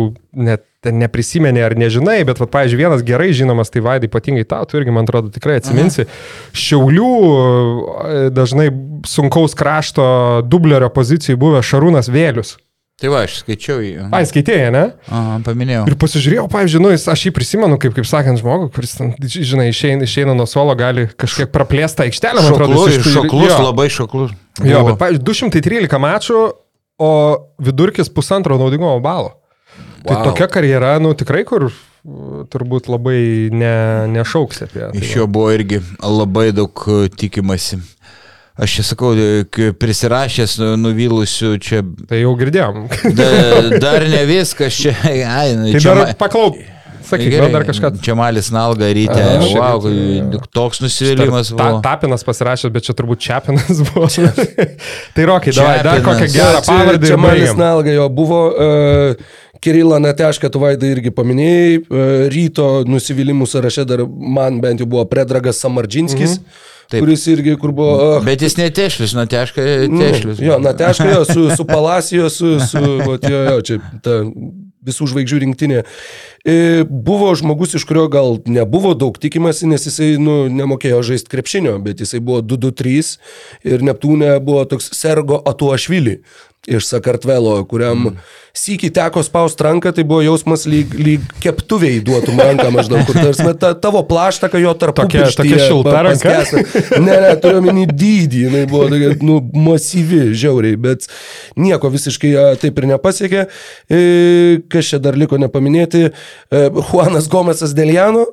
net 0.49 0.65
neprisimeni 0.83 1.61
ar 1.63 1.77
nežinai, 1.79 2.19
bet, 2.27 2.41
vat, 2.41 2.51
pavyzdžiui, 2.51 2.81
vienas 2.81 3.05
gerai 3.07 3.31
žinomas, 3.35 3.71
tai 3.71 3.83
Vaidai, 3.85 4.09
ypatingai 4.11 4.43
tau, 4.49 4.65
tu 4.67 4.79
irgi, 4.79 4.91
man 4.95 5.07
atrodo, 5.07 5.31
tikrai 5.31 5.61
atsiminsi. 5.61 6.07
Šiaulių 6.57 7.11
e, 7.23 8.27
dažnai 8.35 8.67
sunkaus 9.07 9.55
krašto 9.55 10.05
dublerio 10.49 10.89
pozicijų 10.93 11.39
buvęs 11.39 11.69
Šarūnas 11.69 12.11
Vėlius. 12.11 12.57
Tai 13.01 13.09
va, 13.09 13.23
aš 13.25 13.39
skaičiau 13.41 13.81
jį. 13.81 13.93
Ai, 14.13 14.21
skaitėjai, 14.29 14.67
ne? 14.73 14.83
Aha, 15.09 15.37
paminėjau. 15.43 15.85
Ir 15.89 15.95
pasižiūrėjau, 15.99 16.45
pavyzdžiui, 16.53 16.81
nu, 16.83 16.91
aš 16.93 17.23
jį 17.25 17.31
prisimenu, 17.35 17.79
kaip, 17.81 17.95
kaip 17.97 18.05
sakant, 18.07 18.37
žmogų, 18.39 18.69
kuris, 18.75 18.93
žinai, 19.33 19.71
išeina, 19.73 20.05
išeina 20.05 20.35
nuo 20.37 20.45
suolo, 20.49 20.75
gali 20.77 21.07
kažkiek 21.19 21.49
praplėstą 21.51 22.05
aikštelę, 22.05 22.43
man 22.45 22.53
atrodo. 22.53 22.77
Šoklus, 22.77 22.99
iš 22.99 23.15
šoklus 23.15 23.49
jo. 23.49 23.61
labai 23.65 23.87
šoklus. 23.91 24.35
Jo, 24.61 24.83
bet, 24.87 24.99
pavyzdžiui, 25.01 25.25
213 25.25 26.03
mačų, 26.05 26.43
o 27.01 27.11
vidurkis 27.65 28.13
pusantro 28.13 28.59
naudingumo 28.61 28.99
balo. 29.03 29.39
Tai 30.03 30.19
Wow. 30.19 30.23
tokia 30.29 30.47
karjera, 30.51 30.93
nu, 30.99 31.13
tikrai, 31.15 31.41
kur 31.47 31.69
uh, 31.71 31.75
turbūt 32.51 32.89
labai 32.91 33.49
ne, 33.55 33.75
nešauks 34.11 34.65
apie. 34.65 34.83
Tai 34.91 34.99
Iš 34.99 35.15
jo 35.21 35.27
buvo 35.31 35.53
irgi 35.55 35.79
labai 36.03 36.51
daug 36.55 36.85
e, 36.91 37.07
tikimasi. 37.07 37.79
Aš 38.53 38.69
čia 38.77 38.83
sakau, 38.85 39.15
prisirašęs 39.81 40.59
nu- 40.61 40.75
nuvylusių 40.77 41.55
čia. 41.57 41.81
Tai 42.09 42.19
jau 42.21 42.35
girdėjom. 42.37 42.83
Da, 43.17 43.29
dar 43.81 44.05
ne 44.05 44.21
viskas 44.29 44.75
čia. 44.77 44.93
Ai, 45.09 45.55
nu, 45.57 45.71
tai 45.73 45.81
čia 45.81 45.95
dar 45.97 46.13
paklauk. 46.19 46.59
Sakyk, 47.03 47.33
gal 47.33 47.49
dar 47.51 47.65
kažką. 47.67 47.89
Čia 48.05 48.13
malis 48.15 48.47
nalga 48.53 48.87
ryte. 48.95 49.17
A, 49.19 49.39
Wow, 49.43 49.81
šiaip, 49.83 50.35
jo. 50.37 50.39
toks 50.55 50.79
nusivylimas 50.85 51.49
Ta, 51.51 51.57
buvo. 51.57 51.81
tapinas 51.83 52.23
pasirašęs, 52.23 52.71
bet 52.71 52.85
čia 52.87 52.93
turbūt 52.95 53.19
Čiapinas 53.25 53.81
buvo. 53.89 54.07
tai 55.17 55.25
Rokai, 55.27 55.51
davai, 55.51 55.81
dar 55.83 55.99
kokią 56.05 56.27
Jo, 56.29 56.33
gerą 56.37 56.61
pavardę. 56.69 57.07
Čia 57.09 57.17
Malis. 57.19 57.55
Nalga 57.59 57.91
jo 57.91 58.05
buvo. 58.09 58.39
Uh, 58.53 59.41
Kirila 59.63 59.97
Nateška, 60.03 60.49
tu 60.51 60.59
vaidai 60.63 60.89
irgi 60.95 61.11
paminėjai, 61.15 61.75
uh, 61.81 62.13
ryto 62.33 62.69
nusivylimų 62.87 63.47
sąraše 63.47 63.85
dar 63.87 64.05
man 64.07 64.61
bent 64.63 64.79
jau 64.83 64.87
buvo 64.87 65.03
Predragas 65.07 65.59
Samardžinskis, 65.63 66.37
mhm. 66.39 66.69
Taip. 66.93 67.01
kuris 67.01 67.23
irgi, 67.27 67.55
kur 67.57 67.71
buvo... 67.73 67.93
Uh, 68.17 68.25
Bet 68.25 68.41
jis 68.45 68.53
netešlius, 68.59 69.15
nu 69.17 69.25
teška 69.25 69.63
nu, 69.89 70.01
tešlius. 70.01 70.41
jo, 70.45 70.59
Nateška, 70.61 71.07
jo, 71.09 71.23
su, 71.25 71.47
su 71.57 71.65
Palacijo, 71.65 72.29
su, 72.29 72.59
su 72.59 72.83
vat, 73.07 73.25
jo, 73.29 73.39
jo, 73.49 73.61
čia 73.65 73.79
ta 74.05 74.19
visų 74.85 75.09
žvaigždžių 75.13 75.41
rinktinė. 75.45 75.81
E, 76.43 76.55
Buvo 76.83 77.31
žmogus, 77.39 77.75
iš 77.77 77.87
kurio 77.89 78.07
gal 78.11 78.39
nebuvo 78.45 78.93
daug 78.99 79.17
tikimasi, 79.19 79.67
nes 79.71 79.87
jisai 79.87 80.13
nu, 80.21 80.43
nemokėjo 80.51 81.01
žaisti 81.11 81.31
krepšinio, 81.33 81.77
bet 81.83 82.03
jisai 82.03 82.21
buvo 82.23 82.43
2-2-3 82.45 83.17
ir 83.73 83.85
Neptūne 83.85 84.35
buvo 84.43 84.65
toks 84.69 84.91
Sergo 84.95 85.39
Atuašvili 85.39 86.19
iš 86.67 86.85
Sakartvelo, 86.87 87.57
kuriam 87.67 88.05
mm. 88.07 88.19
sykį 88.55 88.89
teko 88.95 89.19
spaust 89.25 89.59
ranką, 89.61 89.91
tai 89.95 90.05
buvo 90.07 90.21
jausmas 90.23 90.63
lyg, 90.69 90.93
lyg 90.95 91.25
keptuviai 91.43 91.99
duotum 92.05 92.39
ranką 92.39 92.69
maždaug, 92.71 93.03
kur 93.07 93.17
tarsi 93.19 93.47
ta, 93.59 93.73
tavo 93.75 94.05
plaštaka 94.07 94.61
jo 94.63 94.71
tarp 94.79 95.01
Tokia- 95.01 95.27
tokia 95.35 95.59
šilta 95.59 96.03
ranka? 96.07 96.37
Ne, 97.03 97.17
ne, 97.25 97.33
turiu 97.43 97.59
minį 97.65 97.83
dydį, 97.91 98.45
jinai 98.45 98.63
buvo 98.71 98.87
tokia, 98.93 99.11
nu, 99.27 99.41
masyvi, 99.65 100.29
žiauriai, 100.39 100.79
bet 100.79 101.09
nieko 101.59 101.91
visiškai 101.91 102.31
taip 102.61 102.79
ir 102.79 102.89
nepasiekė. 102.93 103.43
E, 103.91 103.99
kas 104.73 104.89
čia 104.91 105.01
dar 105.03 105.17
liko 105.19 105.39
nepaminėti? 105.41 106.09
E, 106.09 106.65
Juanas 106.89 107.29
Gomesas 107.31 107.75
Deliano. 107.77 108.27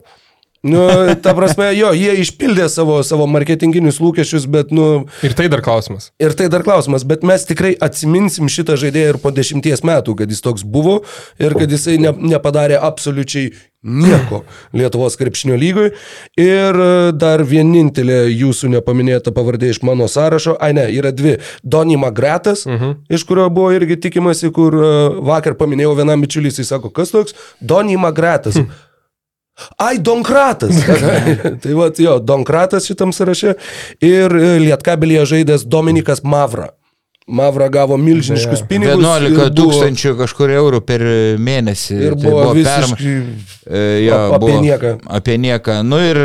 Nu, 0.60 0.82
ta 1.24 1.32
prasme, 1.32 1.70
jo, 1.72 1.88
jie 1.96 2.18
išpildė 2.20 2.66
savo, 2.68 2.98
savo 3.06 3.24
marketinginius 3.32 3.96
lūkesčius, 4.02 4.44
bet, 4.44 4.74
nu, 4.76 5.06
Ir 5.24 5.32
tai 5.36 5.46
dar 5.48 5.62
klausimas. 5.64 6.10
Ir 6.20 6.34
tai 6.36 6.50
dar 6.52 6.60
klausimas, 6.66 7.06
bet 7.08 7.24
mes 7.24 7.46
tikrai 7.48 7.72
atsiminsim 7.80 8.50
šitą 8.52 8.76
žaidėją 8.80 9.14
ir 9.14 9.18
po 9.22 9.32
dešimties 9.32 9.80
metų, 9.88 10.18
kad 10.20 10.28
jis 10.28 10.44
toks 10.44 10.66
buvo 10.68 10.98
ir 11.40 11.56
kad 11.56 11.72
jisai 11.72 11.96
ne, 12.02 12.12
nepadarė 12.34 12.76
absoliučiai 12.76 13.54
nieko 13.82 14.42
Lietuvos 14.76 15.16
krepšinio 15.16 15.56
lygoj. 15.56 15.90
Ir 16.40 16.80
e, 16.84 16.90
dar 17.16 17.42
vienintelė 17.46 18.22
jūsų 18.28 18.74
nepaminėta 18.76 19.32
pavardė 19.36 19.70
iš 19.72 19.80
mano 19.86 20.08
sąrašo, 20.10 20.56
ai 20.60 20.74
ne, 20.76 20.86
yra 20.92 21.12
dvi. 21.16 21.38
Donny 21.62 21.96
Magretas, 21.96 22.66
uh 22.66 22.72
-huh. 22.72 22.94
iš 23.08 23.24
kurio 23.24 23.48
buvo 23.48 23.72
irgi 23.72 24.00
tikimasi, 24.00 24.52
kur 24.52 24.74
e, 24.74 24.92
vakar 25.24 25.54
paminėjau 25.54 25.96
vienam 25.96 26.20
bičiuliui, 26.20 26.52
jis 26.56 26.68
sako, 26.68 26.90
kas 26.90 27.10
toks? 27.10 27.34
Donny 27.60 27.96
Magretas. 27.96 28.56
Ai, 29.76 29.98
Donkratas. 29.98 30.76
tai 31.62 31.72
va, 31.74 31.90
jo, 31.98 32.18
Donkratas 32.18 32.86
šitam 32.86 33.12
sąraše. 33.12 33.54
Ir 34.00 34.36
e, 34.36 34.58
Lietkabilije 34.58 35.26
žaidęs 35.26 35.64
Dominikas 35.64 36.22
Mavra. 36.22 36.68
Mavra 37.28 37.68
gavo 37.70 37.96
milžiniškus 38.00 38.64
pinigus. 38.68 38.96
11 39.04 39.26
ir 39.28 39.36
buvo- 39.36 39.50
tūkstančių 39.58 40.14
kažkur 40.18 40.50
eurų 40.50 40.80
per 40.86 41.00
mėnesį. 41.38 41.98
Ir 42.08 42.14
Tai 42.16 42.22
buvo 42.24 42.46
perma- 42.54 42.96
visiškai... 42.96 43.12
E, 43.70 43.84
jo, 44.06 44.16
ap- 44.16 44.32
apie 44.38 44.46
buvo 44.48 44.62
nieką. 44.64 44.94
Apie 45.06 45.36
nieką. 45.38 45.82
Nu 45.86 46.00
ir 46.02 46.18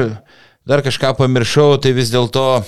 dar 0.65 0.81
kažką 0.81 1.13
pamiršau, 1.19 1.75
tai 1.83 1.91
vis 1.93 2.09
dėlto 2.09 2.63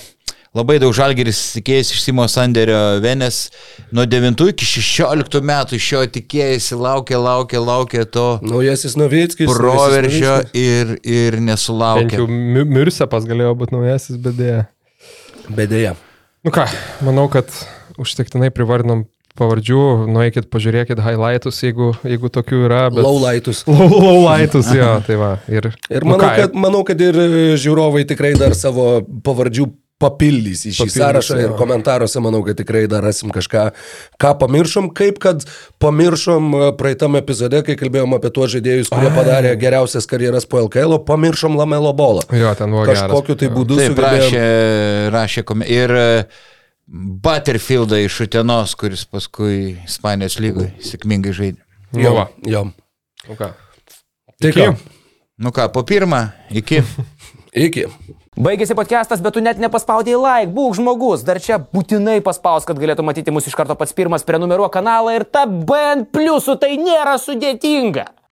labai 0.54 0.78
daug 0.78 0.94
žalgeris 0.94 1.40
tikėjęs 1.56 1.90
iš 1.96 2.02
Simo 2.04 2.24
Sanderio 2.30 3.00
Venės. 3.02 3.48
Nuo 3.92 4.04
9 4.06 4.38
iki 4.52 4.64
16 4.68 5.42
metų 5.42 5.74
iš 5.80 5.88
jo 5.92 6.04
tikėjęsi, 6.18 6.78
laukė, 6.78 7.18
laukė, 7.18 7.58
laukė 7.58 8.04
to 8.10 8.38
Naujasis 8.42 8.94
Novickis. 8.96 9.50
proveržio 9.50 10.36
ir, 10.54 10.94
ir 11.02 11.40
nesulaukė. 11.42 12.22
Mirsepas 12.70 13.26
galėjo 13.26 13.56
būti 13.58 13.74
naujasis, 13.74 14.16
bet 14.16 14.38
dėja. 14.38 14.66
Bedėja. 15.50 15.96
Nu 16.44 16.50
ką, 16.54 16.68
manau, 17.02 17.26
kad 17.32 17.50
užtektinai 18.00 18.50
privardinom 18.54 19.06
pavardžių, 19.38 19.82
nueikit, 20.10 20.48
pažiūrėkit 20.52 21.00
highlightus, 21.02 21.60
jeigu, 21.62 21.92
jeigu 22.06 22.30
tokių 22.34 22.62
yra. 22.66 22.84
Bet... 22.90 23.04
Laulaitus. 23.06 23.64
Laulaitus, 23.70 24.70
jo, 24.74 24.94
tai 25.06 25.18
va. 25.20 25.34
Ir, 25.46 25.70
Ir 25.92 26.06
nu 26.06 26.16
manau, 26.16 26.24
ką, 26.24 26.32
kad, 26.42 26.56
manau, 26.66 26.86
kad 26.86 27.04
ir 27.04 27.18
e, 27.22 27.28
žiūrovai 27.60 28.06
tikrai 28.08 28.34
dar 28.38 28.56
savo 28.58 28.98
pavardžių 29.26 29.68
papildys 29.98 30.62
į 30.62 30.72
šį 30.76 30.84
Papildys, 30.84 30.96
sąrašą 31.00 31.36
ir 31.40 31.48
jo. 31.48 31.54
komentaruose 31.58 32.20
manau, 32.22 32.44
kad 32.46 32.58
tikrai 32.60 32.84
dar 32.90 33.02
rasim 33.02 33.32
kažką, 33.34 33.64
ką 34.22 34.30
pamiršom, 34.42 34.92
kaip 34.94 35.18
kad 35.22 35.42
pamiršom 35.82 36.52
e, 36.54 36.68
praeitam 36.78 37.18
epizode, 37.18 37.64
kai 37.66 37.74
kalbėjom 37.80 38.14
apie 38.18 38.30
tuos 38.34 38.52
žaidėjus, 38.54 38.92
kurie 38.94 39.10
padarė 39.14 39.56
geriausias 39.58 40.06
karjeras 40.10 40.46
po 40.46 40.62
LKL, 40.66 41.00
pamiršom 41.08 41.58
Lamelo 41.58 41.90
bolą. 41.98 42.22
Jo, 42.30 42.54
ten 42.58 42.74
buvo 42.74 42.86
geras. 42.86 43.08
Kažkokiu 43.08 43.38
tai 43.42 43.50
būdu 43.54 43.80
Taip, 43.80 43.96
sugebėjom. 43.96 44.22
rašė, 44.22 44.46
rašė 45.16 45.46
kom... 45.50 45.66
ir 45.66 45.98
e, 45.98 46.06
Butterfieldą 46.88 47.98
iš 48.06 48.20
Utenos, 48.24 48.72
kuris 48.80 49.02
paskui 49.04 49.76
Ispanijos 49.84 50.38
lygoje 50.40 50.70
sėkmingai 50.80 51.34
žaidė. 51.36 51.60
Jo, 52.00 52.14
va. 52.16 52.28
jo. 52.48 52.62
Nu 53.28 53.36
ką. 53.36 53.50
Tai 54.38 54.52
Iki. 54.54 54.62
ką, 54.62 54.94
Nu 55.38 55.52
ką, 55.54 55.68
po 55.70 55.84
pirmą, 55.86 56.32
iki. 56.50 56.80
iki. 57.68 57.84
Baigėsi 58.38 58.74
podcastas, 58.74 59.20
bet 59.22 59.36
tu 59.36 59.42
net 59.42 59.58
nepaspaudėjai 59.62 60.18
like, 60.18 60.50
būk 60.54 60.74
žmogus, 60.78 61.22
dar 61.26 61.38
čia 61.42 61.60
būtinai 61.62 62.16
paspaus, 62.26 62.66
kad 62.66 62.78
galėtų 62.78 63.04
matyti 63.06 63.30
mus 63.34 63.46
iš 63.46 63.54
karto 63.58 63.76
pats 63.78 63.94
pirmas, 63.94 64.24
prenumeruok 64.26 64.72
kanalą 64.74 65.14
ir 65.14 65.24
ta 65.26 65.44
BN 65.46 66.08
pliusų 66.10 66.56
tai 66.58 66.72
nėra 66.78 67.14
sudėtinga. 67.22 68.08